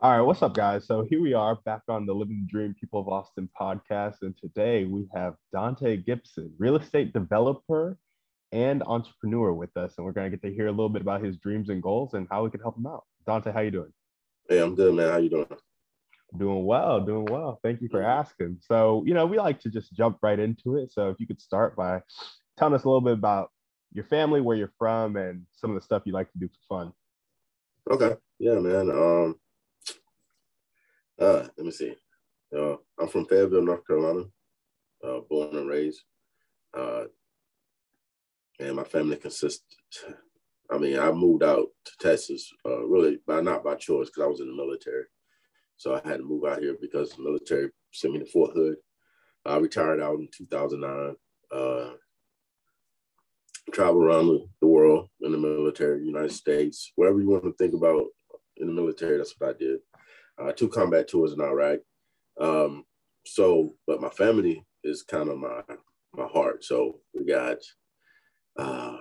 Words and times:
All 0.00 0.16
right, 0.16 0.20
what's 0.20 0.42
up, 0.42 0.54
guys? 0.54 0.86
So 0.86 1.04
here 1.10 1.20
we 1.20 1.34
are 1.34 1.56
back 1.64 1.82
on 1.88 2.06
the 2.06 2.12
Living 2.12 2.46
Dream 2.48 2.72
People 2.78 3.00
of 3.00 3.08
Austin 3.08 3.48
podcast. 3.60 4.22
And 4.22 4.32
today 4.38 4.84
we 4.84 5.08
have 5.12 5.34
Dante 5.52 5.96
Gibson, 5.96 6.54
real 6.56 6.76
estate 6.76 7.12
developer 7.12 7.98
and 8.52 8.84
entrepreneur 8.84 9.52
with 9.52 9.76
us. 9.76 9.94
And 9.98 10.06
we're 10.06 10.12
going 10.12 10.30
to 10.30 10.36
get 10.36 10.46
to 10.46 10.54
hear 10.54 10.68
a 10.68 10.70
little 10.70 10.88
bit 10.88 11.02
about 11.02 11.24
his 11.24 11.36
dreams 11.38 11.68
and 11.68 11.82
goals 11.82 12.14
and 12.14 12.28
how 12.30 12.44
we 12.44 12.50
can 12.50 12.60
help 12.60 12.78
him 12.78 12.86
out. 12.86 13.06
Dante, 13.26 13.50
how 13.50 13.58
you 13.58 13.72
doing? 13.72 13.92
Hey, 14.48 14.60
I'm 14.60 14.76
good, 14.76 14.94
man. 14.94 15.10
How 15.10 15.16
you 15.16 15.30
doing? 15.30 15.48
Doing 16.36 16.64
well, 16.64 17.00
doing 17.00 17.24
well. 17.24 17.58
Thank 17.64 17.82
you 17.82 17.88
for 17.88 18.00
asking. 18.00 18.58
So, 18.60 19.02
you 19.04 19.14
know, 19.14 19.26
we 19.26 19.38
like 19.38 19.58
to 19.62 19.68
just 19.68 19.92
jump 19.94 20.18
right 20.22 20.38
into 20.38 20.76
it. 20.76 20.92
So 20.92 21.10
if 21.10 21.18
you 21.18 21.26
could 21.26 21.42
start 21.42 21.74
by 21.74 22.02
telling 22.56 22.74
us 22.74 22.84
a 22.84 22.88
little 22.88 23.00
bit 23.00 23.14
about 23.14 23.50
your 23.92 24.04
family, 24.04 24.42
where 24.42 24.56
you're 24.56 24.72
from, 24.78 25.16
and 25.16 25.44
some 25.56 25.70
of 25.70 25.74
the 25.74 25.84
stuff 25.84 26.04
you 26.04 26.12
like 26.12 26.30
to 26.30 26.38
do 26.38 26.46
for 26.46 26.84
fun. 26.84 26.92
Okay. 27.90 28.14
Yeah, 28.38 28.60
man. 28.60 28.90
Um, 28.90 29.34
uh, 31.20 31.46
let 31.56 31.66
me 31.66 31.70
see. 31.70 31.94
Uh, 32.56 32.76
I'm 32.98 33.08
from 33.08 33.26
Fayetteville, 33.26 33.62
North 33.62 33.86
Carolina, 33.86 34.24
uh, 35.04 35.20
born 35.28 35.56
and 35.56 35.68
raised. 35.68 36.02
Uh, 36.76 37.04
and 38.60 38.76
my 38.76 38.84
family 38.84 39.16
consists. 39.16 39.64
I 40.70 40.78
mean, 40.78 40.98
I 40.98 41.10
moved 41.12 41.42
out 41.42 41.66
to 41.84 41.92
Texas 42.00 42.52
uh, 42.66 42.84
really 42.86 43.18
by 43.26 43.40
not 43.40 43.64
by 43.64 43.74
choice 43.74 44.08
because 44.08 44.22
I 44.22 44.26
was 44.26 44.40
in 44.40 44.48
the 44.48 44.54
military. 44.54 45.04
So 45.76 45.94
I 45.94 46.08
had 46.08 46.18
to 46.18 46.24
move 46.24 46.44
out 46.44 46.60
here 46.60 46.76
because 46.80 47.12
the 47.12 47.22
military 47.22 47.70
sent 47.92 48.12
me 48.12 48.20
to 48.20 48.26
Fort 48.26 48.52
Hood. 48.54 48.76
I 49.46 49.56
retired 49.56 50.00
out 50.00 50.18
in 50.18 50.28
2009. 50.36 51.14
Uh, 51.50 51.94
travel 53.72 54.02
around 54.02 54.40
the 54.60 54.66
world 54.66 55.08
in 55.20 55.32
the 55.32 55.38
military, 55.38 56.04
United 56.04 56.32
States, 56.32 56.92
wherever 56.96 57.20
you 57.20 57.28
want 57.28 57.44
to 57.44 57.52
think 57.58 57.74
about 57.74 58.02
in 58.56 58.66
the 58.66 58.72
military, 58.72 59.18
that's 59.18 59.34
what 59.38 59.50
I 59.50 59.58
did 59.58 59.80
uh, 60.40 60.52
two 60.52 60.68
combat 60.68 61.08
tours 61.08 61.32
in 61.32 61.40
Iraq. 61.40 61.80
Um, 62.40 62.84
so, 63.26 63.74
but 63.86 64.00
my 64.00 64.08
family 64.08 64.64
is 64.84 65.02
kind 65.02 65.28
of 65.28 65.38
my 65.38 65.62
my 66.14 66.26
heart. 66.26 66.64
So 66.64 67.00
we 67.14 67.24
got 67.24 67.58
uh, 68.58 68.96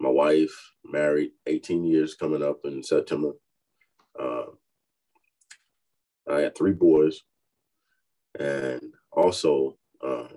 my 0.00 0.08
wife 0.08 0.72
married, 0.84 1.32
18 1.46 1.84
years 1.84 2.14
coming 2.14 2.42
up 2.42 2.60
in 2.64 2.82
September. 2.82 3.32
Uh, 4.18 4.46
I 6.28 6.40
had 6.40 6.56
three 6.56 6.72
boys, 6.72 7.22
and 8.38 8.80
also 9.12 9.76
uh, 10.04 10.28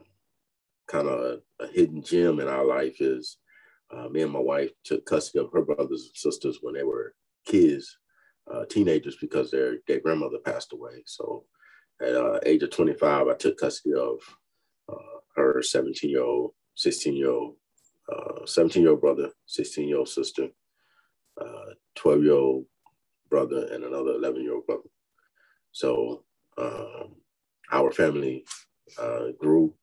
kind 0.88 1.08
of 1.08 1.20
a, 1.20 1.64
a, 1.64 1.68
hidden 1.68 2.04
gem 2.04 2.40
in 2.40 2.48
our 2.48 2.66
life 2.66 3.00
is 3.00 3.38
uh, 3.92 4.10
me 4.10 4.22
and 4.22 4.32
my 4.32 4.40
wife 4.40 4.72
took 4.84 5.06
custody 5.06 5.44
of 5.44 5.52
her 5.54 5.62
brothers 5.62 6.06
and 6.06 6.16
sisters 6.16 6.60
when 6.62 6.74
they 6.74 6.84
were 6.84 7.14
kids 7.46 7.98
uh, 8.52 8.66
teenagers 8.66 9.16
because 9.20 9.52
their 9.52 9.78
their 9.88 10.00
grandmother 10.00 10.40
passed 10.40 10.74
away. 10.74 11.04
So 11.06 11.46
at 12.02 12.16
uh, 12.16 12.40
age 12.46 12.64
of 12.64 12.72
25, 12.72 13.28
I 13.28 13.34
took 13.36 13.58
custody 13.58 13.96
of 13.96 14.20
uh, 14.92 15.20
her 15.36 15.62
17 15.62 16.10
year 16.10 16.24
old, 16.24 16.54
16 16.76 17.16
year 17.16 17.30
old, 17.30 17.56
uh, 18.12 18.46
17 18.46 18.82
year 18.82 18.92
old 18.92 19.02
brother, 19.02 19.30
16 19.46 19.88
year 19.88 19.98
old 19.98 20.10
sister, 20.10 20.50
uh, 21.40 21.74
12 21.96 22.24
year 22.24 22.34
old 22.34 22.66
brother, 23.30 23.68
and 23.72 23.84
another 23.84 24.12
11 24.12 24.42
year 24.42 24.56
old 24.56 24.66
brother. 24.66 24.90
So 25.72 26.24
um, 26.58 27.16
our 27.72 27.92
family 27.92 28.46
uh, 29.00 29.28
grew. 29.40 29.74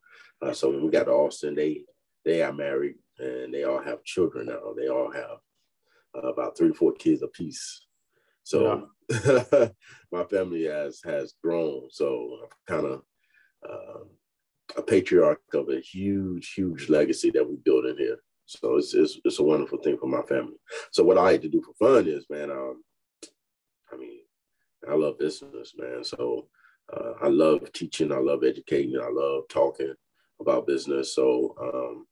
so 0.53 0.71
when 0.71 0.85
we 0.85 0.91
got 0.91 1.05
to 1.05 1.13
Austin, 1.13 1.55
they 1.55 1.85
they 2.25 2.43
are 2.43 2.53
married 2.53 2.97
and 3.19 3.53
they 3.53 3.65
all 3.65 3.83
have 3.83 4.05
children 4.05 4.47
now. 4.47 4.75
They 4.77 4.89
all 4.89 5.11
have 5.11 5.39
about 6.15 6.57
three, 6.57 6.73
four 6.73 6.93
kids 6.93 7.23
apiece. 7.23 7.87
So 8.51 8.89
yeah. 9.09 9.69
my 10.13 10.25
family 10.25 10.65
has 10.65 11.01
has 11.05 11.35
grown. 11.41 11.89
So 11.91 12.39
I'm 12.43 12.49
kind 12.67 12.87
of 12.87 13.03
uh, 13.69 14.01
a 14.77 14.83
patriarch 14.83 15.41
of 15.55 15.69
a 15.69 15.79
huge, 15.81 16.55
huge 16.55 16.89
legacy 16.89 17.31
that 17.31 17.49
we 17.49 17.59
built 17.65 17.87
in 17.87 17.97
here. 17.97 18.19
So 18.47 18.79
it's, 18.79 18.93
it's, 18.93 19.21
it's 19.25 19.39
a 19.39 19.45
wonderful 19.45 19.79
thing 19.79 19.99
for 19.99 20.09
my 20.09 20.23
family. 20.23 20.57
So 20.91 21.05
what 21.05 21.17
I 21.17 21.23
like 21.23 21.43
to 21.43 21.49
do 21.49 21.63
for 21.63 21.75
fun 21.75 22.09
is, 22.09 22.27
man, 22.29 22.51
um, 22.51 22.83
I 23.93 23.97
mean, 23.97 24.23
I 24.89 24.95
love 24.95 25.21
business, 25.21 25.75
man. 25.79 26.03
So 26.03 26.49
uh, 26.93 27.13
I 27.23 27.29
love 27.29 27.73
teaching. 27.73 28.11
I 28.11 28.19
love 28.19 28.43
educating. 28.43 28.99
I 29.01 29.11
love 29.13 29.45
talking 29.49 29.95
about 30.41 30.67
business. 30.67 31.15
So 31.15 31.55
um, 31.63 32.07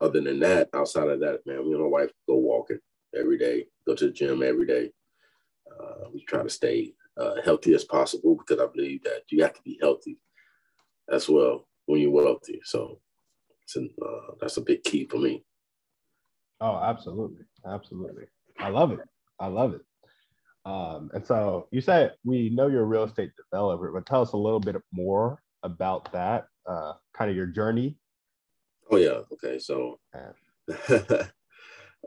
other 0.00 0.20
than 0.20 0.40
that, 0.40 0.68
outside 0.74 1.10
of 1.10 1.20
that, 1.20 1.46
man, 1.46 1.64
me 1.64 1.74
and 1.74 1.82
my 1.82 1.86
wife 1.86 2.10
go 2.28 2.34
walking 2.34 2.80
every 3.16 3.38
day, 3.38 3.66
go 3.86 3.94
to 3.94 4.06
the 4.06 4.12
gym 4.12 4.42
every 4.42 4.66
day. 4.66 4.90
Uh, 5.80 6.08
we 6.12 6.24
try 6.24 6.42
to 6.42 6.50
stay 6.50 6.94
uh, 7.16 7.36
healthy 7.44 7.74
as 7.74 7.84
possible 7.84 8.36
because 8.36 8.62
I 8.62 8.70
believe 8.72 9.02
that 9.04 9.22
you 9.30 9.42
have 9.42 9.54
to 9.54 9.62
be 9.62 9.78
healthy 9.80 10.18
as 11.10 11.28
well 11.28 11.68
when 11.86 12.00
you're 12.00 12.10
wealthy. 12.10 12.60
So 12.64 13.00
uh, 13.76 14.34
that's 14.40 14.56
a 14.56 14.62
big 14.62 14.82
key 14.84 15.06
for 15.06 15.18
me. 15.18 15.44
Oh, 16.60 16.76
absolutely, 16.76 17.44
absolutely. 17.66 18.24
I 18.58 18.68
love 18.68 18.92
it. 18.92 19.00
I 19.40 19.46
love 19.46 19.74
it. 19.74 19.80
Um, 20.64 21.10
and 21.12 21.26
so 21.26 21.66
you 21.72 21.80
said 21.80 22.14
we 22.24 22.50
know 22.50 22.68
you're 22.68 22.82
a 22.82 22.86
real 22.86 23.04
estate 23.04 23.32
developer, 23.36 23.90
but 23.90 24.06
tell 24.06 24.22
us 24.22 24.32
a 24.32 24.36
little 24.36 24.60
bit 24.60 24.76
more 24.92 25.42
about 25.64 26.12
that, 26.12 26.46
uh, 26.68 26.92
kind 27.14 27.30
of 27.30 27.36
your 27.36 27.46
journey. 27.46 27.96
Oh 28.90 28.96
yeah. 28.96 29.22
Okay. 29.32 29.58
So, 29.58 29.98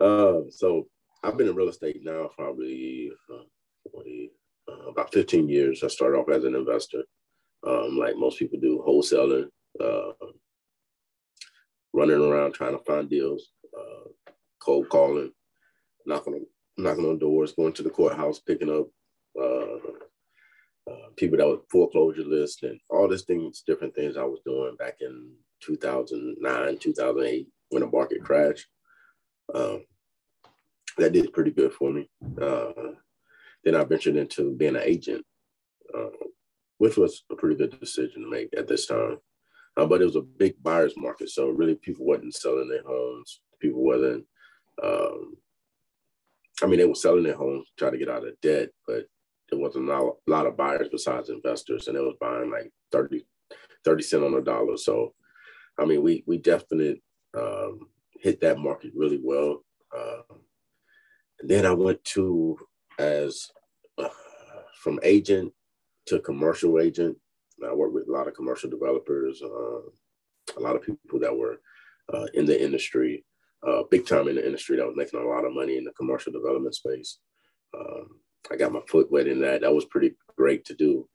uh, 0.02 0.42
so 0.50 0.88
I've 1.24 1.38
been 1.38 1.50
in 1.50 1.56
real 1.56 1.70
estate 1.70 2.02
now 2.04 2.30
probably 2.36 3.12
uh, 3.34 3.44
20, 3.96 4.32
uh, 4.70 4.90
about 4.90 5.14
15 5.14 5.48
years. 5.50 5.84
I 5.84 5.88
started 5.88 6.18
off 6.18 6.30
as 6.30 6.44
an 6.44 6.56
investor, 6.56 7.04
um, 7.66 7.98
like 7.98 8.18
most 8.18 8.40
people 8.40 8.60
do, 8.60 8.84
wholesaling, 8.86 9.48
uh, 9.80 10.14
running 11.94 12.22
around 12.22 12.54
trying 12.54 12.78
to 12.78 12.84
find 12.84 13.10
deals, 13.10 13.52
uh, 13.78 14.32
cold 14.60 14.90
calling, 14.90 15.32
knocking 16.06 16.34
on, 16.34 16.46
knocking 16.78 17.06
on 17.06 17.20
doors, 17.20 17.54
going 17.54 17.74
to 17.74 17.84
the 17.84 17.90
courthouse, 17.90 18.40
picking 18.40 18.70
up 18.70 18.88
uh, 19.40 19.78
uh, 20.92 21.10
people 21.16 21.38
that 21.38 21.48
were 21.48 21.62
foreclosure 21.72 22.24
list 22.24 22.64
and 22.64 22.80
all 22.90 23.08
these 23.08 23.24
things, 23.24 23.64
different 23.66 23.96
things 23.96 24.18
I 24.18 24.24
was 24.24 24.40
doing 24.46 24.76
back 24.78 24.98
in 25.02 25.32
2009, 25.62 26.78
2008 26.78 27.48
when 27.70 27.82
the 27.82 27.88
market 27.88 28.24
crashed. 28.24 28.68
Um, 29.54 29.86
that 30.98 31.14
did 31.14 31.34
pretty 31.34 31.52
good 31.52 31.74
for 31.74 31.92
me. 31.92 32.10
Uh, 32.42 32.72
then 33.66 33.76
I 33.76 33.84
ventured 33.84 34.16
into 34.16 34.56
being 34.56 34.76
an 34.76 34.84
agent, 34.86 35.26
uh, 35.94 36.10
which 36.78 36.98
was 36.98 37.24
a 37.32 37.36
pretty 37.36 37.56
good 37.56 37.78
decision 37.80 38.22
to 38.22 38.30
make 38.30 38.50
at 38.56 38.68
this 38.68 38.86
time. 38.86 39.18
Uh, 39.76 39.86
but 39.86 40.02
it 40.02 40.06
was 40.06 40.16
a 40.16 40.22
big 40.22 40.56
buyer's 40.64 40.96
market, 40.96 41.30
so 41.30 41.50
really 41.50 41.76
people 41.76 42.06
wasn't 42.06 42.34
selling 42.34 42.70
their 42.70 42.84
homes. 42.84 43.42
People 43.60 43.84
wasn't. 43.84 44.24
Um, 44.82 45.36
I 46.64 46.68
mean, 46.68 46.80
they 46.80 46.86
were 46.86 46.96
selling 46.96 47.24
their 47.24 47.36
homes, 47.36 47.68
trying 47.78 47.92
to 47.92 47.98
get 47.98 48.10
out 48.10 48.26
of 48.26 48.40
debt, 48.42 48.70
but 48.88 49.06
there 49.50 49.60
wasn't 49.60 49.90
a 49.90 50.12
lot 50.28 50.46
of 50.46 50.56
buyers 50.56 50.88
besides 50.90 51.30
investors, 51.30 51.88
and 51.88 51.98
they 51.98 52.02
was 52.02 52.16
buying 52.22 52.52
like 52.52 52.72
30, 52.94 53.26
30 53.84 54.04
cent 54.04 54.24
on 54.24 54.36
a 54.36 54.42
dollar. 54.42 54.78
So, 54.78 55.14
I 55.78 55.84
mean, 55.84 56.02
we 56.02 56.24
we 56.26 56.38
definitely 56.38 57.02
um, 57.38 57.90
hit 58.22 58.40
that 58.42 58.60
market 58.60 58.92
really 58.96 59.20
well. 59.22 59.64
Uh, 59.96 60.36
and 61.42 61.50
then 61.50 61.66
I 61.66 61.74
went 61.74 62.04
to 62.06 62.58
as 63.00 63.50
uh, 63.98 64.10
from 64.82 65.00
agent 65.04 65.52
to 66.08 66.20
commercial 66.20 66.80
agent. 66.80 67.18
I 67.66 67.74
worked 67.74 67.94
with 67.94 68.08
a 68.08 68.12
lot 68.12 68.28
of 68.28 68.36
commercial 68.36 68.70
developers, 68.70 69.42
uh, 69.42 69.80
a 70.58 70.60
lot 70.60 70.76
of 70.76 70.82
people 70.82 71.20
that 71.20 71.36
were 71.36 71.60
uh, 72.14 72.28
in 72.34 72.46
the 72.46 72.62
industry, 72.62 73.26
uh, 73.66 73.84
big 73.90 74.06
time 74.06 74.28
in 74.28 74.36
the 74.36 74.46
industry 74.46 74.78
that 74.78 74.86
was 74.86 74.96
making 74.96 75.20
a 75.20 75.24
lot 75.24 75.46
of 75.46 75.54
money 75.54 75.78
in 75.78 75.84
the 75.84 75.92
commercial 75.92 76.32
development 76.32 76.76
space. 76.76 77.20
Um, 77.78 78.20
I 78.52 78.58
got 78.58 78.72
my 78.72 78.82
foot 78.88 79.12
wet 79.12 79.28
in 79.28 79.40
that. 79.42 79.62
That 79.62 79.74
was 79.74 79.86
pretty 79.86 80.16
great 80.38 80.66
to 80.66 80.76
do. 80.76 81.08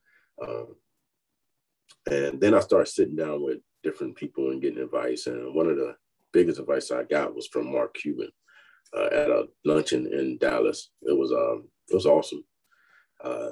Um, 0.43 0.75
and 2.11 2.41
then 2.41 2.55
I 2.55 2.61
started 2.61 2.91
sitting 2.91 3.17
down 3.17 3.43
with 3.45 3.59
different 3.83 4.17
people 4.17 4.51
and 4.51 4.61
getting 4.61 4.83
advice. 4.83 5.27
And 5.27 5.55
one 5.55 5.69
of 5.69 5.77
the 5.77 5.95
biggest 6.33 6.59
advice 6.59 6.91
I 6.91 7.05
got 7.05 7.35
was 7.35 7.47
from 7.47 7.71
Mark 7.71 7.95
Cuban. 7.95 8.31
Uh, 8.97 9.07
at 9.07 9.31
a 9.31 9.49
luncheon 9.65 10.07
in 10.13 10.39
Dallas. 10.39 10.91
It 11.03 11.17
was 11.17 11.33
um, 11.33 11.69
it 11.89 11.95
was 11.95 12.07
awesome. 12.07 12.45
Uh, 13.23 13.51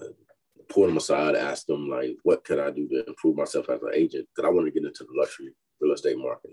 pulled 0.69 0.90
him 0.90 0.96
aside, 0.96 1.34
asked 1.34 1.69
him 1.69 1.88
like, 1.88 2.16
what 2.22 2.44
could 2.44 2.58
I 2.58 2.70
do 2.70 2.88
to 2.88 3.06
improve 3.06 3.36
myself 3.36 3.69
as 3.70 3.82
an 3.82 3.90
agent? 3.94 4.28
Because 4.34 4.48
I 4.48 4.52
wanted 4.52 4.72
to 4.72 4.80
get 4.80 4.86
into 4.86 5.04
the 5.04 5.19
luxury 5.19 5.54
real 5.80 5.94
estate 5.94 6.19
market. 6.19 6.50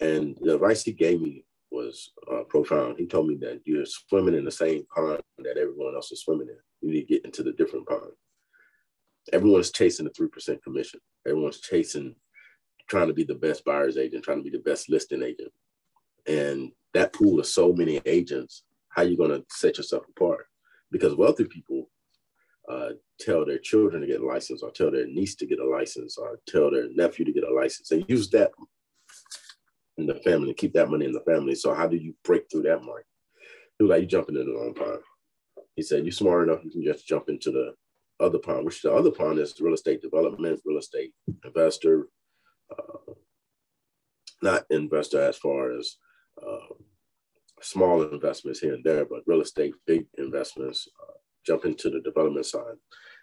And 0.00 0.36
the 0.40 0.54
advice 0.54 0.82
he 0.82 0.92
gave 0.92 1.20
me 1.20 1.44
was 1.70 2.10
uh, 2.32 2.42
profound. 2.48 2.98
He 2.98 3.06
told 3.06 3.28
me 3.28 3.36
that 3.36 3.60
you're 3.64 3.84
swimming 3.84 4.34
in 4.34 4.44
the 4.44 4.50
same 4.50 4.84
pond 4.94 5.20
that 5.38 5.58
everyone 5.58 5.94
else 5.94 6.12
is 6.12 6.22
swimming 6.22 6.48
in. 6.48 6.56
You 6.80 6.94
need 6.94 7.06
to 7.06 7.14
get 7.14 7.24
into 7.24 7.42
the 7.42 7.52
different 7.52 7.86
pond. 7.86 8.12
Everyone's 9.32 9.70
chasing 9.70 10.06
the 10.06 10.10
3% 10.12 10.62
commission. 10.62 11.00
Everyone's 11.26 11.60
chasing, 11.60 12.14
trying 12.88 13.08
to 13.08 13.14
be 13.14 13.24
the 13.24 13.34
best 13.34 13.64
buyer's 13.64 13.98
agent, 13.98 14.24
trying 14.24 14.38
to 14.38 14.50
be 14.50 14.56
the 14.56 14.62
best 14.62 14.88
listing 14.88 15.22
agent. 15.22 15.52
And 16.26 16.72
that 16.98 17.12
pool 17.12 17.38
of 17.38 17.46
so 17.46 17.72
many 17.72 18.00
agents, 18.06 18.64
how 18.88 19.02
you 19.02 19.16
going 19.16 19.30
to 19.30 19.44
set 19.50 19.76
yourself 19.78 20.04
apart? 20.16 20.46
Because 20.90 21.14
wealthy 21.14 21.44
people 21.44 21.88
uh, 22.68 22.90
tell 23.20 23.46
their 23.46 23.58
children 23.58 24.00
to 24.02 24.06
get 24.06 24.20
a 24.20 24.26
license 24.26 24.62
or 24.62 24.70
tell 24.70 24.90
their 24.90 25.06
niece 25.06 25.36
to 25.36 25.46
get 25.46 25.60
a 25.60 25.68
license 25.68 26.18
or 26.18 26.40
tell 26.46 26.70
their 26.70 26.88
nephew 26.92 27.24
to 27.24 27.32
get 27.32 27.44
a 27.44 27.54
license 27.54 27.90
and 27.92 28.04
use 28.08 28.28
that 28.30 28.50
in 29.96 30.06
the 30.06 30.16
family, 30.16 30.52
keep 30.54 30.72
that 30.72 30.90
money 30.90 31.04
in 31.04 31.12
the 31.12 31.20
family. 31.20 31.54
So 31.54 31.72
how 31.72 31.86
do 31.86 31.96
you 31.96 32.14
break 32.24 32.44
through 32.50 32.62
that 32.62 32.82
market? 32.84 33.06
He 33.78 33.84
was 33.84 33.90
like, 33.90 34.02
you 34.02 34.08
jumping 34.08 34.36
in 34.36 34.46
the 34.46 34.52
wrong 34.52 34.74
pond. 34.74 35.00
He 35.76 35.82
said, 35.82 36.04
you're 36.04 36.12
smart 36.12 36.48
enough, 36.48 36.64
you 36.64 36.70
can 36.70 36.84
just 36.84 37.06
jump 37.06 37.28
into 37.28 37.52
the 37.52 37.74
other 38.18 38.38
pond, 38.38 38.64
which 38.64 38.82
the 38.82 38.92
other 38.92 39.12
pond 39.12 39.38
is 39.38 39.54
real 39.60 39.74
estate 39.74 40.02
development, 40.02 40.60
real 40.64 40.78
estate 40.78 41.12
investor, 41.44 42.08
uh, 42.76 43.12
not 44.42 44.64
investor 44.70 45.20
as 45.20 45.36
far 45.36 45.76
as 45.78 45.96
uh, 46.44 46.74
small 47.62 48.02
investments 48.02 48.60
here 48.60 48.74
and 48.74 48.84
there, 48.84 49.04
but 49.04 49.22
real 49.26 49.40
estate, 49.40 49.74
big 49.86 50.06
investments, 50.16 50.88
uh, 51.02 51.14
jump 51.46 51.64
into 51.64 51.90
the 51.90 52.00
development 52.00 52.46
side. 52.46 52.76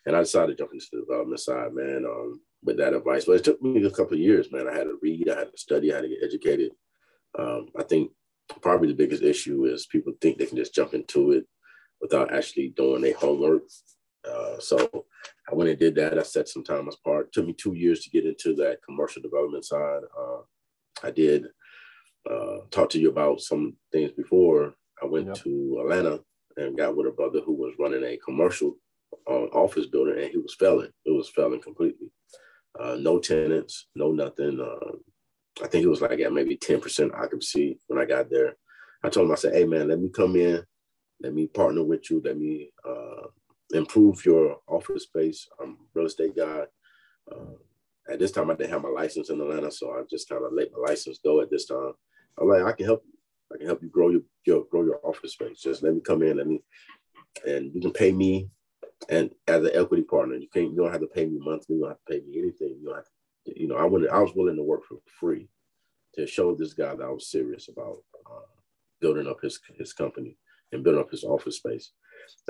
And 0.06 0.16
I 0.16 0.20
decided 0.20 0.58
to 0.58 0.64
jump 0.64 0.74
into 0.74 0.86
the 0.92 1.02
development 1.02 1.40
side, 1.40 1.74
man, 1.74 2.06
um, 2.06 2.42
with 2.64 2.78
that 2.78 2.94
advice. 2.94 3.26
But 3.26 3.38
it 3.38 3.44
took 3.44 3.62
me 3.62 3.84
a 3.84 3.90
couple 3.90 4.14
of 4.14 4.20
years, 4.20 4.52
man. 4.52 4.68
I 4.68 4.74
had 4.74 4.84
to 4.84 5.00
read, 5.02 5.30
I 5.30 5.40
had 5.40 5.52
to 5.52 5.58
study, 5.58 5.92
I 5.92 5.96
had 5.96 6.02
to 6.04 6.10
get 6.10 6.24
educated. 6.24 6.72
Um, 7.38 7.68
I 7.78 7.84
think 7.84 8.12
probably 8.62 8.90
the 8.90 8.96
biggest 8.96 9.24
issue 9.24 9.66
is 9.66 9.88
people 9.88 10.14
think 10.22 10.38
they 10.38 10.46
can 10.46 10.58
just 10.58 10.76
jump 10.76 10.94
into 10.94 11.32
it 11.32 11.46
without 12.02 12.34
actually 12.34 12.70
doing 12.70 13.02
their 13.02 13.16
homework. 13.16 13.64
Uh, 14.28 14.60
so 14.60 15.06
I 15.52 15.56
went 15.56 15.70
and 15.70 15.80
did 15.80 15.96
that. 15.96 16.18
I 16.18 16.24
set 16.24 16.48
some 16.48 16.64
time 16.64 16.88
apart. 16.88 17.28
It 17.28 17.34
took 17.34 17.48
me 17.48 17.54
two 17.54 17.74
years 17.74 18.02
to 18.02 18.10
get 18.10 18.26
into 18.26 18.56
that 18.56 18.80
commercial 18.84 19.22
development 19.22 19.66
side. 19.66 20.02
Uh, 20.18 20.42
I 21.04 21.12
did 21.12 21.46
uh, 22.30 22.58
talk 22.72 22.90
to 22.92 23.00
you 23.00 23.10
about 23.10 23.42
some 23.42 23.76
things 23.92 24.12
before. 24.12 24.76
I 25.02 25.06
went 25.06 25.28
yep. 25.28 25.36
to 25.38 25.80
Atlanta 25.82 26.22
and 26.58 26.78
got 26.78 26.96
with 26.96 27.08
a 27.08 27.12
brother 27.12 27.42
who 27.42 27.54
was 27.54 27.74
running 27.80 28.04
a 28.04 28.18
commercial 28.18 28.78
uh, 29.30 29.46
office 29.54 29.88
building, 29.88 30.18
and 30.18 30.32
he 30.32 30.38
was 30.38 30.56
failing. 30.58 30.90
It 31.06 31.12
was 31.12 31.30
failing 31.30 31.62
completely. 31.62 32.12
Uh, 32.80 32.98
no 33.00 33.20
tenants, 33.20 33.88
no 33.96 34.12
nothing. 34.12 34.60
Uh, 34.60 34.98
I 35.64 35.68
think 35.68 35.86
it 35.86 35.90
was 35.90 36.02
like 36.02 36.20
at 36.20 36.34
maybe 36.34 36.58
10% 36.58 37.14
occupancy 37.14 37.80
when 37.88 38.00
I 38.00 38.06
got 38.06 38.30
there. 38.30 38.56
I 39.04 39.10
told 39.10 39.28
him, 39.28 39.32
I 39.32 39.36
said, 39.36 39.54
hey, 39.54 39.66
man, 39.66 39.88
let 39.88 40.00
me 40.00 40.10
come 40.10 40.36
in. 40.36 40.64
Let 41.22 41.34
me 41.34 41.48
partner 41.48 41.84
with 41.84 42.10
you. 42.10 42.22
Let 42.24 42.38
me 42.38 42.72
uh, 42.88 43.28
improve 43.72 44.26
your 44.26 44.58
office 44.68 45.04
space. 45.04 45.48
I'm 45.62 45.72
a 45.72 45.76
real 45.94 46.08
estate 46.08 46.36
guy. 46.36 46.64
Uh, 47.32 47.56
at 48.10 48.20
this 48.20 48.32
time, 48.32 48.52
I 48.52 48.56
didn't 48.56 48.72
have 48.72 48.84
my 48.84 48.90
license 48.90 49.30
in 49.30 49.40
Atlanta, 49.40 49.72
so 49.72 49.92
I 49.92 50.02
just 50.10 50.28
kind 50.28 50.44
of 50.44 50.54
let 50.54 50.72
my 50.74 50.90
license 50.90 51.20
go 51.24 51.42
at 51.42 51.50
this 51.50 51.66
time. 51.66 51.94
I'm 52.40 52.48
like, 52.50 52.64
I 52.64 52.72
can 52.74 52.86
help 52.86 53.04
you. 53.06 53.14
I 53.54 53.58
can 53.58 53.68
help 53.68 53.82
you 53.84 53.90
grow 53.90 54.10
your, 54.10 54.22
your 54.46 54.66
grow 54.66 54.84
your 54.84 55.00
office 55.04 55.34
space. 55.34 55.62
Just 55.62 55.84
let 55.84 55.94
me 55.94 56.02
come 56.02 56.24
in, 56.24 56.38
let 56.38 56.48
me, 56.48 56.62
and 57.48 57.74
you 57.74 57.82
can 57.82 57.92
pay 57.92 58.12
me, 58.12 58.50
and 59.10 59.30
as 59.48 59.64
an 59.64 59.72
equity 59.74 60.04
partner, 60.04 60.36
you 60.36 60.48
can't 60.54 60.72
you 60.72 60.78
don't 60.78 60.92
have 60.92 61.02
to 61.02 61.08
pay 61.08 61.26
me 61.26 61.38
monthly. 61.40 61.76
You 61.76 61.82
don't 61.82 61.92
have 61.92 62.00
to 62.06 62.12
pay 62.12 62.26
me 62.26 62.40
anything. 62.40 62.78
You 62.82 62.88
don't 62.88 62.96
have 62.96 63.06
to, 63.06 63.60
you 63.60 63.68
know, 63.68 63.76
I 63.76 63.86
wanted 63.86 64.10
I 64.10 64.20
was 64.20 64.34
willing 64.36 64.56
to 64.56 64.64
work 64.64 64.84
for 64.86 64.98
free 65.20 65.48
to 66.16 66.26
show 66.26 66.56
this 66.56 66.74
guy 66.74 66.96
that 66.96 67.06
I 67.06 67.10
was 67.10 67.30
serious 67.30 67.68
about 67.70 67.98
uh, 68.26 68.48
building 69.00 69.28
up 69.28 69.42
his 69.42 69.60
his 69.78 69.94
company 69.94 70.38
and 70.72 70.84
building 70.84 71.02
up 71.02 71.12
his 71.12 71.24
office 71.24 71.58
space. 71.58 71.92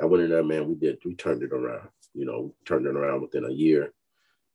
I 0.01 0.05
went 0.05 0.23
in 0.23 0.29
there, 0.29 0.43
man. 0.43 0.67
We 0.67 0.75
did 0.75 0.99
we 1.05 1.15
turned 1.15 1.43
it 1.43 1.51
around. 1.51 1.89
You 2.13 2.25
know, 2.25 2.55
turned 2.65 2.85
it 2.85 2.95
around 2.95 3.21
within 3.21 3.45
a 3.45 3.51
year. 3.51 3.93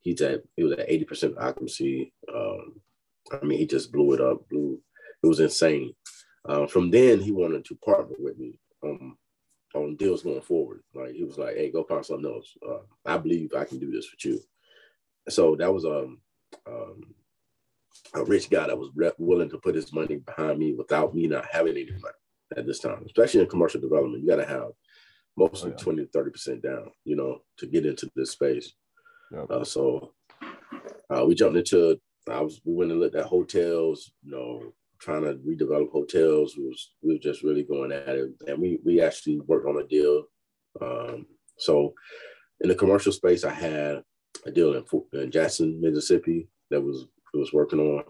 He's 0.00 0.22
at 0.22 0.42
he 0.56 0.64
was 0.64 0.72
at 0.72 0.88
eighty 0.88 1.04
percent 1.04 1.36
occupancy. 1.38 2.14
Um, 2.34 2.80
I 3.30 3.44
mean, 3.44 3.58
he 3.58 3.66
just 3.66 3.92
blew 3.92 4.14
it 4.14 4.20
up. 4.20 4.48
Blew 4.48 4.80
it 5.22 5.26
was 5.26 5.40
insane. 5.40 5.94
Uh, 6.48 6.66
from 6.66 6.90
then, 6.90 7.20
he 7.20 7.32
wanted 7.32 7.64
to 7.66 7.74
partner 7.76 8.16
with 8.18 8.38
me 8.38 8.58
on 8.82 9.16
on 9.74 9.94
deals 9.96 10.22
going 10.22 10.40
forward. 10.40 10.82
Like 10.94 11.12
he 11.12 11.24
was 11.24 11.38
like, 11.38 11.56
"Hey, 11.56 11.70
go 11.70 11.84
find 11.84 12.04
something 12.04 12.30
else. 12.30 12.56
Uh, 12.66 12.80
I 13.06 13.18
believe 13.18 13.52
I 13.54 13.64
can 13.64 13.78
do 13.78 13.90
this 13.90 14.10
with 14.10 14.24
you." 14.24 14.40
So 15.28 15.54
that 15.56 15.72
was 15.72 15.84
um, 15.84 16.20
um 16.66 17.14
a 18.14 18.24
rich 18.24 18.50
guy 18.50 18.66
that 18.66 18.78
was 18.78 18.90
willing 19.18 19.50
to 19.50 19.58
put 19.58 19.74
his 19.74 19.92
money 19.92 20.16
behind 20.16 20.58
me 20.58 20.74
without 20.74 21.14
me 21.14 21.26
not 21.26 21.46
having 21.46 21.76
any 21.76 21.90
money 21.90 22.14
at 22.56 22.66
this 22.66 22.80
time. 22.80 23.02
Especially 23.06 23.40
in 23.40 23.48
commercial 23.48 23.80
development, 23.80 24.22
you 24.22 24.28
got 24.28 24.36
to 24.36 24.46
have 24.46 24.70
mostly 25.36 25.70
oh, 25.70 25.74
yeah. 25.78 25.84
20 25.84 26.04
to 26.04 26.10
30 26.10 26.30
percent 26.30 26.62
down, 26.62 26.90
you 27.04 27.16
know, 27.16 27.42
to 27.58 27.66
get 27.66 27.86
into 27.86 28.10
this 28.16 28.32
space. 28.32 28.72
Uh, 29.48 29.62
so 29.64 30.12
uh, 31.14 31.24
we 31.24 31.34
jumped 31.34 31.58
into. 31.58 32.00
I 32.28 32.40
was 32.40 32.60
we 32.64 32.74
went 32.74 32.90
and 32.90 33.00
looked 33.00 33.16
at 33.16 33.26
hotels, 33.26 34.12
you 34.22 34.32
know, 34.32 34.72
trying 35.00 35.22
to 35.22 35.34
redevelop 35.34 35.90
hotels. 35.90 36.56
We 36.56 36.68
was 36.68 36.92
we 37.02 37.14
were 37.14 37.20
just 37.20 37.42
really 37.42 37.62
going 37.62 37.92
at 37.92 38.08
it, 38.08 38.30
and 38.46 38.58
we 38.58 38.78
we 38.84 39.00
actually 39.00 39.40
worked 39.40 39.66
on 39.66 39.80
a 39.80 39.86
deal. 39.86 40.24
Um, 40.80 41.26
so 41.58 41.94
in 42.60 42.68
the 42.68 42.74
commercial 42.74 43.12
space, 43.12 43.44
I 43.44 43.52
had 43.52 44.02
a 44.46 44.50
deal 44.50 44.74
in, 44.74 44.84
in 45.20 45.30
Jackson, 45.30 45.80
Mississippi, 45.80 46.48
that 46.70 46.80
was 46.80 47.06
was 47.34 47.52
working 47.52 47.80
on 47.80 48.04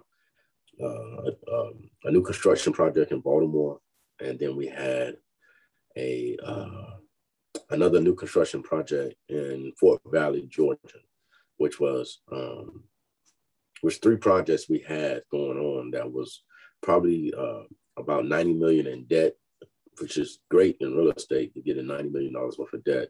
uh, 0.82 1.54
um, 1.54 1.90
a 2.04 2.10
new 2.10 2.22
construction 2.22 2.72
project 2.72 3.12
in 3.12 3.20
Baltimore, 3.20 3.78
and 4.20 4.38
then 4.38 4.56
we 4.56 4.66
had 4.66 5.16
a 5.96 6.36
uh, 6.44 6.96
another 7.70 8.00
new 8.00 8.14
construction 8.14 8.62
project 8.62 9.14
in 9.28 9.72
Fort 9.78 10.00
Valley, 10.06 10.46
Georgia, 10.48 11.00
which 11.58 11.80
was 11.80 12.20
um, 12.32 12.84
which 13.82 13.98
three 14.02 14.16
projects 14.16 14.68
we 14.68 14.84
had 14.86 15.22
going 15.30 15.58
on 15.58 15.90
that 15.92 16.10
was 16.10 16.42
probably 16.82 17.32
uh, 17.36 17.62
about 17.96 18.26
90 18.26 18.54
million 18.54 18.86
in 18.86 19.04
debt, 19.04 19.34
which 20.00 20.16
is 20.16 20.40
great 20.50 20.76
in 20.80 20.96
real 20.96 21.10
estate 21.10 21.54
to 21.54 21.60
get 21.60 21.78
a 21.78 21.82
90 21.82 22.10
million 22.10 22.32
dollars 22.32 22.56
worth 22.58 22.72
of 22.72 22.84
debt. 22.84 23.08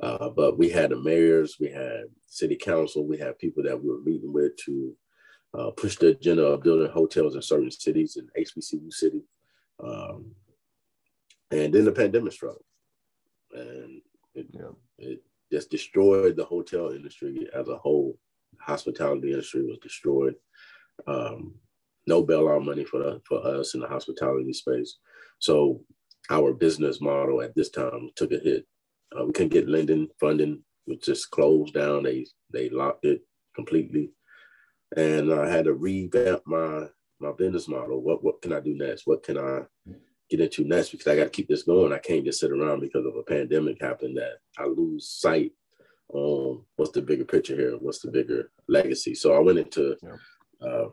Uh, 0.00 0.28
but 0.30 0.58
we 0.58 0.68
had 0.68 0.90
the 0.90 1.00
mayors, 1.00 1.56
we 1.60 1.70
had 1.70 2.04
city 2.26 2.56
council, 2.56 3.06
we 3.06 3.16
had 3.16 3.38
people 3.38 3.62
that 3.62 3.80
we 3.80 3.88
were 3.88 4.02
meeting 4.02 4.32
with 4.32 4.56
to 4.56 4.94
uh, 5.56 5.70
push 5.70 5.96
the 5.96 6.08
agenda 6.08 6.44
of 6.44 6.62
building 6.62 6.90
hotels 6.90 7.36
in 7.36 7.42
certain 7.42 7.70
cities 7.70 8.16
in 8.16 8.28
HBCU 8.42 8.92
city. 8.92 9.22
Um, 9.82 10.32
and 11.50 11.72
then 11.72 11.84
the 11.84 11.92
pandemic 11.92 12.32
struck, 12.32 12.56
and 13.52 14.00
it, 14.34 14.46
yeah. 14.50 14.72
it 14.98 15.22
just 15.52 15.70
destroyed 15.70 16.36
the 16.36 16.44
hotel 16.44 16.90
industry 16.90 17.48
as 17.54 17.68
a 17.68 17.76
whole. 17.76 18.18
Hospitality 18.60 19.30
industry 19.30 19.64
was 19.64 19.78
destroyed. 19.78 20.34
Um, 21.06 21.54
no 22.06 22.24
bailout 22.24 22.64
money 22.64 22.84
for 22.84 22.98
the, 22.98 23.20
for 23.26 23.44
us 23.46 23.74
in 23.74 23.80
the 23.80 23.88
hospitality 23.88 24.52
space. 24.52 24.98
So 25.38 25.80
our 26.30 26.52
business 26.52 27.00
model 27.00 27.42
at 27.42 27.54
this 27.54 27.70
time 27.70 28.10
took 28.16 28.32
a 28.32 28.38
hit. 28.38 28.66
Uh, 29.16 29.26
we 29.26 29.32
couldn't 29.32 29.52
get 29.52 29.68
lending 29.68 30.08
funding, 30.18 30.62
which 30.86 31.04
just 31.04 31.30
closed 31.30 31.74
down. 31.74 32.02
They 32.02 32.26
they 32.52 32.68
locked 32.70 33.04
it 33.04 33.22
completely, 33.54 34.10
and 34.96 35.32
I 35.32 35.48
had 35.48 35.66
to 35.66 35.74
revamp 35.74 36.42
my 36.46 36.86
my 37.20 37.32
business 37.32 37.68
model. 37.68 38.02
What 38.02 38.24
what 38.24 38.42
can 38.42 38.52
I 38.52 38.60
do 38.60 38.74
next? 38.74 39.06
What 39.06 39.22
can 39.22 39.38
I 39.38 39.62
get 40.30 40.40
into 40.40 40.64
next? 40.64 40.90
Because 40.90 41.06
I 41.06 41.16
got 41.16 41.24
to 41.24 41.30
keep 41.30 41.48
this 41.48 41.62
going. 41.62 41.92
I 41.92 41.98
can't 41.98 42.24
just 42.24 42.40
sit 42.40 42.50
around 42.50 42.80
because 42.80 43.06
of 43.06 43.16
a 43.16 43.22
pandemic 43.22 43.80
happening 43.80 44.14
that 44.14 44.38
I 44.58 44.66
lose 44.66 45.08
sight 45.08 45.52
on 46.08 46.62
what's 46.76 46.92
the 46.92 47.02
bigger 47.02 47.24
picture 47.24 47.56
here. 47.56 47.76
What's 47.78 48.00
the 48.00 48.10
bigger 48.10 48.50
legacy? 48.68 49.14
So 49.14 49.34
I 49.34 49.38
went 49.38 49.58
into 49.58 49.96
yeah. 50.02 50.66
uh, 50.66 50.88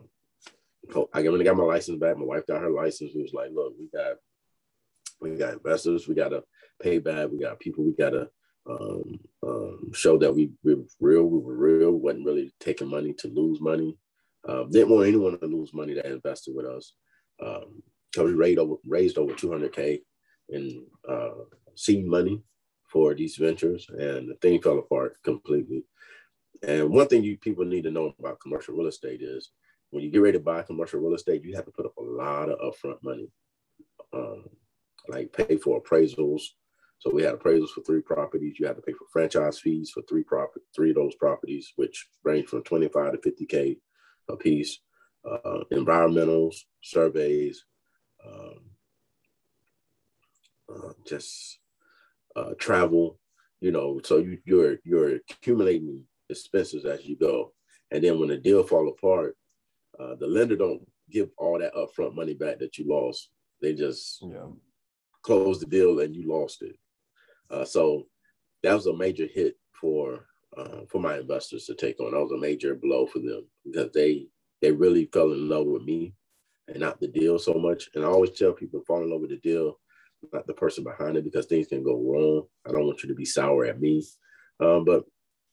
I 1.14 1.22
when 1.22 1.40
I 1.40 1.44
got 1.44 1.56
my 1.56 1.64
license 1.64 1.98
back, 1.98 2.16
my 2.16 2.24
wife 2.24 2.46
got 2.46 2.60
her 2.60 2.70
license. 2.70 3.12
We 3.14 3.22
was 3.22 3.32
like, 3.32 3.50
look, 3.52 3.74
we 3.78 3.88
got 3.92 4.16
we 5.20 5.36
got 5.36 5.54
investors, 5.54 6.08
we 6.08 6.14
gotta 6.14 6.42
pay 6.82 6.98
back, 6.98 7.28
we 7.30 7.38
got 7.38 7.60
people, 7.60 7.84
we 7.84 7.92
gotta 7.92 8.28
um, 8.68 9.18
um, 9.46 9.92
show 9.92 10.18
that 10.18 10.34
we, 10.34 10.50
we 10.62 10.74
were 10.74 10.84
real, 11.00 11.24
we 11.24 11.38
were 11.38 11.56
real, 11.56 11.92
wasn't 11.92 12.26
really 12.26 12.52
taking 12.60 12.88
money 12.88 13.12
to 13.18 13.28
lose 13.28 13.60
money. 13.60 13.96
Um, 14.48 14.70
didn't 14.70 14.90
want 14.90 15.06
anyone 15.06 15.38
to 15.38 15.46
lose 15.46 15.72
money 15.72 15.94
that 15.94 16.06
invested 16.06 16.54
with 16.54 16.66
us. 16.66 16.94
Um, 17.44 17.82
so 18.14 18.24
we 18.24 18.32
raised 18.32 18.58
over 18.58 18.74
raised 18.86 19.18
over 19.18 19.32
200k 19.32 20.00
in 20.50 20.84
uh, 21.08 21.30
seed 21.74 22.06
money 22.06 22.42
for 22.90 23.14
these 23.14 23.36
ventures, 23.36 23.86
and 23.88 24.28
the 24.28 24.34
thing 24.42 24.60
fell 24.60 24.78
apart 24.78 25.16
completely. 25.24 25.84
And 26.62 26.90
one 26.90 27.08
thing 27.08 27.24
you 27.24 27.38
people 27.38 27.64
need 27.64 27.84
to 27.84 27.90
know 27.90 28.14
about 28.18 28.40
commercial 28.40 28.74
real 28.74 28.88
estate 28.88 29.22
is 29.22 29.50
when 29.92 30.02
you 30.02 30.10
get 30.10 30.22
ready 30.22 30.38
to 30.38 30.42
buy 30.42 30.62
commercial 30.62 31.00
real 31.00 31.14
estate, 31.14 31.44
you 31.44 31.54
have 31.54 31.66
to 31.66 31.70
put 31.70 31.84
up 31.84 31.96
a 31.98 32.02
lot 32.02 32.48
of 32.48 32.58
upfront 32.58 32.96
money, 33.02 33.30
um, 34.14 34.46
like 35.06 35.32
pay 35.32 35.58
for 35.58 35.80
appraisals. 35.80 36.40
So 36.98 37.10
we 37.12 37.22
had 37.22 37.34
appraisals 37.34 37.70
for 37.70 37.82
three 37.82 38.00
properties. 38.00 38.58
You 38.58 38.66
had 38.66 38.76
to 38.76 38.82
pay 38.82 38.92
for 38.92 39.04
franchise 39.12 39.58
fees 39.58 39.90
for 39.90 40.02
three 40.08 40.22
profit 40.24 40.62
three 40.74 40.90
of 40.90 40.96
those 40.96 41.14
properties, 41.16 41.74
which 41.76 42.08
range 42.24 42.48
from 42.48 42.62
25 42.62 43.12
to 43.12 43.18
50k 43.18 43.76
a 44.30 44.36
piece. 44.36 44.80
Uh, 45.30 45.60
environmentals, 45.72 46.56
surveys, 46.82 47.64
um, 48.26 48.70
uh, 50.74 50.92
just 51.06 51.58
uh, 52.34 52.54
travel. 52.58 53.18
You 53.60 53.72
know, 53.72 54.00
so 54.02 54.18
you, 54.18 54.38
you're 54.46 54.78
you're 54.84 55.16
accumulating 55.16 56.02
expenses 56.30 56.86
as 56.86 57.04
you 57.04 57.16
go, 57.16 57.52
and 57.90 58.02
then 58.02 58.18
when 58.18 58.30
the 58.30 58.38
deal 58.38 58.62
fall 58.62 58.88
apart, 58.88 59.36
uh, 59.98 60.14
the 60.16 60.26
lender 60.26 60.56
don't 60.56 60.82
give 61.10 61.28
all 61.36 61.58
that 61.58 61.74
upfront 61.74 62.14
money 62.14 62.34
back 62.34 62.58
that 62.58 62.78
you 62.78 62.86
lost. 62.88 63.30
They 63.60 63.74
just 63.74 64.22
yeah. 64.22 64.46
close 65.22 65.60
the 65.60 65.66
deal 65.66 66.00
and 66.00 66.14
you 66.14 66.28
lost 66.28 66.62
it. 66.62 66.76
Uh, 67.50 67.64
so 67.64 68.06
that 68.62 68.74
was 68.74 68.86
a 68.86 68.96
major 68.96 69.26
hit 69.26 69.56
for 69.78 70.26
uh, 70.56 70.80
for 70.88 71.00
my 71.00 71.18
investors 71.18 71.64
to 71.66 71.74
take 71.74 72.00
on. 72.00 72.12
That 72.12 72.20
was 72.20 72.32
a 72.32 72.38
major 72.38 72.74
blow 72.74 73.06
for 73.06 73.18
them 73.18 73.46
because 73.64 73.90
they 73.92 74.26
they 74.60 74.72
really 74.72 75.08
fell 75.12 75.32
in 75.32 75.48
love 75.48 75.66
with 75.66 75.82
me 75.82 76.14
and 76.68 76.80
not 76.80 77.00
the 77.00 77.08
deal 77.08 77.38
so 77.38 77.54
much. 77.54 77.88
And 77.94 78.04
I 78.04 78.08
always 78.08 78.30
tell 78.30 78.52
people 78.52 78.82
fall 78.86 79.02
in 79.02 79.10
love 79.10 79.20
with 79.20 79.30
the 79.30 79.38
deal, 79.38 79.78
not 80.32 80.46
the 80.46 80.54
person 80.54 80.84
behind 80.84 81.16
it, 81.16 81.24
because 81.24 81.46
things 81.46 81.66
can 81.66 81.82
go 81.82 82.00
wrong. 82.00 82.46
I 82.66 82.72
don't 82.72 82.86
want 82.86 83.02
you 83.02 83.08
to 83.08 83.14
be 83.14 83.24
sour 83.24 83.64
at 83.64 83.80
me. 83.80 84.04
Um, 84.60 84.84
but 84.84 85.04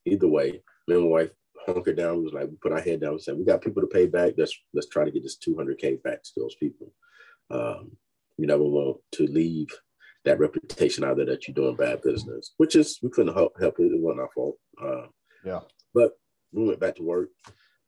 either 0.06 0.28
way, 0.28 0.62
me 0.88 0.96
and 0.96 1.04
my 1.04 1.10
wife 1.10 1.30
hunkered 1.66 1.98
down. 1.98 2.24
Was 2.24 2.34
like, 2.34 2.50
we 2.50 2.56
put 2.62 2.72
our 2.72 2.82
head 2.82 3.02
down 3.02 3.12
and 3.12 3.22
said, 3.22 3.38
we 3.38 3.46
got 3.46 3.62
people 3.62 3.82
to 3.82 3.88
pay 3.88 4.06
back. 4.06 4.34
Let's 4.38 4.58
let's 4.74 4.88
try 4.88 5.06
to 5.06 5.12
get 5.12 5.24
this 5.24 5.38
200k 5.38 6.02
back 6.04 6.24
to 6.24 6.32
those 6.38 6.56
people. 6.56 6.94
Um, 7.52 7.92
you 8.38 8.48
never 8.48 8.64
want 8.64 8.98
to 9.14 9.28
leave 9.28 9.68
that 10.26 10.40
reputation 10.40 11.04
out 11.04 11.18
there 11.18 11.26
that 11.26 11.48
you're 11.48 11.56
doing 11.56 11.76
bad 11.76 12.02
business, 12.02 12.54
which 12.58 12.76
is 12.76 13.00
we 13.02 13.10
couldn't 13.10 13.34
help 13.34 13.54
help 13.60 13.80
it. 13.80 13.92
It 13.92 14.00
wasn't 14.00 14.22
our 14.22 14.30
fault. 14.34 14.58
Uh, 14.82 15.08
yeah. 15.44 15.60
But 15.94 16.12
we 16.52 16.66
went 16.66 16.80
back 16.80 16.96
to 16.96 17.04
work. 17.04 17.30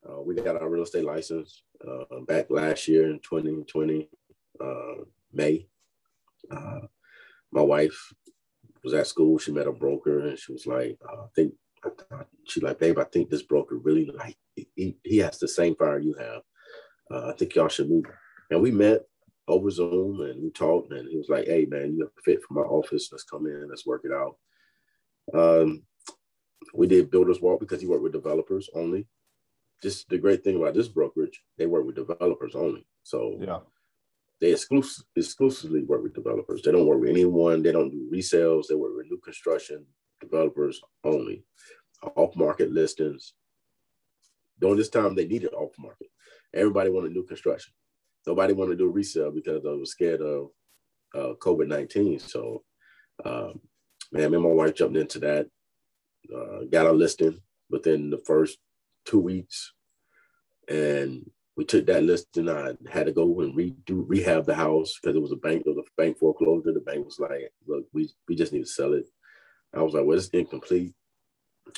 Uh, 0.08 0.22
we 0.22 0.36
got 0.36 0.60
our 0.60 0.70
real 0.70 0.84
estate 0.84 1.06
license 1.06 1.64
uh, 1.88 2.20
back 2.28 2.48
last 2.50 2.88
year 2.88 3.10
in 3.10 3.20
2020 3.20 4.10
uh, 4.60 5.04
May. 5.32 5.68
Uh, 6.50 6.80
my 7.52 7.62
wife 7.62 8.14
was 8.84 8.94
at 8.94 9.08
school. 9.08 9.38
She 9.38 9.52
met 9.52 9.68
a 9.68 9.72
broker, 9.72 10.20
and 10.20 10.38
she 10.38 10.54
was 10.54 10.66
like, 10.66 10.98
uh, 11.08 11.28
"I 11.84 11.90
think 11.90 12.28
she's 12.46 12.64
like, 12.64 12.80
babe, 12.80 13.00
I 13.00 13.06
think 13.06 13.30
this 13.30 13.44
broker 13.44 13.78
really 13.78 14.06
like 14.06 14.38
he, 14.56 14.98
he 15.04 15.18
has 15.18 15.40
the 15.40 15.48
same 15.48 15.76
fire 15.76 16.00
you 16.00 16.16
have. 16.16 16.42
Uh, 17.10 17.30
I 17.30 17.34
think 17.34 17.56
y'all 17.56 17.68
should 17.68 17.90
move. 17.90 18.06
And 18.50 18.62
we 18.62 18.72
met 18.72 19.02
over 19.48 19.70
Zoom 19.70 20.22
and 20.22 20.42
we 20.42 20.50
talked, 20.52 20.92
and 20.92 21.08
he 21.10 21.18
was 21.18 21.30
like, 21.30 21.46
hey 21.46 21.66
man, 21.66 21.94
you 21.94 22.02
have 22.02 22.12
a 22.18 22.22
fit 22.22 22.42
for 22.44 22.54
my 22.54 22.62
office. 22.62 23.10
Let's 23.12 23.24
come 23.24 23.46
in, 23.48 23.68
let's 23.70 23.86
work 23.86 24.04
it 24.06 24.12
out. 24.12 24.38
Um, 25.34 25.84
we 26.74 26.88
did 26.88 27.12
builders 27.12 27.42
walk 27.42 27.60
because 27.60 27.82
he 27.82 27.88
worked 27.88 28.04
with 28.04 28.14
developers 28.14 28.70
only. 28.74 29.08
Just 29.82 30.10
the 30.10 30.18
great 30.18 30.44
thing 30.44 30.58
about 30.58 30.76
this 30.76 30.88
brokerage, 30.88 31.42
they 31.58 31.66
work 31.66 31.86
with 31.86 31.96
developers 31.96 32.56
only. 32.56 32.86
So 33.04 33.38
yeah, 33.42 33.60
they 34.40 34.52
exclusive, 34.52 35.06
exclusively 35.16 35.84
work 35.84 36.04
with 36.04 36.14
developers. 36.14 36.62
They 36.62 36.72
don't 36.72 36.86
work 36.86 37.02
with 37.02 37.10
anyone. 37.10 37.62
They 37.64 37.72
don't 37.72 37.90
do 37.90 38.10
resales. 38.12 38.68
They 38.68 38.76
work 38.76 38.92
with 38.96 39.08
new 39.08 39.20
construction, 39.20 39.86
developers 40.22 40.82
only, 41.04 41.44
off 42.16 42.36
market 42.36 42.72
listings. 42.72 43.34
During 44.60 44.78
this 44.78 44.90
time, 44.90 45.16
they 45.16 45.28
needed 45.28 45.54
off 45.54 45.72
market. 45.80 46.08
Everybody 46.54 46.90
wanted 46.90 47.14
new 47.14 47.24
construction. 47.24 47.74
Nobody 48.28 48.54
wanted 48.54 48.72
to 48.72 48.78
do 48.78 48.90
a 48.90 48.92
resale 48.92 49.32
because 49.32 49.64
they 49.64 49.70
was 49.70 49.92
scared 49.92 50.22
of 50.22 50.50
uh, 51.16 51.34
COVID 51.40 51.68
19. 51.68 52.20
So, 52.20 52.64
um, 53.26 53.60
man, 54.12 54.32
me 54.32 54.38
and 54.38 54.44
my 54.44 54.50
wife 54.50 54.76
jumped 54.76 54.98
into 54.98 55.20
that, 55.20 55.48
uh, 56.34 56.66
got 56.72 56.86
a 56.86 56.92
listing 56.92 57.40
within 57.70 58.10
the 58.10 58.20
first 58.20 58.60
two 59.06 59.20
weeks. 59.20 59.74
And 60.70 61.30
we 61.58 61.66
took 61.66 61.86
that 61.88 62.04
listing. 62.04 62.50
I 62.50 62.74
had 62.90 63.08
to 63.08 63.12
go 63.12 63.42
and 63.42 63.56
redo 63.56 64.04
rehab 64.08 64.46
the 64.46 64.56
house 64.56 64.98
because 65.02 65.16
it 65.16 65.22
was 65.22 65.32
a 65.32 65.38
bank. 65.38 65.64
It 65.66 65.70
was 65.70 65.78
a 65.86 66.02
bank 66.02 66.18
foreclosure. 66.18 66.72
The 66.72 66.80
bank 66.80 67.06
was 67.06 67.20
like, 67.20 67.52
"Look, 67.68 67.86
we 67.94 68.10
we 68.28 68.36
just 68.36 68.54
need 68.54 68.62
to 68.62 68.66
sell 68.66 68.94
it." 68.94 69.06
I 69.74 69.82
was 69.82 69.94
like, 69.94 70.06
well, 70.06 70.18
it's 70.18 70.28
incomplete. 70.30 70.94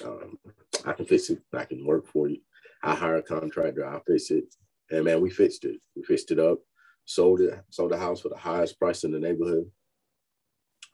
Um, 0.03 0.37
I 0.85 0.93
can 0.93 1.05
fix 1.05 1.29
it. 1.29 1.39
I 1.53 1.65
can 1.65 1.85
work 1.85 2.07
for 2.07 2.27
you. 2.27 2.39
I 2.83 2.95
hire 2.95 3.17
a 3.17 3.23
contractor. 3.23 3.85
I'll 3.85 4.03
fix 4.05 4.31
it. 4.31 4.45
And 4.91 5.05
man, 5.05 5.21
we 5.21 5.29
fixed 5.29 5.65
it. 5.65 5.79
We 5.95 6.03
fixed 6.03 6.31
it 6.31 6.39
up, 6.39 6.59
sold 7.05 7.41
it, 7.41 7.59
sold 7.69 7.91
the 7.91 7.97
house 7.97 8.21
for 8.21 8.29
the 8.29 8.37
highest 8.37 8.79
price 8.79 9.03
in 9.03 9.11
the 9.11 9.19
neighborhood. 9.19 9.69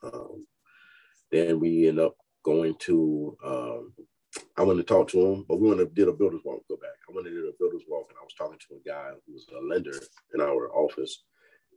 Um, 0.04 0.46
then 1.32 1.60
we 1.60 1.88
end 1.88 2.00
up 2.00 2.16
going 2.44 2.76
to, 2.80 3.38
um, 3.46 3.94
I 4.58 4.64
went 4.64 4.80
to 4.80 4.84
talk 4.84 5.08
to 5.10 5.26
him, 5.26 5.46
but 5.48 5.60
we 5.60 5.68
went 5.68 5.80
to 5.80 5.86
did 5.86 6.08
a 6.08 6.14
builder's 6.14 6.42
walk, 6.46 6.64
go 6.70 6.78
back. 6.78 6.92
I 7.10 7.14
went 7.14 7.28
to 7.28 7.34
did 7.34 7.44
a 7.44 7.54
builder's 7.60 7.84
walk 7.88 8.08
and 8.10 8.18
I 8.20 8.24
was 8.24 8.34
talking 8.38 8.60
to 8.60 8.76
a 8.76 8.88
guy 8.88 9.12
who 9.26 9.34
was 9.34 9.48
a 9.56 9.66
lender 9.66 10.00
in 10.34 10.42
our 10.42 10.72
office. 10.74 11.24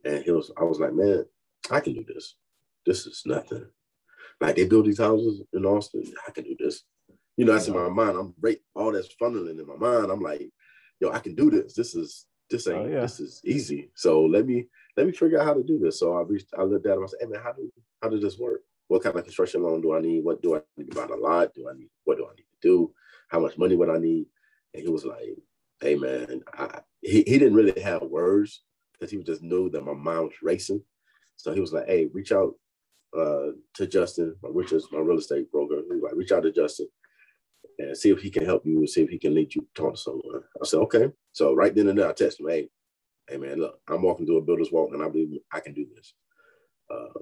And 0.05 0.23
he 0.23 0.31
was, 0.31 0.51
I 0.57 0.63
was 0.63 0.79
like, 0.79 0.93
man, 0.93 1.25
I 1.71 1.79
can 1.79 1.93
do 1.93 2.05
this. 2.07 2.35
This 2.85 3.05
is 3.05 3.23
nothing. 3.25 3.65
Like 4.41 4.55
they 4.55 4.65
build 4.65 4.85
these 4.85 4.99
houses 4.99 5.41
in 5.53 5.65
Austin. 5.65 6.03
I 6.27 6.31
can 6.31 6.43
do 6.43 6.55
this. 6.59 6.83
You 7.37 7.45
know, 7.45 7.53
that's 7.53 7.67
in 7.67 7.73
my 7.73 7.89
mind. 7.89 8.17
I'm 8.17 8.33
right, 8.39 8.59
all 8.75 8.91
that's 8.91 9.15
funneling 9.19 9.59
in 9.59 9.67
my 9.67 9.75
mind. 9.75 10.11
I'm 10.11 10.21
like, 10.21 10.49
yo, 10.99 11.11
I 11.11 11.19
can 11.19 11.35
do 11.35 11.49
this. 11.49 11.73
This 11.73 11.95
is 11.95 12.25
this 12.49 12.67
ain't 12.67 12.77
oh, 12.77 12.87
yeah. 12.87 13.01
this 13.01 13.19
is 13.19 13.41
easy. 13.43 13.89
So 13.95 14.23
let 14.23 14.45
me 14.45 14.67
let 14.95 15.07
me 15.07 15.13
figure 15.13 15.39
out 15.39 15.45
how 15.45 15.53
to 15.53 15.63
do 15.63 15.79
this. 15.79 15.99
So 15.99 16.15
I 16.15 16.21
reached, 16.21 16.47
I 16.57 16.63
looked 16.63 16.85
at 16.85 16.97
him. 16.97 17.03
I 17.03 17.07
said, 17.07 17.19
hey 17.21 17.27
man, 17.27 17.41
how 17.43 17.53
do 17.53 17.71
how 18.01 18.09
does 18.09 18.21
this 18.21 18.37
work? 18.37 18.61
What 18.87 19.01
kind 19.01 19.15
of 19.15 19.23
construction 19.23 19.63
loan 19.63 19.81
do 19.81 19.95
I 19.95 20.01
need? 20.01 20.23
What 20.23 20.41
do 20.41 20.55
I 20.55 20.61
need 20.77 20.91
to 20.91 20.95
buy 20.95 21.11
a 21.11 21.17
lot? 21.17 21.53
Do 21.53 21.67
I 21.69 21.77
need 21.77 21.89
what 22.03 22.17
do 22.17 22.25
I 22.25 22.35
need 22.35 22.45
to 22.61 22.67
do? 22.67 22.93
How 23.29 23.39
much 23.39 23.57
money 23.57 23.75
would 23.75 23.89
I 23.89 23.97
need? 23.97 24.27
And 24.73 24.83
he 24.83 24.89
was 24.89 25.05
like, 25.05 25.37
hey 25.81 25.95
man, 25.95 26.41
I, 26.53 26.81
he, 27.01 27.23
he 27.25 27.39
didn't 27.39 27.55
really 27.55 27.79
have 27.81 28.03
words 28.03 28.61
because 28.93 29.11
he 29.11 29.21
just 29.23 29.41
knew 29.41 29.69
that 29.71 29.85
my 29.85 29.93
mind 29.93 30.25
was 30.25 30.33
racing. 30.41 30.83
So 31.35 31.53
he 31.53 31.59
was 31.59 31.73
like, 31.73 31.87
hey, 31.87 32.05
reach 32.13 32.31
out 32.31 32.53
uh, 33.17 33.51
to 33.75 33.87
Justin, 33.87 34.35
which 34.43 34.71
is 34.73 34.87
my 34.91 34.99
real 34.99 35.19
estate 35.19 35.51
broker. 35.51 35.81
Like, 36.01 36.15
reach 36.15 36.31
out 36.31 36.43
to 36.43 36.51
Justin 36.51 36.87
and 37.79 37.97
see 37.97 38.11
if 38.11 38.21
he 38.21 38.29
can 38.31 38.45
help 38.45 38.65
you 38.65 38.77
and 38.79 38.89
see 38.89 39.01
if 39.03 39.09
he 39.09 39.19
can 39.19 39.35
lead 39.35 39.53
you 39.55 39.67
talk 39.75 39.95
to 39.95 40.01
someone. 40.01 40.41
I 40.61 40.65
said, 40.65 40.79
okay. 40.81 41.11
So 41.33 41.55
right 41.55 41.73
then 41.75 41.89
and 41.89 41.99
there, 41.99 42.09
I 42.09 42.13
texted 42.13 42.41
him, 42.41 42.49
hey, 42.49 42.69
hey 43.29 43.37
man, 43.37 43.59
look, 43.59 43.79
I'm 43.89 44.01
walking 44.03 44.25
through 44.25 44.37
a 44.39 44.41
builder's 44.43 44.71
walk 44.71 44.91
and 44.93 45.03
I 45.03 45.09
believe 45.09 45.39
I 45.51 45.59
can 45.61 45.73
do 45.73 45.85
this. 45.95 46.13
Uh, 46.91 47.19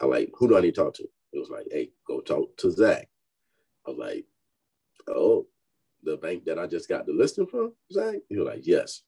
I 0.00 0.06
like, 0.06 0.30
who 0.38 0.48
do 0.48 0.56
I 0.58 0.60
need 0.60 0.74
to 0.74 0.82
talk 0.82 0.94
to? 0.94 1.04
It 1.32 1.38
was 1.38 1.50
like, 1.50 1.66
hey, 1.70 1.90
go 2.08 2.20
talk 2.20 2.56
to 2.58 2.70
Zach. 2.70 3.08
I 3.86 3.90
was 3.90 3.98
like, 3.98 4.26
oh, 5.08 5.46
the 6.04 6.16
bank 6.18 6.44
that 6.46 6.58
I 6.58 6.66
just 6.66 6.88
got 6.88 7.06
the 7.06 7.12
listing 7.12 7.46
from, 7.46 7.74
Zach? 7.92 8.16
He 8.28 8.38
was 8.38 8.46
like, 8.46 8.66
yes, 8.66 9.02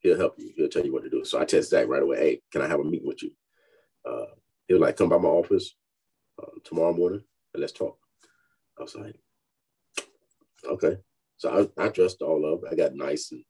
he'll 0.00 0.18
help 0.18 0.34
you. 0.38 0.52
He'll 0.56 0.68
tell 0.68 0.84
you 0.84 0.92
what 0.92 1.04
to 1.04 1.10
do. 1.10 1.24
So 1.24 1.40
I 1.40 1.44
text 1.44 1.70
Zach 1.70 1.88
right 1.88 2.02
away, 2.02 2.18
hey, 2.18 2.42
can 2.52 2.62
I 2.62 2.68
have 2.68 2.80
a 2.80 2.84
meeting 2.84 3.08
with 3.08 3.22
you? 3.22 3.30
Uh, 4.08 4.26
he 4.70 4.74
was 4.74 4.82
like, 4.82 4.96
come 4.96 5.08
by 5.08 5.18
my 5.18 5.28
office 5.28 5.74
uh, 6.40 6.46
tomorrow 6.62 6.92
morning 6.92 7.24
and 7.52 7.60
let's 7.60 7.72
talk. 7.72 7.98
I 8.78 8.82
was 8.82 8.94
like, 8.94 9.16
okay. 10.64 10.96
So 11.38 11.68
I, 11.76 11.86
I 11.86 11.88
dressed 11.88 12.22
all 12.22 12.54
up. 12.54 12.60
I 12.70 12.76
got 12.76 12.94
nice 12.94 13.32
and 13.32 13.42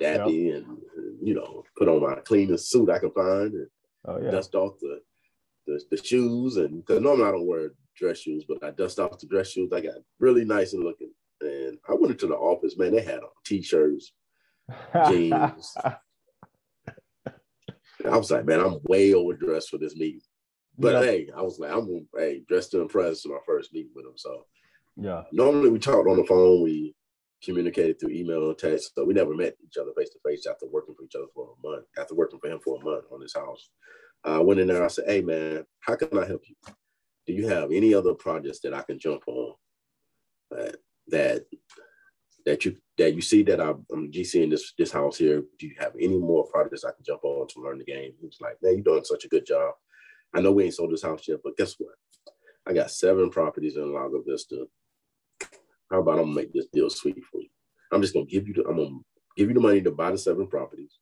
dappy 0.00 0.56
and, 0.56 0.66
and, 0.96 1.18
you 1.22 1.34
know, 1.34 1.62
put 1.76 1.88
on 1.88 2.00
my 2.00 2.14
cleanest 2.20 2.70
suit 2.70 2.88
I 2.88 2.98
can 3.00 3.10
find 3.10 3.52
and 3.52 3.66
oh, 4.06 4.18
yeah. 4.18 4.30
dust 4.30 4.54
off 4.54 4.80
the, 4.80 5.00
the, 5.66 5.78
the 5.90 6.02
shoes. 6.02 6.56
And 6.56 6.82
because 6.82 7.02
normally 7.02 7.28
I 7.28 7.32
don't 7.32 7.46
wear 7.46 7.72
dress 7.94 8.20
shoes, 8.20 8.46
but 8.48 8.64
I 8.64 8.70
dust 8.70 8.98
off 8.98 9.18
the 9.18 9.26
dress 9.26 9.50
shoes. 9.50 9.70
I 9.74 9.82
got 9.82 9.96
really 10.20 10.46
nice 10.46 10.72
and 10.72 10.82
looking. 10.82 11.12
And 11.42 11.76
I 11.86 11.92
went 11.92 12.12
into 12.12 12.28
the 12.28 12.34
office, 12.34 12.78
man, 12.78 12.94
they 12.94 13.02
had 13.02 13.18
on 13.18 13.28
t-shirts, 13.44 14.14
jeans. 15.10 15.76
I 18.06 18.16
was 18.16 18.30
like, 18.30 18.46
man, 18.46 18.60
I'm 18.60 18.78
way 18.84 19.12
overdressed 19.12 19.68
for 19.68 19.76
this 19.76 19.96
meeting. 19.96 20.22
But 20.78 20.94
yeah. 20.94 21.02
hey, 21.02 21.28
I 21.36 21.42
was 21.42 21.58
like, 21.58 21.70
I'm 21.70 22.06
hey, 22.16 22.42
dressed 22.48 22.72
to 22.72 22.80
impress 22.80 23.24
in 23.24 23.30
my 23.30 23.38
first 23.46 23.72
meeting 23.72 23.92
with 23.94 24.06
him. 24.06 24.16
So 24.16 24.44
yeah. 24.96 25.22
Normally 25.32 25.70
we 25.70 25.78
talked 25.78 26.08
on 26.08 26.16
the 26.16 26.24
phone, 26.24 26.62
we 26.62 26.94
communicated 27.42 28.00
through 28.00 28.10
email 28.10 28.48
and 28.48 28.58
text. 28.58 28.94
So 28.94 29.04
we 29.04 29.14
never 29.14 29.34
met 29.34 29.56
each 29.64 29.76
other 29.76 29.92
face 29.96 30.10
to 30.10 30.18
face 30.26 30.46
after 30.46 30.66
working 30.66 30.94
for 30.94 31.04
each 31.04 31.14
other 31.14 31.26
for 31.34 31.50
a 31.50 31.66
month, 31.68 31.84
after 31.98 32.14
working 32.14 32.38
for 32.40 32.48
him 32.48 32.60
for 32.60 32.80
a 32.80 32.84
month 32.84 33.04
on 33.12 33.20
his 33.20 33.34
house. 33.34 33.68
I 34.24 34.40
went 34.40 34.60
in 34.60 34.66
there, 34.66 34.84
I 34.84 34.88
said, 34.88 35.04
Hey 35.06 35.20
man, 35.20 35.64
how 35.80 35.96
can 35.96 36.18
I 36.18 36.26
help 36.26 36.42
you? 36.48 36.56
Do 37.26 37.32
you 37.32 37.48
have 37.48 37.70
any 37.72 37.94
other 37.94 38.14
projects 38.14 38.60
that 38.60 38.74
I 38.74 38.82
can 38.82 38.98
jump 38.98 39.22
on 39.26 39.54
uh, 40.56 40.72
that 41.08 41.44
that 42.44 42.64
you 42.64 42.76
that 42.98 43.14
you 43.14 43.20
see 43.20 43.42
that 43.42 43.60
I'm, 43.60 43.84
I'm 43.92 44.10
GC 44.10 44.42
in 44.42 44.50
this 44.50 44.72
this 44.78 44.92
house 44.92 45.18
here? 45.18 45.42
Do 45.58 45.66
you 45.66 45.74
have 45.78 45.92
any 46.00 46.18
more 46.18 46.46
projects 46.46 46.84
I 46.84 46.92
can 46.92 47.04
jump 47.04 47.24
on 47.24 47.46
to 47.48 47.60
learn 47.60 47.78
the 47.78 47.84
game? 47.84 48.12
He 48.18 48.26
was 48.26 48.38
like, 48.40 48.56
Man, 48.62 48.74
you're 48.74 48.82
doing 48.82 49.04
such 49.04 49.24
a 49.24 49.28
good 49.28 49.46
job. 49.46 49.74
I 50.36 50.42
know 50.42 50.52
we 50.52 50.66
ain't 50.66 50.74
sold 50.74 50.92
this 50.92 51.02
house 51.04 51.28
yet, 51.28 51.40
but 51.44 51.56
guess 51.58 51.76
what? 51.78 51.94
I 52.66 52.74
got 52.74 52.92
seven 52.92 53.30
properties 53.30 53.76
in 53.76 53.92
Lago 53.94 54.22
Vista. 54.26 54.66
How 55.90 56.00
about 56.00 56.18
I'm 56.18 56.26
gonna 56.26 56.34
make 56.36 56.52
this 56.52 56.66
deal 56.72 56.90
sweet 56.90 57.22
for 57.30 57.40
you? 57.42 57.48
I'm 57.92 58.02
just 58.02 58.14
gonna 58.14 58.26
give 58.26 58.48
you 58.48 58.54
the 58.54 58.66
I'm 58.68 58.76
gonna 58.78 58.98
give 59.36 59.48
you 59.48 59.54
the 59.54 59.60
money 59.60 59.82
to 59.82 59.92
buy 59.92 60.12
the 60.12 60.18
seven 60.18 60.48
properties. 60.48 60.92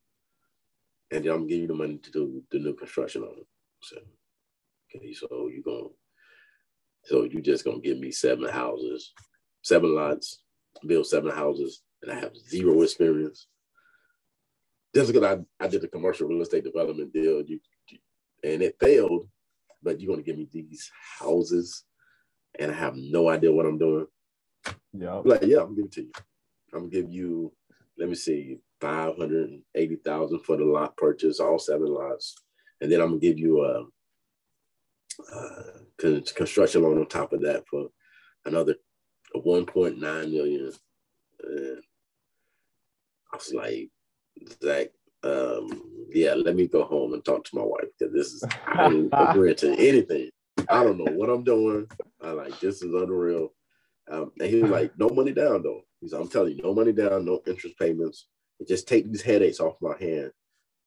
and 1.13 1.25
then 1.25 1.33
I'm 1.33 1.41
gonna 1.41 1.51
give 1.51 1.61
you 1.63 1.69
the 1.69 1.75
money 1.75 1.99
to 1.99 2.13
do 2.13 2.45
the 2.53 2.61
new 2.61 2.75
construction 2.75 3.25
on 3.25 3.39
it. 3.39 3.49
So, 3.83 3.99
okay, 4.97 5.15
so 5.15 5.29
you 5.53 5.63
gonna, 5.65 5.91
so 7.05 7.25
you 7.25 7.43
just 7.43 7.65
gonna 7.65 7.81
give 7.81 7.99
me 7.99 8.13
seven 8.13 8.49
houses, 8.51 9.13
seven 9.63 9.95
lots, 9.95 10.43
build 10.87 11.07
seven 11.07 11.33
houses, 11.33 11.83
and 12.03 12.13
I 12.13 12.17
have 12.21 12.37
zero 12.37 12.83
experience. 12.83 13.49
Just 14.95 15.13
because 15.13 15.25
I, 15.61 15.65
I 15.65 15.69
did 15.69 15.85
a 15.85 15.89
commercial 15.89 16.29
real 16.29 16.43
estate 16.43 16.65
development 16.65 17.13
deal, 17.13 17.43
you, 17.43 17.61
and 18.45 18.63
it 18.63 18.77
failed, 18.79 19.27
but 19.83 20.01
you're 20.01 20.13
gonna 20.13 20.23
give 20.23 20.39
me 20.39 20.49
these 20.53 20.91
houses, 21.19 21.85
and 22.59 22.71
I 22.71 22.75
have 22.75 22.95
no 22.97 23.29
idea 23.29 23.51
what 23.51 23.67
I'm 23.67 23.79
doing. 23.79 24.07
Yeah. 24.93 25.23
Like, 25.25 25.43
yeah, 25.43 25.59
I'm 25.59 25.75
gonna 25.75 25.77
give 25.77 25.85
it 25.87 25.93
to 25.93 26.03
you. 26.03 26.13
I'm 26.73 26.81
gonna 26.81 26.91
give 26.91 27.11
you, 27.11 27.53
let 27.99 28.09
me 28.09 28.15
see, 28.15 28.59
580,000 28.81 30.39
for 30.41 30.57
the 30.57 30.65
lot 30.65 30.97
purchase, 30.97 31.41
all 31.41 31.59
seven 31.59 31.87
lots. 31.87 32.37
And 32.81 32.93
then 32.93 33.01
I'm 33.01 33.09
gonna 33.09 33.21
give 33.21 33.39
you 33.39 33.65
a, 33.65 33.87
a 35.35 36.21
construction 36.33 36.83
loan 36.83 36.99
on 36.99 37.07
top 37.07 37.33
of 37.33 37.41
that 37.43 37.65
for 37.69 37.89
another 38.45 38.77
1.9 39.35 39.99
million. 39.99 40.73
And 41.43 41.83
I 43.33 43.37
was 43.37 43.55
like, 43.55 43.91
Zach, 44.63 44.89
um, 45.23 45.94
yeah, 46.15 46.35
let 46.35 46.57
me 46.57 46.67
go 46.69 46.85
home 46.85 47.15
and 47.15 47.25
talk 47.25 47.45
to 47.45 47.57
my 47.57 47.63
wife 47.63 47.87
because 47.99 48.15
this 48.15 48.33
is 48.33 48.45
I 48.67 48.87
ain't 48.87 49.13
agreeing 49.13 49.57
to 49.59 49.73
anything. 49.75 50.31
I 50.69 50.83
don't 50.85 50.99
know 50.99 51.13
what 51.13 51.31
I'm 51.31 51.45
doing. 51.45 51.87
I 52.23 52.31
like 52.31 52.59
this 52.61 52.83
is 52.83 52.95
unreal. 52.95 53.53
Um, 54.11 54.33
and 54.41 54.49
he 54.51 54.63
was 54.63 54.71
like, 54.71 54.93
no 54.99 55.09
money 55.09 55.33
down 55.33 55.63
though. 55.63 55.83
He's 56.01 56.13
I'm 56.13 56.29
telling 56.29 56.57
you, 56.57 56.63
no 56.63 56.75
money 56.75 56.93
down, 56.93 57.25
no 57.25 57.41
interest 57.47 57.79
payments. 57.79 58.27
Just 58.69 58.89
take 58.89 59.11
these 59.11 59.23
headaches 59.23 59.61
off 59.61 59.77
my 59.81 59.97
hand. 59.99 60.31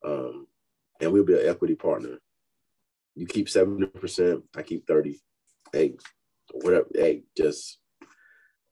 Um, 0.05 0.48
and 1.01 1.12
we'll 1.12 1.25
be 1.25 1.34
an 1.34 1.48
equity 1.48 1.75
partner. 1.75 2.17
You 3.15 3.25
keep 3.27 3.48
70%, 3.48 4.43
I 4.55 4.62
keep 4.62 4.88
30. 4.88 5.19
Hey, 5.74 5.96
whatever. 6.53 6.88
Hey, 6.93 7.24
just 7.36 7.79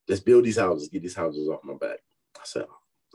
just 0.07 0.25
build 0.25 0.45
these 0.45 0.57
houses, 0.57 0.89
get 0.89 1.01
these 1.01 1.15
houses 1.15 1.49
off 1.49 1.63
my 1.63 1.73
back. 1.75 1.99
I 2.37 2.41
said, 2.43 2.65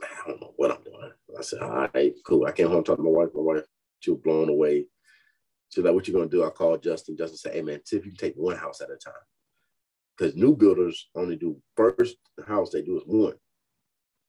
I 0.03 0.27
don't 0.27 0.41
know 0.41 0.53
what 0.55 0.71
I'm 0.71 0.83
doing. 0.83 1.11
I 1.37 1.41
said, 1.41 1.59
all 1.59 1.87
right, 1.93 2.13
cool. 2.25 2.45
I 2.45 2.51
came 2.51 2.67
home 2.67 2.83
talking 2.83 3.03
to 3.03 3.11
my 3.11 3.17
wife. 3.17 3.29
My 3.33 3.41
wife, 3.41 3.63
she 3.99 4.11
was 4.11 4.19
blown 4.21 4.49
away. 4.49 4.87
She's 5.69 5.83
like, 5.83 5.93
what 5.93 6.07
you 6.07 6.13
gonna 6.13 6.27
do? 6.27 6.43
I 6.43 6.49
called 6.49 6.83
Justin. 6.83 7.17
Justin 7.17 7.37
said, 7.37 7.53
hey 7.53 7.61
man, 7.61 7.79
see 7.85 7.97
if 7.97 8.05
you 8.05 8.11
can 8.11 8.17
take 8.17 8.35
one 8.35 8.57
house 8.57 8.81
at 8.81 8.89
a 8.89 8.97
time. 8.97 9.13
Because 10.17 10.35
new 10.35 10.55
builders 10.55 11.09
only 11.15 11.35
do 11.35 11.61
first 11.75 12.17
house 12.47 12.71
they 12.71 12.81
do 12.81 12.97
is 12.97 13.03
one. 13.05 13.35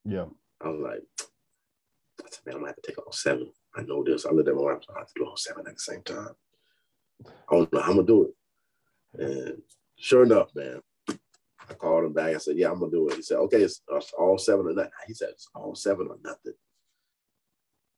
Yeah. 0.04 0.26
I 0.60 0.68
was 0.68 0.80
like, 0.80 1.02
I 2.24 2.28
said, 2.30 2.46
man, 2.46 2.54
I'm 2.54 2.60
gonna 2.60 2.68
have 2.68 2.76
to 2.76 2.82
take 2.86 2.98
all 2.98 3.12
seven. 3.12 3.50
I 3.74 3.82
know 3.82 4.04
this. 4.04 4.24
I 4.24 4.30
looked 4.30 4.48
at 4.48 4.54
my 4.54 4.62
wife, 4.62 4.78
I 4.94 5.00
have 5.00 5.08
to 5.08 5.14
do 5.16 5.26
all 5.26 5.36
seven 5.36 5.66
at 5.66 5.74
the 5.74 5.80
same 5.80 6.02
time. 6.02 6.30
I 7.26 7.30
don't 7.56 7.72
know 7.72 7.80
how 7.80 7.90
I'm 7.90 7.96
gonna 7.96 8.06
do 8.06 8.24
it. 8.24 9.22
And 9.22 9.62
sure 9.96 10.22
enough, 10.22 10.48
man, 10.54 10.80
I 11.72 11.74
called 11.74 12.04
him 12.04 12.12
back. 12.12 12.34
I 12.34 12.38
said, 12.38 12.56
Yeah, 12.56 12.70
I'm 12.70 12.78
gonna 12.78 12.90
do 12.90 13.08
it. 13.08 13.16
He 13.16 13.22
said, 13.22 13.38
Okay, 13.38 13.62
it's, 13.62 13.82
it's 13.90 14.12
all 14.12 14.38
seven 14.38 14.66
or 14.66 14.72
nothing. 14.72 14.90
He 15.06 15.14
said, 15.14 15.30
It's 15.30 15.48
all 15.54 15.74
seven 15.74 16.08
or 16.08 16.18
nothing. 16.22 16.52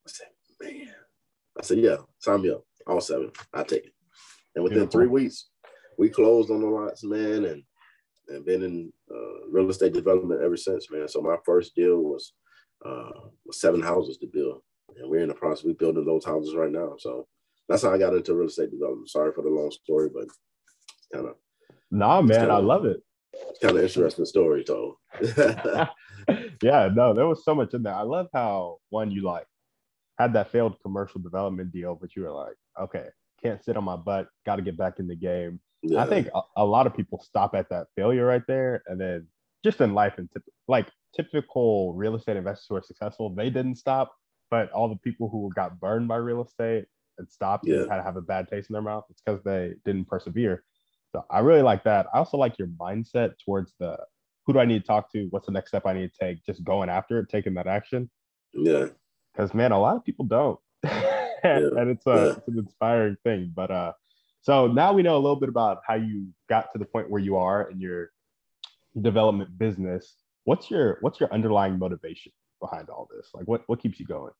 I 0.06 0.10
said, 0.10 0.26
Man. 0.62 0.94
I 1.58 1.62
said, 1.62 1.78
Yeah, 1.78 1.96
sign 2.18 2.42
me 2.42 2.50
up. 2.50 2.64
All 2.86 3.00
seven. 3.00 3.30
I 3.52 3.64
take 3.64 3.86
it. 3.86 3.94
And 4.54 4.62
within 4.62 4.78
Beautiful. 4.78 5.00
three 5.00 5.08
weeks, 5.08 5.48
we 5.98 6.08
closed 6.08 6.50
on 6.50 6.60
the 6.60 6.66
lots, 6.66 7.04
man, 7.04 7.44
and 7.44 7.62
and 8.28 8.44
been 8.44 8.62
in 8.62 8.92
uh, 9.14 9.48
real 9.50 9.68
estate 9.68 9.92
development 9.92 10.40
ever 10.42 10.56
since, 10.56 10.90
man. 10.90 11.06
So 11.08 11.20
my 11.20 11.36
first 11.44 11.74
deal 11.74 11.98
was 11.98 12.32
uh, 12.84 13.10
seven 13.50 13.82
houses 13.82 14.16
to 14.18 14.26
build, 14.26 14.62
and 14.96 15.10
we're 15.10 15.20
in 15.20 15.28
the 15.28 15.34
process 15.34 15.66
of 15.68 15.78
building 15.78 16.06
those 16.06 16.24
houses 16.24 16.54
right 16.54 16.70
now. 16.70 16.94
So 16.98 17.26
that's 17.68 17.82
how 17.82 17.92
I 17.92 17.98
got 17.98 18.14
into 18.14 18.34
real 18.34 18.48
estate 18.48 18.70
development. 18.70 19.10
Sorry 19.10 19.32
for 19.34 19.42
the 19.42 19.50
long 19.50 19.70
story, 19.70 20.08
but 20.12 20.26
kind 21.12 21.28
of. 21.28 21.34
Nah, 21.90 22.22
man, 22.22 22.40
kinda, 22.40 22.54
I 22.54 22.58
love 22.58 22.86
it. 22.86 23.02
Kind 23.60 23.76
of 23.76 23.84
interesting 23.84 24.24
story, 24.24 24.64
though. 24.66 24.98
yeah, 26.62 26.88
no, 26.92 27.14
there 27.14 27.26
was 27.26 27.44
so 27.44 27.54
much 27.54 27.74
in 27.74 27.82
there. 27.82 27.94
I 27.94 28.02
love 28.02 28.28
how 28.32 28.78
one 28.90 29.10
you 29.10 29.22
like 29.22 29.46
had 30.18 30.32
that 30.34 30.50
failed 30.50 30.76
commercial 30.82 31.20
development 31.20 31.72
deal, 31.72 31.96
but 32.00 32.14
you 32.14 32.22
were 32.22 32.32
like, 32.32 32.54
okay, 32.80 33.06
can't 33.42 33.62
sit 33.64 33.76
on 33.76 33.84
my 33.84 33.96
butt, 33.96 34.28
got 34.46 34.56
to 34.56 34.62
get 34.62 34.76
back 34.76 34.98
in 34.98 35.06
the 35.06 35.16
game. 35.16 35.60
Yeah. 35.82 36.02
I 36.02 36.06
think 36.06 36.28
a, 36.34 36.40
a, 36.56 36.64
lot 36.64 36.86
of 36.86 36.96
people 36.96 37.20
stop 37.22 37.54
at 37.54 37.68
that 37.70 37.88
failure 37.96 38.24
right 38.24 38.46
there, 38.46 38.82
and 38.86 39.00
then 39.00 39.26
just 39.64 39.80
in 39.80 39.92
life 39.94 40.14
and 40.16 40.28
like 40.66 40.88
typical 41.14 41.94
real 41.94 42.14
estate 42.14 42.36
investors 42.36 42.66
who 42.68 42.76
are 42.76 42.82
successful, 42.82 43.30
they 43.30 43.50
didn't 43.50 43.76
stop, 43.76 44.14
but 44.50 44.70
all 44.72 44.88
the 44.88 44.96
people 44.96 45.28
who 45.28 45.50
got 45.54 45.78
burned 45.78 46.08
by 46.08 46.16
real 46.16 46.42
estate 46.42 46.86
and 47.18 47.28
stopped 47.30 47.66
yeah. 47.66 47.82
and 47.82 47.90
had 47.90 47.98
to 47.98 48.02
have 48.02 48.16
a 48.16 48.22
bad 48.22 48.48
taste 48.48 48.70
in 48.70 48.74
their 48.74 48.82
mouth, 48.82 49.04
it's 49.10 49.22
because 49.24 49.42
they 49.44 49.74
didn't 49.84 50.06
persevere. 50.06 50.64
So 51.14 51.24
I 51.30 51.38
really 51.38 51.62
like 51.62 51.84
that. 51.84 52.08
I 52.12 52.18
also 52.18 52.36
like 52.36 52.58
your 52.58 52.66
mindset 52.66 53.34
towards 53.44 53.72
the 53.78 53.96
who 54.46 54.52
do 54.52 54.58
I 54.58 54.64
need 54.64 54.80
to 54.80 54.86
talk 54.86 55.12
to? 55.12 55.28
What's 55.30 55.46
the 55.46 55.52
next 55.52 55.70
step 55.70 55.86
I 55.86 55.92
need 55.92 56.10
to 56.12 56.18
take? 56.18 56.44
Just 56.44 56.64
going 56.64 56.88
after 56.88 57.20
it, 57.20 57.28
taking 57.28 57.54
that 57.54 57.68
action. 57.68 58.10
Yeah. 58.52 58.86
Because 59.32 59.54
man, 59.54 59.70
a 59.70 59.80
lot 59.80 59.94
of 59.94 60.04
people 60.04 60.24
don't. 60.24 60.58
and, 60.82 60.92
yeah. 61.44 61.80
and 61.80 61.90
it's 61.90 62.04
a 62.08 62.10
yeah. 62.10 62.32
it's 62.32 62.48
an 62.48 62.58
inspiring 62.58 63.16
thing. 63.22 63.52
But 63.54 63.70
uh 63.70 63.92
so 64.40 64.66
now 64.66 64.92
we 64.92 65.04
know 65.04 65.16
a 65.16 65.22
little 65.22 65.38
bit 65.38 65.48
about 65.48 65.82
how 65.86 65.94
you 65.94 66.26
got 66.48 66.72
to 66.72 66.80
the 66.80 66.84
point 66.84 67.08
where 67.08 67.22
you 67.22 67.36
are 67.36 67.70
in 67.70 67.78
your 67.78 68.10
development 69.00 69.56
business. 69.56 70.16
What's 70.42 70.68
your 70.68 70.98
what's 71.00 71.20
your 71.20 71.32
underlying 71.32 71.78
motivation 71.78 72.32
behind 72.60 72.90
all 72.90 73.08
this? 73.16 73.28
Like 73.32 73.46
what 73.46 73.62
what 73.68 73.80
keeps 73.80 74.00
you 74.00 74.06
going? 74.06 74.32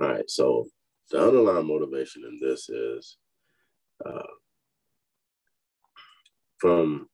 All 0.00 0.08
right. 0.08 0.30
So 0.30 0.68
the 1.10 1.26
underlying 1.26 1.66
motivation 1.66 2.22
in 2.24 2.38
this 2.40 2.68
is 2.68 3.16
uh, 4.06 4.22
from 6.58 7.08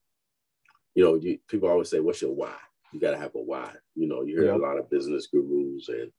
you 0.95 1.05
know 1.05 1.15
you, 1.17 1.39
people 1.49 1.69
always 1.69 1.91
say 1.91 2.01
what's 2.01 2.23
your 2.23 2.35
why? 2.35 2.55
You 2.93 3.01
got 3.01 3.11
to 3.11 3.19
have 3.19 3.35
a 3.35 3.41
why. 3.41 3.71
You 3.95 4.09
know 4.09 4.23
you 4.23 4.37
hear 4.37 4.47
yep. 4.47 4.57
a 4.57 4.63
lot 4.63 4.79
of 4.79 4.91
business 4.91 5.29
gurus 5.33 5.89
and 5.89 6.11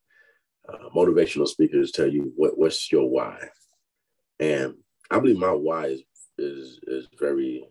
uh, 0.68 0.90
motivational 0.96 1.48
speakers 1.48 1.92
tell 1.92 2.08
you 2.08 2.34
what, 2.36 2.58
what's 2.58 2.92
your 2.92 3.10
why? 3.10 3.38
And 4.40 4.76
i 5.12 5.20
believe 5.20 5.38
my 5.38 5.52
why 5.52 5.86
is 5.86 6.04
is 6.38 6.80
is 6.88 7.08
very 7.20 7.64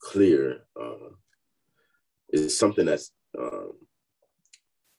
clear 0.00 0.64
uh, 0.80 1.10
it's 2.30 2.58
something 2.58 2.86
that's 2.86 3.12
um, 3.38 3.72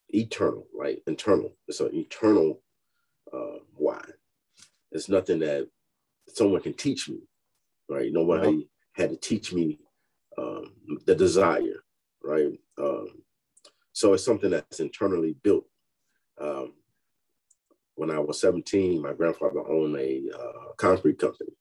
eternal 0.09 0.67
right? 0.73 0.99
Internal. 1.07 1.55
It's 1.67 1.79
an 1.79 1.93
eternal 1.93 2.61
uh, 3.31 3.59
why. 3.75 4.01
It's 4.91 5.09
nothing 5.09 5.39
that 5.39 5.67
someone 6.27 6.61
can 6.61 6.73
teach 6.73 7.09
me 7.09 7.19
right? 7.91 8.11
Nobody 8.11 8.51
yep. 8.51 8.65
had 8.93 9.09
to 9.09 9.17
teach 9.17 9.53
me 9.53 9.77
um, 10.37 10.73
the 11.05 11.15
desire, 11.15 11.83
right? 12.23 12.51
Um, 12.77 13.23
so 13.93 14.13
it's 14.13 14.25
something 14.25 14.51
that's 14.51 14.79
internally 14.79 15.35
built. 15.43 15.65
Um, 16.39 16.73
when 17.95 18.09
I 18.09 18.19
was 18.19 18.39
17, 18.39 19.01
my 19.01 19.13
grandfather 19.13 19.67
owned 19.67 19.95
a 19.97 20.23
uh, 20.33 20.73
concrete 20.77 21.19
company, 21.19 21.51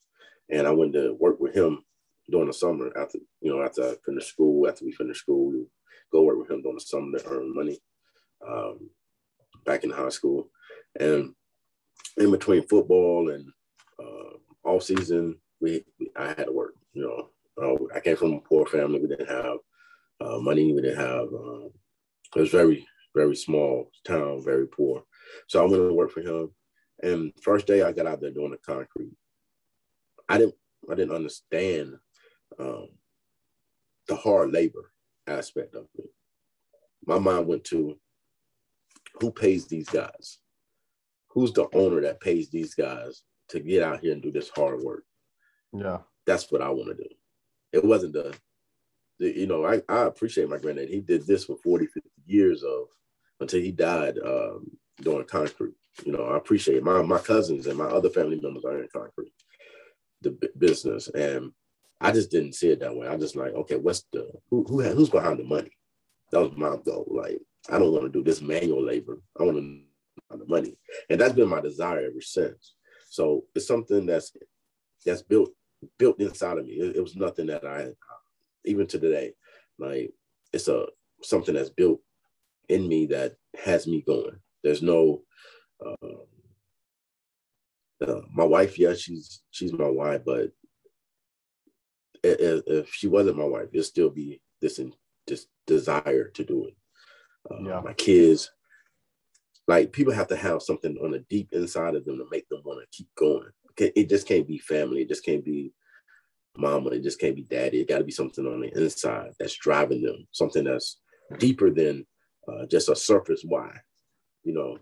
and 0.49 0.67
I 0.67 0.71
went 0.71 0.95
to 0.95 1.17
work 1.19 1.41
with 1.41 1.55
him 1.55 1.85
during 2.31 2.47
the 2.47 2.53
summer 2.53 2.93
after 2.97 3.19
you 3.41 3.51
know 3.51 3.63
after 3.63 3.83
I 3.83 3.95
finished 4.07 4.29
school. 4.29 4.69
After 4.69 4.85
we 4.85 4.93
finished 4.93 5.21
school, 5.21 5.51
we 5.51 5.67
go 6.13 6.23
work 6.23 6.39
with 6.39 6.51
him 6.51 6.63
during 6.63 6.77
the 6.77 6.81
summer 6.81 7.19
to 7.19 7.29
earn 7.29 7.55
money. 7.55 7.79
Um, 8.47 8.91
back 9.67 9.85
in 9.85 9.91
high 9.91 10.09
school, 10.09 10.49
and 10.99 11.35
in 12.17 12.31
between 12.31 12.67
football 12.67 13.31
and 13.31 13.47
uh, 13.99 14.37
all 14.65 14.81
season, 14.81 15.37
we, 15.61 15.85
we 15.99 16.11
I 16.17 16.29
had 16.29 16.47
to 16.47 16.53
work. 16.53 16.75
You 16.93 17.03
know, 17.03 17.29
uh, 17.63 17.77
I 17.95 18.01
came 18.01 18.17
from 18.17 18.35
a 18.35 18.41
poor 18.41 18.67
family. 18.67 19.01
We 19.01 19.09
didn't 19.09 19.29
have 19.29 19.57
uh, 20.21 20.39
money. 20.39 20.73
We 20.73 20.83
didn't 20.83 20.99
have. 20.99 21.29
Um, 21.29 21.71
it 22.35 22.41
was 22.41 22.51
very 22.51 22.87
very 23.15 23.35
small 23.35 23.91
town, 24.05 24.43
very 24.45 24.67
poor. 24.67 25.05
So 25.49 25.61
I 25.61 25.69
went 25.69 25.83
to 25.83 25.93
work 25.93 26.11
for 26.11 26.21
him. 26.21 26.51
And 27.03 27.33
first 27.43 27.67
day 27.67 27.83
I 27.83 27.93
got 27.93 28.07
out 28.07 28.21
there 28.21 28.31
doing 28.31 28.53
the 28.53 28.59
concrete, 28.59 29.13
I 30.29 30.39
didn't 30.39 30.55
I 30.91 30.95
didn't 30.95 31.15
understand 31.15 31.95
um, 32.59 32.89
the 34.07 34.17
hard 34.17 34.53
labor 34.53 34.93
aspect 35.27 35.75
of 35.75 35.87
it. 35.99 36.11
My 37.07 37.19
mind 37.19 37.47
went 37.47 37.65
to 37.65 37.99
who 39.21 39.31
pays 39.31 39.67
these 39.67 39.89
guys? 39.89 40.39
Who's 41.29 41.53
the 41.53 41.69
owner 41.75 42.01
that 42.03 42.21
pays 42.21 42.51
these 42.51 42.75
guys 42.75 43.23
to 43.49 43.61
get 43.61 43.83
out 43.83 44.01
here 44.01 44.13
and 44.13 44.23
do 44.23 44.33
this 44.33 44.51
hard 44.51 44.83
work? 44.83 45.05
Yeah. 45.73 45.99
That's 46.27 46.51
what 46.51 46.63
I 46.63 46.71
want 46.71 46.89
to 46.89 47.03
do 47.03 47.09
it 47.73 47.85
wasn't 47.85 48.15
the, 48.15 48.35
the 49.19 49.37
you 49.37 49.47
know, 49.47 49.65
I, 49.67 49.83
I 49.89 50.05
appreciate 50.05 50.49
my 50.49 50.59
granddad. 50.59 50.89
He 50.89 51.01
did 51.01 51.27
this 51.27 51.45
for 51.45 51.57
40, 51.63 51.87
50 51.87 52.11
years 52.27 52.63
of 52.63 52.87
until 53.41 53.61
he 53.61 53.73
died 53.73 54.19
um, 54.25 54.71
doing 55.01 55.25
concrete. 55.25 55.75
You 56.05 56.13
know, 56.13 56.25
I 56.25 56.37
appreciate 56.37 56.83
my 56.83 57.03
my 57.03 57.19
cousins 57.19 57.67
and 57.67 57.77
my 57.77 57.87
other 57.87 58.11
family 58.11 58.39
members 58.41 58.65
are 58.65 58.81
in 58.81 58.89
concrete, 58.93 59.33
the 60.23 60.31
b- 60.31 60.49
business, 60.57 61.09
and 61.09 61.53
I 62.01 62.13
just 62.13 62.31
didn't 62.31 62.55
see 62.55 62.71
it 62.71 62.81
that 62.81 62.95
way. 62.95 63.09
I 63.09 63.17
just 63.17 63.37
like, 63.37 63.53
okay, 63.53 63.77
what's 63.77 64.05
the 64.13 64.31
who 64.51 64.65
who 64.65 64.83
who's 64.83 65.11
behind 65.11 65.39
the 65.39 65.45
money? 65.45 65.71
That 66.31 66.41
was 66.41 66.57
my 66.57 66.77
goal. 66.85 67.07
Like, 67.11 67.41
I 67.69 67.79
don't 67.79 67.93
want 67.93 68.05
to 68.05 68.09
do 68.09 68.23
this 68.23 68.41
manual 68.41 68.85
labor. 68.85 69.21
I 69.39 69.43
want 69.43 69.59
to 69.59 69.81
of 70.31 70.49
money. 70.49 70.77
And 71.09 71.21
that's 71.21 71.35
been 71.35 71.49
my 71.49 71.61
desire 71.61 72.07
ever 72.07 72.21
since. 72.21 72.75
So 73.09 73.45
it's 73.55 73.67
something 73.67 74.07
that's 74.07 74.33
that's 75.05 75.23
built 75.23 75.51
built 75.99 76.21
inside 76.21 76.59
of 76.59 76.67
me. 76.67 76.75
It, 76.75 76.97
it 76.97 77.01
was 77.01 77.17
nothing 77.17 77.47
that 77.47 77.67
I 77.67 77.89
even 78.65 78.87
to 78.89 78.99
today, 78.99 79.33
like 79.79 80.13
it's 80.53 80.69
a 80.69 80.87
something 81.23 81.55
that's 81.55 81.71
built 81.71 82.01
in 82.69 82.89
me 82.89 83.07
that 83.07 83.37
has 83.63 83.87
me 83.87 84.03
going. 84.07 84.37
There's 84.63 84.83
no 84.83 85.23
uh, 85.85 86.07
uh, 88.07 88.21
my 88.33 88.45
wife, 88.45 88.79
yeah, 88.79 88.95
she's 88.95 89.43
she's 89.51 89.73
my 89.73 89.89
wife, 89.89 90.23
but 90.25 90.53
if, 92.23 92.63
if 92.67 92.95
she 92.95 93.09
wasn't 93.09 93.39
my 93.39 93.45
wife, 93.45 93.69
it'd 93.73 93.87
still 93.87 94.11
be 94.11 94.41
this 94.61 94.79
in, 94.79 94.93
this 95.27 95.47
desire 95.67 96.29
to 96.29 96.45
do 96.45 96.67
it. 96.67 96.77
Uh, 97.51 97.63
yeah. 97.63 97.81
My 97.83 97.93
kids, 97.95 98.51
like 99.67 99.93
people 99.93 100.13
have 100.13 100.29
to 100.29 100.37
have 100.37 100.63
something 100.63 100.97
on 101.03 101.13
the 101.13 101.21
deep 101.31 101.51
inside 101.53 101.95
of 101.95 102.05
them 102.05 102.19
to 102.19 102.27
make 102.31 102.49
them 102.49 102.61
want 102.65 102.81
to 102.81 102.97
keep 102.97 103.09
going. 103.17 103.51
It 103.79 104.09
just 104.09 104.27
can't 104.27 104.47
be 104.47 104.59
family. 104.59 105.03
It 105.03 105.09
just 105.09 105.25
can't 105.25 105.45
be 105.45 105.73
mama. 106.57 106.91
It 106.91 107.03
just 107.03 107.21
can't 107.21 107.37
be 107.37 107.43
daddy. 107.43 107.81
It 107.81 107.89
got 107.89 107.99
to 107.99 108.05
be 108.05 108.13
something 108.13 108.47
on 108.47 108.61
the 108.61 108.77
inside 108.81 109.33
that's 109.39 109.57
driving 109.57 110.03
them. 110.03 110.27
Something 110.33 110.65
that's 110.65 111.01
deeper 111.39 111.71
than 111.71 112.07
uh, 112.49 112.67
just 112.67 112.89
a 112.89 112.97
surface 112.97 113.43
why. 113.45 113.71
You 114.45 114.55
know, 114.55 114.79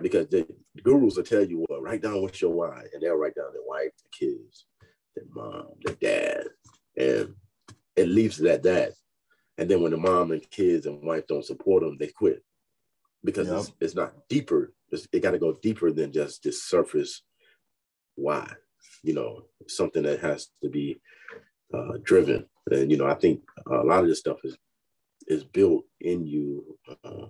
because 0.00 0.28
the 0.28 0.46
gurus 0.82 1.16
will 1.16 1.24
tell 1.24 1.44
you, 1.44 1.64
well, 1.68 1.80
write 1.80 2.02
down 2.02 2.22
what's 2.22 2.40
your 2.40 2.52
why, 2.52 2.84
and 2.92 3.02
they'll 3.02 3.16
write 3.16 3.34
down 3.34 3.52
their 3.52 3.62
wife, 3.66 3.90
the 4.02 4.26
kids, 4.26 4.66
their 5.14 5.24
mom, 5.32 5.68
their 5.84 5.94
dad, 5.94 6.44
and 6.96 7.34
it 7.96 8.08
leaves 8.08 8.40
it 8.40 8.46
at 8.46 8.62
that. 8.64 8.92
And 9.58 9.70
then 9.70 9.80
when 9.80 9.92
the 9.92 9.96
mom 9.96 10.32
and 10.32 10.50
kids 10.50 10.86
and 10.86 11.02
wife 11.02 11.26
don't 11.26 11.44
support 11.44 11.82
them, 11.82 11.96
they 11.98 12.08
quit 12.08 12.42
because 13.24 13.48
yep. 13.48 13.58
it's, 13.58 13.72
it's 13.80 13.94
not 13.94 14.28
deeper. 14.28 14.72
It's, 14.90 15.08
it 15.12 15.22
got 15.22 15.32
to 15.32 15.38
go 15.38 15.54
deeper 15.62 15.90
than 15.90 16.12
just 16.12 16.42
this 16.42 16.62
surface 16.62 17.22
why. 18.16 18.50
You 19.02 19.14
know, 19.14 19.44
something 19.68 20.02
that 20.02 20.20
has 20.20 20.48
to 20.62 20.68
be 20.68 21.00
uh, 21.72 21.98
driven. 22.02 22.46
And 22.70 22.90
you 22.90 22.96
know, 22.96 23.06
I 23.06 23.14
think 23.14 23.42
a 23.70 23.84
lot 23.84 24.02
of 24.02 24.08
this 24.08 24.18
stuff 24.18 24.38
is 24.44 24.56
is 25.28 25.44
built 25.44 25.84
in 26.00 26.26
you. 26.26 26.78
Uh, 27.04 27.26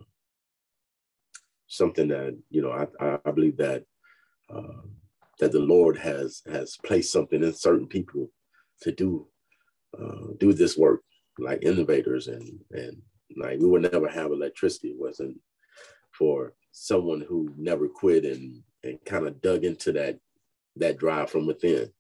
something 1.69 2.09
that 2.09 2.37
you 2.51 2.63
know 2.63 2.73
I, 2.73 3.19
I 3.27 3.31
believe 3.31 3.57
that 3.59 3.85
uh, 4.55 4.83
that 5.41 5.53
the 5.53 5.61
Lord 5.61 5.97
has 5.99 6.43
has 6.51 6.77
placed 6.85 7.13
something 7.13 7.43
in 7.43 7.53
certain 7.53 7.87
people 7.87 8.31
to 8.83 8.93
do 8.93 9.27
uh, 9.99 10.33
do 10.39 10.53
this 10.53 10.77
work 10.77 11.03
like 11.39 11.63
innovators 11.63 12.29
and 12.29 12.59
and 12.71 12.97
like 13.37 13.59
we 13.59 13.67
would 13.67 13.91
never 13.93 14.09
have 14.09 14.31
electricity 14.31 14.89
it 14.89 14.99
wasn't 14.99 15.39
for 16.17 16.55
someone 16.73 17.21
who 17.21 17.51
never 17.57 17.89
quit 17.89 18.25
and 18.25 18.63
and 18.85 18.99
kind 19.05 19.27
of 19.27 19.41
dug 19.43 19.65
into 19.65 19.93
that 19.93 20.19
that 20.77 20.99
drive 20.99 21.31
from 21.31 21.47
within. 21.47 21.91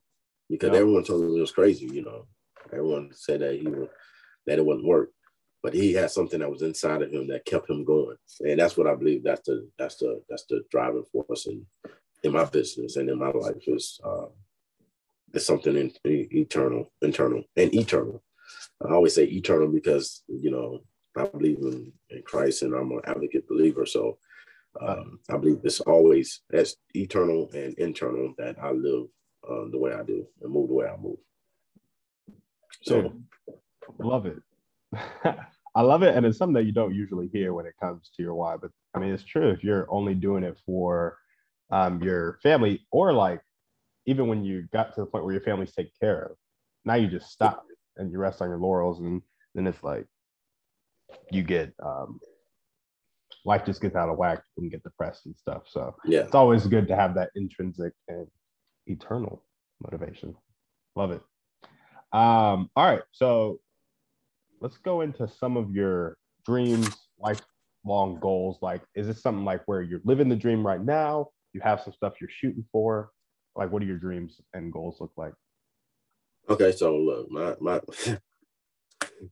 Because 0.48 0.70
yeah. 0.72 0.78
everyone 0.78 1.04
told 1.04 1.22
me 1.22 1.36
it 1.36 1.40
was 1.40 1.52
crazy 1.52 1.86
you 1.86 2.02
know. 2.02 2.26
Everyone 2.72 3.10
said 3.12 3.40
that 3.40 3.54
he 3.54 3.66
would 3.66 3.88
that 4.46 4.58
it 4.58 4.66
wouldn't 4.66 4.86
work. 4.86 5.10
But 5.62 5.74
he 5.74 5.92
had 5.94 6.10
something 6.10 6.40
that 6.40 6.50
was 6.50 6.62
inside 6.62 7.02
of 7.02 7.10
him 7.10 7.26
that 7.28 7.44
kept 7.44 7.68
him 7.68 7.84
going. 7.84 8.16
And 8.40 8.60
that's 8.60 8.76
what 8.76 8.86
i 8.86 8.94
believe 8.94 9.24
that's 9.24 9.42
the 9.46 9.68
that's 9.78 9.96
the 9.96 10.22
that's 10.28 10.46
the 10.46 10.62
driving 10.70 11.04
force 11.12 11.46
in 11.46 11.66
in 12.22 12.32
my 12.32 12.44
business 12.44 12.96
and 12.96 13.08
in 13.08 13.18
my 13.18 13.30
life 13.30 13.62
is 13.66 14.00
uh 14.04 14.26
is 15.32 15.46
something 15.46 15.76
in, 15.76 15.92
in, 16.04 16.28
eternal 16.32 16.92
internal 17.02 17.42
and 17.56 17.74
eternal. 17.74 18.22
I 18.84 18.92
always 18.92 19.14
say 19.14 19.24
eternal 19.24 19.68
because 19.68 20.22
you 20.28 20.50
know 20.50 20.80
i 21.16 21.24
believe 21.26 21.58
in, 21.58 21.92
in 22.10 22.22
christ 22.22 22.62
and 22.62 22.74
i'm 22.74 22.92
an 22.92 23.00
advocate 23.06 23.48
believer. 23.48 23.86
So 23.86 24.18
um, 24.80 25.18
i 25.30 25.36
believe 25.36 25.60
it's 25.64 25.80
always 25.80 26.42
as 26.52 26.76
eternal 26.94 27.48
and 27.54 27.74
internal 27.78 28.34
that 28.38 28.56
i 28.62 28.70
live 28.70 29.06
uh, 29.48 29.64
the 29.70 29.78
way 29.78 29.92
i 29.92 30.02
do 30.02 30.26
and 30.42 30.52
move 30.52 30.68
the 30.68 30.74
way 30.74 30.86
i 30.86 30.96
move. 30.96 31.18
So 32.82 33.12
love 33.98 34.26
it. 34.26 34.38
I 35.74 35.82
love 35.82 36.02
it, 36.02 36.14
and 36.16 36.24
it's 36.24 36.38
something 36.38 36.54
that 36.54 36.64
you 36.64 36.72
don't 36.72 36.94
usually 36.94 37.28
hear 37.28 37.52
when 37.52 37.66
it 37.66 37.74
comes 37.80 38.10
to 38.16 38.22
your 38.22 38.34
why. 38.34 38.56
But 38.56 38.70
I 38.94 38.98
mean, 38.98 39.12
it's 39.12 39.24
true. 39.24 39.50
If 39.50 39.62
you're 39.62 39.86
only 39.90 40.14
doing 40.14 40.42
it 40.44 40.56
for 40.64 41.18
um, 41.70 42.02
your 42.02 42.38
family, 42.42 42.86
or 42.90 43.12
like 43.12 43.42
even 44.06 44.28
when 44.28 44.44
you 44.44 44.68
got 44.72 44.94
to 44.94 45.00
the 45.00 45.06
point 45.06 45.24
where 45.24 45.34
your 45.34 45.42
family's 45.42 45.74
taken 45.74 45.92
care 46.00 46.22
of, 46.22 46.36
now 46.84 46.94
you 46.94 47.08
just 47.08 47.30
stop 47.30 47.66
and 47.96 48.10
you 48.10 48.18
rest 48.18 48.40
on 48.40 48.48
your 48.48 48.58
laurels, 48.58 49.00
and 49.00 49.20
then 49.54 49.66
it's 49.66 49.82
like 49.82 50.06
you 51.30 51.42
get 51.42 51.74
um, 51.84 52.20
life 53.46 53.64
just 53.64 53.80
gets 53.80 53.94
out 53.94 54.08
of 54.08 54.18
whack 54.18 54.42
and 54.58 54.70
get 54.70 54.82
depressed 54.82 55.26
and 55.26 55.36
stuff. 55.36 55.62
So 55.66 55.94
yeah, 56.04 56.20
it's 56.20 56.34
always 56.34 56.66
good 56.66 56.88
to 56.88 56.96
have 56.96 57.14
that 57.14 57.30
intrinsic 57.36 57.92
and 58.08 58.26
eternal 58.86 59.42
motivation. 59.80 60.34
Love 60.96 61.12
it. 61.12 61.22
Um, 62.12 62.70
all 62.76 62.90
right, 62.90 63.02
so 63.12 63.60
let's 64.60 64.78
go 64.78 65.02
into 65.02 65.28
some 65.28 65.56
of 65.56 65.70
your 65.70 66.16
dreams, 66.44 66.88
lifelong 67.18 68.18
goals. 68.20 68.58
Like, 68.62 68.82
is 68.94 69.06
this 69.06 69.22
something 69.22 69.44
like 69.44 69.62
where 69.66 69.82
you're 69.82 70.00
living 70.04 70.28
the 70.28 70.36
dream 70.36 70.66
right 70.66 70.82
now? 70.82 71.28
You 71.52 71.60
have 71.62 71.80
some 71.80 71.92
stuff 71.92 72.14
you're 72.20 72.30
shooting 72.30 72.64
for. 72.72 73.10
Like, 73.54 73.70
what 73.70 73.80
do 73.80 73.86
your 73.86 73.98
dreams 73.98 74.40
and 74.54 74.72
goals 74.72 75.00
look 75.00 75.12
like? 75.16 75.32
Okay, 76.48 76.72
so 76.72 76.96
look, 76.96 77.30
my 77.30 77.54
my 77.60 77.80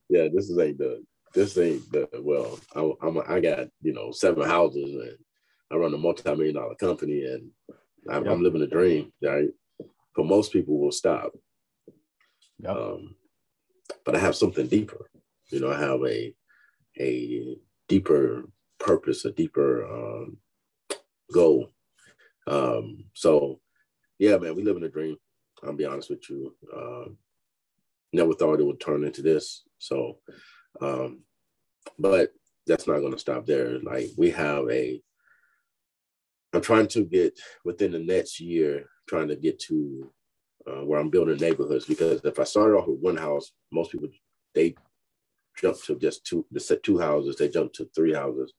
yeah, 0.08 0.28
this 0.32 0.50
is 0.50 0.58
ain't 0.58 0.78
the 0.78 1.02
this 1.34 1.58
ain't 1.58 1.90
the 1.92 2.08
well. 2.20 2.58
I, 2.74 3.06
I'm 3.06 3.16
a, 3.16 3.22
I 3.28 3.40
got 3.40 3.68
you 3.82 3.92
know 3.92 4.12
seven 4.12 4.48
houses 4.48 4.94
and 4.94 5.18
I 5.70 5.76
run 5.76 5.94
a 5.94 5.98
multi-million 5.98 6.54
dollar 6.54 6.74
company 6.76 7.24
and 7.24 7.50
I'm. 8.08 8.26
I'm 8.26 8.42
living 8.42 8.62
a 8.62 8.66
dream. 8.66 9.12
Right, 9.22 9.48
but 10.16 10.26
most 10.26 10.52
people 10.52 10.78
will 10.78 10.92
stop. 10.92 11.32
Um, 12.66 13.16
but 14.04 14.14
I 14.14 14.18
have 14.18 14.36
something 14.36 14.66
deeper. 14.66 15.10
You 15.50 15.60
know, 15.60 15.70
I 15.70 15.78
have 15.78 16.00
a 16.04 16.34
a 17.00 17.56
deeper 17.88 18.44
purpose, 18.78 19.24
a 19.24 19.32
deeper 19.32 19.84
um, 19.86 20.36
goal. 21.32 21.70
Um, 22.46 23.04
so, 23.14 23.60
yeah, 24.18 24.36
man, 24.36 24.54
we 24.54 24.62
live 24.62 24.76
in 24.76 24.84
a 24.84 24.88
dream. 24.88 25.16
I'll 25.64 25.72
be 25.72 25.86
honest 25.86 26.10
with 26.10 26.28
you. 26.28 26.54
Um, 26.74 27.16
never 28.12 28.34
thought 28.34 28.60
it 28.60 28.66
would 28.66 28.80
turn 28.80 29.04
into 29.04 29.22
this. 29.22 29.64
So, 29.78 30.18
um, 30.80 31.20
but 31.98 32.32
that's 32.66 32.86
not 32.86 33.00
going 33.00 33.12
to 33.12 33.18
stop 33.18 33.46
there. 33.46 33.78
Like 33.80 34.10
we 34.16 34.30
have 34.30 34.68
a, 34.70 35.00
I'm 36.52 36.60
trying 36.60 36.88
to 36.88 37.04
get 37.04 37.38
within 37.64 37.92
the 37.92 37.98
next 37.98 38.40
year, 38.40 38.86
trying 39.06 39.28
to 39.28 39.36
get 39.36 39.58
to 39.60 40.10
uh, 40.66 40.84
where 40.84 40.98
I'm 40.98 41.10
building 41.10 41.36
neighborhoods 41.36 41.84
because 41.84 42.20
if 42.24 42.38
I 42.38 42.44
started 42.44 42.76
off 42.76 42.88
with 42.88 43.00
one 43.00 43.16
house, 43.16 43.52
most 43.70 43.92
people 43.92 44.08
they 44.54 44.74
jump 45.60 45.80
to 45.84 45.96
just 45.96 46.24
two 46.24 46.46
the 46.50 46.60
set 46.60 46.82
two 46.82 46.98
houses, 46.98 47.36
they 47.36 47.48
jump 47.48 47.72
to 47.74 47.88
three 47.94 48.14
houses. 48.14 48.52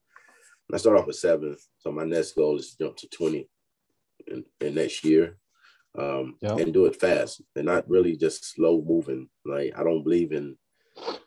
I 0.74 0.78
start 0.78 0.98
off 0.98 1.08
with 1.08 1.16
seven, 1.16 1.56
so 1.78 1.92
my 1.92 2.06
next 2.06 2.34
goal 2.34 2.58
is 2.58 2.72
to 2.72 2.86
jump 2.86 2.98
to 2.98 3.08
20 3.10 3.48
in, 4.28 4.44
in 4.62 4.76
next 4.76 5.04
year. 5.04 5.38
Um, 5.98 6.36
yep. 6.42 6.58
and 6.58 6.74
do 6.74 6.88
it 6.88 7.00
fast 7.00 7.42
and 7.56 7.68
not 7.68 7.90
really 7.90 8.18
just 8.18 8.54
slow 8.54 8.84
moving. 8.86 9.30
Like 9.46 9.72
I 9.78 9.84
don't 9.84 10.04
believe 10.04 10.34
in 10.34 10.58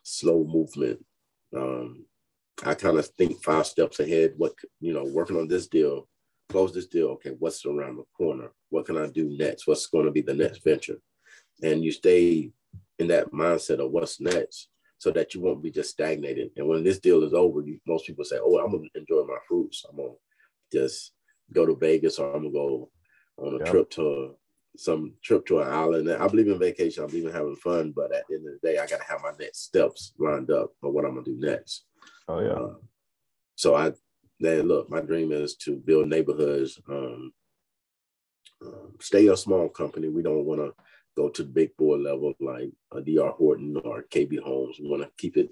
slow 0.02 0.44
movement. 0.44 1.04
Um, 1.56 2.06
I 2.64 2.74
kind 2.74 2.98
of 2.98 3.06
think 3.06 3.42
five 3.42 3.66
steps 3.66 4.00
ahead. 4.00 4.34
What 4.36 4.52
you 4.80 4.92
know, 4.92 5.04
working 5.04 5.36
on 5.36 5.48
this 5.48 5.68
deal, 5.68 6.08
close 6.48 6.74
this 6.74 6.86
deal. 6.86 7.08
Okay, 7.10 7.34
what's 7.38 7.64
around 7.64 7.96
the 7.96 8.04
corner? 8.16 8.50
What 8.70 8.86
can 8.86 8.96
I 8.96 9.08
do 9.08 9.36
next? 9.38 9.66
What's 9.66 9.86
going 9.86 10.06
to 10.06 10.10
be 10.10 10.22
the 10.22 10.34
next 10.34 10.64
venture? 10.64 10.98
And 11.62 11.84
you 11.84 11.92
stay 11.92 12.50
in 12.98 13.08
that 13.08 13.32
mindset 13.32 13.84
of 13.84 13.90
what's 13.90 14.20
next 14.20 14.68
so 14.98 15.10
that 15.12 15.34
you 15.34 15.40
won't 15.40 15.62
be 15.62 15.70
just 15.70 15.90
stagnated. 15.90 16.50
And 16.56 16.66
when 16.66 16.82
this 16.82 16.98
deal 16.98 17.22
is 17.22 17.32
over, 17.32 17.60
you, 17.60 17.78
most 17.86 18.06
people 18.06 18.24
say, 18.24 18.38
oh, 18.40 18.58
I'm 18.58 18.72
going 18.72 18.88
to 18.92 19.00
enjoy 19.00 19.24
my 19.26 19.38
fruits. 19.46 19.84
I'm 19.88 19.96
going 19.96 20.14
to 20.70 20.78
just 20.78 21.12
go 21.52 21.64
to 21.64 21.76
Vegas 21.76 22.18
or 22.18 22.34
I'm 22.34 22.42
going 22.42 22.52
to 22.52 22.58
go 22.58 22.90
on 23.38 23.54
a 23.54 23.58
yep. 23.58 23.66
trip 23.68 23.90
to 23.90 24.34
some 24.78 25.14
trip 25.22 25.44
to 25.46 25.60
an 25.60 25.68
island. 25.68 26.10
I 26.10 26.28
believe 26.28 26.48
in 26.48 26.58
vacation. 26.58 27.02
I 27.02 27.06
believe 27.08 27.26
in 27.26 27.32
having 27.32 27.56
fun. 27.56 27.92
But 27.94 28.14
at 28.14 28.24
the 28.28 28.36
end 28.36 28.46
of 28.46 28.60
the 28.60 28.68
day, 28.68 28.78
I 28.78 28.86
got 28.86 28.98
to 29.00 29.06
have 29.08 29.22
my 29.22 29.32
next 29.38 29.64
steps 29.64 30.14
lined 30.18 30.50
up 30.50 30.70
for 30.80 30.90
what 30.90 31.04
I'm 31.04 31.14
going 31.14 31.24
to 31.24 31.34
do 31.34 31.46
next. 31.46 31.84
Oh, 32.28 32.40
yeah. 32.40 32.48
Uh, 32.48 32.74
so 33.56 33.74
I, 33.74 33.92
then 34.38 34.68
look, 34.68 34.88
my 34.88 35.00
dream 35.00 35.32
is 35.32 35.56
to 35.56 35.76
build 35.76 36.08
neighborhoods, 36.08 36.80
um, 36.88 37.32
um, 38.64 38.92
stay 39.00 39.26
a 39.26 39.36
small 39.36 39.68
company. 39.68 40.08
We 40.08 40.22
don't 40.22 40.44
want 40.44 40.60
to 40.60 40.72
go 41.16 41.28
to 41.28 41.42
the 41.42 41.48
big 41.48 41.76
boy 41.76 41.96
level 41.96 42.34
like 42.38 42.70
a 42.92 43.00
DR 43.00 43.30
Horton 43.30 43.76
or 43.84 44.04
KB 44.04 44.38
Homes. 44.38 44.78
We 44.80 44.88
want 44.88 45.02
to 45.02 45.10
keep 45.18 45.36
it 45.36 45.50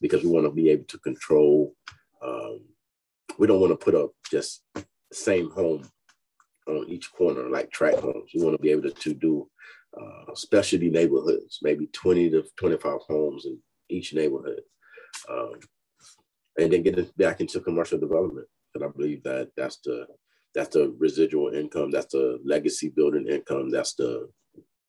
because 0.00 0.22
we 0.22 0.30
want 0.30 0.46
to 0.46 0.52
be 0.52 0.70
able 0.70 0.84
to 0.84 0.98
control. 0.98 1.74
Um, 2.22 2.60
we 3.38 3.48
don't 3.48 3.60
want 3.60 3.72
to 3.72 3.84
put 3.84 3.96
up 3.96 4.10
just 4.30 4.62
same 5.12 5.50
home 5.50 5.88
on 6.70 6.88
each 6.88 7.12
corner 7.12 7.48
like 7.48 7.70
tract 7.70 7.98
homes. 7.98 8.30
We 8.34 8.42
want 8.42 8.56
to 8.56 8.62
be 8.62 8.70
able 8.70 8.82
to, 8.82 8.90
to 8.90 9.14
do 9.14 9.48
uh, 10.00 10.34
specialty 10.34 10.90
neighborhoods, 10.90 11.58
maybe 11.62 11.88
20 11.92 12.30
to 12.30 12.44
25 12.58 13.00
homes 13.08 13.46
in 13.46 13.58
each 13.88 14.14
neighborhood. 14.14 14.60
Um, 15.28 15.54
and 16.58 16.72
then 16.72 16.82
get 16.82 17.16
back 17.16 17.40
into 17.40 17.60
commercial 17.60 17.98
development 17.98 18.46
and 18.74 18.84
I 18.84 18.88
believe 18.88 19.22
that 19.24 19.50
that's 19.56 19.78
the 19.78 20.06
that's 20.54 20.74
the 20.74 20.94
residual 20.98 21.54
income, 21.54 21.90
that's 21.90 22.12
the 22.12 22.40
legacy 22.44 22.88
building 22.88 23.28
income, 23.28 23.70
that's 23.70 23.94
the 23.94 24.28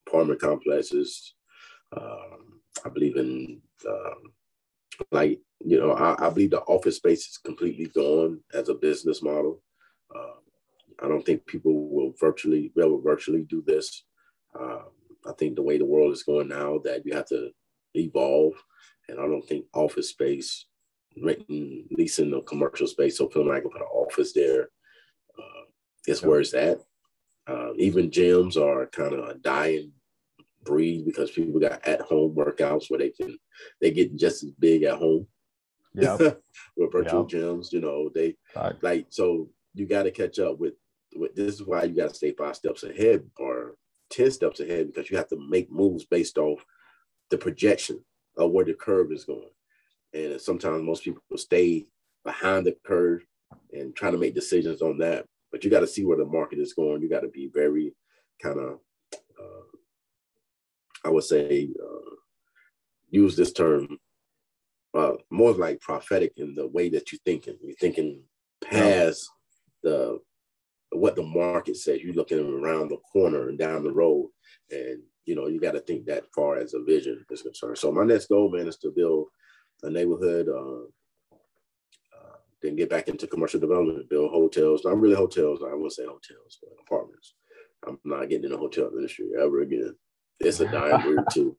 apartment 0.08 0.42
complexes. 0.42 1.36
Um, 1.96 2.62
I 2.84 2.90
believe 2.90 3.18
in 3.18 3.62
um, 3.88 4.34
like 5.12 5.40
you 5.64 5.80
know 5.80 5.92
I, 5.92 6.28
I, 6.28 6.30
believe 6.30 6.52
the 6.52 6.62
office 6.62 6.98
space 6.98 7.28
is 7.28 7.40
completely 7.44 7.88
gone 7.88 8.40
as 8.54 8.70
a 8.70 8.74
business 8.74 9.22
model. 9.22 9.62
Uh, 10.14 10.40
I 11.00 11.08
don't 11.08 11.26
think 11.26 11.46
people 11.46 11.90
will 11.90 12.14
virtually 12.20 12.72
be 12.76 12.82
able 12.82 12.98
to 12.98 13.04
virtually 13.04 13.44
do 13.44 13.64
this. 13.66 14.04
Um, 14.60 14.86
I 15.28 15.34
think 15.34 15.56
the 15.56 15.62
way 15.62 15.78
the 15.78 15.86
world 15.86 16.12
is 16.14 16.24
going 16.24 16.48
now, 16.48 16.80
that 16.84 17.06
you 17.06 17.14
have 17.14 17.28
to 17.28 17.52
evolve, 17.94 18.54
and 19.08 19.20
I 19.20 19.24
don't 19.24 19.48
think 19.48 19.66
office 19.74 20.10
space, 20.10 20.66
renting, 21.22 21.88
leasing 21.92 22.32
the 22.32 22.42
commercial 22.42 22.88
space, 22.88 23.18
so 23.18 23.30
feeling 23.30 23.50
like 23.50 23.60
I 23.60 23.62
can 23.62 23.72
put 23.72 23.82
an 23.82 23.88
office 23.88 24.34
there, 24.34 24.70
uh, 25.38 25.64
is 26.08 26.24
where 26.24 26.40
it's 26.40 26.54
at. 26.54 26.80
Uh, 27.48 27.74
even 27.78 28.10
gyms 28.10 28.58
are 28.58 28.86
kind 28.88 29.14
of 29.14 29.28
a 29.28 29.36
dying 29.36 29.92
breed 30.64 31.06
because 31.06 31.32
people 31.32 31.60
got 31.60 31.86
at 31.88 32.02
home 32.02 32.36
workouts 32.36 32.90
where 32.90 33.00
they 33.00 33.10
can 33.10 33.38
they 33.82 33.92
get 33.92 34.16
just 34.16 34.44
as 34.44 34.52
big 34.52 34.84
at 34.84 34.98
home. 34.98 35.28
Yeah. 35.94 36.18
with 36.78 36.92
virtual 36.92 37.28
yep. 37.30 37.42
gyms, 37.42 37.74
you 37.74 37.82
know, 37.82 38.10
they 38.14 38.36
right. 38.56 38.76
like 38.82 39.08
so 39.10 39.50
you 39.74 39.86
got 39.86 40.04
to 40.04 40.12
catch 40.12 40.40
up 40.40 40.58
with 40.58 40.74
this 41.36 41.56
is 41.56 41.64
why 41.66 41.84
you 41.84 41.96
got 41.96 42.10
to 42.10 42.16
stay 42.16 42.32
five 42.32 42.56
steps 42.56 42.84
ahead 42.84 43.24
or 43.38 43.76
10 44.12 44.32
steps 44.32 44.60
ahead 44.60 44.88
because 44.88 45.10
you 45.10 45.18
have 45.18 45.30
to 45.30 45.40
make 45.50 45.72
moves 45.72 46.06
based 46.06 46.38
off 46.38 46.66
the 47.30 47.38
projection 47.38 48.04
of 48.38 48.52
where 48.52 48.66
the 48.66 48.74
curve 48.74 49.12
is 49.12 49.26
going. 49.26 49.50
And 50.14 50.40
sometimes 50.40 50.84
most 50.84 51.04
people 51.04 51.22
stay 51.36 51.88
behind 52.26 52.66
the 52.66 52.76
curve 52.86 53.26
and 53.72 53.96
trying 53.96 54.14
to 54.14 54.18
make 54.18 54.36
decisions 54.36 54.82
on 54.82 54.98
that. 55.00 55.26
But 55.52 55.64
you 55.64 55.70
got 55.70 55.82
to 55.82 55.88
see 55.88 56.06
where 56.06 56.18
the 56.18 56.26
market 56.26 56.60
is 56.60 56.74
going. 56.74 57.02
You 57.02 57.10
got 57.10 57.22
to 57.22 57.30
be 57.30 57.50
very 57.54 57.94
kind 58.42 58.60
of 58.60 58.80
uh, 59.40 59.78
I 61.04 61.10
would 61.10 61.24
say, 61.24 61.70
uh, 61.82 62.16
use 63.10 63.36
this 63.36 63.52
term 63.52 63.98
uh, 64.94 65.14
more 65.30 65.52
like 65.54 65.82
prophetic 65.82 66.34
in 66.38 66.54
the 66.54 66.68
way 66.68 66.90
that 66.90 67.12
you're 67.12 67.20
thinking. 67.26 67.58
You're 67.64 67.76
thinking 67.76 68.22
past 68.64 69.30
the 69.84 70.20
what 70.92 71.16
the 71.16 71.24
market 71.24 71.78
says. 71.78 72.02
You're 72.02 72.14
looking 72.14 72.40
around 72.40 72.90
the 72.90 72.98
corner 72.98 73.50
and 73.50 73.58
down 73.58 73.84
the 73.84 73.92
road, 73.92 74.30
and 74.70 75.02
you 75.26 75.36
know 75.36 75.48
you 75.48 75.60
got 75.60 75.72
to 75.72 75.80
think 75.82 76.06
that 76.06 76.26
far 76.34 76.58
as 76.58 76.74
a 76.74 76.84
vision 76.84 77.26
is 77.30 77.42
concerned. 77.42 77.78
So 77.78 77.92
my 77.92 78.04
next 78.04 78.28
goal, 78.28 78.52
man, 78.52 78.68
is 78.68 78.78
to 78.78 78.92
build 78.92 79.28
a 79.84 79.90
neighborhood. 79.90 80.48
Uh, 80.48 80.84
uh, 82.16 82.36
then 82.62 82.76
get 82.76 82.90
back 82.90 83.08
into 83.08 83.28
commercial 83.28 83.60
development, 83.60 84.10
build 84.10 84.32
hotels. 84.32 84.86
Not 84.86 85.00
really 85.00 85.16
hotels. 85.16 85.62
I 85.64 85.74
wouldn't 85.74 85.94
say 85.94 86.04
hotels, 86.04 86.60
but 86.62 86.72
apartments. 86.86 87.36
I'm 87.88 87.98
not 88.04 88.30
getting 88.30 88.46
in 88.46 88.52
the 88.52 88.58
hotel 88.58 88.92
industry 88.96 89.30
ever 89.40 89.62
again 89.62 89.96
it's 90.44 90.60
a 90.60 90.66
dying 90.72 91.02
breed 91.04 91.26
too. 91.32 91.58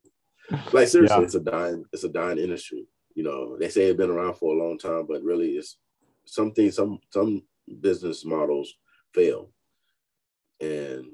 Like 0.72 0.88
seriously, 0.88 1.18
yeah. 1.18 1.24
it's 1.24 1.34
a 1.34 1.40
dying, 1.40 1.84
it's 1.92 2.04
a 2.04 2.08
dying 2.08 2.38
industry. 2.38 2.86
You 3.14 3.24
know, 3.24 3.56
they 3.58 3.68
say 3.68 3.84
it's 3.84 3.96
been 3.96 4.10
around 4.10 4.34
for 4.34 4.54
a 4.54 4.58
long 4.58 4.78
time, 4.78 5.06
but 5.08 5.22
really 5.22 5.50
it's 5.50 5.78
something, 6.24 6.70
some 6.70 6.98
some 7.10 7.42
business 7.80 8.24
models 8.24 8.74
fail. 9.14 9.50
And 10.60 11.06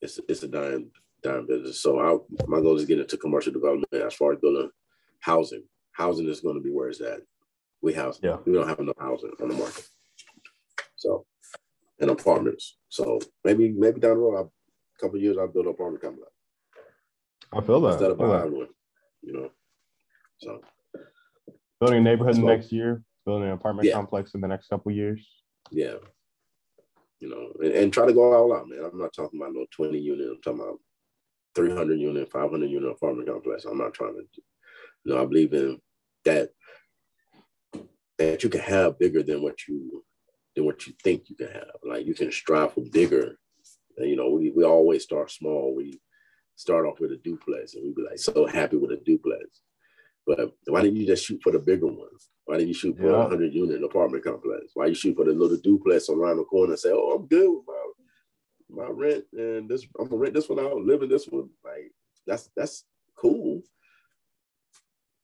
it's 0.00 0.18
it's 0.28 0.42
a 0.42 0.48
dying 0.48 0.90
dying 1.22 1.46
business. 1.46 1.82
So 1.82 2.00
I 2.00 2.16
my 2.46 2.60
goal 2.60 2.76
is 2.76 2.84
get 2.84 2.98
into 2.98 3.16
commercial 3.16 3.52
development 3.52 3.92
as 3.92 4.14
far 4.14 4.32
as 4.32 4.38
building 4.40 4.70
housing. 5.20 5.64
Housing 5.92 6.28
is 6.28 6.40
going 6.40 6.56
to 6.56 6.62
be 6.62 6.70
where 6.70 6.88
it's 6.88 7.00
at. 7.00 7.20
We 7.82 7.92
house 7.92 8.18
yeah. 8.22 8.36
we 8.44 8.52
don't 8.52 8.68
have 8.68 8.80
enough 8.80 8.98
housing 8.98 9.32
on 9.40 9.48
the 9.48 9.54
market. 9.54 9.86
So 10.96 11.26
and 12.00 12.10
apartments. 12.10 12.78
So 12.88 13.20
maybe 13.44 13.70
maybe 13.70 14.00
down 14.00 14.16
the 14.16 14.16
road, 14.16 14.38
a 14.38 15.00
couple 15.00 15.18
years, 15.18 15.36
I'll 15.38 15.48
build 15.48 15.66
an 15.66 15.72
apartment 15.72 16.02
complex. 16.02 16.30
I 17.52 17.60
feel 17.60 17.80
that. 17.82 17.92
Instead 17.92 18.10
of 18.12 18.18
buying 18.18 18.56
one, 18.56 18.68
you 19.22 19.32
know. 19.32 19.50
So 20.38 20.60
building 21.80 21.98
a 21.98 22.02
neighborhood 22.02 22.36
the 22.36 22.42
next 22.42 22.72
year, 22.72 23.02
building 23.26 23.48
an 23.48 23.54
apartment 23.54 23.88
yeah. 23.88 23.94
complex 23.94 24.34
in 24.34 24.40
the 24.40 24.48
next 24.48 24.68
couple 24.68 24.92
years. 24.92 25.26
Yeah. 25.70 25.94
You 27.20 27.28
know, 27.28 27.52
and, 27.62 27.74
and, 27.74 27.92
try 27.92 28.06
to 28.06 28.14
go 28.14 28.32
all 28.32 28.56
out, 28.56 28.66
man. 28.66 28.82
I'm 28.82 28.98
not 28.98 29.12
talking 29.12 29.38
about 29.38 29.52
no 29.52 29.66
20 29.72 29.98
unit. 29.98 30.26
I'm 30.30 30.40
talking 30.40 30.60
about 30.60 30.78
300 31.54 31.98
unit, 31.98 32.30
500 32.30 32.70
unit 32.70 32.90
apartment 32.90 33.28
complex. 33.28 33.66
I'm 33.66 33.76
not 33.76 33.92
trying 33.92 34.14
to, 34.14 34.22
you 35.04 35.14
know, 35.14 35.22
I 35.22 35.26
believe 35.26 35.52
in 35.52 35.80
that 36.24 36.50
that 38.18 38.42
you 38.42 38.48
can 38.48 38.60
have 38.60 38.98
bigger 38.98 39.22
than 39.22 39.42
what 39.42 39.66
you 39.68 40.02
than 40.56 40.64
what 40.64 40.86
you 40.86 40.94
think 41.02 41.28
you 41.28 41.36
can 41.36 41.50
have. 41.52 41.76
Like 41.84 42.06
you 42.06 42.14
can 42.14 42.32
strive 42.32 42.72
for 42.72 42.84
bigger. 42.90 43.38
And, 43.98 44.08
you 44.08 44.16
know, 44.16 44.30
we, 44.30 44.50
we 44.50 44.64
always 44.64 45.02
start 45.02 45.30
small. 45.30 45.74
We 45.74 46.00
start 46.56 46.86
off 46.86 47.00
with 47.00 47.12
a 47.12 47.16
duplex 47.16 47.74
and 47.74 47.84
we'd 47.84 47.96
be 47.96 48.02
like 48.02 48.18
so 48.18 48.46
happy 48.46 48.76
with 48.76 48.92
a 48.92 49.02
duplex. 49.04 49.44
But 50.26 50.52
why 50.66 50.82
didn't 50.82 50.96
you 50.96 51.06
just 51.06 51.26
shoot 51.26 51.40
for 51.42 51.52
the 51.52 51.58
bigger 51.58 51.86
ones? 51.86 52.29
Why 52.50 52.56
didn't 52.56 52.68
you 52.70 52.74
shoot 52.74 52.98
for 52.98 53.08
yeah. 53.08 53.24
a 53.24 53.28
hundred 53.28 53.54
unit 53.54 53.84
apartment 53.84 54.24
complex? 54.24 54.72
Why 54.74 54.86
you 54.86 54.94
shoot 54.94 55.14
for 55.14 55.24
the 55.24 55.30
little 55.30 55.56
duplex 55.56 56.08
around 56.08 56.38
the 56.38 56.42
corner 56.42 56.72
and 56.72 56.80
say, 56.80 56.90
"Oh, 56.92 57.12
I'm 57.14 57.28
good 57.28 57.48
with 57.48 57.64
my 57.64 58.84
my 58.84 58.90
rent 58.90 59.24
and 59.32 59.68
this. 59.68 59.86
I'm 60.00 60.08
gonna 60.08 60.20
rent 60.20 60.34
this 60.34 60.48
one 60.48 60.58
out, 60.58 60.74
live 60.74 61.02
in 61.02 61.08
this 61.08 61.26
one." 61.26 61.48
Like 61.64 61.92
that's 62.26 62.50
that's 62.56 62.86
cool. 63.16 63.62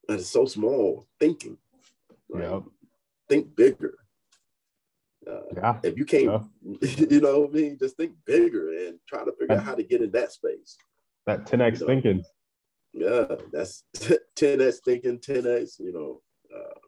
But 0.07 0.21
it's 0.21 0.29
so 0.29 0.45
small 0.45 1.05
thinking. 1.19 1.57
yeah. 2.33 2.61
Think 3.27 3.53
bigger. 3.57 3.95
Uh, 5.29 5.41
yeah. 5.53 5.79
If 5.83 5.97
you 5.97 6.05
can't, 6.05 6.45
yeah. 6.81 6.89
you 7.09 7.19
know 7.19 7.41
what 7.41 7.49
I 7.49 7.53
mean, 7.53 7.77
just 7.77 7.97
think 7.97 8.13
bigger 8.25 8.69
and 8.69 8.99
try 9.05 9.25
to 9.25 9.33
figure 9.37 9.57
out 9.57 9.63
how 9.63 9.75
to 9.75 9.83
get 9.83 10.01
in 10.01 10.11
that 10.11 10.31
space. 10.31 10.77
That 11.25 11.45
10x 11.45 11.73
you 11.73 11.79
know, 11.79 11.87
thinking. 11.87 12.23
Yeah, 12.93 13.35
that's 13.51 13.83
10x 14.37 14.77
thinking, 14.85 15.19
10x, 15.19 15.81
you 15.81 15.91
know. 15.91 16.21
Uh, 16.57 16.79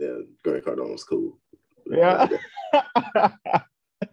yeah, 0.00 0.18
Grant 0.42 0.64
Cardone 0.64 0.92
was 0.92 1.04
cool. 1.04 1.38
Yeah. 1.86 2.28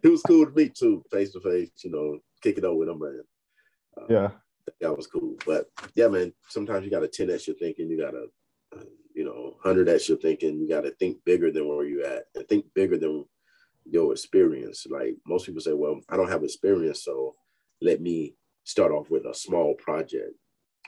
he 0.02 0.10
was 0.10 0.22
cool 0.22 0.46
to 0.46 0.52
meet 0.52 0.76
too, 0.76 1.04
face 1.12 1.32
to 1.34 1.42
face, 1.42 1.72
you 1.84 1.92
know, 1.92 2.20
kick 2.42 2.58
it 2.58 2.66
up 2.66 2.76
with 2.76 2.90
him, 2.90 3.00
man. 3.00 3.22
Uh, 3.98 4.06
yeah. 4.10 4.30
That 4.80 4.96
was 4.96 5.08
cool. 5.08 5.36
But 5.46 5.70
yeah, 5.96 6.08
man, 6.08 6.34
sometimes 6.50 6.86
you 6.86 6.92
got 6.92 7.02
to 7.02 7.26
10x 7.26 7.48
your 7.48 7.56
thinking. 7.58 7.90
You 7.90 8.00
got 8.00 8.12
to, 8.12 8.28
uh, 8.78 8.84
you 9.14 9.26
know, 9.26 9.58
100x 9.66 10.08
your 10.08 10.18
thinking. 10.18 10.60
You 10.60 10.70
got 10.70 10.82
to 10.82 10.92
think 10.92 11.18
bigger 11.26 11.52
than 11.52 11.68
where 11.68 11.86
you 11.86 12.04
at 12.06 12.26
and 12.36 12.48
think 12.48 12.66
bigger 12.74 12.98
than 12.98 13.26
your 13.86 14.12
experience. 14.14 14.86
Like 14.90 15.18
most 15.28 15.46
people 15.46 15.62
say, 15.62 15.74
well, 15.74 16.00
I 16.10 16.16
don't 16.16 16.30
have 16.30 16.44
experience, 16.44 17.04
so 17.04 17.36
let 17.82 18.00
me 18.00 18.36
start 18.64 18.92
off 18.92 19.10
with 19.10 19.26
a 19.26 19.34
small 19.34 19.76
project. 19.76 20.34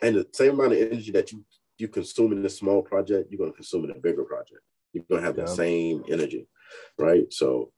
And 0.02 0.16
the 0.16 0.28
same 0.32 0.52
amount 0.52 0.74
of 0.74 0.80
energy 0.80 1.12
that 1.12 1.32
you 1.32 1.44
you 1.78 1.88
consume 1.90 2.32
in 2.32 2.46
a 2.46 2.50
small 2.50 2.82
project, 2.82 3.30
you're 3.30 3.38
going 3.38 3.52
to 3.52 3.56
consume 3.56 3.86
in 3.86 3.92
a 3.92 4.00
bigger 4.00 4.24
project. 4.24 4.62
You're 4.96 5.04
going 5.10 5.22
to 5.22 5.28
have 5.28 5.38
yeah. 5.38 5.44
the 5.44 5.52
same 5.52 6.06
energy, 6.08 6.48
right? 6.98 7.32
So, 7.32 7.72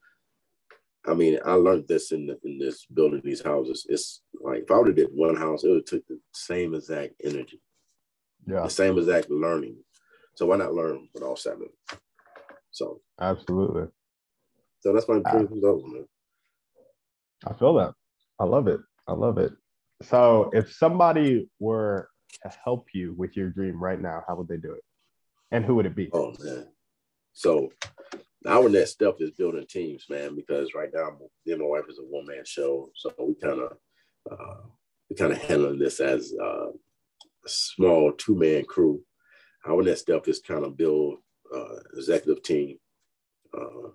I 1.06 1.15
mean, 1.15 1.39
I 1.43 1.53
learned 1.53 1.88
this 1.88 2.12
in 2.12 2.27
the, 2.27 2.38
in 2.43 2.60
this 2.60 2.86
building 2.86 3.21
these 3.23 3.41
houses. 3.41 3.88
It's 3.89 4.21
like 4.39 4.63
if 4.63 4.71
I 4.71 4.77
would 4.77 4.88
have 4.88 4.95
did 4.95 5.10
one 5.12 5.36
house, 5.36 5.63
it 5.63 5.69
would 5.69 5.88
took 5.88 6.06
the 6.08 6.19
same 6.32 6.75
exact 6.75 7.15
energy, 7.23 7.60
yeah, 8.45 8.62
the 8.62 8.69
same 8.69 8.99
exact 8.99 9.32
learning. 9.32 9.77
So 10.36 10.45
why 10.45 10.58
not 10.58 10.75
learn 10.75 11.10
with 11.12 11.23
all 11.23 11.36
seven? 11.36 11.69
So 12.69 13.01
absolutely. 13.19 13.88
So 14.82 14.93
that's 14.93 15.08
my 15.08 15.21
ah. 15.25 15.32
dream 15.32 15.49
man. 15.60 16.06
I 17.47 17.53
feel 17.53 17.73
that. 17.75 17.93
I 18.39 18.43
love 18.43 18.67
it. 18.67 18.80
I 19.08 19.13
love 19.13 19.39
it. 19.39 19.53
So 20.03 20.51
if 20.53 20.71
somebody 20.71 21.49
were 21.60 22.10
to 22.43 22.51
help 22.63 22.89
you 22.93 23.15
with 23.17 23.36
your 23.36 23.49
dream 23.49 23.82
right 23.82 23.99
now, 23.99 24.23
how 24.27 24.36
would 24.36 24.47
they 24.47 24.58
do 24.58 24.73
it? 24.73 24.84
And 25.49 25.65
who 25.65 25.75
would 25.75 25.88
it 25.88 25.95
be? 25.95 26.10
Oh 26.13 26.36
man. 26.39 26.67
So 27.38 27.71
our 28.47 28.67
next 28.67 28.93
step 28.93 29.17
is 29.19 29.30
building 29.30 29.67
teams, 29.69 30.08
man, 30.10 30.36
because 30.36 30.73
right 30.73 30.89
now 30.91 31.12
me 31.45 31.54
and 31.54 31.62
my 31.62 31.67
wife 31.67 31.84
is 31.88 32.00
a 32.00 32.02
one-man 32.02 32.43
show. 32.45 32.89
So 32.95 33.13
we 33.19 33.36
kind 33.36 33.62
of 33.62 33.78
uh, 34.32 34.62
we 35.08 35.15
kind 35.15 35.32
of 35.32 35.38
handling 35.38 35.78
this 35.78 36.00
as 36.00 36.34
uh, 36.41 36.69
a 36.69 37.45
small 37.45 38.12
two-man 38.13 38.65
crew. 38.65 39.04
Our 39.67 39.84
next 39.84 40.02
step 40.02 40.28
is 40.28 40.39
kind 40.39 40.65
of 40.65 40.78
build 40.78 41.19
uh, 41.56 41.76
executive 41.95 42.41
team, 42.41 42.80
uh, 43.56 43.89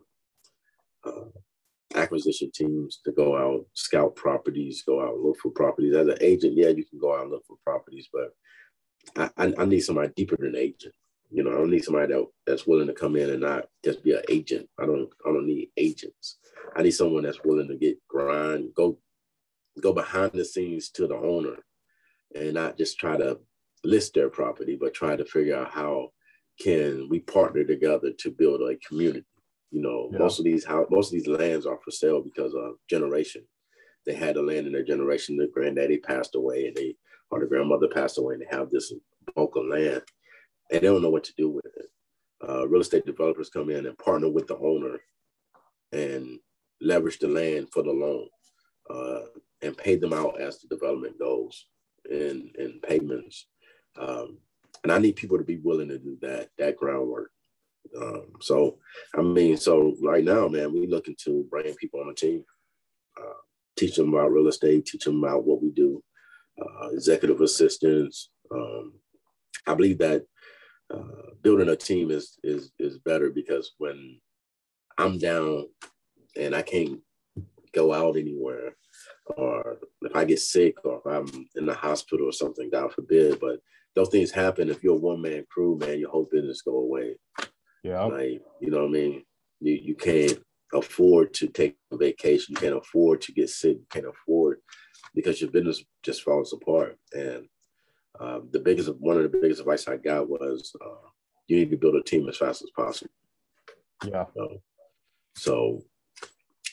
uh, 1.04 1.24
acquisition 1.96 2.52
teams 2.54 3.00
to 3.04 3.10
go 3.10 3.36
out, 3.36 3.66
scout 3.74 4.14
properties, 4.14 4.84
go 4.86 5.02
out 5.02 5.18
look 5.18 5.38
for 5.42 5.50
properties. 5.50 5.96
As 5.96 6.06
an 6.06 6.18
agent, 6.20 6.56
yeah, 6.56 6.68
you 6.68 6.84
can 6.84 7.00
go 7.00 7.16
out 7.16 7.22
and 7.22 7.32
look 7.32 7.44
for 7.48 7.56
properties, 7.64 8.08
but 8.12 8.36
I, 9.16 9.46
I, 9.46 9.52
I 9.58 9.64
need 9.64 9.80
somebody 9.80 10.12
deeper 10.14 10.36
than 10.36 10.50
an 10.50 10.56
agent. 10.56 10.94
You 11.32 11.44
know, 11.44 11.50
I 11.50 11.54
don't 11.54 11.70
need 11.70 11.84
somebody 11.84 12.12
that, 12.12 12.26
that's 12.46 12.66
willing 12.66 12.86
to 12.88 12.92
come 12.92 13.16
in 13.16 13.30
and 13.30 13.40
not 13.40 13.66
just 13.84 14.02
be 14.04 14.12
an 14.12 14.22
agent. 14.28 14.68
I 14.78 14.86
don't 14.86 15.08
I 15.26 15.30
don't 15.32 15.46
need 15.46 15.70
agents. 15.76 16.38
I 16.76 16.82
need 16.82 16.90
someone 16.92 17.22
that's 17.24 17.42
willing 17.44 17.68
to 17.68 17.76
get 17.76 17.96
grind, 18.08 18.74
go 18.74 18.98
go 19.80 19.92
behind 19.92 20.32
the 20.32 20.44
scenes 20.44 20.90
to 20.90 21.06
the 21.06 21.16
owner 21.16 21.56
and 22.34 22.54
not 22.54 22.76
just 22.76 22.98
try 22.98 23.16
to 23.16 23.38
list 23.84 24.14
their 24.14 24.28
property, 24.30 24.76
but 24.80 24.94
try 24.94 25.16
to 25.16 25.24
figure 25.24 25.56
out 25.56 25.70
how 25.70 26.10
can 26.60 27.08
we 27.08 27.20
partner 27.20 27.64
together 27.64 28.12
to 28.18 28.30
build 28.30 28.60
a 28.62 28.76
community 28.86 29.24
You 29.70 29.80
know, 29.82 30.10
Yeah. 30.12 30.18
most 30.18 30.38
of 30.38 30.44
these 30.44 30.64
how 30.66 30.86
most 30.90 31.08
of 31.08 31.12
these 31.18 31.26
lands 31.26 31.64
are 31.66 31.78
for 31.82 31.90
sale 31.90 32.20
because 32.22 32.54
of 32.54 32.76
generation. 32.90 33.42
They 34.04 34.14
had 34.14 34.36
the 34.36 34.42
land 34.42 34.66
in 34.66 34.72
their 34.72 34.84
generation. 34.84 35.36
The 35.36 35.46
granddaddy 35.46 35.98
passed 35.98 36.34
away, 36.34 36.66
and 36.66 36.76
they 36.76 36.96
or 37.30 37.40
the 37.40 37.46
grandmother 37.46 37.88
passed 37.88 38.18
away, 38.18 38.34
and 38.34 38.42
they 38.42 38.56
have 38.56 38.68
this 38.70 38.92
bulk 39.34 39.56
of 39.56 39.64
land, 39.66 40.02
and 40.72 40.80
they 40.80 40.86
don't 40.86 41.02
know 41.02 41.10
what 41.10 41.24
to 41.24 41.34
do 41.36 41.50
with 41.50 41.66
it. 41.66 41.90
Uh, 42.48 42.66
real 42.66 42.80
estate 42.80 43.06
developers 43.06 43.50
come 43.50 43.70
in 43.70 43.86
and 43.86 43.96
partner 43.98 44.28
with 44.28 44.46
the 44.48 44.56
owner, 44.56 44.98
and 45.92 46.38
leverage 46.80 47.18
the 47.18 47.28
land 47.28 47.68
for 47.72 47.82
the 47.82 47.92
loan, 47.92 48.26
uh, 48.90 49.26
and 49.60 49.76
pay 49.76 49.96
them 49.96 50.12
out 50.12 50.40
as 50.40 50.58
the 50.58 50.68
development 50.68 51.18
goes 51.18 51.66
in 52.10 52.50
in 52.58 52.80
payments. 52.82 53.46
Um, 53.96 54.38
and 54.82 54.90
I 54.90 54.98
need 54.98 55.16
people 55.16 55.38
to 55.38 55.44
be 55.44 55.58
willing 55.58 55.88
to 55.88 55.98
do 55.98 56.18
that 56.22 56.48
that 56.58 56.76
groundwork. 56.76 57.30
Um, 58.00 58.32
so, 58.40 58.78
I 59.16 59.22
mean, 59.22 59.56
so 59.56 59.94
right 60.02 60.24
now, 60.24 60.48
man, 60.48 60.72
we 60.72 60.86
looking 60.86 61.16
to 61.24 61.46
bring 61.50 61.74
people 61.74 62.00
on 62.00 62.08
the 62.08 62.14
team, 62.14 62.44
uh, 63.20 63.34
teach 63.76 63.96
them 63.96 64.14
about 64.14 64.32
real 64.32 64.48
estate, 64.48 64.86
teach 64.86 65.04
them 65.04 65.22
about 65.22 65.44
what 65.44 65.62
we 65.62 65.70
do, 65.70 66.02
uh, 66.60 66.88
executive 66.88 67.40
assistants. 67.40 68.30
Um, 68.50 68.94
I 69.66 69.74
believe 69.74 69.98
that 69.98 70.24
uh, 70.92 71.32
building 71.42 71.68
a 71.68 71.76
team 71.76 72.10
is 72.10 72.38
is 72.42 72.72
is 72.78 72.98
better 72.98 73.30
because 73.30 73.72
when 73.78 74.20
I'm 74.98 75.18
down 75.18 75.66
and 76.36 76.54
I 76.54 76.62
can't 76.62 77.00
go 77.72 77.92
out 77.92 78.16
anywhere, 78.16 78.76
or 79.36 79.78
if 80.02 80.14
I 80.14 80.24
get 80.24 80.40
sick, 80.40 80.76
or 80.84 81.00
if 81.04 81.06
I'm 81.06 81.46
in 81.56 81.66
the 81.66 81.74
hospital 81.74 82.28
or 82.28 82.32
something, 82.32 82.70
God 82.70 82.92
forbid, 82.92 83.40
but 83.40 83.60
those 83.94 84.08
things 84.08 84.30
happen. 84.30 84.70
If 84.70 84.82
you're 84.82 84.96
a 84.96 85.00
one 85.00 85.20
man 85.20 85.44
crew, 85.50 85.78
man, 85.78 85.98
your 85.98 86.10
whole 86.10 86.28
business 86.30 86.62
go 86.62 86.78
away. 86.78 87.16
Yeah. 87.82 88.04
Like, 88.04 88.42
you 88.60 88.70
know 88.70 88.82
what 88.82 88.88
I 88.88 88.92
mean? 88.92 89.24
You 89.60 89.78
you 89.82 89.94
can't 89.94 90.38
afford 90.72 91.34
to 91.34 91.48
take 91.48 91.76
a 91.90 91.96
vacation. 91.96 92.54
You 92.54 92.56
can't 92.56 92.76
afford 92.76 93.20
to 93.22 93.32
get 93.32 93.50
sick. 93.50 93.78
You 93.78 93.86
can't 93.90 94.06
afford 94.06 94.58
because 95.14 95.40
your 95.40 95.50
business 95.50 95.84
just 96.02 96.22
falls 96.22 96.52
apart. 96.52 96.98
And 97.12 97.46
uh, 98.20 98.40
the 98.50 98.60
biggest 98.60 98.90
one 98.96 99.16
of 99.16 99.22
the 99.22 99.38
biggest 99.38 99.60
advice 99.60 99.88
I 99.88 99.96
got 99.96 100.28
was 100.28 100.74
uh, 100.84 101.08
you 101.48 101.56
need 101.56 101.70
to 101.70 101.76
build 101.76 101.96
a 101.96 102.02
team 102.02 102.28
as 102.28 102.36
fast 102.36 102.62
as 102.62 102.70
possible. 102.76 103.10
Yeah. 104.06 104.24
So, 104.34 104.62
so 105.36 105.82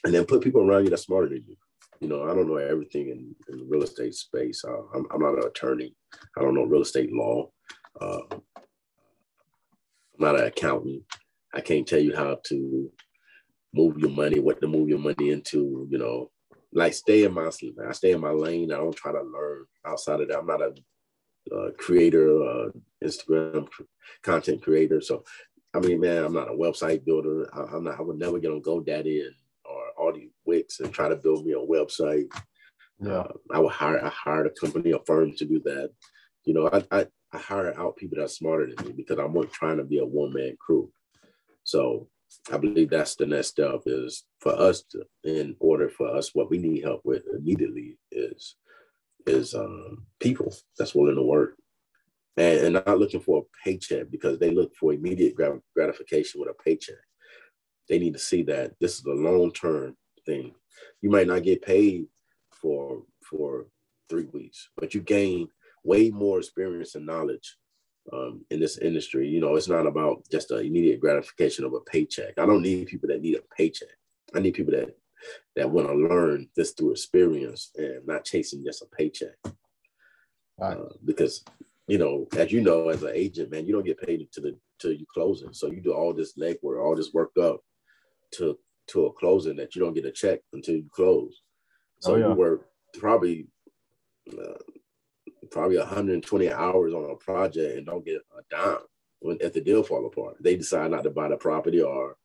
and 0.04 0.14
then 0.14 0.26
put 0.26 0.42
people 0.42 0.62
around 0.62 0.84
you 0.84 0.90
that's 0.90 1.04
smarter 1.04 1.30
than 1.30 1.44
you. 1.48 1.56
You 2.00 2.08
know, 2.08 2.24
I 2.24 2.34
don't 2.34 2.48
know 2.48 2.56
everything 2.56 3.10
in, 3.10 3.36
in 3.50 3.60
the 3.60 3.66
real 3.66 3.84
estate 3.84 4.16
space. 4.16 4.64
Uh, 4.66 4.84
I'm, 4.96 5.06
I'm 5.12 5.22
not 5.22 5.38
an 5.38 5.46
attorney. 5.46 5.94
I 6.38 6.42
don't 6.42 6.56
know 6.56 6.64
real 6.64 6.82
estate 6.82 7.12
law. 7.12 7.50
Uh, 8.00 8.22
I'm 8.32 8.42
not 10.18 10.40
an 10.40 10.46
accountant. 10.46 11.04
I 11.54 11.62
can't 11.62 11.88
tell 11.88 12.00
you 12.00 12.16
how 12.16 12.40
to 12.46 12.90
move 13.74 13.98
your 13.98 14.12
money, 14.12 14.40
what 14.40 14.62
to 14.62 14.68
move 14.68 14.88
your 14.88 15.00
money 15.00 15.32
into. 15.32 15.88
You 15.90 15.98
know, 15.98 16.32
like 16.72 16.94
stay 16.94 17.24
in 17.24 17.34
my 17.34 17.48
I 17.88 17.92
stay 17.92 18.12
in 18.12 18.22
my 18.22 18.32
lane. 18.32 18.72
I 18.72 18.78
don't 18.78 18.96
try 18.96 19.12
to 19.12 19.22
learn 19.22 19.66
outside 19.86 20.22
of 20.22 20.30
that. 20.30 20.40
I'm 20.40 20.48
not 20.48 20.62
a 20.62 20.74
uh, 21.56 21.70
creator, 21.78 22.44
uh, 22.44 22.70
Instagram 23.04 23.68
content 24.24 24.62
creator. 24.62 25.02
So, 25.02 25.24
I 25.74 25.80
mean, 25.80 26.00
man, 26.00 26.24
I'm 26.24 26.34
not 26.34 26.50
a 26.50 26.54
website 26.54 27.06
builder. 27.06 27.50
I, 27.54 27.76
am 27.76 27.84
not. 27.86 28.00
I 28.00 28.02
would 28.02 28.18
never 28.18 28.40
get 28.40 28.52
on 28.52 28.62
GoDaddy 28.62 29.26
and 29.26 29.36
or 29.66 29.82
all 29.98 30.14
these 30.14 30.32
Wix 30.46 30.80
and 30.80 30.94
try 30.94 31.10
to 31.10 31.16
build 31.16 31.46
me 31.46 31.54
a 31.54 31.58
website. 31.58 32.28
Yeah. 33.00 33.12
Uh, 33.12 33.34
I 33.52 33.60
would 33.60 33.72
hire. 33.72 34.04
I 34.04 34.10
hired 34.10 34.48
a 34.48 34.52
company, 34.52 34.92
a 34.92 35.00
firm 35.06 35.34
to 35.38 35.46
do 35.46 35.60
that. 35.66 35.92
You 36.46 36.54
know, 36.54 36.70
I, 36.72 36.84
I 36.92 37.08
I 37.32 37.38
hire 37.38 37.80
out 37.80 37.98
people 37.98 38.18
that 38.18 38.26
are 38.26 38.28
smarter 38.28 38.68
than 38.68 38.88
me 38.88 38.94
because 38.94 39.20
I'm 39.20 39.34
not 39.34 39.52
trying 39.52 39.78
to 39.78 39.84
be 39.84 40.00
a 40.00 40.06
one 40.06 40.34
man 40.34 40.56
crew. 40.60 40.92
So 41.64 42.08
I 42.52 42.58
believe 42.58 42.90
that's 42.90 43.16
the 43.16 43.26
next 43.26 43.50
step 43.50 43.82
is 43.86 44.24
for 44.40 44.54
us 44.54 44.84
to, 44.92 45.04
in 45.24 45.56
order 45.60 45.90
for 45.90 46.16
us, 46.16 46.34
what 46.34 46.50
we 46.50 46.58
need 46.58 46.84
help 46.84 47.02
with 47.04 47.24
immediately 47.38 47.98
is 48.12 48.56
is 49.26 49.54
um, 49.54 50.06
people 50.20 50.54
that's 50.78 50.96
willing 50.96 51.16
to 51.16 51.24
work 51.24 51.58
and, 52.38 52.76
and 52.76 52.86
not 52.86 53.00
looking 53.00 53.20
for 53.20 53.40
a 53.44 53.64
paycheck 53.64 54.10
because 54.10 54.40
they 54.40 54.52
look 54.52 54.76
for 54.76 54.94
immediate 54.94 55.36
grat- 55.36 55.62
gratification 55.76 56.40
with 56.40 56.50
a 56.50 56.64
paycheck. 56.64 56.96
They 57.88 58.00
need 58.00 58.14
to 58.14 58.20
see 58.20 58.44
that 58.44 58.74
this 58.80 59.00
is 59.00 59.06
a 59.06 59.12
long 59.12 59.52
term 59.52 59.96
thing. 60.26 60.54
You 61.02 61.10
might 61.10 61.28
not 61.28 61.44
get 61.44 61.62
paid 61.62 62.06
for 62.52 63.04
for 63.24 63.68
three 64.10 64.28
weeks, 64.32 64.70
but 64.76 64.94
you 64.94 65.02
gain 65.02 65.48
way 65.84 66.10
more 66.10 66.40
experience 66.40 66.96
and 66.96 67.06
knowledge 67.06 67.58
um, 68.12 68.46
in 68.50 68.60
this 68.60 68.78
industry. 68.78 69.28
You 69.28 69.40
know, 69.40 69.56
it's 69.56 69.68
not 69.68 69.88
about 69.88 70.24
just 70.32 70.52
an 70.52 70.66
immediate 70.66 71.00
gratification 71.00 71.66
of 71.66 71.74
a 71.74 71.80
paycheck. 71.82 72.38
I 72.38 72.46
don't 72.46 72.62
need 72.62 72.88
people 72.88 73.10
that 73.10 73.22
need 73.22 73.38
a 73.38 73.56
paycheck. 73.56 73.90
I 74.34 74.40
need 74.40 74.54
people 74.54 74.74
that 74.74 74.96
that 75.56 75.70
want 75.70 75.88
to 75.88 75.94
learn 75.94 76.48
this 76.56 76.72
through 76.72 76.92
experience 76.92 77.72
and 77.76 78.06
not 78.06 78.26
chasing 78.26 78.64
just 78.64 78.82
a 78.82 78.86
paycheck. 78.86 79.36
Right. 80.58 80.78
Uh, 80.78 80.90
because 81.06 81.44
you 81.88 81.98
know, 81.98 82.28
as 82.38 82.52
you 82.52 82.62
know, 82.62 82.90
as 82.90 83.02
an 83.02 83.12
agent, 83.16 83.52
man, 83.52 83.66
you 83.66 83.74
don't 83.74 83.86
get 83.86 84.00
paid 84.00 84.20
until 84.22 84.44
the 84.44 84.58
till 84.80 84.94
you 84.94 85.06
closing. 85.14 85.54
So 85.54 85.72
you 85.72 85.82
do 85.82 85.94
all 85.94 86.14
this 86.14 86.38
legwork, 86.38 86.82
all 86.82 86.96
this 86.96 87.14
work 87.14 87.32
up 87.42 87.62
to 88.34 88.58
to 88.88 89.06
a 89.06 89.14
closing 89.14 89.56
that 89.58 89.76
you 89.76 89.82
don't 89.82 89.94
get 89.94 90.06
a 90.06 90.12
check 90.12 90.40
until 90.54 90.76
you 90.76 90.88
close. 90.92 91.42
So 92.00 92.14
Oh, 92.14 92.16
yeah. 92.18 92.28
you 92.30 92.34
work 92.34 92.68
probably 92.94 93.48
uh, 94.32 94.58
probably 95.52 95.78
120 95.78 96.52
hours 96.52 96.94
on 96.94 97.10
a 97.10 97.16
project 97.16 97.78
and 97.78 97.86
don't 97.88 98.06
get 98.06 98.22
a 98.38 98.56
dime 98.56 98.78
when 99.20 99.38
if 99.42 99.54
the 99.54 99.62
deal 99.62 99.84
fall 99.84 100.06
apart. 100.06 100.38
They 100.40 100.56
decide 100.56 100.92
not 100.92 101.04
to 101.04 101.10
buy 101.10 101.30
the 101.30 101.38
property 101.38 101.82
or 101.82 102.18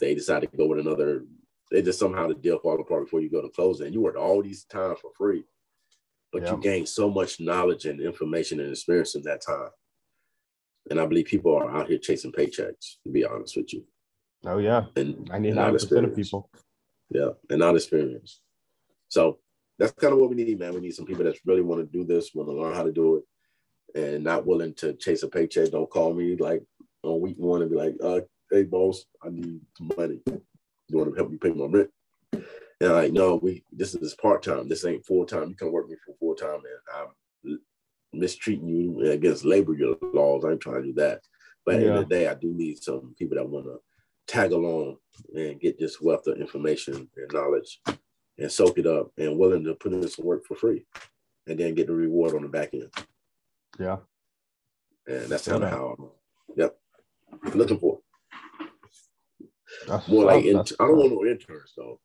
they 0.00 0.14
decide 0.14 0.40
to 0.40 0.48
go 0.56 0.66
with 0.66 0.80
another. 0.80 1.24
They 1.70 1.82
just 1.82 1.98
somehow 1.98 2.28
the 2.28 2.34
deal 2.34 2.58
fall 2.58 2.80
apart 2.80 3.04
before 3.04 3.20
you 3.20 3.30
go 3.30 3.42
to 3.42 3.48
closing. 3.50 3.86
And 3.86 3.94
you 3.94 4.00
work 4.00 4.16
all 4.16 4.42
these 4.42 4.64
time 4.64 4.96
for 4.96 5.10
free, 5.16 5.44
but 6.32 6.42
Yeah. 6.42 6.52
you 6.54 6.60
gain 6.60 6.86
so 6.86 7.10
much 7.10 7.40
knowledge 7.40 7.84
and 7.84 8.00
information 8.00 8.60
and 8.60 8.70
experience 8.70 9.14
in 9.14 9.22
that 9.22 9.42
time. 9.42 9.70
And 10.90 10.98
I 10.98 11.06
believe 11.06 11.26
people 11.26 11.54
are 11.54 11.70
out 11.70 11.88
here 11.88 11.98
chasing 11.98 12.32
paychecks. 12.32 12.96
To 13.04 13.10
be 13.10 13.24
honest 13.24 13.56
with 13.56 13.72
you, 13.74 13.86
Oh 14.46 14.58
yeah. 14.58 14.86
and 14.96 15.26
Ninety 15.28 15.48
and 15.48 15.56
not 15.56 15.64
nine 15.64 15.72
percent 15.74 16.06
of 16.06 16.16
people. 16.16 16.50
Yeah, 17.10 17.30
and 17.50 17.58
not 17.58 17.74
experience. 17.76 18.40
So 19.08 19.40
that's 19.78 19.92
kind 19.92 20.12
of 20.14 20.18
what 20.20 20.30
we 20.30 20.36
need, 20.36 20.58
man. 20.58 20.74
We 20.74 20.80
need 20.80 20.94
some 20.94 21.04
people 21.06 21.24
that 21.24 21.38
really 21.44 21.62
want 21.62 21.80
to 21.80 21.86
do 21.98 22.04
this, 22.04 22.34
want 22.34 22.48
to 22.48 22.54
learn 22.54 22.74
how 22.74 22.82
to 22.82 22.92
do 22.92 23.16
it, 23.16 23.24
and 24.14 24.24
not 24.24 24.46
willing 24.46 24.74
to 24.74 24.94
chase 24.94 25.22
a 25.22 25.28
paycheck. 25.28 25.70
Don't 25.70 25.90
call 25.90 26.14
me 26.14 26.36
like 26.36 26.62
on 27.02 27.20
week 27.20 27.36
one 27.38 27.60
and 27.62 27.70
be 27.70 27.76
like, 27.76 27.96
uh, 28.02 28.20
"Hey, 28.50 28.64
boss, 28.64 29.04
I 29.22 29.28
need 29.30 29.60
some 29.76 29.90
money. 29.96 30.20
You 30.88 30.98
want 30.98 31.10
to 31.10 31.16
help 31.16 31.30
me 31.30 31.38
pay 31.38 31.50
my 31.50 31.66
rent?" 31.66 31.90
And 32.80 32.90
I'm 32.90 32.92
like, 32.92 33.12
no, 33.12 33.36
we 33.36 33.64
this 33.72 33.94
is 33.94 34.14
part 34.14 34.42
time. 34.42 34.68
This 34.68 34.84
ain't 34.84 35.04
full 35.04 35.26
time. 35.26 35.48
You 35.48 35.56
can 35.56 35.72
work 35.72 35.88
me 35.88 35.96
for 36.04 36.14
full 36.18 36.34
time, 36.34 36.60
and 36.60 37.08
I'm 37.44 37.60
mistreating 38.12 38.68
you 38.68 39.10
against 39.10 39.44
labor 39.44 39.74
laws. 40.14 40.44
I 40.44 40.52
ain't 40.52 40.60
trying 40.60 40.82
to 40.82 40.88
do 40.88 40.94
that. 40.94 41.20
But 41.64 41.74
at 41.76 41.80
the 41.80 41.86
end 41.88 41.98
of 41.98 42.08
the 42.08 42.14
day, 42.14 42.28
I 42.28 42.34
do 42.34 42.54
need 42.54 42.82
some 42.82 43.14
people 43.18 43.36
that 43.36 43.48
want 43.48 43.66
to 43.66 43.80
tag 44.26 44.52
along 44.52 44.96
and 45.34 45.60
get 45.60 45.78
this 45.78 46.00
wealth 46.00 46.26
of 46.26 46.38
information 46.38 47.08
and 47.16 47.32
knowledge 47.32 47.80
and 48.38 48.50
soak 48.50 48.78
it 48.78 48.86
up 48.86 49.10
and 49.18 49.36
willing 49.38 49.64
to 49.64 49.74
put 49.74 49.92
in 49.92 50.08
some 50.08 50.24
work 50.24 50.46
for 50.46 50.54
free 50.54 50.86
and 51.46 51.58
then 51.58 51.74
get 51.74 51.88
the 51.88 51.92
reward 51.92 52.34
on 52.34 52.42
the 52.42 52.48
back 52.48 52.72
end. 52.72 52.90
Yeah. 53.78 53.98
And 55.06 55.26
that's 55.28 55.48
kind 55.48 55.64
of 55.64 55.70
how 55.70 55.96
I'm, 55.98 56.08
yep, 56.56 56.78
looking 57.54 57.78
for. 57.78 57.97
That's 59.86 60.08
More 60.08 60.24
like, 60.24 60.44
in, 60.44 60.58
I 60.58 60.62
don't 60.62 60.96
want 60.96 61.12
no 61.12 61.24
interns 61.24 61.72
though. 61.76 62.00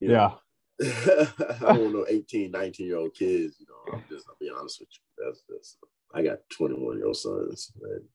You 0.00 0.12
Yeah. 0.12 0.32
I 0.82 1.26
don't 1.60 1.82
want 1.82 1.94
no 1.94 2.06
18, 2.08 2.50
19 2.50 2.86
year 2.86 2.96
old 2.96 3.14
kids. 3.14 3.56
You 3.58 3.66
know, 3.68 3.94
I'm 3.94 4.04
just, 4.08 4.26
I'll 4.28 4.36
be 4.40 4.50
honest 4.50 4.80
with 4.80 4.88
you. 4.92 5.24
That's, 5.24 5.42
that's, 5.48 5.76
I 6.14 6.22
got 6.22 6.38
21 6.56 6.98
year 6.98 7.06
old 7.06 7.16
sons. 7.16 7.72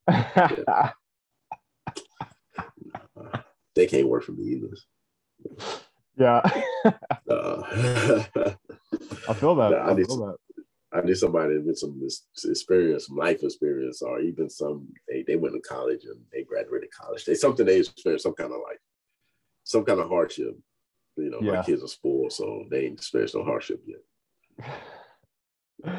And, 0.07 0.63
uh, 0.67 0.89
they 3.75 3.87
can't 3.87 4.07
work 4.07 4.23
for 4.23 4.33
me 4.33 4.43
either. 4.45 4.75
yeah. 6.17 6.41
Uh, 7.29 7.61
I 9.27 9.33
feel 9.33 9.55
that. 9.55 9.71
Nah, 9.71 9.77
I 9.77 9.91
I 9.91 9.93
need 9.93 10.07
feel 10.07 10.25
that. 10.25 10.37
I 10.93 11.01
need 11.01 11.17
somebody 11.17 11.57
with 11.57 11.77
some 11.77 12.01
experience, 12.45 13.07
some 13.07 13.17
life 13.17 13.43
experience, 13.43 14.01
or 14.01 14.21
even 14.21 14.49
some 14.49 14.87
they, 15.09 15.23
they 15.27 15.35
went 15.35 15.53
to 15.55 15.59
college 15.61 16.05
and 16.05 16.19
they 16.31 16.43
graduated 16.43 16.89
college. 16.91 17.25
They 17.25 17.35
something 17.35 17.65
they 17.65 17.79
experienced 17.79 18.23
some 18.23 18.33
kind 18.33 18.51
of 18.53 18.59
like 18.67 18.79
some 19.63 19.83
kind 19.83 19.99
of 19.99 20.07
hardship. 20.07 20.57
You 21.17 21.29
know, 21.31 21.41
my 21.41 21.61
kids 21.63 21.83
are 21.83 21.87
spoiled, 21.87 22.31
so 22.31 22.65
they 22.71 22.85
ain't 22.85 22.93
experienced 22.99 23.35
no 23.35 23.43
hardship 23.43 23.81
yet. 23.85 23.99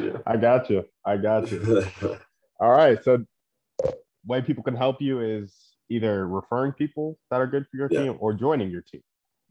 Yeah. 0.00 0.18
I 0.26 0.36
got 0.36 0.70
you. 0.70 0.84
I 1.04 1.16
got 1.18 1.50
you. 1.50 1.84
All 2.60 2.70
right. 2.70 3.02
So, 3.04 3.24
way 4.26 4.40
people 4.42 4.62
can 4.62 4.74
help 4.76 5.02
you 5.02 5.20
is 5.20 5.74
either 5.90 6.26
referring 6.26 6.72
people 6.72 7.18
that 7.30 7.40
are 7.40 7.46
good 7.46 7.66
for 7.70 7.76
your 7.76 7.88
Yeah. 7.90 8.04
team 8.04 8.16
or 8.20 8.32
joining 8.32 8.70
your 8.70 8.82
team. 8.82 9.02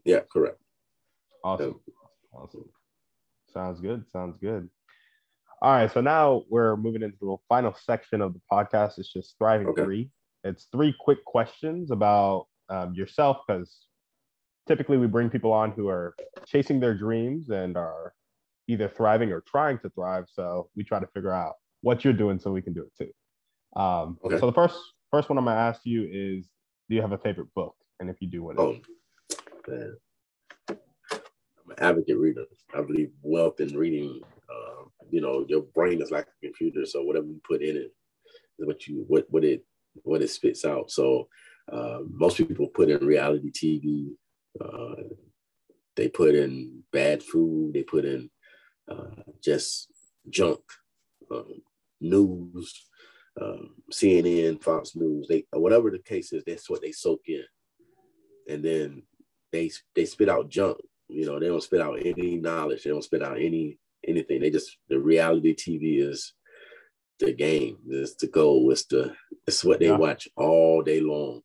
yeah, 0.05 0.21
correct. 0.31 0.59
Awesome. 1.43 1.79
Awesome. 2.33 2.69
Sounds 3.53 3.79
good. 3.79 4.05
Sounds 4.11 4.38
good. 4.38 4.69
All 5.61 5.71
right. 5.71 5.91
So 5.91 6.01
now 6.01 6.43
we're 6.49 6.75
moving 6.77 7.01
into 7.01 7.17
the 7.21 7.37
final 7.49 7.73
section 7.83 8.21
of 8.21 8.33
the 8.33 8.41
podcast. 8.51 8.97
It's 8.99 9.11
just 9.11 9.35
thriving 9.37 9.67
Okay. 9.67 9.83
three. 9.83 10.09
it's 10.43 10.65
three 10.71 10.95
quick 10.99 11.23
questions 11.25 11.91
about 11.91 12.47
um, 12.69 12.93
yourself 12.93 13.37
because 13.47 13.87
typically 14.67 14.97
we 14.97 15.07
bring 15.07 15.29
people 15.29 15.51
on 15.51 15.71
who 15.71 15.89
are 15.89 16.15
chasing 16.45 16.79
their 16.79 16.93
dreams 16.95 17.49
and 17.49 17.75
are 17.75 18.13
either 18.69 18.87
thriving 18.87 19.31
or 19.31 19.41
trying 19.41 19.77
to 19.79 19.89
thrive. 19.89 20.25
So 20.31 20.69
we 20.75 20.83
try 20.83 20.99
to 20.99 21.07
figure 21.07 21.33
out 21.33 21.55
what 21.81 22.03
you're 22.03 22.13
doing 22.13 22.39
so 22.39 22.51
we 22.51 22.61
can 22.61 22.73
do 22.73 22.83
it 22.83 22.93
too. 22.97 23.79
Um, 23.81 24.17
okay. 24.23 24.39
So 24.39 24.45
the 24.45 24.53
first 24.53 24.79
first 25.11 25.27
one 25.29 25.37
I'm 25.37 25.45
gonna 25.45 25.59
ask 25.59 25.81
you 25.85 26.03
is, 26.03 26.47
do 26.87 26.95
you 26.95 27.01
have 27.01 27.11
a 27.13 27.17
favorite 27.17 27.53
book? 27.55 27.75
And 27.99 28.09
if 28.09 28.17
you 28.21 28.27
do, 28.29 28.43
what? 28.43 28.59
Oh, 28.59 28.77
man. 29.67 29.97
I'm 30.69 30.77
an 31.71 31.75
advocate 31.79 32.17
reader. 32.17 32.45
I 32.75 32.81
believe 32.81 33.11
wealth 33.21 33.59
in 33.59 33.75
reading. 33.75 34.21
Uh, 34.49 34.83
you 35.09 35.21
know, 35.21 35.45
your 35.47 35.61
brain 35.73 36.01
is 36.01 36.11
like 36.11 36.25
a 36.25 36.45
computer, 36.45 36.85
so 36.85 37.03
whatever 37.03 37.27
you 37.27 37.41
put 37.47 37.61
in 37.61 37.75
it 37.75 37.91
is 38.59 38.67
what 38.67 38.87
you 38.87 39.05
what 39.07 39.25
what 39.29 39.43
it 39.43 39.63
what 40.03 40.21
it 40.21 40.29
spits 40.29 40.65
out. 40.65 40.91
So 40.91 41.27
uh, 41.71 41.99
most 42.09 42.37
people 42.37 42.67
put 42.67 42.89
in 42.89 43.05
reality 43.05 43.51
TV. 43.51 44.09
Uh, 44.59 45.03
they 45.95 46.07
put 46.07 46.35
in 46.35 46.83
bad 46.91 47.23
food. 47.23 47.73
They 47.73 47.83
put 47.83 48.05
in 48.05 48.29
uh, 48.89 49.23
just 49.43 49.87
junk 50.29 50.59
um, 51.31 51.61
news, 51.99 52.85
um, 53.41 53.75
CNN, 53.91 54.61
Fox 54.61 54.95
News. 54.95 55.27
They 55.27 55.45
whatever 55.51 55.91
the 55.91 55.99
case 55.99 56.33
is, 56.33 56.43
that's 56.45 56.69
what 56.69 56.81
they 56.81 56.91
soak 56.91 57.21
in, 57.27 57.43
and 58.49 58.63
then 58.63 59.03
they 59.51 59.71
they 59.95 60.05
spit 60.05 60.29
out 60.29 60.49
junk. 60.49 60.77
You 61.09 61.25
know, 61.25 61.39
they 61.39 61.47
don't 61.47 61.63
spit 61.63 61.81
out 61.81 61.99
any 62.05 62.37
knowledge. 62.37 62.83
They 62.83 62.89
don't 62.89 63.03
spit 63.03 63.23
out 63.23 63.37
any 63.37 63.79
anything. 64.07 64.41
They 64.41 64.49
just 64.49 64.77
the 64.89 64.99
reality 64.99 65.55
TV 65.55 66.01
is 66.01 66.33
the 67.19 67.33
game. 67.33 67.77
It's 67.89 68.15
the 68.15 68.27
goal. 68.27 68.71
It's 68.71 68.85
the 68.85 69.13
it's 69.45 69.63
what 69.63 69.79
they 69.79 69.87
yeah. 69.87 69.97
watch 69.97 70.27
all 70.35 70.81
day 70.81 70.99
long, 70.99 71.41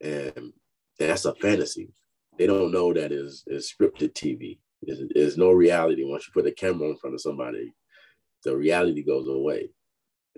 and 0.00 0.52
that's 0.98 1.24
a 1.24 1.34
fantasy. 1.34 1.90
They 2.38 2.46
don't 2.46 2.72
know 2.72 2.92
that 2.92 3.12
is 3.12 3.44
is 3.46 3.72
scripted 3.72 4.12
TV. 4.12 4.58
There's, 4.82 5.00
there's 5.12 5.36
no 5.36 5.50
reality 5.50 6.04
once 6.04 6.26
you 6.26 6.32
put 6.32 6.48
a 6.48 6.52
camera 6.52 6.88
in 6.88 6.96
front 6.96 7.14
of 7.14 7.20
somebody. 7.20 7.72
The 8.44 8.56
reality 8.56 9.02
goes 9.02 9.26
away. 9.26 9.70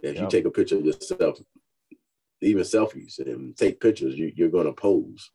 If 0.03 0.18
you 0.18 0.26
take 0.30 0.47
a 0.47 0.51
picture 0.51 0.78
of 0.78 0.84
yourself, 0.86 1.38
even 2.41 2.62
selfies, 2.62 3.18
and 3.18 3.55
take 3.55 3.80
pictures, 3.80 4.16
you, 4.16 4.32
you're 4.34 4.49
going 4.49 4.66
to 4.66 4.72
pose. 4.72 5.30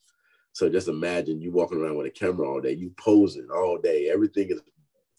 So 0.53 0.69
just 0.69 0.87
imagine 0.87 1.41
you 1.41 1.51
walking 1.51 1.79
around 1.79 1.97
with 1.97 2.07
a 2.07 2.11
camera 2.11 2.49
all 2.49 2.61
day, 2.61 2.71
you 2.71 2.91
posing 2.97 3.47
all 3.53 3.77
day. 3.77 4.09
Everything 4.09 4.49
is 4.49 4.61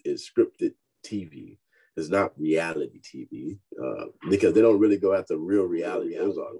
is 0.06 0.28
scripted 0.30 0.74
TV. 1.04 1.58
It's 1.96 2.08
not 2.08 2.38
reality 2.38 3.00
TV 3.00 3.58
uh, 3.82 4.06
because 4.28 4.54
they 4.54 4.60
don't 4.60 4.78
really 4.78 4.98
go 4.98 5.14
after 5.14 5.38
real 5.38 5.64
reality. 5.64 6.16
Those 6.16 6.36
are 6.38 6.52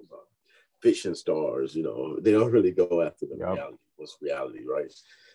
fiction 0.81 1.15
stars, 1.15 1.75
you 1.75 1.83
know. 1.83 2.19
They 2.21 2.33
don't 2.33 2.53
really 2.53 2.73
go 2.73 3.03
after 3.03 3.27
the 3.27 3.37
yep. 3.39 3.55
reality. 3.55 3.77
What's 3.97 4.17
reality, 4.21 4.65
right? 4.67 4.93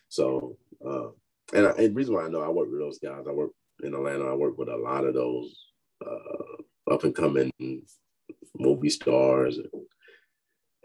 So, 0.07 0.57
uh, 0.85 1.09
and, 1.53 1.67
I, 1.67 1.69
and 1.71 1.87
the 1.87 1.93
reason 1.93 2.15
why 2.15 2.25
I 2.25 2.29
know 2.29 2.41
I 2.41 2.49
work 2.49 2.69
with 2.71 2.79
those 2.79 2.99
guys, 2.99 3.25
I 3.27 3.31
work 3.31 3.51
in 3.83 3.93
Atlanta. 3.93 4.25
I 4.25 4.33
work 4.33 4.57
with 4.57 4.69
a 4.69 4.77
lot 4.77 5.05
of 5.05 5.13
those 5.13 5.55
uh, 6.05 6.93
up 6.93 7.03
and 7.03 7.15
coming 7.15 7.51
movie 8.57 8.89
stars, 8.89 9.57
and, 9.57 9.69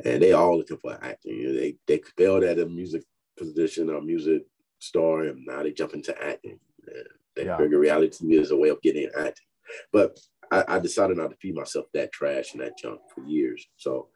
and 0.05 0.23
they 0.23 0.33
all 0.33 0.59
looking 0.59 0.79
for 0.79 0.99
acting. 1.03 1.37
You 1.37 1.49
know, 1.49 1.61
They 1.61 1.77
they 1.87 2.03
failed 2.17 2.45
at 2.45 2.59
a 2.59 2.67
music 2.67 3.03
position 3.37 3.91
or 3.91 4.01
music 4.01 4.47
star, 4.79 5.23
and 5.23 5.45
now 5.47 5.63
they 5.63 5.73
jump 5.73 5.95
into 5.95 6.17
acting. 6.23 6.59
And 6.87 7.07
they 7.37 7.45
yeah. 7.45 7.57
figure 7.57 7.79
reality 7.79 8.17
to 8.17 8.25
me 8.25 8.37
is 8.37 8.51
a 8.51 8.57
way 8.57 8.71
of 8.71 8.81
getting 8.83 9.11
acting. 9.17 9.47
But 9.93 10.19
I, 10.51 10.65
I, 10.69 10.79
decided 10.79 11.17
not 11.17 11.31
to 11.31 11.37
feed 11.37 11.55
myself 11.55 11.87
that 11.93 12.13
trash 12.13 12.53
and 12.53 12.63
that 12.63 12.79
junk 12.79 13.01
for 13.13 13.25
years. 13.25 13.67
So 13.77 14.09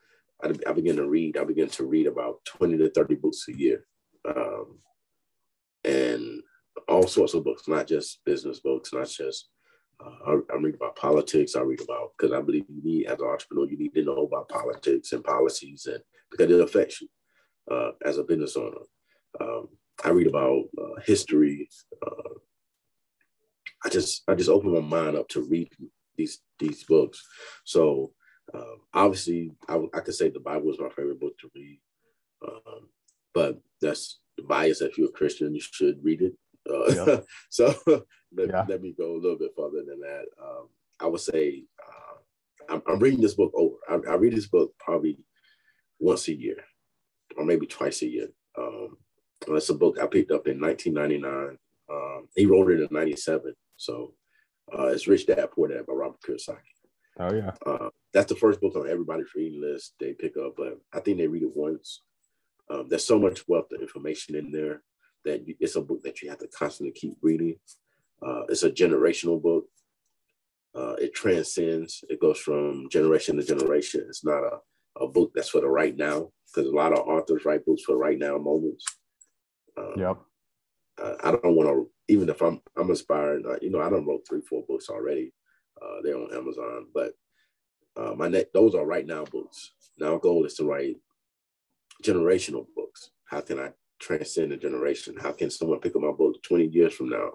I, 0.43 0.53
I 0.66 0.73
began 0.73 0.97
to 0.97 1.09
read. 1.09 1.37
I 1.37 1.45
began 1.45 1.68
to 1.68 1.85
read 1.85 2.07
about 2.07 2.45
twenty 2.45 2.79
to 2.79 2.91
thirty 2.91 3.14
books 3.14 3.47
a 3.49 3.57
year. 3.57 3.85
Um, 4.29 4.79
and 5.85 6.43
all 6.89 7.07
sorts 7.07 7.35
of 7.35 7.45
books, 7.45 7.68
not 7.68 7.87
just 7.87 8.25
business 8.25 8.61
books, 8.61 8.93
not 8.93 9.09
just. 9.09 9.49
Uh, 10.05 10.33
I, 10.33 10.55
I, 10.55 10.57
read 10.57 10.77
about 10.77 10.97
politics. 10.97 11.57
I 11.57 11.61
read 11.61 11.83
about 11.83 12.12
because 12.16 12.33
I 12.33 12.41
believe 12.41 12.64
you 12.68 12.81
need, 12.83 13.07
as 13.07 13.18
an 13.21 13.27
entrepreneur, 13.27 13.68
you 13.68 13.77
need 13.77 13.95
to 13.95 14.05
know 14.05 14.25
about 14.25 14.49
politics 14.49 15.12
and 15.12 15.23
policies, 15.23 15.87
and 15.87 16.01
because 16.31 16.51
it 16.51 16.61
affects 16.61 17.03
you 17.03 17.09
uh, 17.71 17.91
as 18.05 18.18
a 18.18 18.25
business 18.25 18.57
owner. 18.57 18.79
Um, 19.41 19.68
I 20.03 20.11
read 20.11 20.29
about 20.29 20.64
uh, 20.79 21.01
history. 21.05 21.68
I 23.85 23.89
just 23.89 24.23
I 24.29 24.35
just 24.35 24.51
open 24.51 24.73
my 24.73 24.81
mind 24.81 25.17
up 25.17 25.29
to 25.29 25.43
read 25.43 25.71
these 26.17 26.41
these 26.59 26.85
books. 26.85 27.23
So 27.65 28.13
um, 28.55 28.81
obviously, 28.93 29.53
I, 29.69 29.81
I 29.95 30.01
could 30.01 30.15
say 30.15 30.31
the 30.31 30.41
Bible 30.41 30.71
is 30.71 30.79
my 30.79 30.89
favorite 30.91 31.21
book 31.21 31.39
to 31.39 31.51
read, 31.55 31.81
um, 32.47 32.89
but 33.33 33.61
that's 33.81 34.21
the 34.37 34.43
bias. 34.43 34.81
If 34.81 34.99
you're 34.99 35.09
a 35.09 35.13
Christian, 35.13 35.55
you 35.55 35.61
should 35.61 36.03
read 36.03 36.23
it. 36.23 36.35
Uh, 36.69 37.07
yeah. 37.07 37.21
so 37.51 37.75
let, 38.37 38.49
yeah. 38.49 38.65
let, 38.69 38.83
me 38.83 38.95
go 38.97 39.13
a 39.13 39.21
little 39.21 39.39
bit 39.39 39.53
further 39.57 39.83
than 39.87 40.01
that. 40.01 40.25
Um, 40.43 40.69
I 41.01 41.07
would 41.07 41.21
say 41.21 41.65
uh, 41.81 42.75
I'm, 42.75 42.83
I'm, 42.87 42.99
reading 42.99 43.21
this 43.21 43.35
book 43.35 43.53
over. 43.55 43.77
I, 43.89 44.13
I, 44.13 44.15
read 44.17 44.35
this 44.35 44.49
book 44.49 44.73
probably 44.79 45.19
once 45.99 46.29
a 46.29 46.35
year, 46.35 46.57
or 47.37 47.45
maybe 47.45 47.67
twice 47.67 48.03
a 48.03 48.09
year. 48.09 48.29
Um, 48.59 48.99
it's 49.49 49.71
a 49.71 49.75
book 49.75 49.99
I 50.01 50.07
picked 50.07 50.33
up 50.33 50.47
in 50.49 50.61
1999. 50.61 51.57
Um, 51.91 52.28
he 52.36 52.47
wrote 52.47 52.70
it 52.70 52.80
in 52.80 52.88
'97, 52.91 53.55
so 53.76 54.14
uh, 54.76 54.86
it's 54.86 55.09
Rich 55.09 55.26
Dad 55.26 55.51
Poor 55.53 55.68
Dad 55.68 55.86
by 55.86 55.95
Robert 55.95 56.20
Kiyosaki. 56.26 56.59
Oh 57.18 57.34
yeah, 57.34 57.53
uh, 57.66 57.88
that's 58.12 58.28
the 58.28 58.38
first 58.38 58.61
book 58.61 58.76
on 58.76 58.88
everybody's 58.88 59.34
reading 59.34 59.61
list 59.61 59.95
they 59.99 60.12
pick 60.12 60.36
up, 60.36 60.55
but 60.57 60.78
I 60.93 61.01
think 61.01 61.18
they 61.18 61.26
read 61.26 61.43
it 61.43 61.57
once 61.57 62.03
um, 62.70 62.86
there's 62.88 63.05
so 63.05 63.18
much 63.18 63.47
wealth 63.49 63.72
of 63.72 63.80
information 63.80 64.36
in 64.36 64.53
there 64.53 64.82
that 65.24 65.47
you, 65.47 65.55
it's 65.61 65.76
a 65.76 65.80
book 65.80 66.03
that 66.03 66.22
you 66.22 66.30
have 66.30 66.38
to 66.38 66.49
constantly 66.49 66.93
keep 66.93 67.14
reading. 67.20 67.57
Uh, 68.22 68.43
it's 68.49 68.62
a 68.62 68.70
generational 68.70 69.43
book. 69.43 69.64
Uh, 70.74 70.95
it 71.01 71.12
transcends. 71.12 72.05
It 72.09 72.20
goes 72.20 72.38
from 72.38 72.88
generation 72.91 73.36
to 73.36 73.43
generation. 73.43 74.05
It's 74.09 74.24
not 74.24 74.45
a, 74.45 74.59
a 75.01 75.09
book 75.09 75.32
that's 75.34 75.49
for 75.49 75.61
the 75.61 75.68
right 75.68 75.97
now 75.97 76.30
because 76.47 76.70
a 76.70 76.74
lot 76.74 76.93
of 76.93 77.01
authors 77.01 77.45
write 77.45 77.66
books 77.66 77.82
for 77.82 77.97
right 77.97 78.18
now 78.18 78.38
moments. 78.38 78.84
Um, 79.76 79.95
yep. 79.97 80.18
I, 81.22 81.30
don't 81.30 81.55
want 81.55 81.68
to, 81.68 81.90
even 82.09 82.28
if 82.28 82.42
I'm 82.42 82.61
I'm 82.76 82.90
inspired, 82.90 83.44
you 83.62 83.70
know, 83.70 83.80
I 83.80 83.90
don't 83.90 84.07
wrote 84.07 84.26
three, 84.28 84.40
four 84.42 84.64
books 84.68 84.88
already. 84.88 85.32
Uh, 85.80 86.03
they're 86.03 86.16
on 86.16 86.34
Amazon, 86.34 86.86
but 86.92 87.12
uh, 87.96 88.14
my 88.14 88.28
net, 88.28 88.51
those 88.53 88.74
are 88.74 88.84
right 88.84 89.07
now 89.07 89.24
books. 89.24 89.72
Now, 89.98 90.14
our 90.14 90.18
goal 90.18 90.44
is 90.44 90.55
to 90.55 90.64
write 90.64 90.96
generational 92.03 92.66
books. 92.74 93.11
How 93.24 93.40
can 93.40 93.59
I 93.59 93.70
transcend 93.98 94.53
a 94.53 94.57
generation? 94.57 95.16
How 95.20 95.32
can 95.32 95.51
someone 95.51 95.80
pick 95.80 95.96
up 95.96 96.03
my 96.03 96.12
book 96.12 96.42
20 96.42 96.66
years 96.66 96.94
from 96.94 97.11
now 97.11 97.30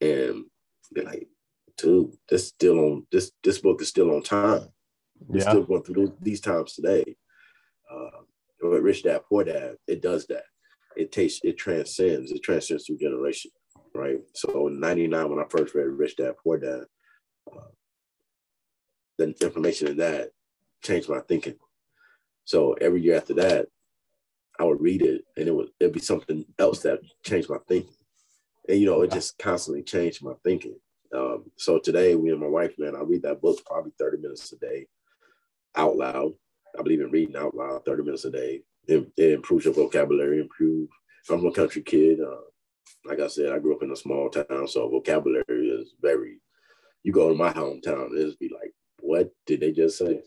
and 0.00 0.44
be 0.92 1.02
like, 1.02 1.28
dude, 1.76 2.16
this 2.28 2.48
still 2.48 2.78
on 2.78 3.06
this 3.10 3.32
this 3.42 3.58
book 3.58 3.80
is 3.80 3.88
still 3.88 4.14
on 4.14 4.22
time. 4.22 4.68
It's 5.30 5.44
yeah. 5.44 5.50
still 5.50 5.64
going 5.64 5.82
through 5.82 6.16
these 6.20 6.40
times 6.40 6.74
today. 6.74 7.16
Uh, 7.90 8.22
but 8.60 8.82
Rich 8.82 9.04
Dad 9.04 9.22
Poor 9.28 9.44
Dad, 9.44 9.76
it 9.86 10.02
does 10.02 10.26
that. 10.26 10.44
It 10.96 11.12
takes 11.12 11.40
it 11.42 11.58
transcends. 11.58 12.32
It 12.32 12.42
transcends 12.42 12.86
through 12.86 12.98
generation, 12.98 13.50
right? 13.94 14.18
So 14.34 14.68
in 14.68 14.80
'99, 14.80 15.30
when 15.30 15.38
I 15.38 15.48
first 15.48 15.74
read 15.74 15.86
Rich 15.86 16.16
Dad 16.16 16.34
Poor 16.42 16.58
Dad, 16.58 16.84
uh, 17.52 17.60
the 19.18 19.34
information 19.42 19.88
in 19.88 19.96
that 19.98 20.30
changed 20.82 21.08
my 21.08 21.20
thinking. 21.20 21.56
So 22.44 22.74
every 22.74 23.02
year 23.02 23.16
after 23.16 23.34
that, 23.34 23.66
I 24.58 24.64
would 24.64 24.80
read 24.80 25.02
it 25.02 25.24
and 25.36 25.48
it 25.48 25.54
would 25.54 25.68
it'd 25.80 25.94
be 25.94 26.00
something 26.00 26.44
else 26.58 26.80
that 26.82 27.00
changed 27.24 27.50
my 27.50 27.58
thinking. 27.68 27.94
And 28.68 28.78
you 28.78 28.86
know, 28.86 29.02
it 29.02 29.10
just 29.10 29.38
constantly 29.38 29.82
changed 29.82 30.24
my 30.24 30.34
thinking. 30.42 30.76
Um, 31.14 31.44
so 31.56 31.78
today, 31.78 32.14
me 32.14 32.30
and 32.30 32.40
my 32.40 32.46
wife, 32.46 32.74
man, 32.78 32.96
I 32.96 33.00
read 33.00 33.22
that 33.22 33.40
book 33.40 33.60
probably 33.64 33.92
30 33.98 34.18
minutes 34.18 34.52
a 34.52 34.56
day 34.58 34.86
out 35.76 35.96
loud. 35.96 36.32
I 36.78 36.82
believe 36.82 37.00
in 37.00 37.10
reading 37.10 37.36
out 37.36 37.54
loud 37.54 37.84
30 37.84 38.02
minutes 38.02 38.24
a 38.24 38.30
day. 38.30 38.62
It, 38.86 39.10
it 39.16 39.32
improves 39.32 39.64
your 39.64 39.74
vocabulary, 39.74 40.40
improve. 40.40 40.88
I'm 41.30 41.46
a 41.46 41.52
country 41.52 41.82
kid. 41.82 42.20
Uh, 42.20 42.42
like 43.04 43.20
I 43.20 43.28
said, 43.28 43.52
I 43.52 43.58
grew 43.58 43.74
up 43.74 43.82
in 43.82 43.92
a 43.92 43.96
small 43.96 44.28
town, 44.30 44.68
so 44.68 44.88
vocabulary 44.88 45.68
is 45.68 45.94
very. 46.00 46.38
You 47.02 47.12
go 47.12 47.28
to 47.28 47.34
my 47.34 47.52
hometown, 47.52 48.16
it'll 48.16 48.34
be 48.40 48.48
like, 48.48 48.72
what 49.00 49.30
did 49.46 49.60
they 49.60 49.72
just 49.72 49.98
say? 49.98 50.22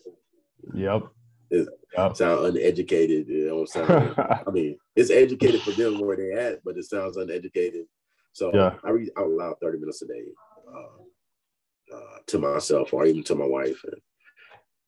Yep. 0.73 1.07
It 1.49 1.67
yep. 1.97 2.15
sound 2.15 2.45
uneducated. 2.45 3.27
You 3.27 3.47
know, 3.47 3.65
sound, 3.65 4.13
I 4.17 4.49
mean, 4.51 4.77
it's 4.95 5.09
educated 5.09 5.61
for 5.61 5.71
them 5.71 5.99
where 5.99 6.17
they 6.17 6.33
at, 6.33 6.63
but 6.63 6.77
it 6.77 6.85
sounds 6.85 7.17
uneducated. 7.17 7.85
So 8.33 8.51
yeah. 8.53 8.75
I 8.83 8.91
read 8.91 9.09
out 9.17 9.29
loud 9.29 9.55
30 9.61 9.79
minutes 9.79 10.03
a 10.03 10.07
day 10.07 10.25
uh, 10.71 11.95
uh, 11.95 12.17
to 12.27 12.37
myself 12.37 12.93
or 12.93 13.05
even 13.05 13.23
to 13.23 13.35
my 13.35 13.45
wife. 13.45 13.83
And, 13.83 14.01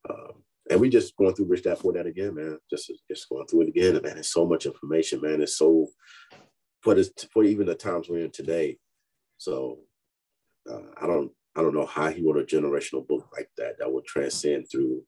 uh, 0.10 0.34
and 0.70 0.80
we 0.80 0.90
just 0.90 1.16
going 1.16 1.34
through 1.34 1.48
Rich 1.48 1.64
Dad 1.64 1.80
Poor 1.80 1.94
Dad 1.94 2.06
again, 2.06 2.36
man. 2.36 2.58
Just 2.70 2.92
just 3.10 3.28
going 3.30 3.46
through 3.48 3.62
it 3.62 3.70
again. 3.70 3.96
And 3.96 4.04
man, 4.04 4.18
it's 4.18 4.32
so 4.32 4.46
much 4.46 4.66
information, 4.66 5.22
man. 5.22 5.42
It's 5.42 5.58
so 5.58 5.88
for 6.82 6.96
this 6.96 7.12
for 7.34 7.44
even 7.44 7.66
the 7.66 7.76
times 7.76 8.08
we're 8.08 8.24
in 8.24 8.32
today. 8.32 8.78
So 9.38 9.80
uh, 10.70 10.82
I 11.02 11.08
don't 11.08 11.32
I 11.56 11.62
don't 11.62 11.74
know 11.74 11.86
how 11.86 12.10
he 12.10 12.22
wrote 12.22 12.38
a 12.38 12.44
generational 12.44 13.08
book 13.08 13.28
like 13.34 13.50
that 13.58 13.80
that 13.80 13.92
would 13.92 14.06
transcend 14.06 14.68
through 14.72 15.02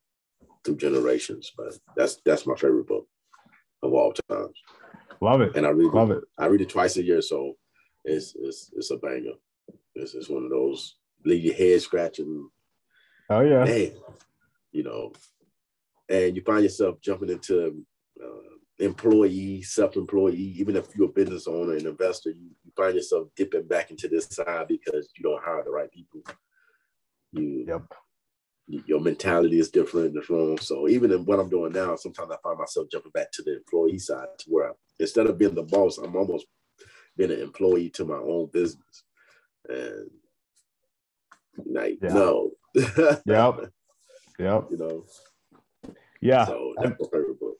through 0.66 0.78
generations. 0.78 1.52
But 1.56 1.78
that's 1.96 2.18
that's 2.26 2.48
my 2.48 2.56
favorite 2.56 2.88
book 2.88 3.08
of 3.84 3.94
all 3.94 4.14
times. 4.30 4.58
Love 5.22 5.42
it. 5.42 5.56
And 5.56 5.68
I 5.68 5.70
read 5.70 5.94
Love 5.94 6.12
it. 6.12 6.24
I 6.40 6.48
read 6.48 6.62
it 6.62 6.70
twice 6.70 6.98
a 6.98 7.04
year, 7.04 7.22
so 7.22 7.54
it's 8.04 8.36
it's 8.40 8.72
it's 8.76 8.90
a 8.90 8.98
banger. 8.98 9.34
It's, 9.94 10.16
it's 10.16 10.30
one 10.30 10.44
of 10.44 10.50
those 10.50 10.96
leave 11.24 11.44
your 11.44 11.54
head 11.54 11.82
scratching. 11.82 12.50
Oh 13.30 13.42
yeah. 13.42 13.64
Man, 13.64 13.92
you 14.72 14.84
know, 14.84 15.12
and 16.10 16.36
you 16.36 16.44
find 16.44 16.64
yourself 16.64 17.02
jumping 17.02 17.30
into 17.30 17.84
uh, 18.24 18.28
employee, 18.80 19.62
self-employee, 19.64 20.38
even 20.38 20.76
if 20.76 20.88
you're 20.96 21.10
a 21.10 21.14
business 21.14 21.48
owner 21.48 21.74
and 21.74 21.86
investor, 21.88 22.32
you, 22.32 22.52
you 22.66 22.72
find 22.78 22.96
yourself 22.96 23.30
dipping 23.36 23.68
back 23.68 23.92
into 23.92 24.08
this 24.08 24.28
side 24.28 24.68
because 24.68 25.10
you 25.18 25.24
don't 25.24 25.44
hire 25.44 25.64
the 25.64 25.72
right 25.72 25.92
people. 25.92 26.22
You, 27.34 27.68
Yep. 27.68 27.84
your 28.68 29.02
mentality 29.02 29.60
is 29.60 29.70
different 29.72 30.08
in 30.08 30.14
the 30.14 30.24
room. 30.30 30.58
So 30.58 30.88
even 30.88 31.12
in 31.12 31.26
what 31.26 31.40
I'm 31.40 31.50
doing 31.50 31.74
now, 31.74 31.96
sometimes 31.98 32.32
I 32.32 32.38
find 32.44 32.60
myself 32.60 32.88
jumping 32.92 33.12
back 33.14 33.32
to 33.34 33.44
the 33.44 33.58
employee 33.58 34.00
side 34.00 34.28
to 34.40 34.46
where 34.50 34.70
I, 34.70 34.74
instead 35.00 35.28
of 35.28 35.38
being 35.38 35.56
the 35.56 35.64
boss, 35.64 35.98
I'm 35.98 36.16
almost 36.16 36.46
being 37.18 37.32
an 37.32 37.42
employee 37.42 37.90
to 37.92 38.06
my 38.06 38.18
own 38.18 38.50
business. 38.54 39.04
And 39.70 40.10
like, 41.66 42.00
Yeah. 42.02 42.10
no. 42.10 42.52
Yep. 43.26 43.62
Yep. 44.40 44.70
You 44.70 44.78
know, 44.78 45.04
Yeah. 46.22 46.46
so 46.46 46.74
that's 46.78 47.00
my 47.00 47.08
favorite 47.12 47.40
book. 47.40 47.58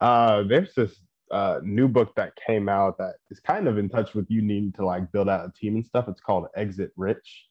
Uh, 0.00 0.42
there's 0.44 0.74
this 0.74 1.00
uh, 1.30 1.60
new 1.62 1.88
book 1.88 2.14
that 2.16 2.32
came 2.46 2.68
out 2.68 2.98
that 2.98 3.14
is 3.30 3.40
kind 3.40 3.68
of 3.68 3.78
in 3.78 3.88
touch 3.88 4.14
with 4.14 4.26
you 4.30 4.42
needing 4.42 4.72
to 4.72 4.84
like 4.84 5.10
build 5.12 5.28
out 5.28 5.46
a 5.48 5.52
team 5.58 5.76
and 5.76 5.86
stuff. 5.86 6.06
It's 6.08 6.20
called 6.20 6.46
Exit 6.56 6.92
Rich, 6.96 7.46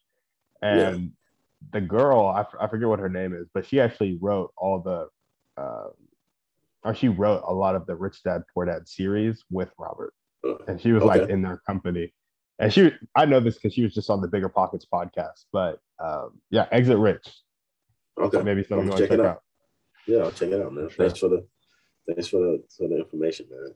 and 0.62 1.12
the 1.74 1.82
girl 1.82 2.28
I, 2.28 2.42
f- 2.42 2.56
I 2.60 2.68
forget 2.68 2.88
what 2.88 3.00
her 3.00 3.10
name 3.10 3.34
is, 3.34 3.48
but 3.54 3.66
she 3.66 3.80
actually 3.80 4.18
wrote 4.22 4.52
all 4.58 4.80
the, 4.80 5.10
uh, 5.62 5.90
or 6.84 6.96
she 6.96 7.08
wrote 7.08 7.44
a 7.48 7.54
lot 7.54 7.76
of 7.76 7.86
the 7.86 7.96
Rich 7.96 8.24
Dad 8.24 8.44
Poor 8.54 8.66
Dad 8.66 8.88
series 8.88 9.44
with 9.50 9.70
Robert, 9.78 10.14
Uh, 10.48 10.56
and 10.68 10.80
she 10.80 10.92
was 10.92 11.04
like 11.04 11.30
in 11.30 11.42
their 11.42 11.58
company. 11.58 12.14
And 12.60 12.74
she, 12.74 12.92
I 13.16 13.26
know 13.26 13.40
this 13.40 13.56
because 13.56 13.74
she 13.74 13.84
was 13.84 13.94
just 13.94 14.10
on 14.10 14.22
the 14.22 14.28
BiggerPockets 14.28 14.86
podcast. 14.92 15.46
But 15.52 15.80
um, 16.00 16.40
yeah, 16.50 16.68
Exit 16.72 16.98
Rich, 16.98 17.28
okay. 18.20 18.42
maybe 18.42 18.64
something 18.64 18.86
you 18.86 18.92
want 18.92 19.02
to 19.02 19.08
check 19.08 19.20
out. 19.20 19.26
out. 19.26 19.44
Yeah, 20.08 20.20
I'll 20.20 20.32
check 20.32 20.50
it 20.50 20.62
out, 20.62 20.74
man. 20.74 20.90
Sure. 20.90 21.06
Thanks 21.06 21.20
for 21.20 21.30
the 21.30 21.46
thanks 22.08 22.28
for 22.28 22.38
the 22.40 22.64
for 22.78 22.88
the 22.88 22.98
information, 22.98 23.48
man. 23.50 23.74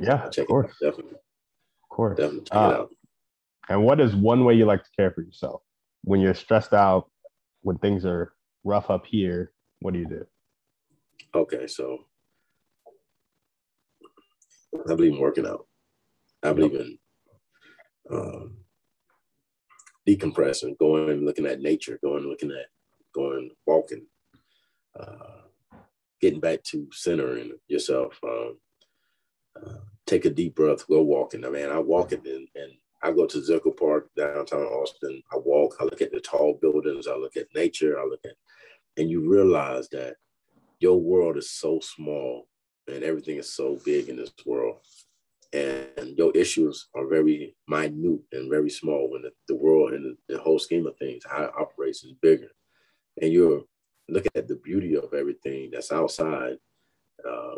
Yeah, 0.00 0.22
I'll 0.22 0.28
of 0.28 0.46
course, 0.46 0.66
it 0.80 0.86
out. 0.86 0.90
Definitely. 0.90 1.18
of 1.18 1.88
course. 1.90 2.16
Definitely 2.18 2.44
check 2.44 2.56
Uh, 2.56 2.70
it 2.70 2.74
out. 2.80 2.90
And 3.68 3.84
what 3.84 4.00
is 4.00 4.14
one 4.14 4.44
way 4.44 4.54
you 4.54 4.64
like 4.66 4.82
to 4.84 4.90
care 4.96 5.10
for 5.10 5.22
yourself 5.22 5.62
when 6.02 6.20
you're 6.20 6.34
stressed 6.34 6.72
out, 6.74 7.10
when 7.62 7.78
things 7.78 8.04
are 8.04 8.34
rough 8.64 8.90
up 8.90 9.06
here? 9.06 9.52
What 9.80 9.94
do 9.94 10.00
you 10.00 10.06
do? 10.08 10.26
Okay, 11.34 11.66
so 11.66 12.06
I 14.90 14.94
believe 14.94 15.12
in 15.12 15.18
working 15.20 15.46
out. 15.46 15.66
I 16.42 16.52
believe 16.52 16.74
in 16.74 16.98
um, 18.10 18.56
decompressing, 20.06 20.76
going 20.78 21.10
and 21.10 21.24
looking 21.24 21.46
at 21.46 21.60
nature, 21.60 21.98
going 22.02 22.24
looking 22.24 22.50
at 22.50 22.66
going 23.14 23.50
walking, 23.66 24.06
uh, 24.98 25.40
getting 26.24 26.40
back 26.40 26.62
to 26.62 26.88
centering 26.90 27.52
yourself. 27.68 28.18
Um, 28.22 28.56
uh, 29.62 29.74
take 30.06 30.24
a 30.24 30.30
deep 30.30 30.54
breath, 30.54 30.88
go 30.88 31.02
walking. 31.02 31.44
I 31.44 31.50
mean, 31.50 31.68
I 31.68 31.78
walk 31.78 32.12
it 32.12 32.24
and, 32.24 32.48
and 32.54 32.72
I 33.02 33.12
go 33.12 33.26
to 33.26 33.38
Zilker 33.42 33.76
Park 33.76 34.08
downtown 34.16 34.62
Austin. 34.62 35.22
I 35.30 35.36
walk, 35.36 35.76
I 35.80 35.84
look 35.84 36.00
at 36.00 36.12
the 36.12 36.20
tall 36.20 36.58
buildings, 36.62 37.06
I 37.06 37.16
look 37.16 37.36
at 37.36 37.54
nature, 37.54 38.00
I 38.00 38.04
look 38.06 38.20
at, 38.24 38.36
and 38.96 39.10
you 39.10 39.30
realize 39.30 39.90
that 39.90 40.14
your 40.80 40.98
world 40.98 41.36
is 41.36 41.50
so 41.50 41.78
small 41.80 42.48
and 42.88 43.04
everything 43.04 43.36
is 43.36 43.52
so 43.52 43.78
big 43.84 44.08
in 44.08 44.16
this 44.16 44.32
world. 44.46 44.78
And 45.52 46.16
your 46.16 46.32
issues 46.32 46.88
are 46.94 47.06
very 47.06 47.54
minute 47.68 48.20
and 48.32 48.50
very 48.50 48.70
small 48.70 49.10
when 49.10 49.22
the, 49.22 49.32
the 49.46 49.56
world 49.56 49.92
and 49.92 50.16
the, 50.28 50.34
the 50.34 50.40
whole 50.40 50.58
scheme 50.58 50.86
of 50.86 50.96
things, 50.96 51.22
how 51.30 51.42
it 51.44 51.52
operates 51.58 52.02
is 52.02 52.14
bigger. 52.22 52.48
And 53.20 53.30
you're 53.30 53.64
looking 54.08 54.32
at 54.34 54.48
the 54.48 54.56
beauty 54.56 54.96
of 54.96 55.14
everything 55.14 55.70
that's 55.72 55.92
outside, 55.92 56.56
uh, 57.28 57.56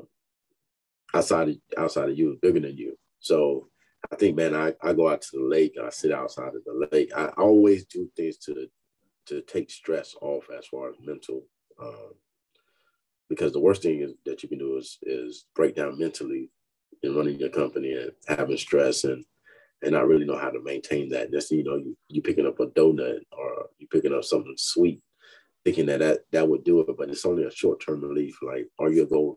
outside, 1.14 1.48
of, 1.48 1.56
outside 1.76 2.08
of 2.08 2.18
you, 2.18 2.38
bigger 2.42 2.60
than 2.60 2.76
you. 2.76 2.96
So 3.20 3.68
I 4.10 4.16
think, 4.16 4.36
man, 4.36 4.54
I, 4.54 4.74
I 4.82 4.92
go 4.92 5.08
out 5.08 5.22
to 5.22 5.38
the 5.38 5.44
lake 5.44 5.74
and 5.76 5.86
I 5.86 5.90
sit 5.90 6.12
outside 6.12 6.54
of 6.54 6.64
the 6.64 6.88
lake. 6.92 7.10
I 7.16 7.26
always 7.36 7.84
do 7.86 8.08
things 8.16 8.36
to 8.38 8.68
to 9.26 9.40
take 9.42 9.70
stress 9.70 10.14
off 10.20 10.44
as 10.56 10.66
far 10.68 10.88
as 10.88 10.94
mental 11.00 11.42
um, 11.82 12.12
because 13.28 13.52
the 13.52 13.60
worst 13.60 13.82
thing 13.82 14.00
is 14.00 14.12
that 14.24 14.42
you 14.42 14.48
can 14.48 14.58
do 14.58 14.76
is 14.76 14.98
is 15.02 15.46
break 15.54 15.74
down 15.74 15.98
mentally 15.98 16.50
in 17.02 17.14
running 17.14 17.38
your 17.38 17.48
company 17.48 17.92
and 17.92 18.12
having 18.28 18.56
stress 18.56 19.04
and 19.04 19.24
and 19.82 19.92
not 19.92 20.06
really 20.06 20.24
know 20.24 20.38
how 20.38 20.50
to 20.50 20.62
maintain 20.62 21.08
that. 21.10 21.30
Just 21.30 21.50
you 21.50 21.64
know, 21.64 21.76
you 21.76 21.96
you 22.08 22.22
picking 22.22 22.46
up 22.46 22.60
a 22.60 22.66
donut 22.66 23.20
or 23.32 23.68
you 23.78 23.86
picking 23.88 24.14
up 24.14 24.24
something 24.24 24.54
sweet, 24.56 25.02
thinking 25.66 25.86
that 25.86 25.98
that, 25.98 26.20
that 26.30 26.48
would 26.48 26.62
do 26.62 26.78
it, 26.80 26.96
but 26.96 27.10
it's 27.10 27.26
only 27.26 27.42
a 27.42 27.50
short 27.50 27.80
term 27.84 28.00
relief. 28.00 28.38
Like, 28.40 28.68
are 28.78 28.88
you 28.88 29.04
go 29.04 29.36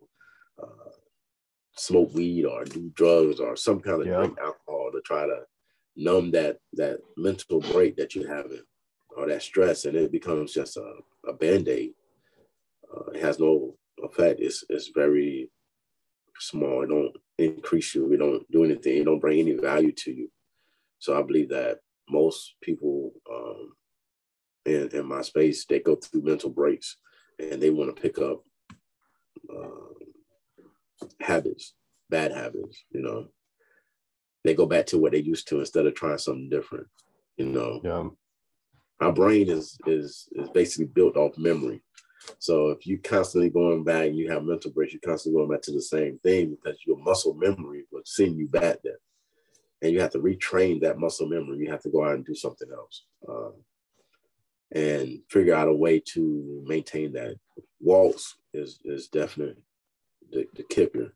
uh, 0.61 0.91
smoke 1.75 2.13
weed 2.13 2.45
or 2.45 2.63
do 2.65 2.91
drugs 2.93 3.39
or 3.39 3.55
some 3.55 3.79
kind 3.79 4.01
of 4.01 4.07
Yeah. 4.07 4.17
drink 4.17 4.37
alcohol 4.39 4.91
to 4.93 5.01
try 5.01 5.25
to 5.25 5.39
numb 5.95 6.29
that 6.31 6.59
that 6.73 6.99
mental 7.17 7.59
break 7.61 7.95
that 7.97 8.13
you're 8.13 8.33
having 8.33 8.61
or 9.17 9.27
that 9.27 9.41
stress, 9.41 9.85
and 9.85 9.97
it 9.97 10.11
becomes 10.11 10.53
just 10.53 10.77
a, 10.77 10.93
a 11.27 11.33
band 11.33 11.67
aid. 11.67 11.93
Uh, 12.93 13.09
it 13.15 13.21
has 13.23 13.39
no 13.39 13.75
effect. 14.03 14.39
It's 14.39 14.63
it's 14.69 14.89
very 14.93 15.49
small. 16.37 16.83
It 16.83 16.89
don't 16.89 17.15
increase 17.39 17.95
you. 17.95 18.13
It 18.13 18.17
don't 18.17 18.49
do 18.51 18.63
anything. 18.65 18.97
It 18.97 19.05
don't 19.05 19.19
bring 19.19 19.39
any 19.39 19.53
value 19.53 19.93
to 20.03 20.11
you. 20.11 20.29
So 20.99 21.17
I 21.17 21.23
believe 21.23 21.49
that 21.49 21.79
most 22.07 22.53
people 22.61 23.13
um, 23.33 23.73
in 24.69 24.89
in 24.89 25.05
my 25.05 25.21
space 25.21 25.65
they 25.65 25.79
go 25.79 25.95
through 25.95 26.21
mental 26.21 26.49
breaks 26.49 26.97
and 27.39 27.61
they 27.61 27.69
want 27.69 27.93
to 27.95 28.01
pick 28.01 28.19
up 28.19 28.43
uh, 29.53 29.93
habits, 31.21 31.73
bad 32.09 32.31
habits. 32.31 32.83
You 32.91 33.01
know, 33.01 33.27
they 34.43 34.53
go 34.53 34.65
back 34.65 34.85
to 34.87 34.97
what 34.97 35.11
they 35.13 35.19
used 35.19 35.47
to 35.49 35.59
instead 35.59 35.85
of 35.85 35.95
trying 35.95 36.17
something 36.17 36.49
different. 36.49 36.87
You 37.37 37.45
know, 37.45 37.81
Yeah. 37.83 38.09
our 38.99 39.13
brain 39.13 39.49
is 39.49 39.77
is 39.85 40.27
is 40.33 40.49
basically 40.49 40.85
built 40.87 41.15
off 41.17 41.37
memory. 41.37 41.81
So 42.37 42.69
if 42.69 42.85
you 42.85 42.99
constantly 42.99 43.49
going 43.49 43.83
back 43.83 44.07
and 44.07 44.17
you 44.17 44.29
have 44.29 44.43
mental 44.43 44.71
breaks, 44.71 44.93
you're 44.93 44.99
constantly 45.01 45.39
going 45.39 45.49
back 45.51 45.61
to 45.63 45.71
the 45.71 45.81
same 45.81 46.19
thing 46.19 46.51
because 46.51 46.77
your 46.85 46.97
muscle 46.97 47.33
memory 47.33 47.85
will 47.91 48.01
send 48.05 48.37
you 48.37 48.47
back 48.49 48.79
there. 48.83 48.99
And 49.81 49.93
you 49.93 50.01
have 50.01 50.11
to 50.11 50.19
retrain 50.19 50.81
that 50.81 50.99
muscle 50.99 51.27
memory. 51.29 51.59
You 51.59 51.71
have 51.71 51.81
to 51.83 51.89
go 51.89 52.03
out 52.03 52.15
and 52.15 52.25
do 52.25 52.35
something 52.35 52.67
else. 52.71 53.05
Um, 53.27 53.53
and 54.71 55.19
figure 55.29 55.55
out 55.55 55.67
a 55.67 55.73
way 55.73 55.99
to 55.99 56.63
maintain 56.67 57.13
that. 57.13 57.35
Walks 57.81 58.35
is 58.53 58.79
is 58.85 59.07
definitely 59.07 59.61
the, 60.31 60.45
the 60.55 60.63
kicker. 60.63 61.13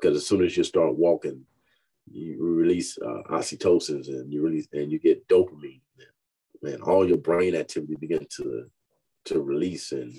Because 0.00 0.16
as 0.16 0.26
soon 0.26 0.44
as 0.44 0.56
you 0.56 0.64
start 0.64 0.96
walking, 0.96 1.42
you 2.10 2.36
release 2.40 2.98
uh, 2.98 3.22
oxytocins 3.30 4.08
and 4.08 4.32
you 4.32 4.42
release 4.42 4.68
and 4.72 4.90
you 4.92 4.98
get 4.98 5.26
dopamine 5.28 5.80
man, 6.62 6.80
all 6.82 7.06
your 7.06 7.18
brain 7.18 7.54
activity 7.54 7.96
begin 8.00 8.26
to 8.36 8.66
to 9.24 9.42
release, 9.42 9.90
and 9.92 10.12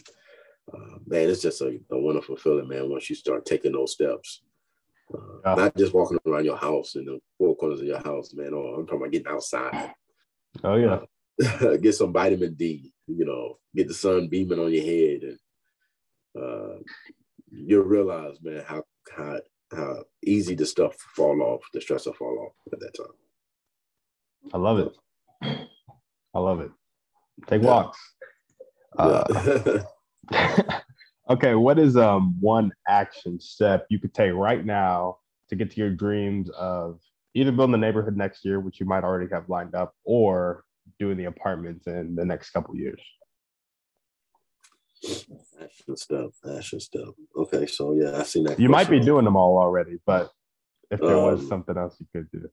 uh, 0.73 0.97
man, 1.05 1.29
it's 1.29 1.41
just 1.41 1.61
a, 1.61 1.79
a 1.91 1.97
wonderful 1.97 2.35
feeling, 2.35 2.67
man. 2.67 2.89
Once 2.89 3.09
you 3.09 3.15
start 3.15 3.45
taking 3.45 3.71
those 3.71 3.93
steps, 3.93 4.41
uh, 5.13 5.17
Yeah. 5.45 5.55
not 5.55 5.77
just 5.77 5.93
walking 5.93 6.19
around 6.27 6.43
your 6.45 6.57
house 6.57 6.95
in 6.95 7.05
the 7.05 7.19
four 7.37 7.55
corners 7.55 7.79
of 7.79 7.87
your 7.87 7.99
house, 8.03 8.33
man. 8.33 8.51
Oh, 8.53 8.75
I'm 8.75 8.85
talking 8.85 8.99
about 9.01 9.11
getting 9.11 9.27
outside, 9.31 9.93
Oh 10.63 10.75
yeah. 10.75 10.99
get 11.81 11.95
some 11.95 12.13
vitamin 12.13 12.53
D, 12.55 12.91
you 13.07 13.25
know, 13.25 13.57
get 13.75 13.87
the 13.87 13.93
sun 13.93 14.27
beaming 14.27 14.59
on 14.59 14.73
your 14.73 14.83
head, 14.83 15.21
and 15.23 15.39
uh, 16.43 16.77
you'll 17.51 17.83
realize, 17.83 18.37
man, 18.41 18.63
how 18.65 18.83
how 19.15 19.39
how 19.75 20.03
easy 20.23 20.55
the 20.55 20.65
stuff 20.65 20.95
fall 21.15 21.41
off, 21.41 21.61
the 21.73 21.81
stress 21.81 22.05
will 22.05 22.13
fall 22.13 22.39
off 22.47 22.73
at 22.73 22.79
that 22.79 22.95
time. 22.95 23.13
I 24.53 24.57
love 24.57 24.79
it. 24.79 24.97
I 26.33 26.39
love 26.39 26.61
it. 26.61 26.71
Take 27.47 27.61
Yeah. 27.61 27.67
walks. 27.67 27.99
Uh, 28.97 29.83
okay, 31.29 31.55
what 31.55 31.79
is 31.79 31.97
um 31.97 32.35
one 32.39 32.71
action 32.87 33.39
step 33.39 33.85
you 33.89 33.99
could 33.99 34.13
take 34.13 34.33
right 34.33 34.65
now 34.65 35.17
to 35.49 35.55
get 35.55 35.71
to 35.71 35.77
your 35.77 35.91
dreams 35.91 36.49
of 36.51 36.99
either 37.33 37.51
building 37.51 37.73
the 37.73 37.77
neighborhood 37.77 38.17
next 38.17 38.43
year, 38.43 38.59
which 38.59 38.79
you 38.79 38.85
might 38.85 39.03
already 39.03 39.29
have 39.31 39.49
lined 39.49 39.75
up, 39.75 39.93
or 40.03 40.63
doing 40.99 41.17
the 41.17 41.25
apartments 41.25 41.87
in 41.87 42.15
the 42.15 42.25
next 42.25 42.51
couple 42.51 42.75
years? 42.75 43.01
Action 45.61 45.97
step, 45.97 46.29
action 46.57 46.79
step. 46.79 47.05
Okay, 47.35 47.67
so 47.67 47.93
yeah, 47.93 48.17
I 48.19 48.23
seen 48.23 48.45
that. 48.45 48.59
You 48.59 48.69
might 48.69 48.89
be 48.89 48.99
doing 48.99 49.25
them 49.25 49.35
all 49.35 49.57
already, 49.57 49.97
but 50.05 50.31
if 50.91 50.99
there 51.01 51.17
was 51.19 51.39
Um, 51.41 51.47
something 51.49 51.77
else 51.77 51.97
you 51.99 52.07
could 52.13 52.31
do. 52.31 52.49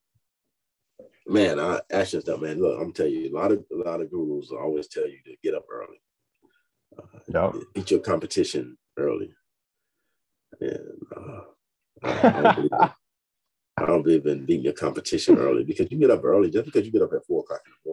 Man, 1.26 1.58
I, 1.60 1.80
action 1.92 2.20
step, 2.20 2.40
man. 2.40 2.60
Look, 2.60 2.80
I'm 2.80 2.92
telling 2.92 3.12
you, 3.14 3.30
a 3.32 3.36
lot 3.38 3.52
of 3.52 3.64
a 3.72 3.76
lot 3.76 4.00
of 4.00 4.10
gurus 4.10 4.50
always 4.52 4.88
tell 4.88 5.06
you 5.08 5.18
to 5.24 5.36
get 5.42 5.54
up 5.54 5.64
early, 5.72 6.00
uh, 6.98 7.52
Yep. 7.52 7.54
beat 7.74 7.90
your 7.90 8.00
competition 8.00 8.76
early. 8.98 9.34
I 10.62 10.76
don't, 12.42 12.54
believe 12.54 12.70
I 13.78 13.86
don't 13.86 14.02
believe 14.02 14.26
in 14.26 14.46
beating 14.46 14.64
your 14.64 14.74
competition 14.74 15.38
early 15.38 15.64
because 15.64 15.90
you 15.90 15.98
get 15.98 16.10
up 16.10 16.24
early 16.24 16.50
just 16.50 16.66
because 16.66 16.86
you 16.86 16.92
get 16.92 17.02
up 17.02 17.12
at 17.14 17.26
four 17.26 17.42
o'clock 17.42 17.62
in 17.66 17.72
the 17.72 17.83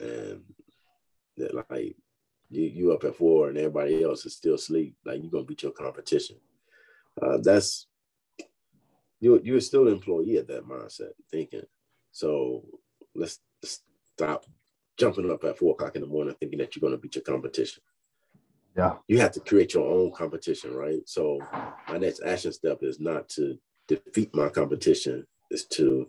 and 0.00 0.42
that 1.36 1.54
like 1.54 1.96
you, 2.50 2.62
you 2.62 2.92
up 2.92 3.04
at 3.04 3.16
four 3.16 3.48
and 3.48 3.58
everybody 3.58 4.02
else 4.02 4.24
is 4.26 4.36
still 4.36 4.54
asleep, 4.54 4.96
like 5.04 5.20
you're 5.22 5.30
gonna 5.30 5.44
beat 5.44 5.62
your 5.62 5.72
competition. 5.72 6.36
Uh, 7.20 7.38
that's 7.42 7.86
you 9.20 9.40
you're 9.42 9.60
still 9.60 9.86
an 9.88 9.94
employee 9.94 10.36
at 10.36 10.48
that 10.48 10.66
mindset 10.66 11.12
thinking. 11.30 11.62
So 12.12 12.64
let's 13.14 13.40
stop 14.14 14.46
jumping 14.96 15.30
up 15.30 15.44
at 15.44 15.58
four 15.58 15.72
o'clock 15.72 15.94
in 15.96 16.02
the 16.02 16.08
morning 16.08 16.34
thinking 16.38 16.58
that 16.58 16.74
you're 16.74 16.88
gonna 16.88 17.00
beat 17.00 17.16
your 17.16 17.24
competition. 17.24 17.82
Yeah. 18.76 18.96
You 19.08 19.18
have 19.18 19.32
to 19.32 19.40
create 19.40 19.74
your 19.74 19.90
own 19.90 20.12
competition, 20.12 20.72
right? 20.72 21.00
So 21.06 21.40
my 21.88 21.98
next 21.98 22.22
action 22.22 22.52
step 22.52 22.78
is 22.82 23.00
not 23.00 23.28
to 23.30 23.58
defeat 23.88 24.34
my 24.34 24.48
competition, 24.48 25.26
is 25.50 25.64
to 25.66 26.08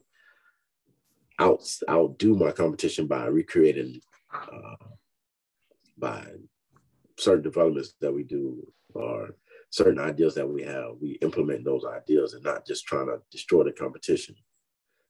out 1.39 1.61
outdo 1.89 2.35
my 2.35 2.51
competition 2.51 3.07
by 3.07 3.25
recreating 3.25 4.01
uh, 4.33 4.75
by 5.97 6.25
certain 7.17 7.43
developments 7.43 7.93
that 8.01 8.13
we 8.13 8.23
do 8.23 8.65
or 8.93 9.35
certain 9.71 9.99
ideas 9.99 10.33
that 10.35 10.47
we 10.47 10.63
have, 10.63 10.93
we 11.01 11.11
implement 11.21 11.63
those 11.63 11.85
ideas 11.85 12.33
and 12.33 12.43
not 12.43 12.65
just 12.65 12.85
trying 12.85 13.07
to 13.07 13.21
destroy 13.31 13.63
the 13.63 13.71
competition. 13.71 14.35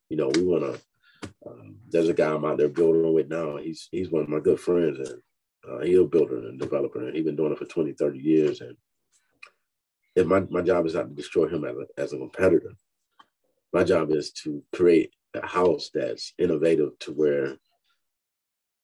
You 0.09 0.17
know, 0.17 0.31
we 0.35 0.43
want 0.43 0.63
to. 0.63 0.81
Um, 1.45 1.75
there's 1.89 2.09
a 2.09 2.13
guy 2.13 2.33
I'm 2.33 2.45
out 2.45 2.57
there 2.57 2.69
building 2.69 3.13
with 3.13 3.29
now. 3.29 3.57
He's 3.57 3.87
he's 3.91 4.09
one 4.09 4.23
of 4.23 4.29
my 4.29 4.39
good 4.39 4.59
friends, 4.59 4.97
and 4.99 5.21
uh, 5.69 5.83
he's 5.83 5.99
a 5.99 6.03
builder 6.03 6.37
and 6.37 6.59
developer, 6.59 7.05
and 7.05 7.15
he's 7.15 7.25
been 7.25 7.35
doing 7.35 7.51
it 7.51 7.57
for 7.57 7.65
20, 7.65 7.93
30 7.93 8.19
years. 8.19 8.61
And 8.61 8.75
if 10.15 10.25
my, 10.25 10.41
my 10.49 10.61
job 10.61 10.85
is 10.85 10.95
not 10.95 11.09
to 11.09 11.15
destroy 11.15 11.47
him 11.47 11.65
as 11.65 11.75
a, 11.75 12.01
as 12.01 12.13
a 12.13 12.17
competitor. 12.17 12.73
My 13.71 13.83
job 13.83 14.11
is 14.11 14.31
to 14.43 14.63
create 14.73 15.13
a 15.35 15.45
house 15.45 15.89
that's 15.93 16.33
innovative 16.37 16.97
to 16.99 17.11
where 17.11 17.57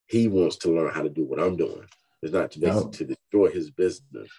he 0.08 0.28
wants 0.28 0.58
to 0.58 0.72
learn 0.72 0.93
how 0.93 1.02
to 1.02 1.10
do 1.10 1.26
what 1.26 1.39
I'm 1.39 1.56
doing. 1.56 1.86
It's 2.22 2.34
not 2.34 2.52
to 2.52 2.60
basically 2.60 2.91
to 2.91 3.06
destroy 3.06 3.50
his 3.50 3.72
business. 3.72 4.30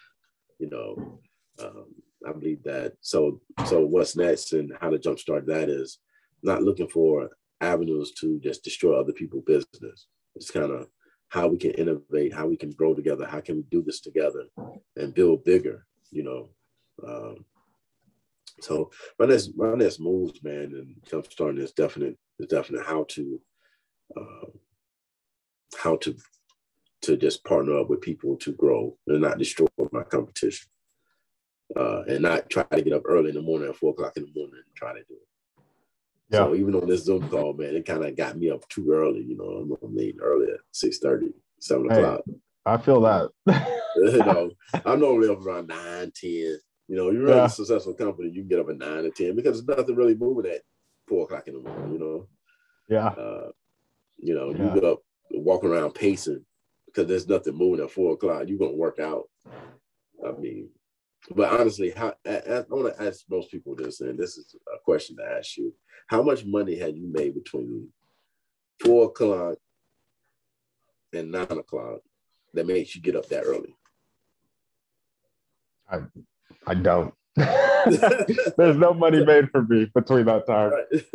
You 0.59 0.69
know, 0.69 1.19
um, 1.63 1.85
I 2.27 2.31
believe 2.31 2.63
that. 2.63 2.93
So, 3.01 3.41
so 3.65 3.85
what's 3.85 4.15
next 4.15 4.53
and 4.53 4.71
how 4.79 4.89
to 4.89 4.97
jumpstart 4.97 5.45
that 5.47 5.69
is 5.69 5.99
not 6.43 6.63
looking 6.63 6.87
for 6.87 7.29
avenues 7.61 8.11
to 8.19 8.39
just 8.39 8.63
destroy 8.63 8.99
other 8.99 9.13
people's 9.13 9.45
business. 9.45 10.07
It's 10.35 10.51
kind 10.51 10.71
of 10.71 10.87
how 11.29 11.47
we 11.47 11.57
can 11.57 11.71
innovate, 11.71 12.33
how 12.33 12.47
we 12.47 12.55
can 12.55 12.71
grow 12.71 12.93
together, 12.93 13.25
how 13.25 13.41
can 13.41 13.57
we 13.57 13.63
do 13.63 13.81
this 13.83 14.01
together 14.01 14.45
and 14.95 15.13
build 15.13 15.43
bigger. 15.43 15.85
You 16.11 16.23
know, 16.23 16.49
um, 17.05 17.45
so 18.61 18.91
my 19.19 19.25
next 19.25 19.51
my 19.55 19.73
next 19.75 19.99
moves, 19.99 20.43
man, 20.43 20.73
and 20.73 20.95
jumpstarting 21.09 21.59
is 21.59 21.71
definite 21.71 22.17
is 22.39 22.47
definite 22.47 22.85
how 22.85 23.05
to 23.09 23.41
uh, 24.15 24.47
how 25.77 25.97
to 25.97 26.15
to 27.01 27.17
just 27.17 27.43
partner 27.43 27.77
up 27.79 27.89
with 27.89 28.01
people 28.01 28.35
to 28.37 28.51
grow 28.53 28.97
and 29.07 29.21
not 29.21 29.37
destroy 29.37 29.67
my 29.91 30.03
competition. 30.03 30.67
Uh, 31.75 32.01
and 32.07 32.21
not 32.21 32.49
try 32.49 32.63
to 32.63 32.81
get 32.81 32.93
up 32.93 33.01
early 33.05 33.27
in 33.27 33.35
the 33.35 33.41
morning 33.41 33.67
at 33.67 33.75
four 33.75 33.91
o'clock 33.91 34.15
in 34.15 34.23
the 34.23 34.31
morning 34.33 34.55
and 34.55 34.75
try 34.75 34.93
to 34.93 34.99
do 34.99 35.15
it. 35.15 35.27
Yeah. 36.29 36.39
So 36.39 36.55
even 36.55 36.75
on 36.75 36.87
this 36.87 37.03
Zoom 37.03 37.27
call, 37.29 37.53
man, 37.53 37.75
it 37.75 37.85
kind 37.85 38.05
of 38.05 38.15
got 38.15 38.37
me 38.37 38.49
up 38.49 38.67
too 38.69 38.89
early. 38.91 39.21
You 39.21 39.37
know, 39.37 39.77
I'm 39.81 39.95
meeting 39.95 40.21
early 40.21 40.51
at 40.51 40.59
6 40.71 40.97
30, 40.99 41.27
7 41.59 41.89
hey, 41.89 42.01
o'clock. 42.01 42.21
I 42.65 42.77
feel 42.77 43.01
that. 43.01 43.29
you 43.95 44.17
know, 44.17 44.51
I'm 44.85 44.99
normally 44.99 45.29
up 45.29 45.45
around 45.45 45.67
9, 45.67 46.11
10. 46.15 46.59
You 46.87 46.95
know, 46.95 47.11
you're 47.11 47.29
yeah. 47.29 47.45
a 47.45 47.49
successful 47.49 47.93
company, 47.93 48.29
you 48.29 48.41
can 48.41 48.47
get 48.47 48.59
up 48.59 48.69
at 48.69 48.77
9 48.77 49.05
or 49.05 49.09
10 49.09 49.35
because 49.35 49.63
there's 49.63 49.77
nothing 49.77 49.95
really 49.95 50.15
moving 50.15 50.49
at 50.51 50.61
four 51.07 51.25
o'clock 51.25 51.47
in 51.47 51.55
the 51.55 51.59
morning, 51.59 51.93
you 51.93 51.99
know? 51.99 52.27
Yeah. 52.87 53.07
Uh, 53.07 53.51
you 54.17 54.33
know, 54.33 54.51
yeah. 54.51 54.67
you 54.69 54.73
get 54.73 54.85
up, 54.85 54.99
walk 55.31 55.63
around 55.63 55.93
pacing 55.95 56.45
because 56.85 57.07
there's 57.07 57.27
nothing 57.27 57.55
moving 57.55 57.83
at 57.83 57.91
four 57.91 58.13
o'clock. 58.13 58.43
You're 58.47 58.57
going 58.57 58.71
to 58.71 58.77
work 58.77 58.99
out. 58.99 59.25
I 60.25 60.31
mean, 60.31 60.69
but 61.35 61.51
honestly, 61.51 61.91
how 61.91 62.13
I, 62.25 62.37
I 62.47 62.63
want 62.69 62.95
to 62.95 63.03
ask 63.03 63.25
most 63.29 63.51
people 63.51 63.75
this, 63.75 64.01
and 64.01 64.17
this 64.17 64.37
is 64.37 64.55
a 64.73 64.79
question 64.83 65.17
to 65.17 65.23
ask 65.23 65.57
you: 65.57 65.73
How 66.07 66.23
much 66.23 66.45
money 66.45 66.77
had 66.77 66.95
you 66.95 67.11
made 67.11 67.35
between 67.35 67.89
four 68.83 69.05
o'clock 69.05 69.57
and 71.13 71.31
nine 71.31 71.51
o'clock 71.51 71.99
that 72.53 72.65
makes 72.65 72.95
you 72.95 73.01
get 73.01 73.15
up 73.15 73.27
that 73.29 73.43
early? 73.43 73.75
I 75.89 75.99
I 76.67 76.73
don't. 76.73 77.13
There's 77.35 78.77
no 78.77 78.93
money 78.93 79.25
made 79.25 79.49
for 79.51 79.63
me 79.63 79.85
between 79.85 80.25
that 80.25 80.45
time. 80.45 80.71
Right. 80.71 81.03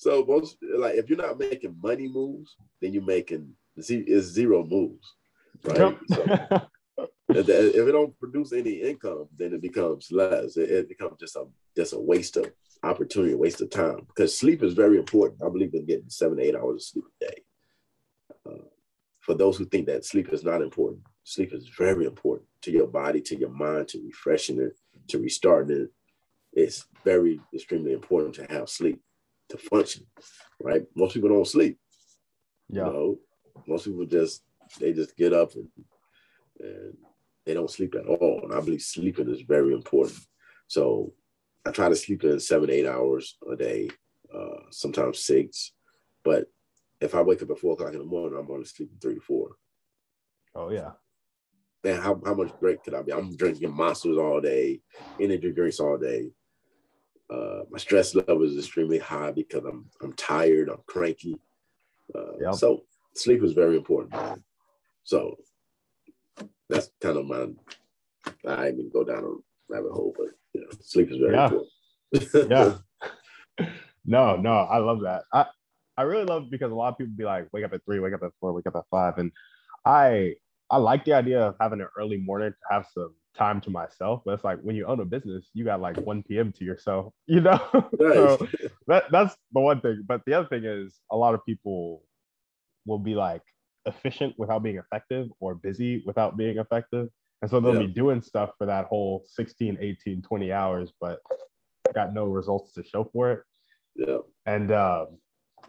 So 0.00 0.24
most 0.24 0.58
like 0.76 0.94
if 0.94 1.08
you're 1.10 1.18
not 1.18 1.40
making 1.40 1.76
money 1.82 2.06
moves, 2.06 2.54
then 2.80 2.92
you're 2.92 3.02
making 3.02 3.52
is 3.76 4.26
zero 4.26 4.64
moves, 4.64 5.12
right? 5.64 5.76
Yep. 5.76 5.98
So, 6.10 6.68
if 7.30 7.48
it 7.48 7.92
don't 7.92 8.16
produce 8.20 8.52
any 8.52 8.74
income, 8.74 9.26
then 9.36 9.54
it 9.54 9.60
becomes 9.60 10.12
less. 10.12 10.56
It, 10.56 10.70
it, 10.70 10.88
becomes 10.88 11.18
just 11.18 11.34
a 11.34 11.46
just 11.76 11.94
a 11.94 11.98
waste 11.98 12.36
of 12.36 12.46
opportunity, 12.84 13.34
waste 13.34 13.60
of 13.60 13.70
time. 13.70 14.06
Because 14.06 14.38
sleep 14.38 14.62
is 14.62 14.74
very 14.74 14.98
important. 14.98 15.42
I 15.42 15.48
believe 15.48 15.74
in 15.74 15.84
getting 15.84 16.10
seven 16.10 16.38
to 16.38 16.44
eight 16.44 16.54
hours 16.54 16.76
of 16.76 16.82
sleep 16.82 17.04
a 17.20 17.24
day. 17.24 17.42
Uh, 18.48 18.64
for 19.18 19.34
those 19.34 19.56
who 19.56 19.64
think 19.64 19.86
that 19.86 20.04
sleep 20.04 20.32
is 20.32 20.44
not 20.44 20.62
important, 20.62 21.02
sleep 21.24 21.52
is 21.52 21.68
very 21.76 22.06
important 22.06 22.48
to 22.62 22.70
your 22.70 22.86
body, 22.86 23.20
to 23.20 23.36
your 23.36 23.50
mind, 23.50 23.88
to 23.88 24.02
refreshing 24.04 24.60
it, 24.60 24.76
to 25.08 25.18
restarting 25.18 25.82
it. 25.82 25.90
It's 26.52 26.86
very 27.04 27.40
extremely 27.54 27.92
important 27.92 28.34
to 28.36 28.46
have 28.52 28.68
sleep 28.68 29.00
to 29.50 29.58
function, 29.58 30.06
right? 30.60 30.82
Most 30.94 31.14
people 31.14 31.28
don't 31.28 31.46
sleep. 31.46 31.78
Yeah. 32.68 32.86
You 32.86 32.92
know, 32.92 33.18
most 33.66 33.84
people 33.84 34.04
just 34.06 34.42
they 34.80 34.92
just 34.92 35.16
get 35.16 35.32
up 35.32 35.54
and, 35.54 35.68
and 36.60 36.94
they 37.46 37.54
don't 37.54 37.70
sleep 37.70 37.94
at 37.94 38.06
all. 38.06 38.40
And 38.44 38.52
I 38.52 38.60
believe 38.60 38.82
sleeping 38.82 39.30
is 39.30 39.42
very 39.42 39.72
important. 39.72 40.18
So 40.66 41.14
I 41.64 41.70
try 41.70 41.88
to 41.88 41.96
sleep 41.96 42.24
in 42.24 42.40
seven, 42.40 42.70
eight 42.70 42.86
hours 42.86 43.36
a 43.50 43.56
day, 43.56 43.88
uh, 44.34 44.70
sometimes 44.70 45.24
six. 45.24 45.72
But 46.24 46.46
if 47.00 47.14
I 47.14 47.22
wake 47.22 47.42
up 47.42 47.50
at 47.50 47.58
four 47.58 47.74
o'clock 47.74 47.92
in 47.92 48.00
the 48.00 48.04
morning, 48.04 48.38
I'm 48.38 48.50
only 48.50 48.64
sleeping 48.64 48.98
three 49.00 49.14
to 49.14 49.20
four. 49.20 49.52
Oh 50.54 50.70
yeah. 50.70 50.92
Man, 51.88 52.02
how, 52.02 52.20
how 52.26 52.34
much 52.34 52.52
great 52.60 52.82
could 52.82 52.92
I 52.92 53.00
be? 53.00 53.14
I'm 53.14 53.34
drinking 53.34 53.74
monsters 53.74 54.18
all 54.18 54.42
day, 54.42 54.80
energy 55.18 55.52
drinks 55.52 55.80
all 55.80 55.96
day. 55.96 56.30
Uh, 57.30 57.60
my 57.70 57.78
stress 57.78 58.14
level 58.14 58.42
is 58.42 58.58
extremely 58.58 58.98
high 58.98 59.30
because 59.30 59.64
I'm 59.64 59.86
I'm 60.02 60.12
tired, 60.12 60.68
I'm 60.68 60.82
cranky. 60.86 61.40
Uh, 62.14 62.36
yep. 62.40 62.54
So 62.56 62.82
sleep 63.14 63.42
is 63.42 63.52
very 63.52 63.76
important. 63.76 64.12
Man. 64.12 64.44
So 65.04 65.36
that's 66.68 66.90
kind 67.00 67.16
of 67.16 67.26
my. 67.26 67.46
I 68.46 68.68
even 68.68 68.90
go 68.92 69.02
down 69.02 69.24
a 69.24 69.72
rabbit 69.72 69.92
hole, 69.92 70.14
but 70.16 70.28
you 70.52 70.60
know, 70.60 70.68
sleep 70.82 71.10
is 71.10 71.16
very 71.16 71.34
yeah. 71.34 71.44
important. 71.44 72.50
yeah. 72.50 73.66
No, 74.10 74.36
no, 74.36 74.52
I 74.52 74.78
love 74.78 75.02
that. 75.02 75.24
I 75.34 75.44
I 75.98 76.02
really 76.02 76.24
love 76.24 76.48
because 76.48 76.72
a 76.72 76.74
lot 76.74 76.88
of 76.88 76.96
people 76.96 77.12
be 77.14 77.24
like, 77.24 77.46
wake 77.52 77.66
up 77.66 77.74
at 77.74 77.84
three, 77.84 78.00
wake 78.00 78.14
up 78.14 78.22
at 78.22 78.30
four, 78.40 78.54
wake 78.54 78.66
up 78.66 78.76
at 78.76 78.84
five, 78.90 79.18
and 79.18 79.30
I 79.84 80.36
I 80.70 80.76
like 80.76 81.04
the 81.04 81.14
idea 81.14 81.40
of 81.40 81.56
having 81.60 81.80
an 81.80 81.88
early 81.98 82.18
morning 82.18 82.50
to 82.50 82.74
have 82.74 82.86
some 82.92 83.14
time 83.36 83.60
to 83.62 83.70
myself. 83.70 84.22
But 84.24 84.34
it's 84.34 84.44
like 84.44 84.60
when 84.60 84.76
you 84.76 84.86
own 84.86 85.00
a 85.00 85.04
business, 85.04 85.48
you 85.54 85.64
got 85.64 85.80
like 85.80 85.96
1 85.96 86.24
p.m. 86.24 86.52
to 86.52 86.64
yourself, 86.64 87.12
you 87.26 87.40
know? 87.40 87.60
Right. 87.72 88.14
so 88.14 88.48
that, 88.86 89.04
that's 89.10 89.36
the 89.52 89.60
one 89.60 89.80
thing. 89.80 90.04
But 90.06 90.22
the 90.26 90.34
other 90.34 90.48
thing 90.48 90.64
is 90.64 90.98
a 91.10 91.16
lot 91.16 91.34
of 91.34 91.44
people 91.46 92.02
will 92.86 92.98
be 92.98 93.14
like 93.14 93.42
efficient 93.86 94.34
without 94.36 94.62
being 94.62 94.76
effective 94.76 95.28
or 95.40 95.54
busy 95.54 96.02
without 96.06 96.36
being 96.36 96.58
effective. 96.58 97.08
And 97.40 97.50
so 97.50 97.60
they'll 97.60 97.80
yeah. 97.80 97.86
be 97.86 97.92
doing 97.92 98.20
stuff 98.20 98.50
for 98.58 98.66
that 98.66 98.86
whole 98.86 99.24
16, 99.28 99.78
18, 99.80 100.22
20 100.22 100.52
hours, 100.52 100.92
but 101.00 101.20
got 101.94 102.12
no 102.12 102.24
results 102.24 102.72
to 102.74 102.84
show 102.84 103.08
for 103.12 103.32
it. 103.32 103.40
Yeah. 103.94 104.18
And 104.44 104.72
um, 104.72 105.18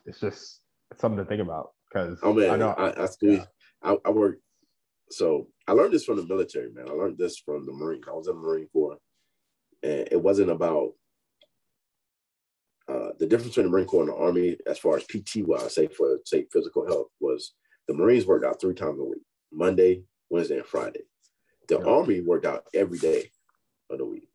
it's 0.05 0.19
just 0.19 0.61
it's 0.91 1.01
something 1.01 1.23
to 1.23 1.25
think 1.25 1.41
about 1.41 1.71
because 1.87 2.19
oh 2.23 2.33
man, 2.33 2.49
I 2.49 2.55
know 2.55 2.69
I, 2.69 3.03
I, 3.03 3.07
yeah. 3.21 3.45
I, 3.83 3.97
I 4.05 4.09
work 4.09 4.39
so 5.11 5.47
I 5.67 5.73
learned 5.73 5.93
this 5.93 6.05
from 6.05 6.17
the 6.17 6.25
military, 6.25 6.71
man. 6.71 6.89
I 6.89 6.93
learned 6.93 7.17
this 7.17 7.39
from 7.39 7.65
the 7.65 7.73
Marines. 7.73 8.05
I 8.07 8.11
was 8.11 8.27
in 8.27 8.35
the 8.35 8.41
Marine 8.41 8.67
Corps, 8.71 8.97
and 9.83 10.07
it 10.11 10.21
wasn't 10.21 10.51
about 10.51 10.91
uh, 12.87 13.09
the 13.19 13.27
difference 13.27 13.49
between 13.49 13.65
the 13.65 13.71
Marine 13.71 13.85
Corps 13.85 14.01
and 14.01 14.09
the 14.09 14.15
Army, 14.15 14.57
as 14.67 14.79
far 14.79 14.97
as 14.97 15.03
PT 15.03 15.47
wise, 15.47 15.75
say 15.75 15.87
for 15.87 16.19
say 16.25 16.45
physical 16.51 16.87
health, 16.87 17.07
was 17.19 17.53
the 17.87 17.93
Marines 17.93 18.25
worked 18.25 18.45
out 18.45 18.61
three 18.61 18.75
times 18.75 18.99
a 18.99 19.03
week: 19.03 19.21
Monday, 19.51 20.03
Wednesday, 20.29 20.57
and 20.57 20.65
Friday. 20.65 21.01
The 21.67 21.79
yeah. 21.79 21.85
Army 21.85 22.21
worked 22.21 22.45
out 22.45 22.65
every 22.73 22.97
day 22.97 23.31
of 23.89 23.97
the 23.97 24.05
week. 24.05 24.28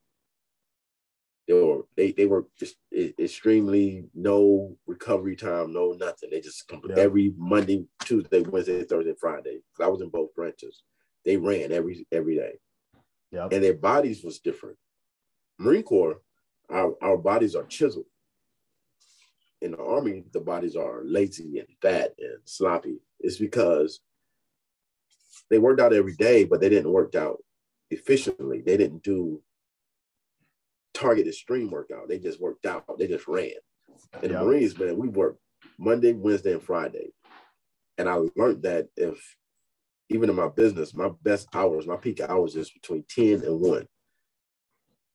They 1.46 1.54
were 1.54 1.82
they 1.96 2.12
they 2.12 2.26
were 2.26 2.46
just 2.58 2.76
extremely 2.92 4.06
no 4.14 4.76
recovery 4.86 5.36
time, 5.36 5.72
no 5.72 5.92
nothing. 5.92 6.30
They 6.30 6.40
just 6.40 6.66
come 6.68 6.80
yeah. 6.88 6.96
every 6.96 7.34
Monday, 7.36 7.84
Tuesday, 8.04 8.40
Wednesday, 8.40 8.82
Thursday, 8.84 9.14
Friday. 9.20 9.60
I 9.80 9.88
was 9.88 10.00
in 10.00 10.08
both 10.08 10.34
branches. 10.34 10.82
They 11.24 11.36
ran 11.36 11.70
every 11.70 12.06
every 12.10 12.36
day. 12.36 12.54
Yeah. 13.30 13.48
And 13.50 13.62
their 13.62 13.74
bodies 13.74 14.22
was 14.22 14.38
different. 14.38 14.76
Marine 15.58 15.82
Corps, 15.82 16.20
our, 16.70 16.94
our 17.02 17.16
bodies 17.16 17.54
are 17.54 17.64
chiseled. 17.64 18.06
In 19.60 19.72
the 19.72 19.82
army, 19.82 20.24
the 20.32 20.40
bodies 20.40 20.76
are 20.76 21.02
lazy 21.04 21.58
and 21.58 21.68
fat 21.80 22.14
and 22.18 22.38
sloppy. 22.44 22.98
It's 23.20 23.38
because 23.38 24.00
they 25.50 25.58
worked 25.58 25.80
out 25.80 25.92
every 25.92 26.14
day, 26.14 26.44
but 26.44 26.60
they 26.60 26.68
didn't 26.68 26.92
work 26.92 27.14
out 27.14 27.38
efficiently. 27.90 28.60
They 28.60 28.76
didn't 28.76 29.02
do 29.02 29.42
targeted 30.94 31.34
stream 31.34 31.70
workout. 31.70 32.08
They 32.08 32.18
just 32.18 32.40
worked 32.40 32.64
out. 32.66 32.84
They 32.98 33.06
just 33.06 33.28
ran. 33.28 33.50
In 34.22 34.32
the 34.32 34.38
Marines, 34.38 34.78
man, 34.78 34.96
we 34.96 35.08
work 35.08 35.36
Monday, 35.78 36.12
Wednesday, 36.12 36.52
and 36.52 36.62
Friday. 36.62 37.12
And 37.98 38.08
I 38.08 38.20
learned 38.36 38.62
that 38.62 38.88
if 38.96 39.36
even 40.08 40.30
in 40.30 40.36
my 40.36 40.48
business, 40.48 40.94
my 40.94 41.10
best 41.22 41.48
hours, 41.54 41.86
my 41.86 41.96
peak 41.96 42.20
hours 42.20 42.56
is 42.56 42.70
between 42.70 43.04
10 43.08 43.44
and 43.44 43.60
1. 43.60 43.86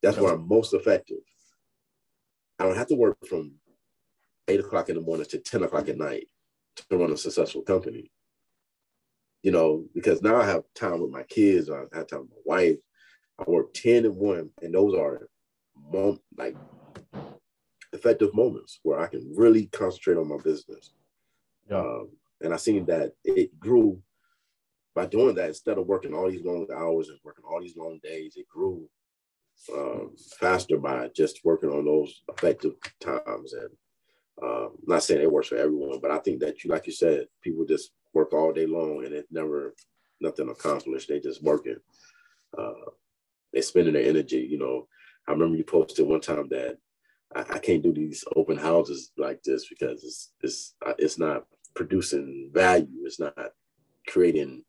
That's 0.01 0.17
where 0.17 0.33
I'm 0.33 0.47
most 0.47 0.73
effective. 0.73 1.17
I 2.57 2.65
don't 2.65 2.77
have 2.77 2.87
to 2.87 2.95
work 2.95 3.17
from 3.27 3.55
eight 4.47 4.59
o'clock 4.59 4.89
in 4.89 4.95
the 4.95 5.01
morning 5.01 5.25
to 5.27 5.37
10 5.37 5.63
o'clock 5.63 5.87
at 5.89 5.97
night 5.97 6.27
to 6.75 6.97
run 6.97 7.11
a 7.11 7.17
successful 7.17 7.61
company. 7.61 8.11
You 9.43 9.51
know, 9.51 9.85
because 9.93 10.21
now 10.21 10.35
I 10.35 10.45
have 10.45 10.63
time 10.75 11.01
with 11.01 11.11
my 11.11 11.23
kids, 11.23 11.69
I 11.69 11.83
have 11.93 12.07
time 12.07 12.21
with 12.21 12.31
my 12.31 12.55
wife. 12.55 12.77
I 13.39 13.49
work 13.49 13.73
10 13.73 14.05
and 14.05 14.15
1, 14.15 14.49
and 14.63 14.73
those 14.73 14.93
are 14.95 15.29
mom- 15.91 16.19
like 16.37 16.55
effective 17.93 18.33
moments 18.33 18.79
where 18.83 18.99
I 18.99 19.07
can 19.07 19.33
really 19.35 19.67
concentrate 19.67 20.17
on 20.17 20.27
my 20.27 20.37
business. 20.37 20.93
Yeah. 21.69 21.79
Um, 21.79 22.09
and 22.41 22.53
I 22.53 22.57
seen 22.57 22.85
that 22.85 23.13
it 23.23 23.59
grew 23.59 24.01
by 24.95 25.05
doing 25.05 25.35
that 25.35 25.49
instead 25.49 25.77
of 25.77 25.87
working 25.87 26.13
all 26.13 26.29
these 26.29 26.43
long 26.43 26.67
hours 26.75 27.09
and 27.09 27.19
working 27.23 27.45
all 27.49 27.61
these 27.61 27.77
long 27.77 27.99
days. 28.03 28.33
It 28.35 28.47
grew 28.47 28.87
um, 29.73 30.15
faster 30.39 30.77
by 30.77 31.09
just 31.15 31.41
working 31.43 31.69
on 31.69 31.85
those 31.85 32.21
effective 32.29 32.73
times. 32.99 33.53
And 33.53 33.69
um, 34.41 34.71
I'm 34.73 34.87
not 34.87 35.03
saying 35.03 35.21
it 35.21 35.31
works 35.31 35.49
for 35.49 35.57
everyone, 35.57 35.99
but 36.01 36.11
I 36.11 36.19
think 36.19 36.39
that 36.41 36.63
you, 36.63 36.69
like 36.69 36.87
you 36.87 36.93
said, 36.93 37.27
people 37.41 37.65
just 37.65 37.91
work 38.13 38.33
all 38.33 38.53
day 38.53 38.65
long 38.65 39.03
and 39.05 39.13
it's 39.13 39.31
never 39.31 39.73
nothing 40.21 40.49
accomplished. 40.49 41.09
They 41.09 41.19
just 41.19 41.43
working. 41.43 41.77
Uh, 42.57 42.91
they're 43.51 43.61
spending 43.61 43.93
their 43.93 44.07
energy. 44.07 44.47
You 44.49 44.59
know, 44.59 44.87
I 45.29 45.33
remember 45.33 45.57
you 45.57 45.65
posted 45.65 46.07
one 46.07 46.21
time 46.21 46.49
that 46.49 46.77
I, 47.35 47.41
I 47.55 47.59
can't 47.59 47.83
do 47.83 47.93
these 47.93 48.25
open 48.35 48.57
houses 48.57 49.11
like 49.17 49.43
this 49.43 49.69
because 49.69 50.03
it's 50.03 50.31
it's 50.41 50.75
uh, 50.85 50.95
it's 50.99 51.19
not 51.19 51.45
producing 51.75 52.51
value. 52.53 52.87
It's 53.05 53.19
not 53.19 53.35
creating. 54.07 54.63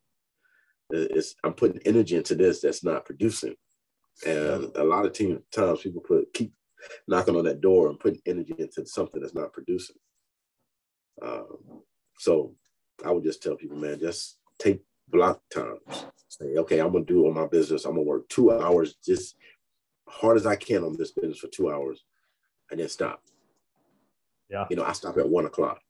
It's 0.91 1.35
I'm 1.45 1.55
putting 1.55 1.81
energy 1.87 2.17
into 2.17 2.35
this 2.37 2.61
that's 2.61 2.85
not 2.85 3.07
producing. 3.07 3.55
And 4.27 4.77
a 4.77 4.85
lot 4.85 5.07
of 5.07 5.15
team, 5.15 5.43
times 5.51 5.81
people 5.81 6.03
put 6.03 6.33
keep 6.35 6.53
knocking 7.09 7.37
on 7.37 7.45
that 7.47 7.63
door 7.63 7.89
and 7.89 8.01
putting 8.01 8.21
energy 8.27 8.55
into 8.59 8.87
something 8.87 9.23
that's 9.23 9.35
not 9.35 9.55
producing. 9.55 9.97
Um, 11.23 11.83
so 12.19 12.55
I 13.05 13.13
would 13.13 13.25
just 13.25 13.43
tell 13.43 13.57
people, 13.57 13.79
man, 13.79 13.99
just 14.01 14.39
take 14.59 14.83
block 15.09 15.41
times. 15.53 16.07
Say, 16.29 16.57
okay, 16.59 16.81
I'm 16.81 16.93
gonna 16.93 17.05
do 17.05 17.25
all 17.25 17.33
my 17.33 17.47
business. 17.47 17.87
I'm 17.87 17.93
gonna 17.93 18.03
work 18.03 18.29
two 18.29 18.53
hours 18.53 18.97
just 19.05 19.37
hard 20.11 20.37
as 20.37 20.47
I 20.47 20.57
can 20.57 20.85
on 20.85 20.97
this 20.97 21.13
business 21.13 21.39
for 21.39 21.49
two 21.49 21.71
hours, 21.71 22.05
and 22.71 22.81
then 22.81 22.89
stop. 22.89 23.23
Yeah. 24.49 24.67
You 24.69 24.77
know, 24.77 24.85
I 24.85 24.93
stop 24.93 25.17
at 25.17 25.29
one 25.29 25.47
o'clock. 25.47 25.81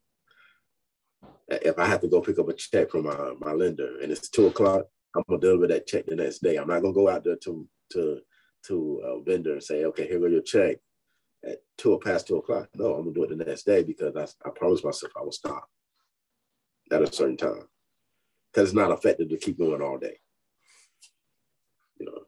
If 1.49 1.77
I 1.79 1.85
have 1.85 2.01
to 2.01 2.07
go 2.07 2.21
pick 2.21 2.39
up 2.39 2.47
a 2.47 2.53
check 2.53 2.91
from 2.91 3.05
my, 3.05 3.33
my 3.39 3.51
lender 3.51 3.99
and 4.01 4.11
it's 4.11 4.29
two 4.29 4.47
o'clock, 4.47 4.85
I'm 5.15 5.23
gonna 5.27 5.41
deliver 5.41 5.67
that 5.67 5.87
check 5.87 6.05
the 6.05 6.15
next 6.15 6.41
day. 6.41 6.55
I'm 6.55 6.67
not 6.67 6.81
gonna 6.81 6.93
go 6.93 7.09
out 7.09 7.23
there 7.23 7.35
to 7.35 7.67
to 7.93 8.21
to 8.67 9.01
a 9.03 9.21
vendor 9.23 9.53
and 9.53 9.63
say, 9.63 9.83
okay, 9.85 10.07
here 10.07 10.19
go 10.19 10.27
your 10.27 10.41
check 10.41 10.77
at 11.45 11.57
two 11.77 11.91
or 11.91 11.99
past 11.99 12.27
two 12.27 12.37
o'clock. 12.37 12.69
No, 12.75 12.93
I'm 12.93 13.03
gonna 13.03 13.13
do 13.13 13.23
it 13.23 13.37
the 13.37 13.43
next 13.43 13.65
day 13.65 13.83
because 13.83 14.15
I, 14.15 14.47
I 14.47 14.51
promised 14.51 14.85
myself 14.85 15.11
I 15.19 15.23
will 15.23 15.31
stop 15.31 15.67
at 16.91 17.01
a 17.01 17.11
certain 17.11 17.37
time 17.37 17.67
because 18.51 18.69
it's 18.69 18.75
not 18.75 18.91
effective 18.91 19.29
to 19.29 19.37
keep 19.37 19.57
going 19.57 19.81
all 19.81 19.97
day. 19.97 20.19
You 21.99 22.05
know. 22.05 22.21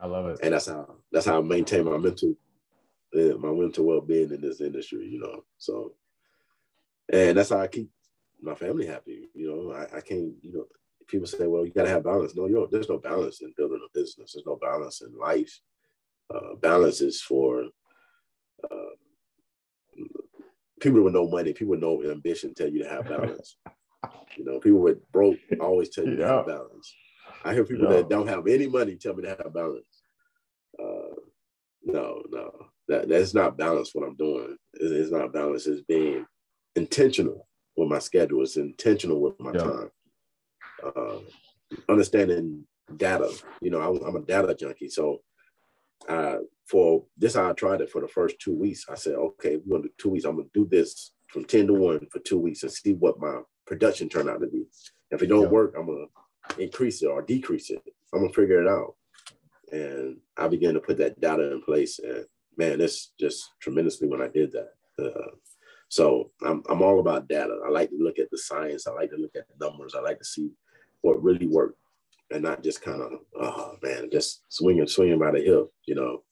I 0.00 0.06
love 0.06 0.26
it, 0.26 0.38
and 0.42 0.54
that's 0.54 0.66
how 0.66 0.96
that's 1.12 1.26
how 1.26 1.38
I 1.38 1.42
maintain 1.42 1.84
my 1.84 1.98
mental 1.98 2.34
uh, 3.14 3.36
my 3.38 3.52
mental 3.52 3.84
well 3.84 4.00
being 4.00 4.32
in 4.32 4.40
this 4.40 4.60
industry. 4.60 5.06
You 5.08 5.20
know, 5.20 5.44
so 5.58 5.92
and 7.12 7.36
that's 7.36 7.50
how 7.50 7.60
I 7.60 7.66
keep 7.66 7.90
my 8.40 8.54
family 8.54 8.86
happy. 8.86 9.28
You 9.34 9.48
know, 9.48 9.72
I, 9.72 9.98
I 9.98 10.00
can't. 10.00 10.32
You 10.42 10.52
know, 10.52 10.64
people 11.06 11.26
say, 11.26 11.46
well, 11.46 11.66
you 11.66 11.72
got 11.72 11.84
to 11.84 11.90
have 11.90 12.04
balance. 12.04 12.34
No, 12.34 12.46
you 12.46 12.66
there's 12.70 12.88
no 12.88 12.98
balance 12.98 13.42
in 13.42 13.52
building 13.56 13.80
a 13.84 13.98
business. 13.98 14.32
There's 14.32 14.46
no 14.46 14.56
balance 14.56 15.02
in 15.02 15.16
life. 15.18 15.60
Uh, 16.32 16.54
balance 16.60 17.00
is 17.00 17.20
for 17.20 17.64
uh, 18.64 18.90
people 20.80 21.02
with 21.02 21.14
no 21.14 21.28
money, 21.28 21.52
people 21.52 21.72
with 21.72 21.80
no 21.80 22.02
ambition 22.04 22.54
tell 22.54 22.68
you 22.68 22.82
to 22.84 22.88
have 22.88 23.08
balance. 23.08 23.56
you 24.36 24.44
know, 24.44 24.60
people 24.60 24.80
with 24.80 25.10
broke 25.12 25.38
always 25.60 25.90
tell 25.90 26.04
you 26.04 26.12
yeah. 26.12 26.18
to 26.18 26.26
have 26.26 26.46
balance. 26.46 26.94
I 27.44 27.54
hear 27.54 27.64
people 27.64 27.90
yeah. 27.90 27.98
that 27.98 28.08
don't 28.08 28.28
have 28.28 28.46
any 28.46 28.66
money 28.66 28.96
tell 28.96 29.14
me 29.14 29.22
to 29.22 29.28
have 29.30 29.54
balance. 29.54 30.02
Uh, 30.78 31.14
no, 31.84 32.22
no, 32.30 32.52
that 32.88 33.08
that's 33.08 33.34
not 33.34 33.56
balance. 33.56 33.94
What 33.94 34.06
I'm 34.06 34.16
doing 34.16 34.56
it's, 34.74 34.92
it's 34.92 35.10
not 35.10 35.32
balance. 35.32 35.66
It's 35.66 35.82
being 35.82 36.26
intentional 36.76 37.48
with 37.76 37.88
my 37.88 37.98
schedule. 37.98 38.42
It's 38.42 38.56
intentional 38.56 39.20
with 39.20 39.38
my 39.40 39.52
yeah. 39.52 39.62
time 39.62 39.90
uh, 40.84 41.18
understanding 41.88 42.64
data. 42.96 43.30
You 43.60 43.70
know, 43.70 43.80
I, 43.80 44.08
am 44.08 44.16
a 44.16 44.20
data 44.20 44.54
junkie, 44.54 44.90
so 44.90 45.20
uh, 46.08 46.38
for 46.66 47.04
this, 47.16 47.36
I 47.36 47.52
tried 47.52 47.80
it 47.80 47.90
for 47.90 48.00
the 48.00 48.08
first 48.08 48.36
two 48.40 48.54
weeks. 48.54 48.84
I 48.88 48.94
said, 48.94 49.14
okay, 49.14 49.58
we're 49.64 49.78
gonna 49.78 49.88
do 49.88 49.94
two 49.98 50.10
weeks. 50.10 50.24
I'm 50.24 50.36
gonna 50.36 50.48
do 50.54 50.68
this 50.70 51.12
from 51.28 51.44
ten 51.44 51.66
to 51.68 51.74
one 51.74 52.06
for 52.10 52.18
two 52.20 52.38
weeks 52.38 52.62
and 52.62 52.72
see 52.72 52.92
what 52.92 53.20
my 53.20 53.40
production 53.66 54.08
turn 54.08 54.28
out 54.28 54.40
to 54.40 54.46
be. 54.46 54.64
If 55.10 55.22
it 55.22 55.26
don't 55.26 55.42
yeah. 55.42 55.48
work, 55.48 55.74
I'm 55.76 55.86
gonna 55.86 56.06
increase 56.58 57.02
it 57.02 57.06
or 57.06 57.22
decrease 57.22 57.70
it. 57.70 57.82
I'm 58.12 58.20
gonna 58.20 58.32
figure 58.32 58.62
it 58.62 58.68
out. 58.68 58.94
And 59.72 60.18
I 60.36 60.48
began 60.48 60.74
to 60.74 60.80
put 60.80 60.98
that 60.98 61.20
data 61.20 61.52
in 61.52 61.62
place, 61.62 61.98
and 62.00 62.24
man, 62.56 62.80
it's 62.80 63.12
just 63.18 63.52
tremendously 63.60 64.08
when 64.08 64.20
I 64.20 64.28
did 64.28 64.52
that. 64.52 64.70
Uh, 64.98 65.30
so 65.88 66.30
I'm, 66.42 66.62
I'm 66.68 66.82
all 66.82 67.00
about 67.00 67.28
data. 67.28 67.60
I 67.64 67.68
like 67.68 67.90
to 67.90 67.96
look 67.98 68.18
at 68.18 68.30
the 68.30 68.38
science. 68.38 68.86
I 68.86 68.92
like 68.92 69.10
to 69.10 69.16
look 69.16 69.34
at 69.36 69.46
the 69.48 69.64
numbers. 69.64 69.94
I 69.96 70.00
like 70.00 70.18
to 70.18 70.24
see 70.24 70.50
what 71.02 71.22
really 71.22 71.46
worked 71.46 71.78
and 72.30 72.42
not 72.42 72.62
just 72.62 72.82
kind 72.82 73.02
of, 73.02 73.12
oh 73.40 73.76
man, 73.82 74.08
just 74.10 74.42
swinging, 74.48 74.86
swinging 74.86 75.18
by 75.18 75.32
the 75.32 75.40
hip, 75.40 75.72
you 75.86 75.94
know, 75.94 76.22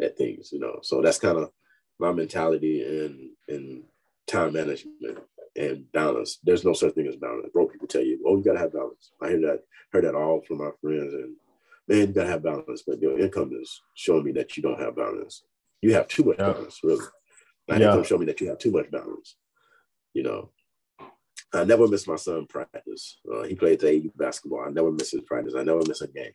at 0.00 0.16
things, 0.16 0.50
you 0.52 0.58
know. 0.58 0.78
So 0.82 1.02
that's 1.02 1.18
kind 1.18 1.38
of 1.38 1.50
my 1.98 2.12
mentality 2.12 2.82
in 2.82 3.30
in 3.48 3.84
time 4.26 4.54
management 4.54 5.18
and 5.56 5.90
balance. 5.92 6.38
There's 6.42 6.64
no 6.64 6.72
such 6.72 6.94
thing 6.94 7.06
as 7.06 7.16
balance. 7.16 7.48
Broke 7.52 7.72
people 7.72 7.88
tell 7.88 8.02
you, 8.02 8.22
oh, 8.26 8.36
you 8.36 8.44
gotta 8.44 8.58
have 8.58 8.72
balance. 8.72 9.12
I 9.20 9.28
hear 9.28 9.40
that, 9.42 9.62
heard 9.92 10.04
that 10.04 10.14
all 10.14 10.40
from 10.42 10.58
my 10.58 10.70
friends, 10.80 11.12
and 11.14 11.34
man, 11.88 11.98
you 11.98 12.06
gotta 12.08 12.28
have 12.28 12.42
balance. 12.42 12.82
But 12.86 13.00
your 13.00 13.18
income 13.18 13.52
is 13.60 13.82
showing 13.94 14.24
me 14.24 14.32
that 14.32 14.56
you 14.56 14.62
don't 14.62 14.80
have 14.80 14.96
balance. 14.96 15.44
You 15.80 15.94
have 15.94 16.08
too 16.08 16.24
much 16.24 16.36
yeah. 16.38 16.52
balance, 16.52 16.80
really. 16.82 17.04
My 17.68 17.76
yeah. 17.76 17.90
income 17.90 18.04
showing 18.04 18.20
me 18.20 18.26
that 18.26 18.40
you 18.40 18.48
have 18.48 18.58
too 18.58 18.70
much 18.70 18.90
balance. 18.90 19.36
You 20.14 20.22
know, 20.22 20.50
I 21.52 21.64
never 21.64 21.88
miss 21.88 22.06
my 22.06 22.16
son 22.16 22.46
practice. 22.46 23.18
Uh, 23.30 23.42
he 23.42 23.54
played 23.54 23.80
the 23.80 23.88
AU 23.88 24.10
basketball. 24.16 24.64
I 24.66 24.70
never 24.70 24.90
miss 24.90 25.10
his 25.10 25.22
practice. 25.22 25.54
I 25.56 25.62
never 25.62 25.82
miss 25.86 26.00
a 26.00 26.08
game 26.08 26.32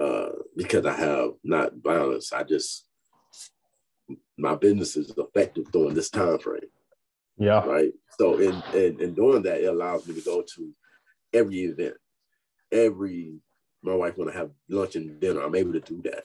uh, 0.00 0.30
because 0.56 0.84
I 0.86 0.94
have 0.94 1.30
not 1.42 1.82
balance. 1.82 2.32
I 2.32 2.42
just 2.42 2.86
my 4.36 4.54
business 4.54 4.96
is 4.96 5.12
effective 5.16 5.70
during 5.70 5.94
this 5.94 6.10
time 6.10 6.38
frame. 6.38 6.60
Yeah. 7.36 7.64
Right. 7.64 7.92
So 8.18 8.38
in, 8.38 8.62
in 8.74 9.00
in 9.00 9.14
doing 9.14 9.42
that, 9.42 9.60
it 9.60 9.66
allows 9.66 10.06
me 10.06 10.14
to 10.14 10.20
go 10.20 10.42
to 10.42 10.70
every 11.32 11.62
event, 11.62 11.94
every 12.70 13.40
my 13.82 13.94
wife 13.94 14.16
want 14.16 14.32
to 14.32 14.38
have 14.38 14.50
lunch 14.68 14.96
and 14.96 15.20
dinner. 15.20 15.42
I'm 15.42 15.54
able 15.54 15.72
to 15.72 15.80
do 15.80 16.00
that 16.02 16.24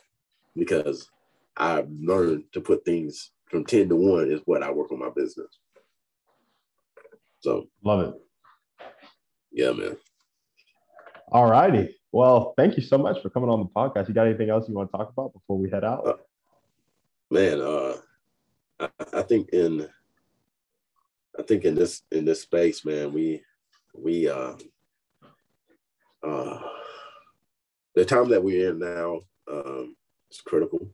because 0.55 1.10
I've 1.57 1.89
learned 1.91 2.45
to 2.53 2.62
put 2.62 2.86
things 2.86 3.32
from 3.49 3.66
10 3.66 3.89
to 3.89 3.95
1 3.95 4.32
is 4.32 4.41
what 4.45 4.64
I 4.64 4.72
work 4.72 4.91
on 4.91 4.99
my 4.99 5.10
business. 5.14 5.60
So 7.41 7.68
love 7.84 8.10
it. 8.10 8.14
Yeah, 9.51 9.72
man. 9.72 9.97
All 11.32 11.49
righty. 11.49 11.95
Well, 12.12 12.53
thank 12.57 12.76
you 12.76 12.84
so 12.84 12.97
much 12.97 13.22
for 13.22 13.30
coming 13.30 13.49
on 13.49 13.60
the 13.60 13.66
podcast. 13.66 14.07
You 14.07 14.14
got 14.14 14.28
anything 14.28 14.49
else 14.49 14.68
you 14.68 14.76
want 14.76 14.91
to 14.91 14.97
talk 14.97 15.10
about 15.10 15.34
before 15.34 15.57
we 15.57 15.70
head 15.70 15.84
out? 15.84 16.07
Uh, 16.07 16.14
man, 17.30 17.62
uh, 17.62 17.97
I, 18.80 18.89
I, 19.14 19.22
think 19.22 19.49
in 19.49 19.88
I 21.40 21.44
think 21.44 21.66
in 21.66 21.76
this 21.76 22.04
in 22.12 22.26
this 22.26 22.42
space, 22.42 22.86
man, 22.86 23.14
we 23.14 23.42
we 23.96 24.30
uh 24.30 24.56
uh 26.28 26.60
the 27.96 28.06
time 28.06 28.30
that 28.30 28.44
we're 28.44 28.72
in 28.72 28.80
now 28.80 29.22
um 29.52 29.96
is 30.32 30.42
critical. 30.42 30.88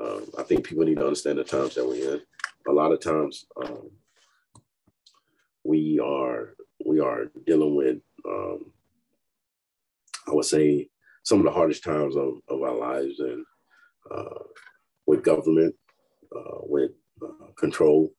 Um, 0.00 0.26
I 0.38 0.42
think 0.44 0.64
people 0.64 0.84
need 0.84 0.96
to 0.96 1.04
understand 1.06 1.38
the 1.38 1.44
times 1.44 1.74
that 1.74 1.86
we're 1.86 2.14
in. 2.14 2.22
A 2.68 2.72
lot 2.72 2.92
of 2.92 3.00
times 3.00 3.46
um, 3.62 3.90
we 5.64 6.00
are 6.00 6.54
we 6.86 7.00
are 7.00 7.26
dealing 7.46 7.76
with 7.76 7.98
um, 8.26 8.72
I 10.26 10.32
would 10.32 10.46
say 10.46 10.88
some 11.22 11.38
of 11.38 11.44
the 11.44 11.52
hardest 11.52 11.84
times 11.84 12.16
of, 12.16 12.40
of 12.48 12.62
our 12.62 12.74
lives 12.76 13.20
and 13.20 13.44
uh, 14.10 14.44
with 15.06 15.24
government, 15.24 15.74
uh, 16.34 16.58
with 16.62 16.92
uh, 17.22 17.46
control. 17.56 18.10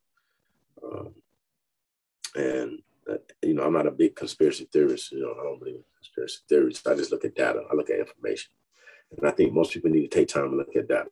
And, 2.36 2.80
uh, 3.10 3.16
you 3.42 3.54
know, 3.54 3.64
I'm 3.64 3.72
not 3.72 3.86
a 3.86 3.90
big 3.90 4.14
conspiracy 4.14 4.68
theorist. 4.72 5.12
You 5.12 5.20
know, 5.20 5.34
I 5.38 5.44
don't 5.44 5.58
believe 5.58 5.76
in 5.76 5.84
conspiracy 5.96 6.38
theories. 6.48 6.82
I 6.86 6.94
just 6.94 7.10
look 7.10 7.24
at 7.24 7.34
data, 7.34 7.62
I 7.70 7.74
look 7.74 7.90
at 7.90 7.98
information. 7.98 8.52
And 9.16 9.26
I 9.26 9.30
think 9.30 9.52
most 9.52 9.72
people 9.72 9.90
need 9.90 10.10
to 10.10 10.18
take 10.18 10.28
time 10.28 10.50
to 10.50 10.56
look 10.56 10.74
at 10.76 10.88
data 10.88 11.10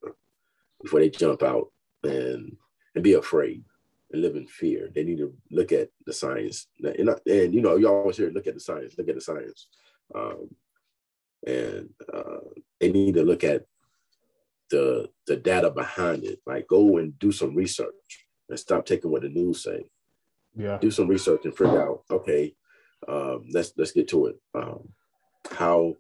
before 0.83 1.01
they 1.01 1.11
jump 1.11 1.43
out 1.43 1.71
and, 2.03 2.57
and 2.95 3.05
be 3.05 3.15
afraid 3.15 3.65
and 4.13 4.23
live 4.23 4.37
in 4.37 4.47
fear. 4.47 4.91
They 4.95 5.05
need 5.05 5.19
to 5.19 5.33
look 5.51 5.73
at 5.73 5.91
the 6.05 6.13
science. 6.13 6.67
And, 6.83 7.09
and 7.27 7.55
you 7.55 7.63
know, 7.63 7.77
you 7.77 7.89
always 7.89 8.17
hear, 8.17 8.31
look 8.31 8.47
at 8.47 8.55
the 8.55 8.61
science, 8.61 8.95
look 8.99 9.09
at 9.09 9.15
the 9.15 9.21
science. 9.21 9.69
Um, 10.15 10.51
and 11.47 11.91
uh, 12.13 12.41
they 12.81 12.91
need 12.91 13.15
to 13.15 13.23
look 13.23 13.45
at 13.45 13.65
the 14.71 15.11
the 15.27 15.37
data 15.37 15.71
behind 15.71 16.25
it. 16.25 16.41
Like 16.47 16.67
go 16.67 16.99
and 16.99 17.19
do 17.19 17.33
some 17.33 17.55
research 17.55 18.27
and 18.49 18.59
stop 18.59 18.87
taking 18.87 19.11
what 19.11 19.23
the 19.23 19.29
news 19.29 19.63
say. 19.63 19.85
Yeah. 20.57 20.79
Do 20.79 20.91
some 20.91 21.09
research 21.09 21.45
and 21.45 21.57
figure 21.57 21.83
out, 21.83 22.03
okay, 22.11 22.55
um, 23.09 23.47
let's 23.53 23.73
let's 23.77 23.93
get 23.93 24.09
to 24.09 24.27
it. 24.27 24.37
Um, 24.55 24.89
how 25.51 25.95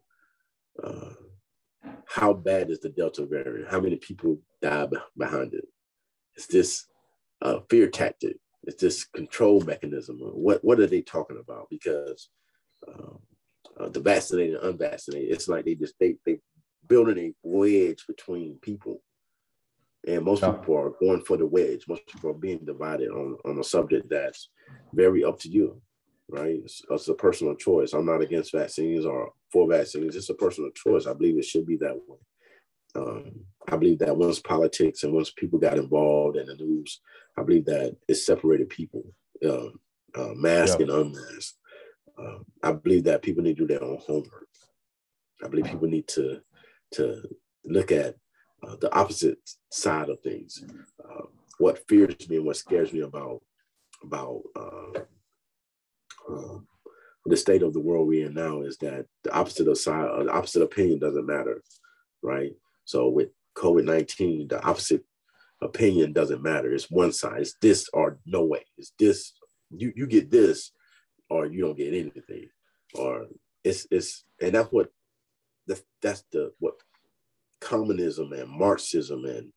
uh, 0.82 1.10
how 2.06 2.32
bad 2.32 2.70
is 2.70 2.80
the 2.80 2.88
Delta 2.88 3.26
variant? 3.26 3.70
How 3.70 3.80
many 3.80 3.96
people 3.96 4.38
die 4.62 4.86
behind 5.16 5.54
it? 5.54 5.66
Is 6.36 6.46
this 6.46 6.86
a 7.40 7.60
fear 7.68 7.88
tactic? 7.88 8.36
Is 8.64 8.76
this 8.76 9.04
control 9.04 9.60
mechanism? 9.60 10.18
What 10.20 10.64
what 10.64 10.80
are 10.80 10.86
they 10.86 11.02
talking 11.02 11.38
about? 11.40 11.68
Because 11.70 12.30
um, 12.88 13.18
uh, 13.78 13.88
the 13.88 14.00
vaccinated 14.00 14.56
and 14.56 14.64
unvaccinated, 14.64 15.30
it's 15.30 15.48
like 15.48 15.64
they 15.64 15.74
just 15.74 15.94
they 15.98 16.16
they 16.24 16.38
building 16.86 17.18
a 17.18 17.34
wedge 17.42 18.04
between 18.06 18.58
people. 18.62 19.02
And 20.06 20.24
most 20.24 20.42
yeah. 20.42 20.52
people 20.52 20.76
are 20.76 20.92
going 21.00 21.22
for 21.22 21.36
the 21.36 21.46
wedge. 21.46 21.86
Most 21.88 22.06
people 22.06 22.30
are 22.30 22.34
being 22.34 22.58
divided 22.64 23.08
on, 23.08 23.38
on 23.44 23.58
a 23.58 23.64
subject 23.64 24.08
that's 24.10 24.50
very 24.92 25.24
up 25.24 25.38
to 25.40 25.48
you, 25.48 25.80
right? 26.28 26.60
It's, 26.62 26.82
it's 26.90 27.08
a 27.08 27.14
personal 27.14 27.54
choice. 27.54 27.92
I'm 27.92 28.06
not 28.06 28.20
against 28.20 28.52
vaccines 28.52 29.06
or 29.06 29.32
for 29.50 29.68
vaccines. 29.68 30.14
It's 30.16 30.30
a 30.30 30.34
personal 30.34 30.70
choice. 30.72 31.06
I 31.06 31.14
believe 31.14 31.38
it 31.38 31.44
should 31.44 31.66
be 31.66 31.76
that 31.78 31.96
way. 32.06 32.18
Um, 32.96 33.40
I 33.68 33.76
believe 33.76 33.98
that 34.00 34.16
once 34.16 34.38
politics 34.38 35.02
and 35.02 35.12
once 35.12 35.30
people 35.30 35.58
got 35.58 35.78
involved 35.78 36.36
in 36.36 36.46
the 36.46 36.54
news, 36.54 37.00
I 37.36 37.42
believe 37.42 37.64
that 37.66 37.96
it 38.06 38.14
separated 38.14 38.68
people, 38.68 39.04
uh, 39.44 39.68
uh, 40.14 40.34
masked 40.34 40.80
yeah. 40.80 40.86
and 40.86 41.14
unmasked. 41.14 41.56
Uh, 42.16 42.38
I 42.62 42.72
believe 42.72 43.04
that 43.04 43.22
people 43.22 43.42
need 43.42 43.56
to 43.56 43.66
do 43.66 43.74
their 43.74 43.82
own 43.82 43.98
homework. 44.06 44.48
I 45.42 45.48
believe 45.48 45.64
people 45.64 45.88
need 45.88 46.06
to 46.08 46.40
to 46.92 47.22
look 47.64 47.90
at 47.90 48.14
uh, 48.64 48.76
the 48.80 48.92
opposite 48.94 49.38
side 49.70 50.08
of 50.08 50.20
things. 50.20 50.64
Uh, 51.02 51.26
what 51.58 51.86
fears 51.88 52.28
me 52.28 52.36
and 52.36 52.46
what 52.46 52.56
scares 52.56 52.92
me 52.92 53.00
about 53.00 53.42
about 54.02 54.42
uh, 54.56 55.00
uh, 56.30 56.58
the 57.26 57.36
state 57.36 57.62
of 57.62 57.72
the 57.72 57.80
world 57.80 58.06
we're 58.06 58.26
in 58.26 58.34
now 58.34 58.62
is 58.62 58.76
that 58.78 59.06
the 59.22 59.32
opposite 59.32 59.68
of 59.68 59.78
side, 59.78 60.08
uh, 60.08 60.24
the 60.24 60.32
opposite 60.32 60.62
opinion 60.62 60.98
doesn't 60.98 61.26
matter, 61.26 61.62
right? 62.22 62.52
So 62.84 63.08
with 63.08 63.28
COVID 63.56 63.84
nineteen, 63.84 64.48
the 64.48 64.62
opposite 64.62 65.04
opinion 65.62 66.12
doesn't 66.12 66.42
matter. 66.42 66.72
It's 66.72 66.90
one 66.90 67.12
side. 67.12 67.40
It's 67.40 67.54
this 67.62 67.88
or 67.92 68.18
no 68.26 68.44
way. 68.44 68.64
It's 68.76 68.92
this. 68.98 69.32
You 69.70 69.92
you 69.96 70.06
get 70.06 70.30
this, 70.30 70.72
or 71.30 71.46
you 71.46 71.62
don't 71.62 71.78
get 71.78 71.94
anything, 71.94 72.48
or 72.94 73.26
it's 73.62 73.86
it's 73.90 74.24
and 74.40 74.54
that's 74.54 74.70
what 74.70 74.90
the, 75.66 75.80
that's 76.02 76.24
the 76.32 76.52
what 76.58 76.74
communism 77.64 78.32
and 78.32 78.48
Marxism 78.48 79.24
and 79.24 79.52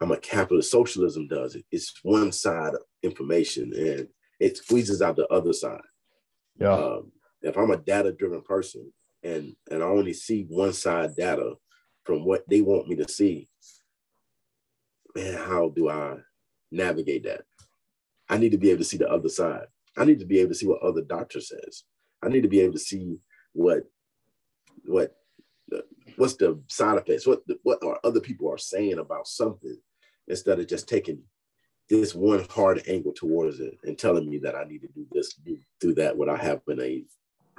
I'm 0.00 0.12
a 0.12 0.18
capitalist 0.18 0.70
socialism 0.70 1.26
does 1.28 1.54
it. 1.54 1.64
It's 1.70 1.92
one 2.02 2.32
side 2.32 2.74
of 2.74 2.80
information 3.02 3.72
and 3.74 4.08
it 4.38 4.58
squeezes 4.58 5.00
out 5.00 5.16
the 5.16 5.26
other 5.28 5.52
side. 5.52 5.80
Yeah. 6.58 6.74
Um, 6.74 7.12
if 7.42 7.56
I'm 7.56 7.70
a 7.70 7.76
data 7.76 8.12
driven 8.12 8.42
person 8.42 8.92
and 9.22 9.54
and 9.70 9.82
I 9.82 9.86
only 9.86 10.12
see 10.12 10.46
one 10.48 10.72
side 10.72 11.16
data 11.16 11.54
from 12.04 12.24
what 12.24 12.48
they 12.48 12.60
want 12.60 12.88
me 12.88 12.96
to 12.96 13.08
see, 13.08 13.48
man, 15.14 15.34
how 15.34 15.70
do 15.70 15.88
I 15.88 16.16
navigate 16.70 17.24
that? 17.24 17.42
I 18.28 18.38
need 18.38 18.52
to 18.52 18.58
be 18.58 18.70
able 18.70 18.80
to 18.80 18.84
see 18.84 18.96
the 18.96 19.10
other 19.10 19.28
side. 19.28 19.66
I 19.96 20.04
need 20.04 20.18
to 20.18 20.26
be 20.26 20.40
able 20.40 20.50
to 20.50 20.54
see 20.54 20.66
what 20.66 20.82
other 20.82 21.02
doctor 21.02 21.40
says. 21.40 21.84
I 22.22 22.28
need 22.28 22.42
to 22.42 22.48
be 22.48 22.60
able 22.60 22.74
to 22.74 22.78
see 22.78 23.18
what 23.52 23.84
what 24.84 25.14
what's 26.16 26.36
the 26.36 26.60
side 26.68 26.98
effects? 26.98 27.26
What 27.26 27.42
what 27.62 27.82
are 27.82 27.98
other 28.04 28.20
people 28.20 28.52
are 28.52 28.58
saying 28.58 28.98
about 28.98 29.26
something 29.26 29.76
instead 30.28 30.58
of 30.58 30.66
just 30.66 30.88
taking 30.88 31.22
this 31.88 32.14
one 32.14 32.44
hard 32.50 32.82
angle 32.88 33.12
towards 33.12 33.60
it 33.60 33.78
and 33.84 33.96
telling 33.96 34.28
me 34.28 34.38
that 34.38 34.56
I 34.56 34.64
need 34.64 34.80
to 34.80 34.88
do 34.88 35.06
this, 35.12 35.34
do, 35.34 35.56
do 35.80 35.94
that 35.94 36.16
without 36.16 36.40
having 36.40 36.80
a 36.80 37.04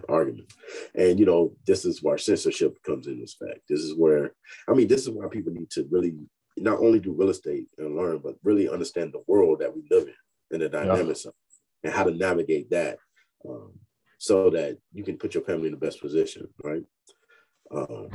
argument. 0.09 0.51
And 0.95 1.19
you 1.19 1.25
know, 1.25 1.53
this 1.65 1.85
is 1.85 2.03
where 2.03 2.17
censorship 2.17 2.77
comes 2.83 3.07
in 3.07 3.23
effect. 3.23 3.61
This 3.69 3.79
is 3.79 3.95
where 3.95 4.33
I 4.67 4.73
mean, 4.73 4.87
this 4.87 5.01
is 5.01 5.09
why 5.09 5.27
people 5.27 5.53
need 5.53 5.69
to 5.71 5.87
really 5.89 6.15
not 6.57 6.79
only 6.79 6.99
do 6.99 7.13
real 7.13 7.29
estate 7.29 7.67
and 7.77 7.95
learn, 7.95 8.19
but 8.19 8.35
really 8.43 8.69
understand 8.69 9.13
the 9.13 9.23
world 9.27 9.59
that 9.59 9.75
we 9.75 9.83
live 9.89 10.07
in 10.07 10.13
and 10.51 10.61
the 10.61 10.69
dynamics 10.69 11.25
yeah. 11.25 11.29
of 11.29 11.35
and 11.83 11.93
how 11.93 12.03
to 12.03 12.11
navigate 12.11 12.69
that 12.71 12.97
um, 13.47 13.71
so 14.17 14.49
that 14.49 14.77
you 14.93 15.03
can 15.03 15.17
put 15.17 15.35
your 15.35 15.43
family 15.43 15.67
in 15.67 15.71
the 15.71 15.77
best 15.77 16.01
position, 16.01 16.47
right? 16.63 16.83
Um, 17.71 18.09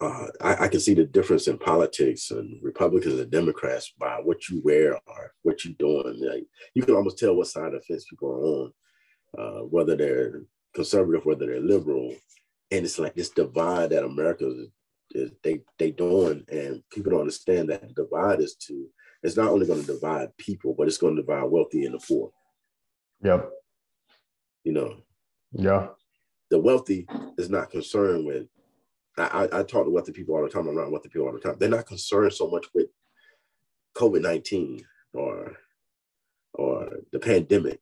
uh, 0.00 0.26
I, 0.40 0.64
I, 0.64 0.68
can 0.68 0.80
see 0.80 0.94
the 0.94 1.04
difference 1.04 1.48
in 1.48 1.58
politics 1.58 2.30
and 2.30 2.60
Republicans 2.62 3.18
and 3.18 3.30
Democrats 3.30 3.92
by 3.98 4.20
what 4.22 4.48
you 4.48 4.60
wear 4.64 4.94
or 4.94 5.32
what 5.42 5.64
you're 5.64 5.74
doing. 5.78 6.18
Like, 6.20 6.44
you 6.74 6.82
can 6.82 6.94
almost 6.94 7.18
tell 7.18 7.34
what 7.34 7.46
side 7.46 7.72
of 7.72 7.72
the 7.72 7.80
fence 7.80 8.04
people 8.08 8.28
are 8.28 8.44
on, 8.44 8.72
uh, 9.38 9.60
whether 9.64 9.96
they're 9.96 10.42
conservative, 10.74 11.24
whether 11.24 11.46
they're 11.46 11.60
liberal. 11.60 12.14
And 12.70 12.84
it's 12.84 12.98
like 12.98 13.14
this 13.14 13.30
divide 13.30 13.90
that 13.90 14.04
America 14.04 14.46
is, 14.48 14.68
is 15.12 15.30
they 15.42 15.62
they 15.78 15.92
doing, 15.92 16.44
and 16.50 16.82
people 16.90 17.12
don't 17.12 17.20
understand 17.20 17.70
that 17.70 17.82
the 17.82 18.04
divide 18.04 18.40
is 18.40 18.56
to 18.66 18.88
it's 19.22 19.36
not 19.36 19.50
only 19.50 19.66
going 19.66 19.80
to 19.80 19.86
divide 19.86 20.36
people, 20.36 20.74
but 20.76 20.86
it's 20.86 20.98
going 20.98 21.16
to 21.16 21.22
divide 21.22 21.44
wealthy 21.44 21.84
and 21.84 21.94
the 21.94 21.98
poor. 21.98 22.30
Yep. 23.22 23.50
You 24.64 24.72
know. 24.72 24.96
Yeah. 25.52 25.88
The 26.50 26.58
wealthy 26.58 27.06
is 27.38 27.50
not 27.50 27.70
concerned 27.70 28.26
with 28.26 28.46
I, 29.18 29.48
I 29.52 29.62
talk 29.62 29.84
to 29.84 29.90
wealthy 29.90 30.12
people 30.12 30.34
all 30.34 30.42
the 30.42 30.48
time. 30.48 30.68
I'm 30.68 30.78
around 30.78 30.92
wealthy 30.92 31.08
people 31.08 31.26
all 31.26 31.32
the 31.32 31.40
time. 31.40 31.56
They're 31.58 31.68
not 31.68 31.86
concerned 31.86 32.32
so 32.34 32.48
much 32.48 32.66
with 32.74 32.88
COVID 33.94 34.22
nineteen 34.22 34.84
or 35.12 35.56
or 36.52 36.98
the 37.12 37.18
pandemic. 37.18 37.80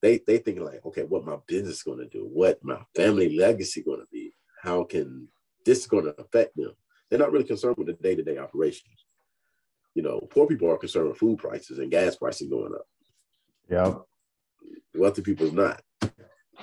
They 0.00 0.20
they 0.26 0.38
thinking 0.38 0.64
like, 0.64 0.84
okay, 0.86 1.02
what 1.02 1.24
my 1.24 1.36
business 1.46 1.82
going 1.82 1.98
to 1.98 2.08
do? 2.08 2.28
What 2.32 2.62
my 2.62 2.78
family 2.94 3.36
legacy 3.36 3.82
going 3.82 4.00
to 4.00 4.06
be? 4.12 4.32
How 4.62 4.84
can 4.84 5.28
this 5.64 5.86
going 5.86 6.04
to 6.04 6.20
affect 6.20 6.56
them? 6.56 6.72
They're 7.08 7.18
not 7.18 7.32
really 7.32 7.44
concerned 7.44 7.76
with 7.76 7.88
the 7.88 7.94
day 7.94 8.14
to 8.14 8.22
day 8.22 8.38
operations. 8.38 9.06
You 9.94 10.02
know, 10.02 10.20
poor 10.30 10.46
people 10.46 10.70
are 10.70 10.78
concerned 10.78 11.08
with 11.08 11.18
food 11.18 11.38
prices 11.38 11.78
and 11.78 11.90
gas 11.90 12.16
prices 12.16 12.48
going 12.48 12.74
up. 12.74 12.86
Yeah. 13.68 13.94
Wealthy 14.94 15.22
people's 15.22 15.52
not. 15.52 15.82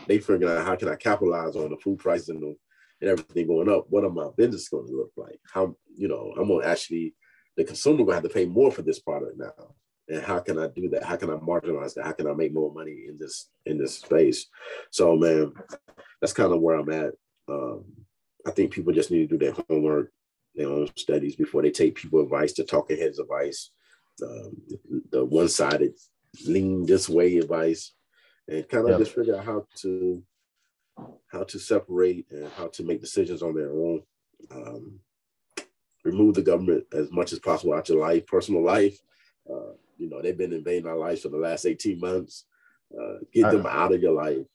They 0.08 0.20
figuring 0.20 0.52
out 0.52 0.66
how 0.66 0.76
can 0.76 0.88
I 0.88 0.96
capitalize 0.96 1.56
on 1.56 1.70
the 1.70 1.78
food 1.78 2.00
prices 2.00 2.30
and 2.30 2.42
the 2.42 2.56
and 3.02 3.10
everything 3.10 3.48
going 3.48 3.70
up, 3.70 3.86
what 3.90 4.04
are 4.04 4.10
my 4.10 4.28
business 4.36 4.70
going 4.70 4.88
to 4.88 4.96
look 4.96 5.12
like? 5.16 5.40
How, 5.52 5.76
you 5.96 6.08
know, 6.08 6.34
I'm 6.38 6.48
going 6.48 6.64
to 6.64 6.68
actually, 6.68 7.16
the 7.58 7.64
consumer 7.64 7.98
going 7.98 8.10
to 8.10 8.14
have 8.16 8.24
to 8.24 8.30
pay 8.30 8.46
more 8.46 8.72
for 8.72 8.82
this 8.82 9.00
product 9.00 9.38
now. 9.38 9.76
And 10.08 10.24
how 10.24 10.40
can 10.40 10.58
I 10.58 10.68
do 10.68 10.90
that? 10.90 11.04
How 11.04 11.16
can 11.16 11.30
I 11.30 11.36
marginalize 11.36 11.94
that? 11.94 12.06
How 12.06 12.14
can 12.14 12.28
I 12.28 12.34
make 12.34 12.54
more 12.54 12.74
money 12.74 13.06
in 13.08 13.18
this 13.20 13.50
in 13.66 13.78
this 13.78 14.00
space? 14.00 14.48
So, 14.90 15.16
man, 15.16 15.54
that's 16.20 16.34
kind 16.34 16.52
of 16.52 16.62
where 16.62 16.78
I'm 16.78 16.90
at. 16.90 17.14
Um, 17.48 17.86
I 18.46 18.52
think 18.52 18.72
people 18.72 18.92
just 18.92 19.12
need 19.12 19.30
to 19.30 19.38
do 19.38 19.46
their 19.46 19.56
homework, 19.70 20.12
their 20.56 20.68
own 20.68 20.90
studies 20.96 21.36
before 21.36 21.62
they 21.62 21.70
take 21.70 21.94
people 21.94 22.22
advice, 22.22 22.54
the 22.54 22.64
talking 22.64 22.98
heads 22.98 23.20
advice, 23.20 23.72
um, 24.24 24.58
the 25.12 25.24
one-sided 25.24 25.94
lean 26.46 26.86
this 26.86 27.08
way 27.08 27.38
advice, 27.38 27.94
and 28.48 28.68
kind 28.68 28.90
of 28.90 29.00
just 29.00 29.14
figure 29.14 29.36
out 29.36 29.46
how 29.46 29.68
to 29.78 30.24
how 31.32 31.44
to 31.44 31.60
separate 31.60 32.26
and 32.32 32.50
how 32.54 32.68
to 32.68 32.84
make 32.84 33.02
decisions 33.02 33.42
on 33.42 33.56
their 33.56 33.72
own. 33.72 34.02
Um, 34.52 35.00
remove 36.04 36.36
the 36.36 36.42
government 36.42 36.86
as 36.94 37.12
much 37.12 37.34
as 37.34 37.40
possible 37.40 37.74
out 37.74 37.90
your 37.90 38.00
life, 38.00 38.26
personal 38.26 38.64
life. 38.64 38.98
Uh, 39.50 39.74
you 39.98 40.10
know, 40.10 40.22
they've 40.22 40.38
been 40.38 40.54
invading 40.54 40.88
our 40.88 40.98
lives 40.98 41.22
for 41.22 41.30
the 41.30 41.38
last 41.38 41.66
18 41.66 42.00
months. 42.00 42.46
Uh, 42.98 43.20
get 43.34 43.52
them 43.52 43.66
out 43.68 43.94
of 43.94 44.02
your 44.02 44.14
life. 44.14 44.46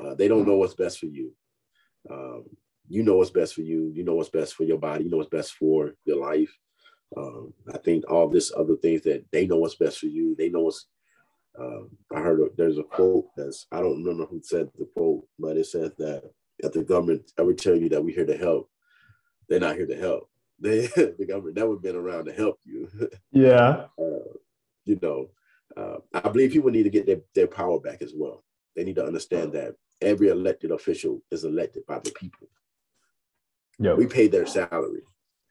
Uh, 0.00 0.14
they 0.14 0.28
don't 0.28 0.46
know 0.46 0.56
what's 0.56 0.74
best 0.74 0.98
for 0.98 1.06
you. 1.06 1.32
Um, 2.10 2.44
you 2.88 3.02
know 3.02 3.16
what's 3.16 3.30
best 3.30 3.54
for 3.54 3.62
you. 3.62 3.90
You 3.94 4.04
know 4.04 4.14
what's 4.14 4.28
best 4.28 4.54
for 4.54 4.64
your 4.64 4.78
body. 4.78 5.04
You 5.04 5.10
know 5.10 5.16
what's 5.16 5.30
best 5.30 5.54
for 5.54 5.94
your 6.04 6.18
life. 6.18 6.56
Um, 7.16 7.52
I 7.72 7.78
think 7.78 8.08
all 8.08 8.28
this 8.28 8.52
other 8.56 8.76
things 8.76 9.02
that 9.02 9.24
they 9.32 9.46
know 9.46 9.56
what's 9.56 9.76
best 9.76 9.98
for 9.98 10.06
you. 10.06 10.36
They 10.36 10.48
know 10.48 10.60
what's 10.60 10.86
um, 11.60 11.90
I 12.14 12.20
heard 12.20 12.40
there's 12.56 12.78
a 12.78 12.82
quote 12.82 13.26
that's 13.36 13.66
I 13.70 13.80
don't 13.80 14.02
remember 14.02 14.24
who 14.26 14.40
said 14.42 14.68
the 14.78 14.86
quote, 14.96 15.26
but 15.38 15.56
it 15.56 15.66
says 15.66 15.92
that 15.98 16.30
if 16.58 16.72
the 16.72 16.82
government 16.84 17.30
ever 17.38 17.52
tell 17.52 17.76
you 17.76 17.88
that 17.90 18.02
we're 18.02 18.14
here 18.14 18.26
to 18.26 18.36
help, 18.36 18.70
they're 19.48 19.60
not 19.60 19.76
here 19.76 19.86
to 19.86 19.96
help. 19.96 20.28
they 20.60 20.86
the 20.86 21.26
government 21.28 21.56
never 21.56 21.76
been 21.76 21.96
around 21.96 22.26
to 22.26 22.32
help 22.32 22.58
you. 22.64 22.88
Yeah. 23.32 23.86
Uh, 23.98 24.32
you 24.84 24.98
know, 25.02 25.30
uh, 25.76 25.96
I 26.12 26.28
believe 26.28 26.52
people 26.52 26.70
need 26.70 26.82
to 26.84 26.90
get 26.90 27.06
their, 27.06 27.20
their 27.34 27.46
power 27.46 27.78
back 27.78 28.02
as 28.02 28.12
well. 28.14 28.44
They 28.74 28.84
need 28.84 28.96
to 28.96 29.04
understand 29.04 29.52
that 29.52 29.74
every 30.00 30.28
elected 30.28 30.70
official 30.70 31.22
is 31.30 31.44
elected 31.44 31.84
by 31.86 31.98
the 32.00 32.10
people. 32.12 32.48
Yeah. 33.78 33.94
We 33.94 34.06
pay 34.06 34.26
their 34.28 34.46
salary. 34.46 35.02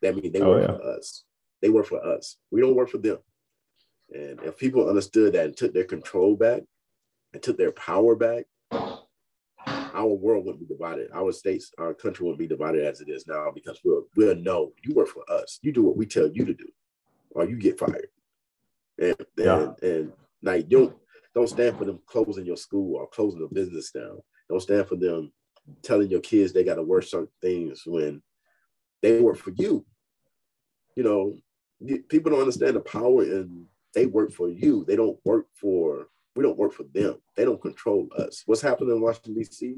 That 0.01 0.15
means 0.15 0.33
they 0.33 0.41
Oh, 0.41 0.49
work 0.49 0.69
yeah. 0.69 0.77
for 0.77 0.83
us. 0.83 1.23
They 1.61 1.69
work 1.69 1.85
for 1.87 2.05
us. 2.05 2.37
We 2.51 2.61
don't 2.61 2.75
work 2.75 2.89
for 2.89 2.97
them. 2.97 3.19
And 4.13 4.39
if 4.43 4.57
people 4.57 4.87
understood 4.89 5.33
that 5.33 5.45
and 5.45 5.57
took 5.57 5.73
their 5.73 5.83
control 5.83 6.35
back 6.35 6.63
and 7.33 7.41
took 7.41 7.57
their 7.57 7.71
power 7.71 8.15
back, 8.15 8.45
our 9.93 10.07
world 10.07 10.45
wouldn't 10.45 10.67
be 10.67 10.73
divided. 10.73 11.09
Our 11.13 11.31
states, 11.31 11.71
our 11.77 11.93
country 11.93 12.25
wouldn't 12.25 12.39
be 12.39 12.47
divided 12.47 12.85
as 12.85 13.01
it 13.01 13.09
is 13.09 13.27
now 13.27 13.51
because 13.53 13.79
we'll 13.83 14.05
we'll 14.15 14.35
know 14.35 14.71
you 14.83 14.93
work 14.93 15.07
for 15.09 15.23
us. 15.31 15.59
You 15.61 15.71
do 15.71 15.83
what 15.83 15.97
we 15.97 16.05
tell 16.05 16.27
you 16.27 16.45
to 16.45 16.53
do, 16.53 16.67
or 17.31 17.47
you 17.47 17.57
get 17.57 17.79
fired. 17.79 18.07
And 18.97 19.15
Yeah. 19.37 19.59
and, 19.59 19.83
and 19.83 20.13
like 20.41 20.69
don't 20.69 20.95
don't 21.35 21.49
stand 21.49 21.77
for 21.77 21.85
them 21.85 21.99
closing 22.05 22.45
your 22.45 22.57
school 22.57 22.95
or 22.97 23.07
closing 23.07 23.41
the 23.41 23.47
business 23.47 23.91
down. 23.91 24.19
Don't 24.49 24.61
stand 24.61 24.87
for 24.87 24.95
them 24.95 25.31
telling 25.83 26.09
your 26.09 26.21
kids 26.21 26.51
they 26.51 26.63
got 26.63 26.75
to 26.75 26.83
work 26.83 27.03
certain 27.03 27.29
things 27.41 27.83
when 27.85 28.21
they 29.01 29.21
work 29.21 29.37
for 29.37 29.51
you. 29.51 29.85
You 30.95 31.03
know, 31.03 31.35
people 32.09 32.31
don't 32.31 32.41
understand 32.41 32.75
the 32.75 32.81
power 32.81 33.23
and 33.23 33.65
they 33.93 34.05
work 34.05 34.31
for 34.31 34.49
you. 34.49 34.85
They 34.85 34.95
don't 34.95 35.17
work 35.25 35.47
for 35.53 36.07
we 36.35 36.43
don't 36.43 36.57
work 36.57 36.73
for 36.73 36.83
them. 36.93 37.15
They 37.35 37.43
don't 37.43 37.61
control 37.61 38.07
us. 38.17 38.43
What's 38.45 38.61
happening 38.61 38.95
in 38.95 39.01
Washington 39.01 39.33
D.C. 39.35 39.75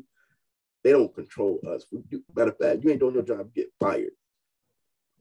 They 0.84 0.92
don't 0.92 1.14
control 1.14 1.60
us. 1.68 1.86
You, 2.10 2.24
matter 2.36 2.52
of 2.52 2.58
fact, 2.58 2.84
you 2.84 2.90
ain't 2.92 3.00
doing 3.00 3.14
your 3.14 3.24
job, 3.24 3.54
get 3.54 3.72
fired. 3.80 4.12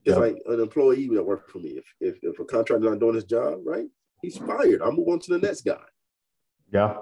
It's 0.04 0.16
Yep. 0.16 0.18
like 0.18 0.36
an 0.46 0.60
employee 0.60 1.08
that 1.08 1.22
worked 1.22 1.50
for 1.50 1.58
me. 1.58 1.70
If, 1.78 1.84
if 2.00 2.18
if 2.22 2.38
a 2.38 2.44
contractor's 2.44 2.90
not 2.90 2.98
doing 3.00 3.14
his 3.14 3.24
job, 3.24 3.60
right, 3.64 3.86
he's 4.22 4.38
fired. 4.38 4.82
I 4.82 4.90
move 4.90 5.08
on 5.08 5.18
to 5.20 5.32
the 5.32 5.38
next 5.46 5.62
guy. 5.62 5.84
Yeah. 6.72 6.98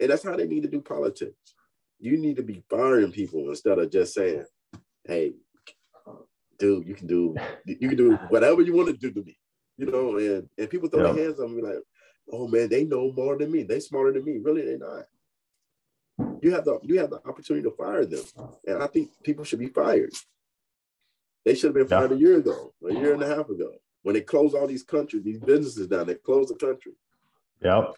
And 0.00 0.10
that's 0.10 0.22
how 0.24 0.36
they 0.36 0.46
need 0.46 0.62
to 0.62 0.68
do 0.68 0.80
politics. 0.80 1.54
You 1.98 2.16
need 2.16 2.36
to 2.36 2.42
be 2.42 2.62
firing 2.70 3.12
people 3.12 3.48
instead 3.50 3.78
of 3.78 3.90
just 3.90 4.14
saying, 4.14 4.44
"Hey, 5.04 5.34
dude, 6.58 6.86
you 6.88 6.94
can 6.94 7.06
do 7.06 7.36
you 7.66 7.88
can 7.88 7.96
do 7.96 8.16
whatever 8.30 8.62
you 8.62 8.74
want 8.74 8.88
to 8.88 8.96
do 8.96 9.10
to 9.12 9.22
me," 9.22 9.38
you 9.80 9.86
know. 9.86 10.16
And 10.18 10.48
and 10.58 10.70
people 10.70 10.88
throw 10.88 11.06
Yeah. 11.06 11.12
their 11.12 11.24
hands 11.24 11.40
on 11.40 11.54
me 11.56 11.62
like, 11.62 11.78
"Oh 12.30 12.46
man, 12.48 12.68
they 12.68 12.84
know 12.84 13.10
more 13.12 13.36
than 13.38 13.50
me. 13.50 13.62
They 13.62 13.80
smarter 13.80 14.12
than 14.12 14.24
me." 14.24 14.38
Really, 14.38 14.62
they're 14.64 14.78
not. 14.78 15.06
You 16.42 16.52
have 16.52 16.64
the 16.64 16.78
you 16.82 16.98
have 17.00 17.10
the 17.10 17.20
opportunity 17.26 17.64
to 17.68 17.74
fire 17.74 18.04
them, 18.04 18.24
and 18.66 18.82
I 18.82 18.86
think 18.86 19.10
people 19.22 19.44
should 19.44 19.58
be 19.58 19.68
fired. 19.68 20.12
They 21.44 21.54
should 21.54 21.68
have 21.68 21.74
been 21.74 21.88
Yeah. 21.90 22.00
fired 22.00 22.12
a 22.12 22.16
year 22.16 22.36
ago, 22.36 22.74
a 22.86 22.92
year 22.92 23.14
and 23.14 23.22
a 23.22 23.26
half 23.26 23.48
ago, 23.48 23.72
when 24.02 24.14
they 24.14 24.20
closed 24.20 24.54
all 24.54 24.66
these 24.66 24.82
countries, 24.82 25.22
these 25.22 25.40
businesses 25.40 25.86
down. 25.86 26.06
They 26.06 26.14
closed 26.16 26.50
the 26.50 26.54
country 26.66 26.92
Yep. 27.62 27.94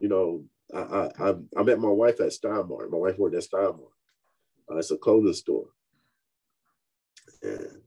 you 0.00 0.08
know, 0.08 0.44
I, 0.74 0.78
I, 0.80 1.30
I, 1.30 1.34
I 1.58 1.62
met 1.62 1.78
my 1.78 1.88
wife 1.90 2.20
at 2.20 2.32
Stein 2.32 2.66
Mart. 2.68 2.90
My 2.90 2.98
wife 2.98 3.18
worked 3.18 3.34
at 3.36 3.42
Stein 3.44 3.62
Mart. 3.78 3.92
Uh, 4.70 4.76
it's 4.76 4.90
a 4.90 4.96
clothing 4.98 5.32
store. 5.34 5.68
And 7.42 7.82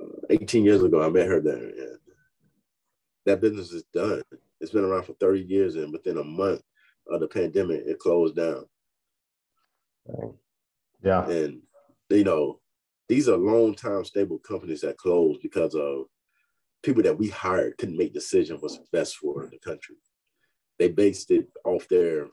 uh, 0.00 0.26
18 0.30 0.64
years 0.64 0.82
ago, 0.82 1.02
I 1.02 1.08
met 1.08 1.26
her 1.28 1.40
there. 1.40 1.56
And 1.56 1.98
that 3.26 3.40
business 3.40 3.72
is 3.72 3.84
done. 3.92 4.22
It's 4.60 4.72
been 4.72 4.84
around 4.84 5.04
for 5.04 5.14
30 5.14 5.40
years. 5.40 5.76
And 5.76 5.92
within 5.92 6.18
a 6.18 6.24
month 6.24 6.62
of 7.08 7.20
the 7.20 7.28
pandemic, 7.28 7.82
it 7.86 7.98
closed 7.98 8.36
down. 8.36 8.64
Yeah. 11.02 11.28
And, 11.28 11.62
you 12.10 12.24
know, 12.24 12.60
these 13.08 13.28
are 13.28 13.36
long 13.36 13.74
time 13.74 14.04
stable 14.04 14.38
companies 14.38 14.80
that 14.82 14.96
closed 14.96 15.42
because 15.42 15.74
of 15.74 16.06
people 16.82 17.02
that 17.02 17.18
we 17.18 17.28
hired 17.28 17.76
couldn't 17.78 17.96
make 17.96 18.14
decisions 18.14 18.62
what's 18.62 18.78
best 18.92 19.16
for 19.16 19.48
the 19.50 19.58
country. 19.58 19.96
They 20.78 20.88
based 20.88 21.30
it 21.30 21.48
off 21.64 21.88
their 21.88 22.28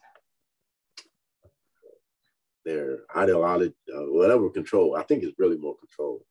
their 2.63 2.99
ideology, 3.15 3.73
uh, 3.91 4.05
whatever 4.05 4.49
control. 4.49 4.95
I 4.95 5.03
think 5.03 5.23
it's 5.23 5.39
really 5.39 5.57
more 5.57 5.75
control. 5.77 6.25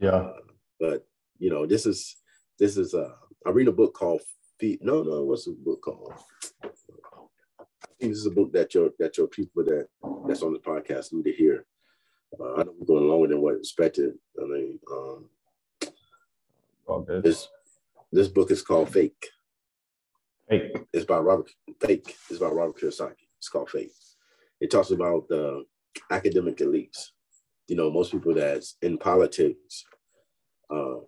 Yeah. 0.00 0.10
Uh, 0.10 0.32
but 0.80 1.06
you 1.38 1.50
know, 1.50 1.66
this 1.66 1.86
is 1.86 2.16
this 2.58 2.76
is 2.76 2.94
uh, 2.94 3.12
I 3.46 3.50
read 3.50 3.68
a 3.68 3.72
book 3.72 3.94
called 3.94 4.22
Feed. 4.58 4.80
No, 4.82 5.02
no, 5.02 5.24
what's 5.24 5.44
the 5.44 5.52
book 5.52 5.82
called? 5.82 6.12
I 6.62 6.68
think 7.98 8.12
this 8.12 8.18
is 8.18 8.26
a 8.26 8.30
book 8.30 8.52
that 8.52 8.74
your 8.74 8.90
that 8.98 9.16
your 9.16 9.26
people 9.28 9.64
that 9.64 9.88
that's 10.26 10.42
on 10.42 10.52
the 10.52 10.58
podcast 10.58 11.12
need 11.12 11.24
to 11.24 11.32
hear. 11.32 11.66
Uh, 12.38 12.54
I 12.54 12.62
know 12.64 12.74
we're 12.78 12.86
going 12.86 13.08
longer 13.08 13.28
than 13.28 13.40
what 13.40 13.56
expected. 13.56 14.14
I 14.40 14.44
mean, 14.46 14.78
um, 14.90 15.28
this 17.22 17.48
this 18.12 18.28
book 18.28 18.50
is 18.50 18.62
called 18.62 18.90
Fake. 18.90 19.28
Hey. 20.48 20.72
It's 20.92 21.06
by 21.06 21.18
Robert 21.18 21.50
Fake. 21.80 22.16
It's 22.30 22.38
by 22.38 22.48
Robert 22.48 22.78
Kiyosaki. 22.78 23.28
It's 23.38 23.48
called 23.48 23.70
Fake. 23.70 23.92
It 24.60 24.70
talks 24.70 24.90
about 24.90 25.28
the 25.28 25.64
academic 26.10 26.58
elites. 26.58 27.10
You 27.68 27.76
know, 27.76 27.90
most 27.90 28.12
people 28.12 28.34
that's 28.34 28.76
in 28.82 28.98
politics, 28.98 29.84
um, 30.70 31.06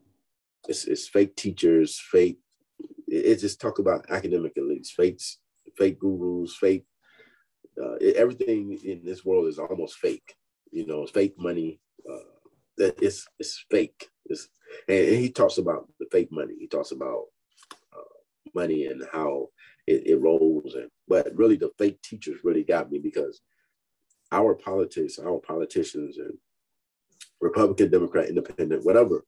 it's, 0.68 0.84
it's 0.86 1.08
fake 1.08 1.36
teachers, 1.36 2.00
fake. 2.10 2.38
It, 3.08 3.26
it 3.26 3.40
just 3.40 3.60
talk 3.60 3.78
about 3.78 4.10
academic 4.10 4.56
elites, 4.56 4.88
fakes, 4.88 5.38
fake 5.76 5.98
gurus, 5.98 6.56
fake. 6.56 6.84
Uh, 7.82 7.94
everything 8.16 8.78
in 8.84 9.04
this 9.04 9.24
world 9.24 9.48
is 9.48 9.58
almost 9.58 9.96
fake. 9.96 10.34
You 10.70 10.86
know, 10.86 11.02
it's 11.02 11.12
fake 11.12 11.34
money. 11.38 11.80
Uh, 12.08 12.18
that 12.78 13.02
it's 13.02 13.26
it's 13.38 13.64
fake. 13.70 14.08
It's, 14.26 14.48
and, 14.88 14.98
and 14.98 15.16
he 15.16 15.30
talks 15.30 15.58
about 15.58 15.88
the 15.98 16.06
fake 16.10 16.30
money. 16.30 16.54
He 16.58 16.66
talks 16.66 16.92
about 16.92 17.24
money 18.54 18.86
and 18.86 19.02
how 19.12 19.48
it, 19.86 20.06
it 20.06 20.20
rolls 20.20 20.74
and 20.74 20.88
but 21.08 21.28
really 21.34 21.56
the 21.56 21.70
fake 21.78 22.00
teachers 22.02 22.40
really 22.44 22.64
got 22.64 22.90
me 22.90 22.98
because 22.98 23.40
our 24.32 24.54
politics 24.54 25.18
our 25.18 25.38
politicians 25.38 26.18
and 26.18 26.34
republican 27.40 27.90
democrat 27.90 28.28
independent 28.28 28.84
whatever 28.84 29.24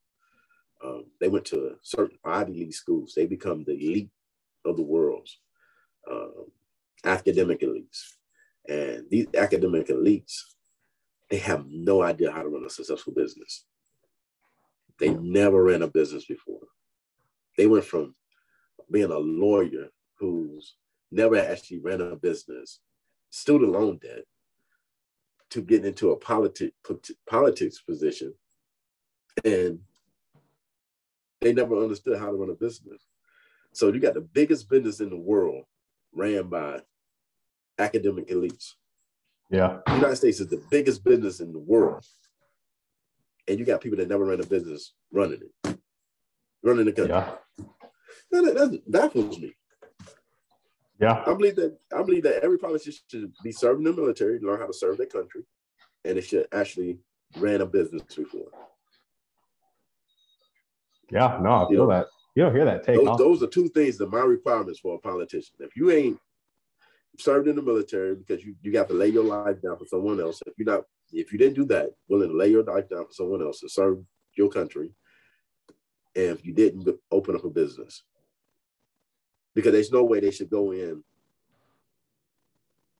um, 0.85 1.07
they 1.21 1.29
went 1.29 1.45
to 1.47 1.77
certain 1.83 2.19
ivy 2.25 2.53
league 2.53 2.75
schools. 2.75 3.13
They 3.15 3.27
become 3.27 3.65
the 3.65 3.75
elite 3.75 4.11
of 4.65 4.77
the 4.77 4.83
world 4.83 5.29
um, 6.11 6.47
academic 7.05 7.61
elites. 7.61 8.03
And 8.69 9.05
these 9.11 9.27
academic 9.35 9.89
elites 9.89 10.41
they 11.31 11.39
have 11.39 11.67
no 11.69 12.03
idea 12.03 12.31
how 12.31 12.43
to 12.43 12.49
run 12.49 12.65
a 12.65 12.71
successful 12.71 13.13
business. 13.13 13.65
They 14.99 15.11
never 15.11 15.63
ran 15.63 15.83
a 15.83 15.89
business 15.89 16.25
before. 16.25 16.61
They 17.59 17.67
went 17.67 17.85
from 17.85 18.15
being 18.91 19.11
a 19.11 19.19
lawyer 19.19 19.89
who's 20.19 20.77
never 21.11 21.37
actually 21.37 21.81
ran 21.81 22.01
a 22.01 22.17
business, 22.17 22.81
student 23.31 23.73
loan 23.73 23.99
debt, 24.03 24.25
to 25.51 25.63
getting 25.63 25.87
into 25.87 26.13
a 26.13 26.19
politi- 26.19 26.73
politics 27.29 27.81
position. 27.81 28.33
And 29.45 29.81
they 31.41 31.53
never 31.53 31.83
understood 31.83 32.19
how 32.19 32.27
to 32.27 32.37
run 32.37 32.51
a 32.51 32.55
business. 32.55 33.03
So 33.73 33.93
you 33.93 34.01
got 34.01 34.15
the 34.15 34.21
biggest 34.21 34.69
business 34.71 35.01
in 35.01 35.11
the 35.11 35.17
world 35.17 35.65
ran 36.15 36.49
by 36.49 36.81
academic 37.79 38.29
elites. 38.29 38.73
Yeah. 39.51 39.79
The 39.87 39.95
United 39.95 40.17
States 40.17 40.41
is 40.41 40.49
the 40.49 40.63
biggest 40.71 41.05
business 41.05 41.41
in 41.41 41.53
the 41.53 41.59
world. 41.59 42.05
And 43.47 43.59
you 43.59 43.65
got 43.65 43.81
people 43.81 43.99
that 43.99 44.09
never 44.09 44.25
ran 44.25 44.41
a 44.41 44.47
business 44.47 44.93
running 45.13 45.41
it, 45.65 45.79
running 46.63 46.87
the 46.87 46.93
country. 46.93 47.15
Yeah. 47.15 47.33
That, 48.31 48.43
that, 48.43 48.55
that 48.55 48.91
baffles 48.91 49.39
me. 49.39 49.55
Yeah. 51.01 51.23
I 51.27 51.35
believe 51.35 51.57
that 51.57 51.77
I 51.95 52.03
believe 52.03 52.23
that 52.23 52.43
every 52.43 52.59
politician 52.59 53.05
should 53.09 53.33
be 53.45 53.53
serving 53.53 53.87
in 53.87 53.95
the 53.95 54.01
military, 54.01 54.41
learn 54.41 54.61
how 54.61 54.67
to 54.67 54.73
serve 54.73 54.97
their 54.97 55.07
country, 55.07 55.43
and 56.05 56.17
they 56.17 56.23
should 56.23 56.47
actually 56.53 56.99
ran 57.37 57.61
a 57.61 57.67
business 57.67 58.03
before. 58.15 58.49
Yeah. 61.11 61.39
No, 61.43 61.51
I 61.51 61.69
feel 61.69 61.89
Yeah. 61.89 61.99
that. 61.99 62.07
You 62.35 62.43
don't 62.45 62.55
hear 62.55 62.65
that 62.67 62.85
take 62.85 63.03
Those, 63.03 63.19
those 63.19 63.43
are 63.43 63.47
two 63.47 63.69
things 63.69 63.97
that 63.99 64.11
my 64.11 64.21
requirements 64.21 64.81
for 64.81 64.97
a 64.97 64.99
politician. 64.99 65.57
If 65.61 65.75
you 65.77 65.91
ain't 65.91 66.21
served 67.19 67.49
in 67.49 67.57
the 67.57 67.63
military 67.63 68.15
because 68.15 68.45
you, 68.45 68.55
you 68.61 68.73
got 68.73 68.89
to 68.89 68.95
lay 68.95 69.09
your 69.09 69.25
life 69.25 69.61
down 69.63 69.79
for 69.79 69.87
someone 69.87 70.21
else, 70.21 70.43
if 70.47 70.53
you're 70.59 70.67
not 70.67 70.85
if 71.13 71.33
you 71.33 71.39
didn't 71.39 71.55
do 71.55 71.65
that, 71.67 71.91
willing 72.09 72.29
to 72.31 72.37
lay 72.37 72.49
your 72.49 72.65
life 72.65 72.89
down 72.89 73.07
for 73.07 73.13
someone 73.13 73.41
else 73.41 73.61
to 73.61 73.69
serve 73.69 74.05
your 74.35 74.51
country, 74.51 74.91
and 76.15 76.27
if 76.27 76.45
you 76.45 76.53
didn't 76.53 76.89
open 77.11 77.37
up 77.37 77.45
a 77.45 77.49
business, 77.49 78.03
because 79.55 79.73
there's 79.73 79.93
no 79.93 80.05
way 80.05 80.21
they 80.21 80.33
should 80.33 80.51
go 80.51 80.73
in. 80.73 81.03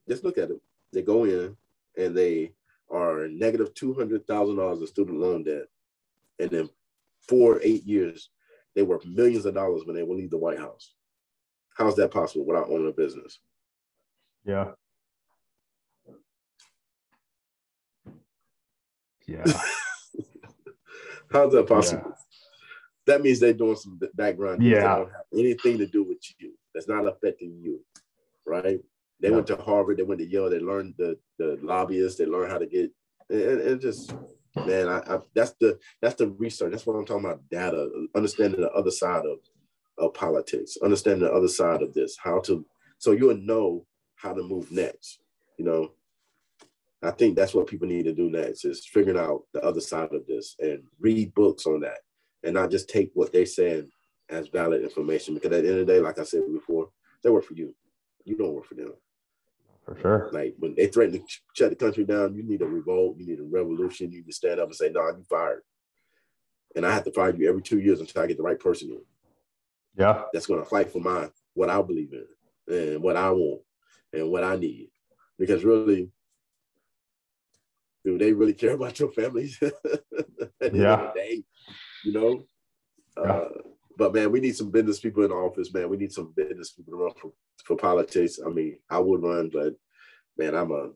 Just 0.09 0.23
look 0.25 0.39
at 0.39 0.51
it. 0.51 0.61
They 0.93 1.03
go 1.03 1.25
in 1.25 1.57
and 1.99 2.17
they 2.17 2.53
are 2.89 3.27
negative 3.29 3.75
two 3.75 3.93
hundred 3.93 4.27
thousand 4.27 4.57
dollars 4.57 4.81
of 4.81 4.89
student 4.89 5.19
loan 5.19 5.43
debt, 5.43 5.65
and 6.39 6.49
then 6.49 6.71
four 7.29 7.61
eight 7.63 7.85
years 7.85 8.31
they 8.77 8.83
worth 8.83 9.07
millions 9.07 9.47
of 9.47 9.55
dollars 9.55 9.83
when 9.85 9.97
they 9.97 10.03
will 10.03 10.17
leave 10.17 10.31
the 10.31 10.37
White 10.37 10.59
House. 10.59 10.93
How's 11.77 11.97
that 11.97 12.11
possible 12.11 12.47
without 12.47 12.69
owning 12.69 12.89
a 12.89 12.93
business? 12.93 13.39
Yeah. 14.45 14.73
Yeah. 19.27 19.45
How's 21.33 21.53
that 21.53 21.67
possible? 21.67 22.03
Yeah. 22.07 22.13
That 23.07 23.23
means 23.23 23.41
they're 23.41 23.55
doing 23.55 23.77
some 23.77 23.99
background. 24.15 24.63
Yeah. 24.63 24.81
That 24.81 24.97
don't 24.97 25.13
have 25.13 25.21
anything 25.33 25.79
to 25.79 25.87
do 25.87 26.05
with 26.05 26.19
you. 26.39 26.53
That's 26.75 26.89
not 26.89 27.07
affecting 27.07 27.59
you, 27.61 27.81
right? 28.47 28.81
They 29.21 29.29
yeah. 29.29 29.35
went 29.35 29.47
to 29.49 29.57
Harvard. 29.57 29.97
They 29.97 30.03
went 30.03 30.21
to 30.21 30.27
Yale. 30.27 30.51
They 30.51 30.61
learned 30.61 30.95
the 30.99 31.19
the 31.39 31.59
lobbyists. 31.63 32.19
They 32.19 32.27
learned 32.27 32.53
how 32.53 32.59
to 32.59 32.67
get 32.67 32.91
and, 33.31 33.61
and 33.61 33.81
just 33.81 34.15
man, 34.65 34.89
I, 34.89 34.99
I, 34.99 35.19
that's 35.35 35.53
the 35.61 35.79
that's 36.01 36.17
the 36.17 36.29
research. 36.29 36.73
That's 36.73 36.87
what 36.87 36.95
I'm 36.95 37.05
talking 37.05 37.25
about. 37.25 37.49
Data, 37.51 37.89
understanding 38.15 38.61
the 38.61 38.71
other 38.73 38.91
side 38.91 39.25
of 39.27 39.39
of 39.99 40.15
politics, 40.15 40.77
understanding 40.83 41.27
the 41.27 41.33
other 41.33 41.49
side 41.49 41.83
of 41.83 41.95
this, 41.95 42.17
how 42.23 42.41
to 42.41 42.65
so 42.99 43.13
you'll 43.13 43.37
know 43.37 43.87
how 44.17 44.33
to 44.33 44.43
move 44.43 44.71
next. 44.73 45.21
You 45.59 45.65
know, 45.65 45.91
I 47.03 47.11
think 47.11 47.37
that's 47.37 47.55
what 47.55 47.67
people 47.67 47.89
need 47.89 48.05
to 48.05 48.15
do 48.15 48.31
next 48.31 48.65
is 48.65 48.87
figuring 48.87 49.19
out 49.19 49.43
the 49.53 49.63
other 49.63 49.81
side 49.81 50.13
of 50.13 50.27
this 50.27 50.57
and 50.61 50.83
read 51.01 51.35
books 51.35 51.67
on 51.67 51.81
that 51.81 51.99
and 52.43 52.55
not 52.55 52.71
just 52.71 52.89
take 52.89 53.11
what 53.15 53.33
they're 53.33 53.47
saying 53.47 53.89
as 54.31 54.49
valid 54.49 54.83
information. 54.83 55.35
Because 55.35 55.53
at 55.53 55.63
the 55.63 55.71
end 55.71 55.81
of 55.81 55.87
the 55.87 55.93
day, 55.93 56.01
like 56.01 56.19
I 56.19 56.25
said 56.25 56.43
before, 56.53 56.89
they 57.23 57.31
work 57.31 57.45
for 57.45 57.55
you. 57.55 57.75
You 58.25 58.37
don't 58.37 58.55
work 58.55 58.67
for 58.67 58.75
them. 58.75 58.93
For 59.87 59.97
sure. 60.01 60.31
Like 60.33 60.55
when 60.59 60.75
they 60.75 60.89
threaten 60.89 61.21
to 61.21 61.25
shut 61.55 61.71
the 61.71 61.77
country 61.77 62.05
down, 62.05 62.35
you 62.35 62.43
need 62.43 62.61
a 62.61 62.67
revolt, 62.67 63.17
you 63.19 63.27
need 63.27 63.39
a 63.39 63.45
revolution, 63.45 64.11
you 64.11 64.19
need 64.19 64.27
to 64.27 64.33
stand 64.33 64.59
up 64.59 64.67
and 64.67 64.75
say, 64.75 64.91
no, 64.91 65.01
nah, 65.01 65.17
you 65.17 65.25
fired. 65.31 65.63
And 66.75 66.85
I 66.85 66.93
have 66.93 67.05
to 67.05 67.13
fire 67.13 67.35
you 67.35 67.49
every 67.49 67.63
two 67.63 67.79
years 67.79 68.01
until 68.01 68.23
I 68.23 68.27
get 68.27 68.37
the 68.37 68.43
right 68.43 68.59
person 68.59 68.91
in. 68.91 69.01
Yeah. 69.97 70.25
That's 70.33 70.47
gonna 70.47 70.65
fight 70.65 70.93
for 70.93 70.99
my 70.99 71.31
what 71.55 71.71
I 71.71 71.81
believe 71.83 72.13
in 72.13 72.75
and 72.75 73.03
what 73.03 73.17
I 73.17 73.31
want 73.31 73.63
and 74.13 74.31
what 74.31 74.43
I 74.43 74.57
need. 74.57 74.91
Because 75.39 75.65
really, 75.65 76.11
do 78.05 78.19
they 78.19 78.33
really 78.33 78.55
care 78.55 78.73
about 78.73 78.99
your 78.99 79.13
families? 79.13 79.59
yeah. 80.73 81.13
Day, 81.15 81.45
you 82.05 82.13
know? 82.13 82.45
Yeah. 83.17 83.33
Uh, 83.33 83.49
but 83.97 84.15
man, 84.15 84.31
we 84.31 84.41
need 84.41 84.57
some 84.57 84.71
business 84.71 85.01
people 85.01 85.25
in 85.25 85.31
the 85.31 85.37
office, 85.37 85.73
man. 85.73 85.89
We 85.89 85.97
need 85.97 86.13
some 86.13 86.33
business 86.37 86.71
people 86.71 86.93
to 86.93 87.05
run 87.05 87.13
for, 87.21 87.33
for 87.65 87.77
politics. 87.77 88.39
I 88.45 88.51
mean, 88.51 88.79
I 88.91 88.99
would 88.99 89.23
run, 89.23 89.51
but 89.53 89.75
man, 90.37 90.55
I'm 90.55 90.71
a 90.71 90.91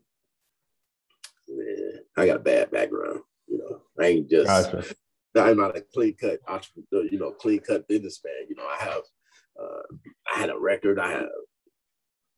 man, 1.47 1.93
I 2.17 2.25
got 2.25 2.37
a 2.37 2.39
bad 2.39 2.71
background. 2.71 3.21
You 3.47 3.57
know, 3.57 3.81
I 3.99 4.07
ain't 4.07 4.29
just 4.29 4.71
gotcha. 4.71 4.95
I'm 5.35 5.57
not 5.57 5.77
a 5.77 5.81
clean 5.93 6.15
cut 6.19 6.39
entrepreneur, 6.47 7.05
you 7.11 7.19
know, 7.19 7.31
clean 7.31 7.59
cut 7.59 7.87
businessman. 7.87 8.33
You 8.49 8.55
know, 8.55 8.67
I 8.67 8.83
have 8.83 9.01
uh, 9.61 9.81
I 10.33 10.39
had 10.39 10.49
a 10.49 10.59
record, 10.59 10.99
I 10.99 11.11
have 11.11 11.29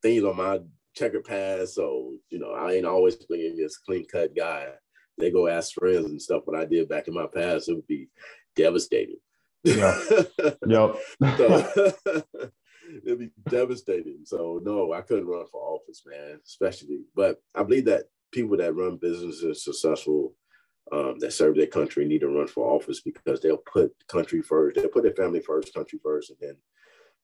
things 0.02 0.24
on 0.24 0.38
my 0.38 0.60
checkered 0.96 1.24
past. 1.24 1.76
So, 1.76 2.14
you 2.30 2.40
know, 2.40 2.52
I 2.52 2.74
ain't 2.74 2.86
always 2.86 3.16
been 3.16 3.58
this 3.58 3.78
clean 3.78 4.06
cut 4.12 4.36
guy. 4.36 4.68
They 5.18 5.32
go 5.32 5.48
ask 5.48 5.74
friends 5.74 6.06
and 6.06 6.22
stuff 6.22 6.44
what 6.46 6.60
I 6.60 6.66
did 6.66 6.90
back 6.90 7.08
in 7.08 7.14
my 7.14 7.28
past, 7.28 7.70
it 7.70 7.76
would 7.76 7.88
be 7.88 8.10
devastating. 8.56 9.18
Yeah. 9.64 10.00
yep. 10.68 10.96
so, 11.38 11.94
it'd 13.06 13.20
be 13.20 13.32
devastating. 13.50 14.22
So 14.26 14.60
no, 14.64 14.94
I 14.94 15.02
couldn't 15.02 15.28
run 15.28 15.46
for 15.52 15.62
office, 15.62 16.04
man, 16.06 16.40
especially. 16.46 17.02
But 17.16 17.42
I 17.56 17.64
believe 17.64 17.86
that 17.86 18.06
people 18.32 18.58
that 18.58 18.76
run 18.76 18.98
businesses 18.98 19.64
successful, 19.64 20.36
um, 20.92 21.18
that 21.20 21.32
serve 21.32 21.56
their 21.56 21.68
country 21.68 22.06
need 22.06 22.20
to 22.20 22.28
run 22.28 22.48
for 22.48 22.70
office 22.70 23.02
because 23.02 23.40
they'll 23.40 23.58
put 23.58 23.92
country 24.08 24.42
first. 24.42 24.76
They'll 24.76 24.90
put 24.90 25.04
their 25.04 25.14
family 25.14 25.40
first, 25.40 25.74
country 25.74 26.00
first, 26.04 26.32
and 26.32 26.38
then 26.42 26.58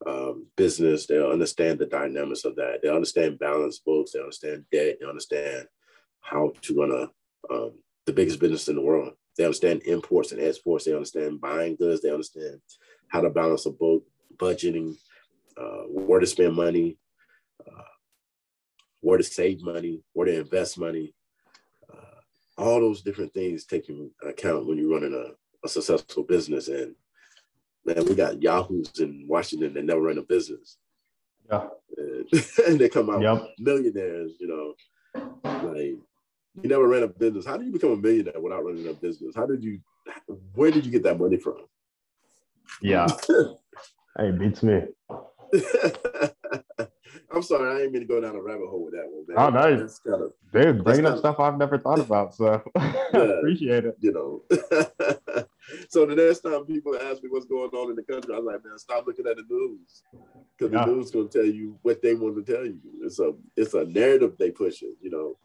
um, 0.07 0.47
business. 0.55 1.07
They'll 1.07 1.31
understand 1.31 1.79
the 1.79 1.85
dynamics 1.85 2.45
of 2.45 2.55
that. 2.55 2.79
They 2.81 2.89
understand 2.89 3.39
balance 3.39 3.79
books. 3.79 4.11
They 4.13 4.19
understand 4.19 4.65
debt. 4.71 4.97
They 4.99 5.07
understand 5.07 5.67
how 6.21 6.53
to 6.61 6.75
run 6.75 6.91
a 6.91 7.53
um, 7.53 7.73
the 8.05 8.13
biggest 8.13 8.39
business 8.39 8.67
in 8.67 8.75
the 8.75 8.81
world. 8.81 9.13
They 9.39 9.45
understand 9.45 9.83
imports 9.85 10.33
and 10.33 10.41
exports. 10.41 10.83
They 10.83 10.93
understand 10.93 11.39
buying 11.39 11.77
goods. 11.77 12.01
They 12.01 12.11
understand 12.11 12.59
how 13.07 13.21
to 13.21 13.29
balance 13.29 13.65
a 13.65 13.71
book, 13.71 14.03
budgeting, 14.35 14.97
uh, 15.55 15.83
where 15.87 16.19
to 16.19 16.27
spend 16.27 16.57
money, 16.57 16.97
uh, 17.65 17.83
where 18.99 19.17
to 19.17 19.23
save 19.23 19.61
money, 19.61 20.03
where 20.11 20.25
to 20.25 20.41
invest 20.41 20.77
money. 20.77 21.15
Uh, 21.89 22.19
all 22.57 22.81
those 22.81 23.01
different 23.01 23.33
things 23.33 23.63
take 23.63 23.87
into 23.87 24.11
account 24.27 24.67
when 24.67 24.77
you're 24.77 24.91
running 24.91 25.13
a, 25.13 25.31
a 25.65 25.69
successful 25.69 26.23
business. 26.23 26.67
And 26.67 26.95
man, 27.85 28.03
we 28.03 28.15
got 28.15 28.41
yahoos 28.41 28.99
in 28.99 29.23
Washington 29.25 29.73
that 29.73 29.85
never 29.85 30.01
run 30.01 30.17
a 30.17 30.21
business. 30.21 30.75
Yeah. 31.49 31.69
And, 31.97 32.27
and 32.67 32.77
they 32.77 32.89
come 32.89 33.09
out 33.09 33.21
yep. 33.21 33.51
millionaires, 33.57 34.33
you 34.37 34.47
know. 34.49 34.73
Like 35.45 35.95
you 36.63 36.69
never 36.69 36.87
ran 36.87 37.03
a 37.03 37.07
business. 37.07 37.45
How 37.45 37.57
did 37.57 37.67
you 37.67 37.73
become 37.73 37.91
a 37.91 37.97
millionaire 37.97 38.39
without 38.39 38.63
running 38.63 38.87
a 38.87 38.93
business? 38.93 39.35
How 39.35 39.45
did 39.45 39.63
you 39.63 39.79
where 40.53 40.71
did 40.71 40.85
you 40.85 40.91
get 40.91 41.03
that 41.03 41.19
money 41.19 41.37
from? 41.37 41.57
Yeah. 42.81 43.07
hey, 44.17 44.31
beats 44.31 44.63
me. 44.63 44.81
I'm 47.31 47.43
sorry, 47.43 47.69
I 47.69 47.83
ain't 47.83 47.91
mean 47.91 48.01
to 48.01 48.07
go 48.07 48.19
down 48.19 48.35
a 48.35 48.41
rabbit 48.41 48.67
hole 48.69 48.85
with 48.85 48.93
that 48.95 49.05
one, 49.07 49.25
man. 49.27 49.37
Oh, 49.37 49.49
nice. 49.49 49.99
Kind 49.99 50.23
of, 50.23 50.33
Dude, 50.51 50.83
bringing 50.83 51.05
up 51.05 51.19
stuff 51.19 51.39
I've 51.39 51.57
never 51.57 51.77
thought 51.77 51.99
about, 51.99 52.33
so 52.33 52.61
yeah, 52.75 53.19
appreciate 53.19 53.85
it. 53.85 53.95
You 53.99 54.13
know. 54.13 54.41
so 55.89 56.05
the 56.07 56.15
next 56.15 56.39
time 56.39 56.65
people 56.65 56.95
ask 56.95 57.21
me 57.21 57.29
what's 57.29 57.45
going 57.45 57.69
on 57.69 57.91
in 57.91 57.95
the 57.95 58.03
country, 58.03 58.35
I'm 58.35 58.45
like, 58.45 58.65
man, 58.65 58.79
stop 58.79 59.05
looking 59.05 59.27
at 59.27 59.37
the 59.37 59.43
news. 59.47 60.03
Because 60.57 60.73
yeah. 60.73 60.85
the 60.85 60.91
news 60.91 61.05
is 61.05 61.11
gonna 61.11 61.29
tell 61.29 61.45
you 61.45 61.77
what 61.83 62.01
they 62.01 62.15
want 62.15 62.43
to 62.43 62.51
tell 62.51 62.65
you. 62.65 62.79
It's 63.03 63.19
a 63.19 63.33
it's 63.55 63.75
a 63.75 63.85
narrative 63.85 64.35
they 64.39 64.49
push 64.49 64.81
it, 64.81 64.95
you 65.01 65.11
know. 65.11 65.37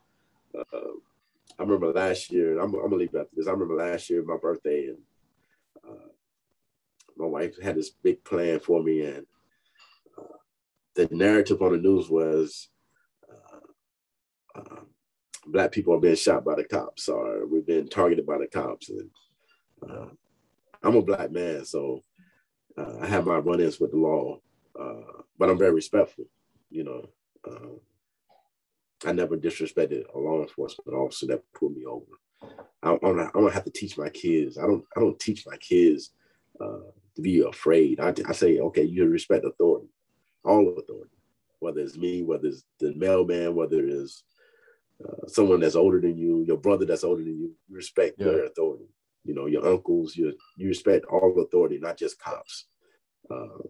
Uh, 0.56 0.94
I 1.58 1.62
remember 1.62 1.92
last 1.92 2.30
year, 2.30 2.58
I'm, 2.58 2.74
I'm, 2.74 2.82
gonna 2.82 2.96
leave 2.96 3.14
after 3.14 3.28
this. 3.34 3.46
I 3.46 3.52
remember 3.52 3.76
last 3.76 4.10
year, 4.10 4.22
my 4.24 4.36
birthday, 4.36 4.88
and 4.88 4.98
uh, 5.88 6.08
my 7.16 7.26
wife 7.26 7.60
had 7.62 7.76
this 7.76 7.90
big 7.90 8.24
plan 8.24 8.60
for 8.60 8.82
me, 8.82 9.02
and 9.02 9.26
the 10.94 11.08
narrative 11.10 11.60
on 11.62 11.72
the 11.72 11.78
news 11.78 12.08
was 12.08 12.68
uh, 13.28 14.60
uh, 14.60 14.80
black 15.46 15.72
people 15.72 15.94
are 15.94 16.00
being 16.00 16.14
shot 16.14 16.44
by 16.44 16.54
the 16.54 16.64
cops 16.64 17.08
or 17.08 17.46
we've 17.46 17.66
been 17.66 17.88
targeted 17.88 18.26
by 18.26 18.38
the 18.38 18.46
cops. 18.46 18.90
And 18.90 19.10
uh, 19.88 20.06
I'm 20.82 20.96
a 20.96 21.02
black 21.02 21.30
man, 21.30 21.64
so 21.64 22.02
uh, 22.78 22.98
I 23.00 23.06
have 23.06 23.26
my 23.26 23.38
run-ins 23.38 23.80
with 23.80 23.90
the 23.90 23.96
law, 23.96 24.38
uh, 24.78 25.22
but 25.38 25.50
I'm 25.50 25.58
very 25.58 25.72
respectful. 25.72 26.24
You 26.70 26.84
know, 26.84 27.08
uh, 27.48 27.78
I 29.04 29.12
never 29.12 29.36
disrespected 29.36 30.04
a 30.14 30.18
law 30.18 30.42
enforcement 30.42 30.96
officer 30.96 31.26
that 31.26 31.42
pulled 31.52 31.76
me 31.76 31.84
over. 31.84 32.06
I, 32.82 32.98
I'm, 33.02 33.16
not, 33.16 33.32
I 33.34 33.40
don't 33.40 33.52
have 33.52 33.64
to 33.64 33.70
teach 33.70 33.98
my 33.98 34.08
kids. 34.08 34.58
I 34.58 34.62
don't. 34.62 34.84
I 34.96 35.00
don't 35.00 35.18
teach 35.18 35.46
my 35.46 35.56
kids 35.56 36.10
to 36.60 37.22
be 37.22 37.40
afraid. 37.40 38.00
I, 38.00 38.14
I 38.28 38.32
say, 38.32 38.58
okay, 38.58 38.82
you 38.82 39.06
respect 39.06 39.44
authority 39.44 39.88
all 40.44 40.76
authority, 40.78 41.16
whether 41.60 41.80
it's 41.80 41.96
me, 41.96 42.22
whether 42.22 42.48
it's 42.48 42.64
the 42.78 42.94
mailman, 42.94 43.54
whether 43.54 43.84
it's 43.84 44.24
uh, 45.04 45.26
someone 45.26 45.60
that's 45.60 45.74
older 45.74 46.00
than 46.00 46.16
you, 46.16 46.44
your 46.46 46.56
brother 46.56 46.84
that's 46.84 47.04
older 47.04 47.22
than 47.22 47.38
you, 47.38 47.54
you 47.68 47.76
respect 47.76 48.16
yeah. 48.18 48.26
their 48.26 48.44
authority. 48.44 48.88
You 49.24 49.34
know, 49.34 49.46
your 49.46 49.66
uncles, 49.66 50.16
you, 50.16 50.34
you 50.56 50.68
respect 50.68 51.06
all 51.06 51.40
authority, 51.40 51.78
not 51.78 51.96
just 51.96 52.20
cops. 52.20 52.66
Uh, 53.30 53.64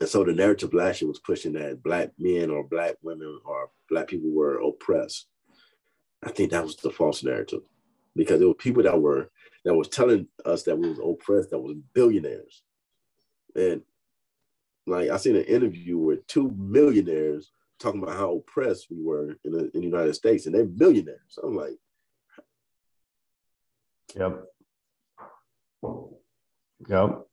and 0.00 0.08
so 0.08 0.24
the 0.24 0.32
narrative 0.32 0.74
last 0.74 1.00
year 1.00 1.08
was 1.08 1.18
pushing 1.18 1.52
that 1.54 1.82
black 1.82 2.10
men 2.18 2.50
or 2.50 2.62
black 2.62 2.96
women 3.02 3.40
or 3.44 3.70
black 3.88 4.08
people 4.08 4.30
were 4.30 4.60
oppressed. 4.60 5.26
I 6.24 6.30
think 6.30 6.50
that 6.50 6.64
was 6.64 6.76
the 6.76 6.90
false 6.90 7.22
narrative 7.24 7.62
because 8.14 8.38
there 8.38 8.48
were 8.48 8.54
people 8.54 8.82
that 8.82 9.00
were 9.00 9.30
that 9.64 9.74
was 9.74 9.88
telling 9.88 10.26
us 10.44 10.62
that 10.64 10.76
we 10.76 10.88
was 10.88 10.98
oppressed, 10.98 11.50
that 11.50 11.58
was 11.58 11.76
billionaires. 11.94 12.62
And 13.56 13.82
like 14.86 15.10
I 15.10 15.16
seen 15.16 15.36
an 15.36 15.44
interview 15.44 15.98
with 15.98 16.26
two 16.26 16.50
millionaires 16.56 17.50
talking 17.78 18.02
about 18.02 18.16
how 18.16 18.36
oppressed 18.36 18.88
we 18.90 19.02
were 19.02 19.36
in 19.44 19.52
the, 19.52 19.70
in 19.74 19.80
the 19.80 19.86
United 19.86 20.14
States, 20.14 20.46
and 20.46 20.54
they're 20.54 20.66
millionaires. 20.66 21.38
I'm 21.42 21.54
like, 21.54 21.78
yep, 24.16 24.42
yep. 26.88 27.27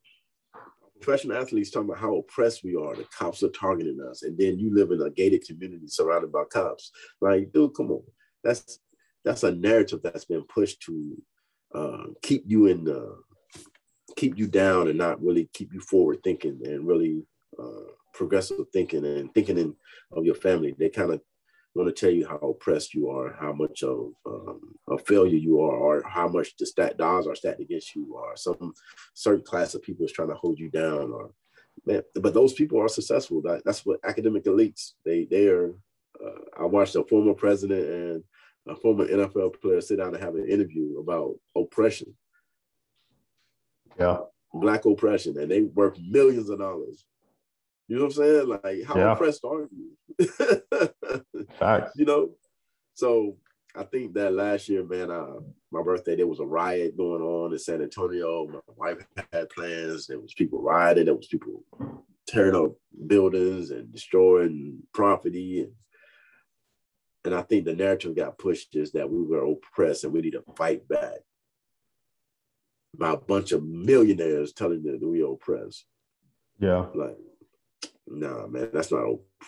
Professional 1.05 1.37
athletes 1.37 1.69
talking 1.69 1.89
about 1.89 2.01
how 2.01 2.15
oppressed 2.15 2.63
we 2.63 2.75
are. 2.75 2.95
The 2.95 3.05
cops 3.15 3.43
are 3.43 3.49
targeting 3.49 3.99
us, 4.09 4.23
and 4.23 4.35
then 4.35 4.57
you 4.57 4.73
live 4.73 4.89
in 4.89 5.03
a 5.03 5.11
gated 5.11 5.45
community 5.45 5.87
surrounded 5.87 6.31
by 6.31 6.45
cops. 6.51 6.91
Like, 7.21 7.51
dude, 7.53 7.75
come 7.75 7.91
on. 7.91 8.01
That's 8.43 8.79
that's 9.23 9.43
a 9.43 9.51
narrative 9.51 9.99
that's 10.01 10.25
been 10.25 10.43
pushed 10.45 10.81
to 10.81 11.21
uh, 11.75 12.05
keep 12.23 12.43
you 12.47 12.65
in 12.65 12.85
the 12.85 13.17
keep 14.15 14.35
you 14.35 14.47
down 14.47 14.87
and 14.87 14.97
not 14.97 15.21
really 15.21 15.47
keep 15.53 15.73
you 15.73 15.79
forward 15.79 16.23
thinking 16.23 16.59
and 16.65 16.87
really 16.87 17.23
uh, 17.59 17.91
progressive 18.15 18.65
thinking 18.73 19.05
and 19.05 19.31
thinking 19.35 19.59
in, 19.59 19.75
of 20.11 20.25
your 20.25 20.33
family. 20.33 20.73
They 20.75 20.89
kind 20.89 21.11
of 21.11 21.21
want 21.75 21.93
to 21.93 21.99
tell 22.05 22.13
you 22.13 22.25
how 22.25 22.37
oppressed 22.37 22.93
you 22.93 23.09
are, 23.09 23.35
how 23.39 23.51
much 23.51 23.83
of 23.83 24.13
um, 24.25 24.61
a 24.89 24.97
failure 24.97 25.37
you 25.37 25.59
are, 25.61 25.75
or 25.75 26.03
how 26.07 26.27
much 26.27 26.55
the 26.57 26.65
stat 26.65 26.99
odds 27.01 27.27
are 27.27 27.35
stacked 27.35 27.59
against 27.59 27.95
you, 27.95 28.15
or 28.15 28.35
some 28.37 28.73
certain 29.13 29.43
class 29.43 29.75
of 29.75 29.81
people 29.81 30.05
is 30.05 30.11
trying 30.13 30.29
to 30.29 30.35
hold 30.35 30.57
you 30.57 30.69
down, 30.69 31.11
or 31.11 31.31
man, 31.85 32.01
but 32.15 32.33
those 32.33 32.53
people 32.53 32.81
are 32.81 32.87
successful. 32.87 33.41
That, 33.41 33.63
that's 33.65 33.85
what 33.85 33.99
academic 34.05 34.45
elites. 34.45 34.91
They 35.03 35.25
they 35.25 35.47
are. 35.47 35.73
Uh, 36.23 36.61
I 36.61 36.65
watched 36.65 36.95
a 36.95 37.03
former 37.03 37.33
president 37.33 37.89
and 37.89 38.23
a 38.67 38.75
former 38.75 39.05
NFL 39.05 39.61
player 39.61 39.81
sit 39.81 39.97
down 39.97 40.13
and 40.15 40.23
have 40.23 40.35
an 40.35 40.47
interview 40.49 40.99
about 40.99 41.35
oppression, 41.55 42.15
Yeah. 43.99 44.19
Black 44.53 44.85
oppression, 44.85 45.37
and 45.37 45.51
they 45.51 45.63
worth 45.63 45.99
millions 45.99 46.49
of 46.49 46.59
dollars. 46.59 47.03
You 47.87 47.97
know 47.97 48.03
what 48.05 48.17
I'm 48.17 48.23
saying? 48.23 48.47
Like, 48.47 48.83
how 48.85 48.97
Yeah. 48.97 49.13
oppressed 49.13 49.43
are 49.45 49.67
you? 49.71 49.91
Facts. 51.59 51.91
you 51.95 52.05
know? 52.05 52.31
So 52.95 53.37
I 53.75 53.83
think 53.83 54.13
that 54.13 54.33
last 54.33 54.69
year, 54.69 54.83
man, 54.83 55.11
uh, 55.11 55.35
my 55.71 55.83
birthday, 55.83 56.15
there 56.15 56.27
was 56.27 56.39
a 56.39 56.45
riot 56.45 56.97
going 56.97 57.21
on 57.21 57.51
in 57.51 57.59
San 57.59 57.81
Antonio. 57.81 58.47
My 58.47 58.59
wife 58.75 59.05
had 59.33 59.49
plans. 59.49 60.07
There 60.07 60.19
was 60.19 60.33
people 60.33 60.61
rioting. 60.61 61.05
There 61.05 61.15
was 61.15 61.27
people 61.27 61.63
tearing 62.27 62.55
up 62.55 62.71
buildings 63.05 63.69
and 63.71 63.91
destroying 63.91 64.79
property. 64.93 65.61
And, 65.61 65.71
and 67.25 67.35
I 67.35 67.41
think 67.43 67.65
the 67.65 67.75
narrative 67.75 68.15
got 68.15 68.37
pushed 68.39 68.75
is 68.75 68.91
that 68.93 69.09
we 69.09 69.21
were 69.21 69.45
oppressed 69.45 70.05
and 70.05 70.13
we 70.13 70.21
need 70.21 70.31
to 70.31 70.43
fight 70.55 70.87
back 70.87 71.17
by 72.97 73.11
a 73.11 73.17
bunch 73.17 73.51
of 73.51 73.63
millionaires 73.63 74.53
telling 74.53 74.81
them 74.83 74.99
that 74.99 75.07
we 75.07 75.21
are 75.21 75.33
oppressed. 75.33 75.85
Yeah. 76.59 76.85
Like, 76.95 77.17
nah, 78.07 78.47
man, 78.47 78.69
that's 78.73 78.91
not, 78.91 79.03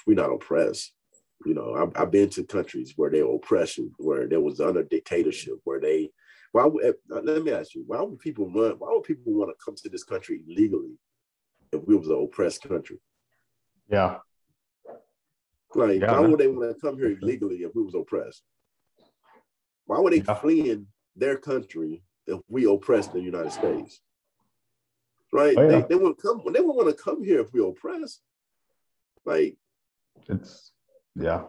we're 0.05 0.15
not 0.15 0.31
oppressed. 0.31 0.93
You 1.45 1.53
know, 1.53 1.75
I've, 1.75 1.91
I've 2.01 2.11
been 2.11 2.29
to 2.31 2.43
countries 2.43 2.93
where 2.95 3.11
they 3.11 3.21
were 3.23 3.35
oppression, 3.35 3.91
where 3.97 4.27
there 4.27 4.41
was 4.41 4.59
under 4.59 4.83
dictatorship, 4.83 5.55
where 5.63 5.79
they, 5.79 6.09
why 6.51 6.65
would, 6.65 6.83
eh, 6.85 6.93
let 7.09 7.43
me 7.43 7.51
ask 7.51 7.75
you, 7.75 7.83
why 7.85 8.01
would 8.01 8.19
people 8.19 8.49
run, 8.51 8.73
why 8.79 8.89
would 8.91 9.03
people 9.03 9.33
want 9.33 9.51
to 9.51 9.63
come 9.63 9.75
to 9.75 9.89
this 9.89 10.03
country 10.03 10.41
legally 10.47 10.97
if 11.71 11.81
we 11.85 11.95
was 11.95 12.07
an 12.07 12.21
oppressed 12.23 12.63
country? 12.63 12.99
Yeah. 13.89 14.17
Like, 15.75 16.01
Yeah, 16.01 16.11
why 16.13 16.21
man. 16.21 16.31
would 16.31 16.39
they 16.39 16.47
want 16.47 16.73
to 16.75 16.81
come 16.81 16.97
here 16.97 17.15
illegally 17.21 17.57
if 17.57 17.75
we 17.75 17.83
was 17.83 17.93
oppressed? 17.93 18.43
Why 19.85 19.99
would 19.99 20.13
they 20.13 20.23
Yeah. 20.27 20.33
flee 20.33 20.71
in 20.71 20.87
their 21.15 21.37
country 21.37 22.03
if 22.25 22.39
we 22.49 22.65
oppressed 22.65 23.13
the 23.13 23.21
United 23.21 23.51
States? 23.51 24.01
Right? 25.31 25.57
Oh, 25.57 25.61
yeah. 25.61 25.81
They, 25.81 25.87
they 25.89 25.95
wouldn't 25.95 26.21
come. 26.21 26.41
They 26.45 26.61
wouldn't 26.61 26.75
want 26.77 26.97
to 26.97 27.03
come 27.03 27.23
here 27.23 27.41
if 27.41 27.53
we 27.53 27.61
oppressed. 27.63 28.21
Like 29.27 29.57
It's 30.29 30.71
yeah. 31.15 31.43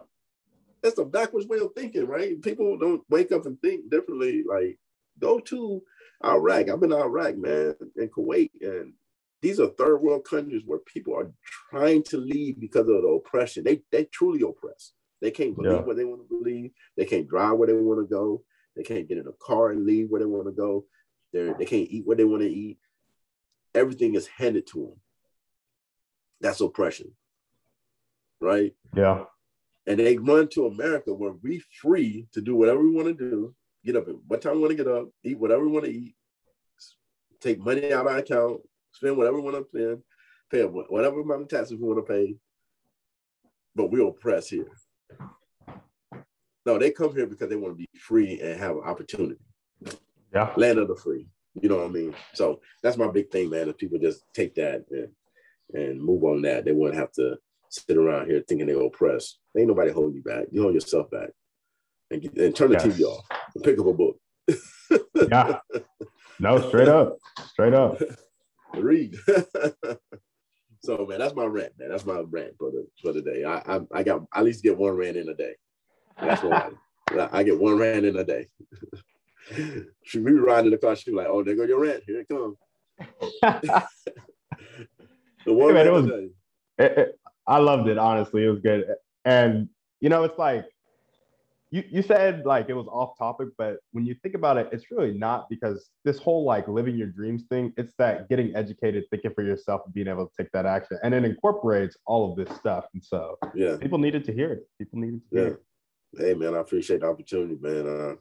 that's 0.83 0.97
a 0.99 1.05
backwards 1.05 1.47
way 1.47 1.59
of 1.59 1.71
thinking, 1.75 2.05
right? 2.05 2.39
People 2.41 2.77
don't 2.77 3.01
wake 3.09 3.31
up 3.31 3.45
and 3.45 3.59
think 3.61 3.89
differently. 3.89 4.43
Like 4.47 4.77
go 5.19 5.39
to 5.39 5.81
Iraq. 6.23 6.69
I've 6.69 6.79
been 6.81 6.89
to 6.89 6.97
Iraq, 6.97 7.37
man, 7.37 7.75
and 7.95 8.11
Kuwait, 8.11 8.51
and 8.61 8.93
these 9.41 9.59
are 9.61 9.67
third 9.69 9.99
world 10.01 10.25
countries 10.25 10.63
where 10.65 10.79
people 10.79 11.15
are 11.15 11.31
trying 11.71 12.03
to 12.03 12.17
leave 12.17 12.59
because 12.59 12.81
of 12.89 13.01
the 13.01 13.07
oppression. 13.07 13.63
They 13.63 13.81
they 13.91 14.03
truly 14.05 14.41
oppressed. 14.47 14.93
They 15.21 15.31
can't 15.31 15.55
believe 15.55 15.71
Yeah. 15.71 15.81
what 15.81 15.95
they 15.95 16.05
want 16.05 16.21
to 16.27 16.37
believe. 16.37 16.71
They 16.97 17.05
can't 17.05 17.27
drive 17.27 17.57
where 17.57 17.67
they 17.67 17.73
want 17.73 18.01
to 18.01 18.13
go. 18.13 18.43
They 18.75 18.83
can't 18.83 19.07
get 19.07 19.17
in 19.17 19.27
a 19.27 19.33
car 19.45 19.71
and 19.71 19.85
leave 19.85 20.09
where 20.09 20.19
they 20.19 20.25
want 20.25 20.47
to 20.47 20.51
go. 20.51 20.85
They 21.31 21.53
they 21.57 21.65
can't 21.65 21.89
eat 21.89 22.05
what 22.05 22.17
they 22.17 22.25
want 22.25 22.41
to 22.41 22.49
eat. 22.49 22.77
Everything 23.73 24.15
is 24.15 24.27
handed 24.27 24.67
to 24.67 24.79
them. 24.87 24.99
That's 26.41 26.61
oppression, 26.61 27.11
right? 28.41 28.73
Yeah. 28.95 29.25
And 29.87 29.99
they 29.99 30.17
run 30.17 30.47
to 30.49 30.67
America 30.67 31.13
where 31.13 31.33
we 31.41 31.63
free 31.81 32.27
to 32.33 32.41
do 32.41 32.55
whatever 32.55 32.81
we 32.81 32.91
want 32.91 33.07
to 33.07 33.13
do. 33.13 33.55
Get 33.85 33.95
up 33.95 34.07
at 34.07 34.15
what 34.27 34.41
time 34.41 34.55
we 34.55 34.59
want 34.59 34.71
to 34.71 34.83
get 34.83 34.87
up, 34.87 35.07
eat 35.23 35.39
whatever 35.39 35.65
we 35.65 35.71
want 35.71 35.85
to 35.85 35.91
eat, 35.91 36.15
take 37.39 37.59
money 37.59 37.93
out 37.93 38.05
of 38.05 38.11
our 38.11 38.17
account, 38.17 38.61
spend 38.91 39.17
whatever 39.17 39.37
we 39.37 39.43
want 39.43 39.57
to 39.57 39.69
spend, 39.69 40.03
pay 40.51 40.63
whatever 40.63 41.21
amount 41.21 41.43
of 41.43 41.47
taxes 41.47 41.77
we 41.77 41.87
want 41.87 42.05
to 42.05 42.13
pay. 42.13 42.35
But 43.75 43.89
we're 43.89 44.07
oppressed 44.07 44.49
here. 44.49 44.67
No, 46.65 46.77
they 46.77 46.91
come 46.91 47.15
here 47.15 47.25
because 47.25 47.49
they 47.49 47.55
want 47.55 47.73
to 47.73 47.77
be 47.77 47.87
free 47.97 48.39
and 48.41 48.59
have 48.59 48.75
an 48.75 48.83
opportunity. 48.83 49.39
Yeah. 50.33 50.51
Land 50.57 50.79
of 50.79 50.87
the 50.87 50.95
free. 50.95 51.27
You 51.59 51.69
know 51.69 51.77
what 51.77 51.85
I 51.85 51.89
mean? 51.89 52.13
So 52.33 52.61
that's 52.83 52.97
my 52.97 53.07
big 53.09 53.31
thing, 53.31 53.49
man. 53.49 53.69
If 53.69 53.77
people 53.77 53.97
just 53.97 54.23
take 54.33 54.55
that 54.55 54.85
and, 54.91 55.09
and 55.73 56.01
move 56.01 56.23
on 56.23 56.41
that, 56.43 56.65
they 56.65 56.71
wouldn't 56.71 56.99
have 56.99 57.11
to 57.13 57.37
sit 57.69 57.97
around 57.97 58.27
here 58.29 58.43
thinking 58.47 58.67
they're 58.67 58.81
oppressed. 58.81 59.39
Ain't 59.57 59.67
nobody 59.67 59.91
holding 59.91 60.15
you 60.15 60.23
back. 60.23 60.45
You 60.51 60.63
hold 60.63 60.73
yourself 60.73 61.09
back. 61.11 61.29
And, 62.11 62.21
get, 62.21 62.37
and 62.37 62.55
turn 62.55 62.71
the 62.71 62.75
Yes. 62.83 62.97
TV 62.97 63.03
off 63.03 63.25
and 63.55 63.63
pick 63.63 63.79
up 63.79 63.85
a 63.85 63.93
book. 63.93 64.17
Yeah. 65.29 65.59
No, 66.39 66.67
straight 66.69 66.87
up. 66.87 67.17
Straight 67.49 67.73
up. 67.73 68.01
read. 68.75 69.15
so 70.81 71.05
man, 71.05 71.19
that's 71.19 71.35
my 71.35 71.45
rant, 71.45 71.73
man. 71.77 71.89
That's 71.89 72.05
my 72.05 72.23
rant 72.27 72.53
for 72.57 72.71
the 72.71 72.87
for 73.01 73.11
the 73.13 73.21
day. 73.21 73.43
I 73.43 73.57
I, 73.75 73.81
I 73.93 74.03
got 74.03 74.23
I 74.33 74.39
at 74.39 74.45
least 74.45 74.63
get 74.63 74.77
one 74.77 74.93
rant 74.93 75.17
in 75.17 75.29
a 75.29 75.35
day. 75.35 75.53
That's 76.19 76.41
what 76.41 76.73
I, 77.11 77.29
I 77.39 77.43
get 77.43 77.59
one 77.59 77.77
rant 77.77 78.05
in 78.05 78.15
a 78.15 78.23
day. 78.23 78.47
she 80.03 80.19
we 80.19 80.31
riding 80.31 80.67
in 80.67 80.71
the 80.71 80.77
car, 80.77 80.95
she 80.95 81.11
was 81.11 81.17
like, 81.17 81.27
oh, 81.29 81.43
there 81.43 81.55
go 81.55 81.63
your 81.65 81.81
rant. 81.81 82.03
Here 82.07 82.21
it 82.21 82.29
comes. 82.29 82.57
The 85.45 85.53
one 85.53 85.69
Hey, 85.69 85.73
man, 85.73 85.87
it 85.87 85.91
was-. 85.93 86.05
It- 86.07 86.31
it- 86.97 87.18
I 87.49 87.57
loved 87.57 87.87
it, 87.87 87.97
honestly. 87.97 88.45
It 88.45 88.49
was 88.49 88.59
good. 88.59 88.85
And, 89.25 89.69
you 90.01 90.07
know, 90.09 90.23
it's 90.23 90.37
like, 90.37 90.65
you, 91.71 91.83
you 91.89 92.01
said 92.01 92.45
like 92.45 92.67
it 92.69 92.73
was 92.73 92.87
off 92.87 93.17
topic, 93.17 93.49
but 93.57 93.77
when 93.91 94.05
you 94.05 94.15
think 94.23 94.33
about 94.35 94.57
it, 94.57 94.69
it's 94.71 94.89
really 94.91 95.13
not 95.13 95.49
because 95.49 95.89
this 96.03 96.17
whole 96.17 96.43
like 96.43 96.67
living 96.67 96.95
your 96.95 97.07
dreams 97.07 97.43
thing, 97.49 97.73
it's 97.77 97.93
that 97.97 98.29
getting 98.29 98.55
educated, 98.55 99.03
thinking 99.11 99.31
for 99.33 99.43
yourself, 99.43 99.81
and 99.85 99.93
being 99.93 100.07
able 100.07 100.25
to 100.27 100.31
take 100.35 100.51
that 100.51 100.65
action. 100.65 100.97
And 101.03 101.13
it 101.13 101.25
incorporates 101.25 101.97
all 102.05 102.31
of 102.31 102.37
this 102.37 102.55
stuff. 102.57 102.85
And 102.93 103.03
so 103.03 103.37
Yeah. 103.53 103.77
people 103.77 103.97
needed 103.99 104.23
to 104.25 104.33
hear 104.33 104.51
it. 104.53 104.67
People 104.79 104.99
needed 104.99 105.21
to 105.29 105.35
hear 105.35 105.47
Yeah. 105.47 105.53
it. 105.53 105.63
Hey 106.17 106.33
man, 106.33 106.55
I 106.55 106.59
appreciate 106.59 107.01
the 107.01 107.07
opportunity, 107.07 107.55
man. 107.61 107.87
Uh, 107.87 108.15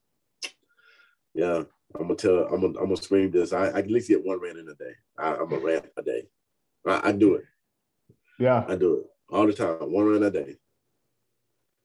yeah, 1.34 1.64
I'm 1.98 2.02
gonna 2.02 2.16
tell. 2.16 2.44
I'm 2.52 2.60
gonna. 2.60 2.78
I'm 2.78 2.84
gonna 2.84 2.96
scream 2.96 3.30
this. 3.30 3.54
I, 3.54 3.68
I 3.68 3.78
at 3.78 3.90
least 3.90 4.08
get 4.08 4.24
one 4.24 4.40
rant 4.40 4.58
in 4.58 4.68
a 4.68 4.74
day. 4.74 4.92
I, 5.18 5.36
I'm 5.36 5.50
a 5.52 5.58
rant 5.58 5.86
a 5.96 6.02
day. 6.02 6.28
I, 6.86 7.08
I 7.08 7.12
do 7.12 7.36
it. 7.36 7.44
Yeah. 8.38 8.64
I 8.68 8.76
do 8.76 8.98
it 8.98 9.06
all 9.30 9.46
the 9.46 9.52
time. 9.52 9.92
One 9.92 10.06
rant 10.06 10.24
a 10.24 10.30
day. 10.30 10.56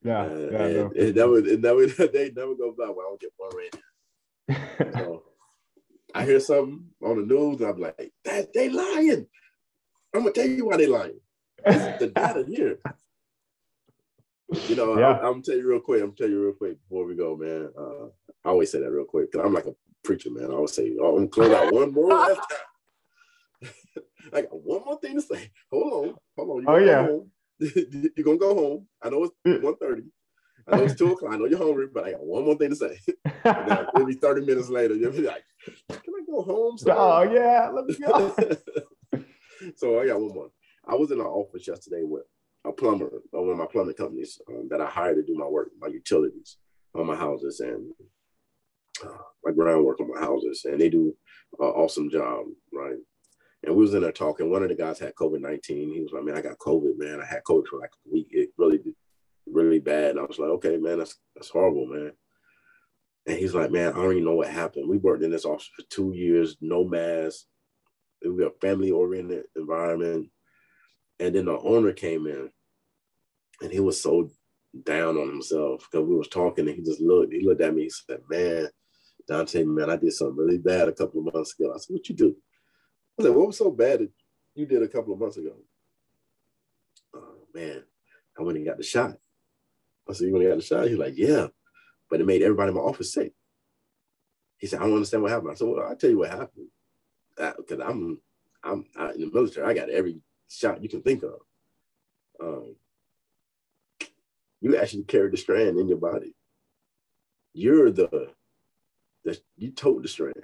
Yeah. 0.03 0.21
Uh, 0.21 0.49
yeah 0.51 0.57
and 0.63 0.75
no. 0.75 0.91
it 0.95 1.15
never. 1.15 1.37
It 1.39 1.61
never. 1.61 1.87
They 2.07 2.31
never 2.31 2.55
go 2.55 2.73
by 2.77 2.85
I 2.85 2.87
don't 2.87 3.19
get 3.19 3.31
one 3.37 3.51
rant. 3.55 4.93
So 4.95 5.23
I 6.13 6.25
hear 6.25 6.39
something 6.39 6.85
on 7.01 7.17
the 7.17 7.33
news, 7.33 7.61
I'm 7.61 7.79
like, 7.79 8.11
that 8.25 8.53
they 8.53 8.69
lying. 8.69 9.25
I'm 10.13 10.21
gonna 10.21 10.31
tell 10.31 10.45
you 10.47 10.65
why 10.67 10.77
they 10.77 10.87
lying. 10.87 11.19
The 11.65 12.11
data 12.13 12.45
here. 12.47 12.77
You 14.67 14.75
know, 14.75 14.99
Yeah. 14.99 15.13
I'm, 15.13 15.15
I'm 15.25 15.31
gonna 15.33 15.41
tell 15.43 15.55
you 15.55 15.67
real 15.67 15.79
quick. 15.79 16.03
I'm 16.03 16.13
tell 16.13 16.29
you 16.29 16.43
real 16.43 16.53
quick 16.53 16.77
before 16.83 17.05
we 17.05 17.15
go, 17.15 17.35
man. 17.35 17.69
Uh, 17.77 18.07
I 18.45 18.49
always 18.49 18.71
say 18.71 18.79
that 18.79 18.91
real 18.91 19.05
quick 19.05 19.31
because 19.31 19.45
I'm 19.45 19.53
like 19.53 19.65
a 19.65 19.75
preacher, 20.03 20.29
man. 20.29 20.51
I 20.51 20.53
always 20.53 20.73
say, 20.73 20.95
oh, 21.01 21.17
I'm 21.17 21.29
close 21.29 21.51
out 21.51 21.73
one 21.73 21.91
more 21.93 22.09
last 22.09 22.35
time. 22.35 22.72
I 24.33 24.41
got 24.41 24.61
one 24.63 24.83
more 24.85 24.99
thing 24.99 25.15
to 25.15 25.21
say. 25.21 25.51
Hold 25.71 25.93
on, 26.09 26.15
hold 26.37 26.49
on. 26.49 26.61
You 26.61 26.69
Oh, 26.69 26.79
go 26.79 26.85
yeah. 26.85 27.01
home. 27.07 27.31
you're 28.15 28.25
gonna 28.25 28.37
go 28.37 28.55
home. 28.55 28.87
I 29.01 29.09
know 29.09 29.23
it's 29.23 29.33
1.30. 29.45 30.03
I 30.67 30.75
know 30.77 30.83
it's 30.83 30.95
two 30.95 31.11
o'clock. 31.11 31.33
I 31.33 31.37
know 31.37 31.45
you're 31.45 31.57
hungry, 31.59 31.87
but 31.93 32.05
I 32.05 32.11
got 32.11 32.23
one 32.25 32.45
more 32.45 32.55
thing 32.55 32.69
to 32.69 32.75
say. 32.75 32.97
Then 33.43 33.87
maybe 33.95 34.13
30 34.13 34.45
minutes 34.45 34.69
later, 34.69 34.95
you'll 34.95 35.11
be 35.11 35.21
like, 35.21 35.43
can 35.89 35.99
I 36.17 36.23
go 36.25 36.41
home? 36.41 36.77
sir?" 36.77 36.93
oh 36.97 37.23
yeah, 37.23 37.69
let 37.73 37.85
me 37.85 37.95
go. 37.97 38.35
so 39.75 39.99
I 39.99 40.07
got 40.07 40.19
one 40.21 40.33
more. 40.33 40.49
I 40.87 40.95
was 40.95 41.11
in 41.11 41.17
the 41.19 41.23
office 41.25 41.67
yesterday 41.67 42.03
with 42.03 42.23
a 42.65 42.71
plumber, 42.71 43.07
uh, 43.33 43.41
one 43.41 43.51
of 43.51 43.57
my 43.57 43.65
plumbing 43.65 43.95
companies 43.95 44.39
um, 44.49 44.67
that 44.69 44.81
I 44.81 44.85
hired 44.87 45.17
to 45.17 45.23
do 45.23 45.35
my 45.37 45.45
work, 45.47 45.69
my 45.79 45.87
utilities 45.87 46.57
on 46.95 47.05
my 47.05 47.15
houses 47.15 47.59
and 47.59 47.91
uh, 49.03 49.17
my 49.43 49.51
groundwork 49.51 49.99
on 49.99 50.09
my 50.13 50.19
houses, 50.21 50.65
and 50.65 50.79
they 50.79 50.89
do 50.89 51.13
an 51.59 51.65
awesome 51.67 52.09
job, 52.09 52.45
right? 52.73 52.95
And 53.63 53.75
we 53.75 53.81
was 53.83 53.93
in 53.93 54.01
there 54.01 54.11
talking. 54.11 54.51
One 54.51 54.61
of 54.63 54.69
the 54.69 54.75
guys 54.75 54.99
had 54.99 55.15
COVID 55.15 55.39
nineteen. 55.39 55.93
He 55.93 56.01
was 56.01 56.11
like, 56.11 56.23
"Man, 56.23 56.37
I 56.37 56.41
got 56.41 56.57
COVID, 56.57 56.97
man. 56.97 57.21
I 57.21 57.25
had 57.25 57.43
COVID 57.43 57.67
for 57.67 57.79
like 57.79 57.91
a 58.05 58.11
week. 58.11 58.27
It 58.31 58.49
really, 58.57 58.79
really 59.45 59.79
bad." 59.79 60.11
And 60.11 60.19
I 60.19 60.23
was 60.23 60.37
like, 60.37 60.49
"Okay, 60.49 60.77
man, 60.77 60.97
that's 60.97 61.17
that's 61.35 61.49
horrible, 61.49 61.87
man." 61.87 62.11
And 63.25 63.37
he's 63.37 63.55
like, 63.55 63.71
"Man, 63.71 63.93
I 63.93 63.95
don't 63.95 64.11
even 64.11 64.25
know 64.25 64.35
what 64.35 64.49
happened. 64.49 64.89
We 64.89 64.97
worked 64.97 65.23
in 65.23 65.31
this 65.31 65.45
office 65.45 65.69
for 65.75 65.85
two 65.89 66.11
years, 66.13 66.57
no 66.59 66.83
mask. 66.83 67.45
We 68.21 68.31
were 68.31 68.47
a 68.47 68.51
family 68.59 68.91
oriented 68.91 69.45
environment." 69.55 70.29
And 71.19 71.33
then 71.33 71.45
the 71.45 71.57
owner 71.57 71.93
came 71.93 72.27
in, 72.27 72.49
and 73.61 73.71
he 73.71 73.79
was 73.79 74.01
so 74.01 74.29
down 74.83 75.17
on 75.17 75.29
himself 75.29 75.87
because 75.89 76.05
we 76.05 76.15
was 76.15 76.27
talking, 76.27 76.67
and 76.67 76.75
he 76.75 76.83
just 76.83 76.99
looked. 76.99 77.31
He 77.31 77.45
looked 77.45 77.61
at 77.61 77.73
me. 77.73 77.83
He 77.83 77.89
said, 77.89 78.19
"Man, 78.29 78.67
Dante, 79.25 79.63
man, 79.63 79.89
I 79.89 79.95
did 79.95 80.11
something 80.11 80.35
really 80.35 80.57
bad 80.57 80.89
a 80.89 80.93
couple 80.93 81.25
of 81.25 81.33
months 81.33 81.57
ago." 81.57 81.71
I 81.73 81.77
said, 81.77 81.93
"What 81.93 82.09
you 82.09 82.15
do?" 82.15 82.35
I 83.19 83.23
said, 83.23 83.35
"What 83.35 83.47
was 83.47 83.57
so 83.57 83.71
bad 83.71 83.99
that 83.99 84.11
you 84.55 84.65
did 84.65 84.83
a 84.83 84.87
couple 84.87 85.13
of 85.13 85.19
months 85.19 85.37
ago?" 85.37 85.55
Oh 87.13 87.47
man, 87.53 87.83
I 88.37 88.41
went 88.43 88.57
and 88.57 88.67
got 88.67 88.77
the 88.77 88.83
shot. 88.83 89.17
I 90.09 90.13
said, 90.13 90.27
"You 90.27 90.33
went 90.33 90.45
and 90.45 90.51
got 90.53 90.59
the 90.59 90.65
shot?" 90.65 90.87
He's 90.87 90.97
like, 90.97 91.17
"Yeah," 91.17 91.47
but 92.09 92.21
it 92.21 92.25
made 92.25 92.41
everybody 92.41 92.69
in 92.69 92.75
my 92.75 92.81
office 92.81 93.13
sick. 93.13 93.33
He 94.57 94.67
said, 94.67 94.79
"I 94.79 94.83
don't 94.83 94.95
understand 94.95 95.23
what 95.23 95.31
happened." 95.31 95.51
I 95.51 95.55
said, 95.55 95.67
"Well, 95.67 95.85
I'll 95.87 95.95
tell 95.95 96.09
you 96.09 96.19
what 96.19 96.29
happened. 96.29 96.67
Because 97.35 97.79
I'm, 97.79 98.19
I'm 98.63 98.85
out 98.97 99.15
in 99.15 99.21
the 99.21 99.31
military. 99.31 99.65
I 99.65 99.73
got 99.73 99.89
every 99.89 100.21
shot 100.47 100.83
you 100.83 100.89
can 100.89 101.01
think 101.01 101.23
of. 101.23 101.39
Um, 102.39 102.75
you 104.61 104.77
actually 104.77 105.03
carry 105.03 105.29
the 105.29 105.37
strand 105.37 105.77
in 105.77 105.87
your 105.87 105.97
body. 105.97 106.35
You're 107.53 107.91
the, 107.91 108.31
the 109.23 109.39
you 109.57 109.71
tote 109.71 110.03
the 110.03 110.07
strand. 110.07 110.43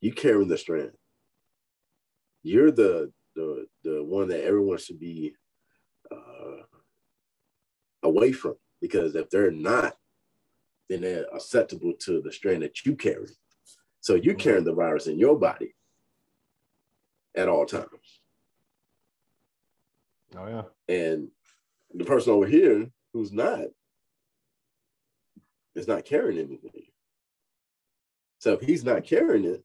You 0.00 0.12
carrying 0.12 0.48
the 0.48 0.58
strand. 0.58 0.92
You're 2.42 2.70
the 2.70 3.12
the 3.34 3.66
the 3.82 4.04
one 4.04 4.28
that 4.28 4.44
everyone 4.44 4.78
should 4.78 4.98
be 4.98 5.34
uh, 6.10 6.62
away 8.02 8.32
from 8.32 8.54
because 8.80 9.14
if 9.14 9.30
they're 9.30 9.50
not, 9.50 9.96
then 10.88 11.02
they're 11.02 11.26
susceptible 11.38 11.92
to 12.00 12.20
the 12.20 12.32
strain 12.32 12.60
that 12.60 12.84
you 12.84 12.96
carry. 12.96 13.28
So 14.00 14.16
you're 14.16 14.34
carrying 14.34 14.64
the 14.64 14.74
virus 14.74 15.06
in 15.06 15.18
your 15.18 15.38
body 15.38 15.74
at 17.36 17.48
all 17.48 17.64
times. 17.64 18.20
Oh 20.36 20.46
yeah. 20.48 20.62
And 20.94 21.28
the 21.94 22.04
person 22.04 22.32
over 22.32 22.46
here 22.46 22.90
who's 23.12 23.32
not 23.32 23.60
is 25.74 25.86
not 25.86 26.04
carrying 26.04 26.38
anything. 26.38 26.86
So 28.38 28.54
if 28.54 28.60
he's 28.60 28.84
not 28.84 29.04
carrying 29.04 29.44
it, 29.44 29.64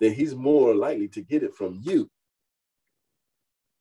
then 0.00 0.12
he's 0.12 0.34
more 0.34 0.74
likely 0.74 1.08
to 1.08 1.20
get 1.20 1.42
it 1.42 1.54
from 1.54 1.80
you. 1.82 2.08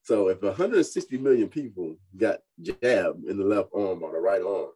So 0.03 0.29
if 0.29 0.41
160 0.41 1.17
million 1.17 1.49
people 1.49 1.97
got 2.15 2.39
jabbed 2.61 3.25
in 3.25 3.37
the 3.37 3.43
left 3.43 3.69
arm 3.75 4.03
or 4.03 4.13
the 4.13 4.19
right 4.19 4.41
arm, 4.41 4.69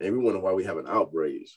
and 0.00 0.12
we 0.12 0.22
wonder 0.22 0.38
why 0.38 0.52
we 0.52 0.64
have 0.64 0.76
an 0.76 0.86
outbreak, 0.86 1.48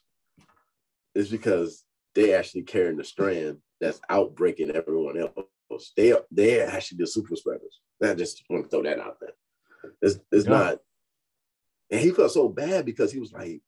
it's 1.13 1.29
because 1.29 1.83
they 2.15 2.33
actually 2.33 2.63
carrying 2.63 2.97
the 2.97 3.03
strand 3.03 3.57
that's 3.79 4.01
outbreaking 4.09 4.71
everyone 4.71 5.19
else. 5.19 5.93
They 5.95 6.13
are 6.13 6.23
they 6.31 6.61
are 6.61 6.67
actually 6.67 6.97
the 6.99 7.07
super 7.07 7.35
spreaders. 7.35 7.79
I 8.01 8.13
just 8.15 8.43
want 8.49 8.63
to 8.63 8.69
throw 8.69 8.83
that 8.83 8.99
out 8.99 9.17
there. 9.21 9.33
It's, 10.01 10.19
it's 10.31 10.45
yeah. 10.45 10.51
not. 10.51 10.79
And 11.91 12.01
he 12.01 12.11
felt 12.11 12.31
so 12.31 12.49
bad 12.49 12.85
because 12.85 13.11
he 13.11 13.19
was 13.19 13.31
like, 13.31 13.61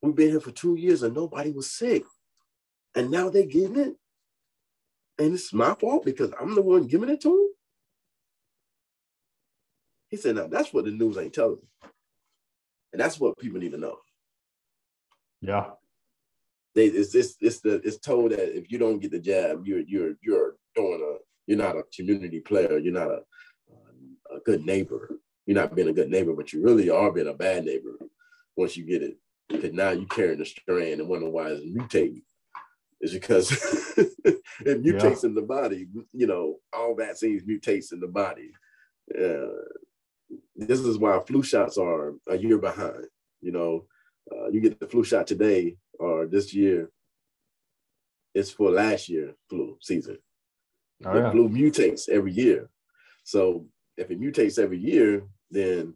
we've 0.00 0.14
been 0.14 0.30
here 0.30 0.40
for 0.40 0.50
two 0.50 0.76
years 0.76 1.02
and 1.02 1.14
nobody 1.14 1.50
was 1.50 1.70
sick. 1.70 2.04
And 2.94 3.10
now 3.10 3.30
they're 3.30 3.46
getting 3.46 3.78
it. 3.78 3.96
And 5.18 5.34
it's 5.34 5.52
my 5.52 5.74
fault 5.74 6.04
because 6.04 6.32
I'm 6.40 6.54
the 6.54 6.62
one 6.62 6.86
giving 6.86 7.08
it 7.08 7.20
to 7.22 7.28
him. 7.28 7.48
He 10.08 10.16
said, 10.16 10.36
now 10.36 10.46
that's 10.46 10.72
what 10.72 10.84
the 10.84 10.90
news 10.90 11.16
ain't 11.16 11.32
telling. 11.32 11.58
And 12.92 13.00
that's 13.00 13.18
what 13.18 13.38
people 13.38 13.60
need 13.60 13.72
to 13.72 13.78
know. 13.78 13.98
Yeah. 15.40 15.70
They 16.74 16.86
it's 16.86 17.14
it's 17.14 17.36
it's 17.40 17.60
the 17.60 17.74
it's 17.84 17.98
told 17.98 18.32
that 18.32 18.56
if 18.56 18.70
you 18.70 18.78
don't 18.78 18.98
get 18.98 19.10
the 19.10 19.18
jab, 19.18 19.66
you're 19.66 19.80
you're 19.80 20.14
you're 20.22 20.56
doing 20.74 21.02
a 21.02 21.18
you're 21.46 21.58
not 21.58 21.76
a 21.76 21.84
community 21.94 22.40
player, 22.40 22.78
you're 22.78 22.94
not 22.94 23.10
a 23.10 23.20
a 24.34 24.40
good 24.40 24.64
neighbor. 24.64 25.18
You're 25.46 25.56
not 25.60 25.74
being 25.74 25.88
a 25.88 25.92
good 25.92 26.10
neighbor, 26.10 26.34
but 26.34 26.52
you 26.52 26.62
really 26.62 26.88
are 26.88 27.12
being 27.12 27.28
a 27.28 27.34
bad 27.34 27.64
neighbor 27.64 27.96
once 28.56 28.76
you 28.76 28.84
get 28.84 29.02
it. 29.02 29.18
Because 29.48 29.72
now 29.72 29.90
you're 29.90 30.06
carrying 30.06 30.38
the 30.38 30.46
strand 30.46 31.00
and 31.00 31.08
wondering 31.08 31.32
why 31.32 31.48
it's 31.48 31.64
mutating. 31.64 32.22
It's 33.00 33.12
because 33.12 33.50
it 34.64 34.82
mutates 34.82 35.22
yeah. 35.22 35.28
in 35.28 35.34
the 35.34 35.42
body. 35.42 35.86
You 36.12 36.26
know, 36.26 36.56
all 36.72 36.94
vaccines 36.94 37.42
mutates 37.42 37.92
in 37.92 38.00
the 38.00 38.08
body. 38.08 38.52
Uh, 39.10 39.62
this 40.56 40.80
is 40.80 40.98
why 40.98 41.18
flu 41.20 41.42
shots 41.42 41.78
are 41.78 42.14
a 42.28 42.36
year 42.36 42.58
behind. 42.58 43.06
You 43.40 43.52
know, 43.52 43.84
uh, 44.30 44.48
you 44.48 44.60
get 44.60 44.78
the 44.78 44.86
flu 44.86 45.04
shot 45.04 45.26
today 45.26 45.76
or 45.98 46.26
this 46.26 46.54
year, 46.54 46.90
it's 48.34 48.50
for 48.50 48.70
last 48.70 49.08
year 49.08 49.34
flu 49.48 49.76
season. 49.80 50.18
Oh, 51.04 51.22
the 51.22 51.30
flu 51.30 51.48
mutates 51.48 52.08
every 52.08 52.32
year. 52.32 52.70
So 53.24 53.66
if 53.96 54.10
it 54.10 54.20
mutates 54.20 54.58
every 54.58 54.78
year, 54.78 55.24
then 55.50 55.94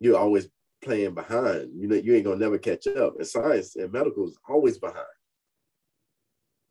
you're 0.00 0.18
always 0.18 0.48
playing 0.82 1.14
behind. 1.14 1.70
You 1.74 1.88
know, 1.88 1.96
you 1.96 2.14
ain't 2.14 2.24
gonna 2.24 2.36
never 2.36 2.58
catch 2.58 2.86
up. 2.86 3.16
And 3.16 3.26
science 3.26 3.76
and 3.76 3.92
medical 3.92 4.28
is 4.28 4.38
always 4.48 4.78
behind. 4.78 5.04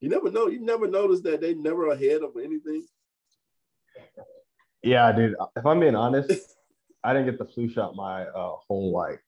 You 0.06 0.12
never 0.12 0.30
know. 0.30 0.46
You 0.46 0.60
never 0.60 0.88
notice 0.88 1.22
that 1.22 1.42
they 1.42 1.56
never 1.56 1.90
ahead 1.90 2.22
of 2.22 2.38
anything. 2.38 2.86
Yeah, 4.84 5.12
dude. 5.12 5.34
If 5.56 5.66
I'm 5.66 5.80
being 5.80 5.96
honest, 5.96 6.32
I 7.04 7.12
didn't 7.12 7.26
get 7.26 7.40
the 7.40 7.52
flu 7.52 7.68
shot 7.68 7.96
my 7.96 8.26
uh, 8.26 8.56
whole 8.68 8.92
life 8.92 9.20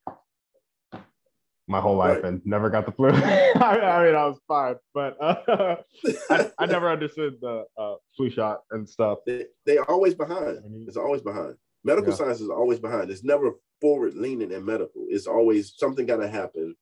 my 1.66 1.80
whole 1.80 1.96
life 1.96 2.22
right. 2.22 2.26
and 2.26 2.40
never 2.46 2.70
got 2.70 2.86
the 2.86 2.92
flu. 2.92 3.08
I, 3.12 3.52
I, 3.60 4.06
mean, 4.06 4.14
I 4.14 4.26
was 4.26 4.38
fine, 4.46 4.76
but 4.94 5.16
uh, 5.20 5.76
I, 6.30 6.50
I, 6.60 6.66
never 6.66 6.90
understood 6.90 7.38
the 7.42 7.64
uh, 7.76 7.96
flu 8.16 8.30
shot 8.30 8.60
and 8.70 8.88
stuff. 8.88 9.18
They, 9.26 9.46
they're 9.66 9.84
always 9.90 10.14
behind. 10.14 10.60
It's 10.86 10.96
always 10.96 11.20
behind. 11.20 11.56
Medical 11.84 12.10
yeah. 12.10 12.16
science 12.16 12.40
is 12.40 12.48
always 12.48 12.78
behind. 12.78 13.10
It's 13.10 13.24
never 13.24 13.50
forward 13.82 14.14
leaning 14.14 14.52
in 14.52 14.64
medical. 14.64 15.06
It's 15.08 15.26
always 15.26 15.74
something 15.76 16.06
got 16.06 16.18
to 16.18 16.28
happen. 16.28 16.74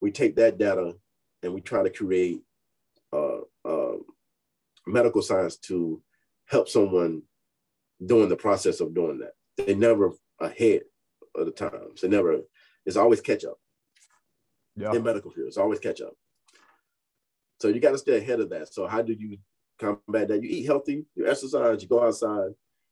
We 0.00 0.10
take 0.10 0.36
that 0.36 0.56
data 0.56 0.94
and 1.42 1.52
we 1.52 1.60
try 1.60 1.82
to 1.82 1.90
create 1.90 2.40
uh, 3.14 3.40
uh, 3.64 3.96
medical 4.86 5.22
science 5.22 5.56
to 5.56 6.02
help 6.46 6.68
someone 6.68 7.22
during 8.04 8.28
the 8.28 8.36
process 8.36 8.80
of 8.80 8.94
doing 8.94 9.20
that. 9.20 9.32
They 9.56 9.74
never 9.74 10.12
ahead 10.40 10.82
of 11.34 11.46
the 11.46 11.52
times. 11.52 12.00
They 12.00 12.08
never. 12.08 12.40
It's 12.84 12.96
always 12.96 13.20
catch 13.20 13.44
up 13.44 13.58
yeah. 14.76 14.92
in 14.92 15.02
medical 15.02 15.30
fields. 15.30 15.56
Always 15.56 15.78
catch 15.78 16.00
up. 16.00 16.14
So 17.60 17.68
you 17.68 17.80
got 17.80 17.92
to 17.92 17.98
stay 17.98 18.18
ahead 18.18 18.40
of 18.40 18.50
that. 18.50 18.72
So 18.72 18.86
how 18.86 19.02
do 19.02 19.14
you 19.14 19.38
combat 19.78 20.28
that? 20.28 20.42
You 20.42 20.48
eat 20.48 20.66
healthy, 20.66 21.06
you 21.14 21.28
exercise, 21.28 21.82
you 21.82 21.88
go 21.88 22.04
outside, 22.04 22.50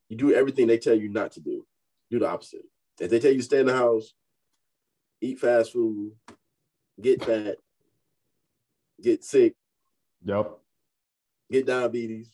you 0.08 0.16
do 0.16 0.32
everything 0.34 0.66
they 0.66 0.78
tell 0.78 0.94
you 0.94 1.08
not 1.08 1.32
to 1.32 1.40
do. 1.40 1.66
Do 2.10 2.18
the 2.18 2.28
opposite. 2.28 2.62
If 3.00 3.10
they 3.10 3.18
tell 3.18 3.32
you 3.32 3.38
to 3.38 3.44
stay 3.44 3.60
in 3.60 3.66
the 3.66 3.76
house, 3.76 4.14
eat 5.20 5.38
fast 5.38 5.72
food, 5.72 6.12
get 7.00 7.24
fat, 7.24 7.56
get 9.00 9.24
sick, 9.24 9.54
yep, 10.24 10.58
get 11.50 11.66
diabetes, 11.66 12.30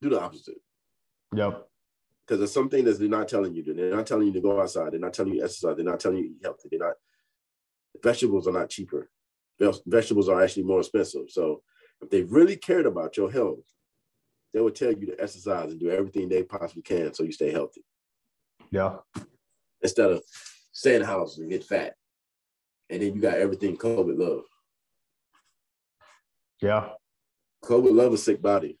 do 0.00 0.10
the 0.10 0.20
opposite. 0.20 0.60
Yep. 1.34 1.68
Because 2.26 2.40
there's 2.40 2.52
something 2.52 2.84
that 2.84 2.98
they're 2.98 3.08
not 3.08 3.28
telling 3.28 3.54
you. 3.54 3.62
They're 3.62 3.94
not 3.94 4.06
telling 4.06 4.26
you 4.26 4.32
to 4.32 4.40
go 4.40 4.60
outside. 4.60 4.92
They're 4.92 5.00
not 5.00 5.14
telling 5.14 5.34
you 5.34 5.38
to 5.40 5.44
exercise. 5.44 5.76
They're 5.76 5.84
not 5.84 6.00
telling 6.00 6.18
you 6.18 6.24
to 6.24 6.30
eat 6.30 6.42
healthy. 6.42 6.68
They're 6.70 6.80
not 6.80 6.94
vegetables 8.02 8.46
are 8.46 8.52
not 8.52 8.70
cheaper. 8.70 9.10
Vegetables 9.86 10.28
are 10.28 10.42
actually 10.42 10.64
more 10.64 10.80
expensive. 10.80 11.30
So 11.30 11.62
if 12.02 12.10
they 12.10 12.22
really 12.22 12.56
cared 12.56 12.86
about 12.86 13.16
your 13.16 13.30
health, 13.30 13.64
they 14.52 14.60
would 14.60 14.74
tell 14.74 14.92
you 14.92 15.06
to 15.06 15.20
exercise 15.20 15.70
and 15.70 15.80
do 15.80 15.90
everything 15.90 16.28
they 16.28 16.42
possibly 16.42 16.82
can 16.82 17.14
so 17.14 17.22
you 17.22 17.32
stay 17.32 17.50
healthy. 17.50 17.84
Yeah. 18.70 18.96
Instead 19.82 20.10
of 20.10 20.22
stay 20.72 20.96
in 20.96 21.02
the 21.02 21.06
house 21.06 21.38
and 21.38 21.50
get 21.50 21.64
fat. 21.64 21.94
And 22.90 23.02
then 23.02 23.14
you 23.14 23.20
got 23.20 23.38
everything 23.38 23.76
COVID 23.76 24.18
love. 24.18 24.44
Yeah. 26.60 26.90
COVID 27.64 27.94
love 27.94 28.12
a 28.12 28.18
sick 28.18 28.40
body. 28.40 28.78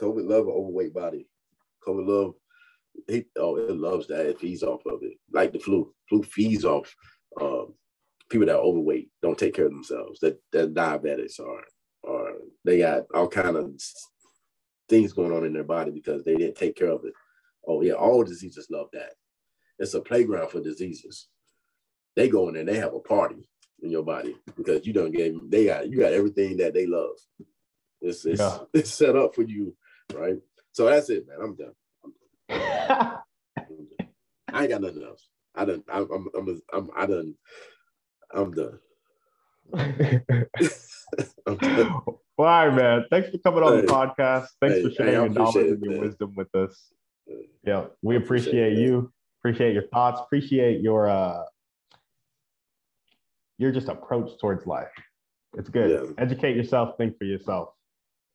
COVID 0.00 0.28
love 0.28 0.46
an 0.46 0.52
overweight 0.52 0.94
body. 0.94 1.28
COVID 1.86 2.06
love, 2.06 2.34
he, 3.08 3.24
oh, 3.36 3.56
it 3.56 3.76
loves 3.76 4.06
that. 4.08 4.26
It 4.26 4.38
feeds 4.38 4.62
off 4.62 4.84
of 4.86 5.00
it. 5.02 5.18
Like 5.32 5.52
the 5.52 5.58
flu. 5.58 5.92
Flu 6.08 6.22
feeds 6.22 6.64
off 6.64 6.94
um, 7.40 7.74
people 8.28 8.46
that 8.46 8.56
are 8.56 8.62
overweight 8.62 9.10
don't 9.22 9.38
take 9.38 9.54
care 9.54 9.66
of 9.66 9.72
themselves, 9.72 10.20
that 10.20 10.40
that 10.52 10.74
diabetics 10.74 11.38
or 11.40 11.62
or 12.02 12.34
they 12.64 12.78
got 12.78 13.04
all 13.14 13.28
kind 13.28 13.56
of 13.56 13.72
things 14.88 15.12
going 15.12 15.32
on 15.32 15.44
in 15.44 15.52
their 15.52 15.64
body 15.64 15.90
because 15.90 16.24
they 16.24 16.34
didn't 16.34 16.56
take 16.56 16.76
care 16.76 16.90
of 16.90 17.04
it. 17.04 17.14
Oh 17.66 17.80
yeah, 17.80 17.92
all 17.92 18.22
diseases 18.24 18.68
love 18.70 18.88
that. 18.92 19.12
It's 19.78 19.94
a 19.94 20.00
playground 20.00 20.50
for 20.50 20.60
diseases. 20.60 21.28
They 22.16 22.28
go 22.28 22.48
in 22.48 22.54
there, 22.54 22.64
they 22.64 22.76
have 22.76 22.94
a 22.94 23.00
party 23.00 23.48
in 23.84 23.90
your 23.90 24.02
body 24.02 24.36
because 24.56 24.86
you 24.86 24.92
don't 24.92 25.12
get 25.12 25.34
they 25.50 25.66
got 25.66 25.88
you 25.88 25.98
got 26.00 26.12
everything 26.12 26.56
that 26.56 26.74
they 26.74 26.86
love. 26.86 27.16
It's 28.00 28.24
it's, 28.24 28.40
yeah. 28.40 28.58
it's 28.74 28.92
set 28.92 29.14
up 29.14 29.34
for 29.34 29.42
you, 29.42 29.76
right? 30.14 30.38
So 30.72 30.86
that's 30.86 31.10
it, 31.10 31.26
man. 31.28 31.38
I'm 31.40 31.54
done. 31.54 31.74
I'm 32.00 32.12
done. 32.88 33.18
I 34.52 34.62
ain't 34.62 34.70
got 34.70 34.80
nothing 34.80 35.04
else. 35.04 35.28
I 35.54 35.64
done. 35.64 35.84
I'm. 35.88 36.08
I'm. 36.10 36.28
I'm. 36.36 36.62
I'm 36.72 36.90
I 36.96 37.06
done. 37.06 37.34
I'm 38.34 38.52
done. 38.52 38.78
I'm 41.46 41.56
done. 41.56 42.00
Well, 42.36 42.48
all 42.48 42.68
right, 42.68 42.74
man. 42.74 43.04
Thanks 43.10 43.30
for 43.30 43.38
coming 43.38 43.62
on 43.62 43.74
hey, 43.74 43.80
the 43.82 43.86
podcast. 43.86 44.48
Thanks 44.60 44.76
hey, 44.76 44.82
for 44.82 44.90
sharing 44.90 45.12
hey, 45.12 45.18
your 45.20 45.28
knowledge 45.28 45.56
it, 45.56 45.70
and 45.70 45.82
your 45.82 45.92
man. 45.92 46.00
wisdom 46.00 46.32
with 46.34 46.52
us. 46.54 46.92
Yeah, 47.64 47.86
we 48.02 48.16
appreciate, 48.16 48.72
appreciate 48.72 48.78
you. 48.78 49.12
Appreciate 49.40 49.74
your 49.74 49.86
thoughts. 49.88 50.20
Appreciate 50.20 50.80
your 50.80 51.08
uh 51.08 51.44
your 53.58 53.72
just 53.72 53.88
approach 53.88 54.38
towards 54.40 54.66
life. 54.66 54.88
It's 55.56 55.68
good. 55.68 55.90
Yeah. 55.90 56.12
Educate 56.18 56.56
yourself. 56.56 56.96
Think 56.98 57.16
for 57.18 57.24
yourself. 57.24 57.70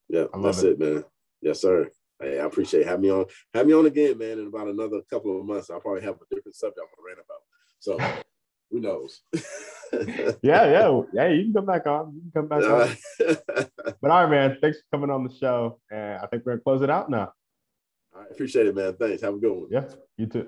Yeah, 0.07 0.25
that's 0.41 0.63
it. 0.63 0.73
it, 0.73 0.79
man. 0.79 1.03
Yes, 1.41 1.61
sir. 1.61 1.89
Hey, 2.21 2.39
I 2.39 2.45
appreciate 2.45 2.85
having 2.85 3.01
me 3.01 3.11
on. 3.11 3.25
Have 3.53 3.67
me 3.67 3.73
on 3.73 3.85
again, 3.85 4.17
man. 4.17 4.39
In 4.39 4.47
about 4.47 4.67
another 4.67 5.01
couple 5.09 5.39
of 5.39 5.45
months, 5.45 5.69
I'll 5.69 5.79
probably 5.79 6.01
have 6.01 6.15
a 6.15 6.35
different 6.35 6.55
subject 6.55 6.79
I'm 6.81 6.87
gonna 6.95 7.07
rant 7.07 7.19
about. 7.25 7.41
So 7.79 8.23
who 8.71 8.79
knows? 8.81 9.21
yeah, 10.43 10.69
yeah, 10.69 11.01
yeah. 11.13 11.27
You 11.29 11.43
can 11.45 11.53
come 11.53 11.65
back 11.65 11.85
on. 11.85 12.13
You 12.15 12.31
can 12.31 12.41
come 12.41 12.47
back 12.47 12.69
on. 12.69 12.97
but 14.01 14.11
all 14.11 14.25
right, 14.25 14.29
man. 14.29 14.57
Thanks 14.61 14.79
for 14.79 14.97
coming 14.97 15.09
on 15.09 15.23
the 15.23 15.33
show, 15.33 15.79
and 15.91 16.17
I 16.17 16.27
think 16.27 16.45
we're 16.45 16.53
gonna 16.53 16.63
close 16.63 16.81
it 16.81 16.89
out 16.89 17.09
now. 17.09 17.31
I 18.15 18.23
appreciate 18.31 18.67
it, 18.67 18.75
man. 18.75 18.95
Thanks. 18.99 19.21
Have 19.21 19.35
a 19.35 19.37
good 19.37 19.51
one. 19.51 19.67
Yeah, 19.71 19.85
you 20.17 20.25
too. 20.25 20.47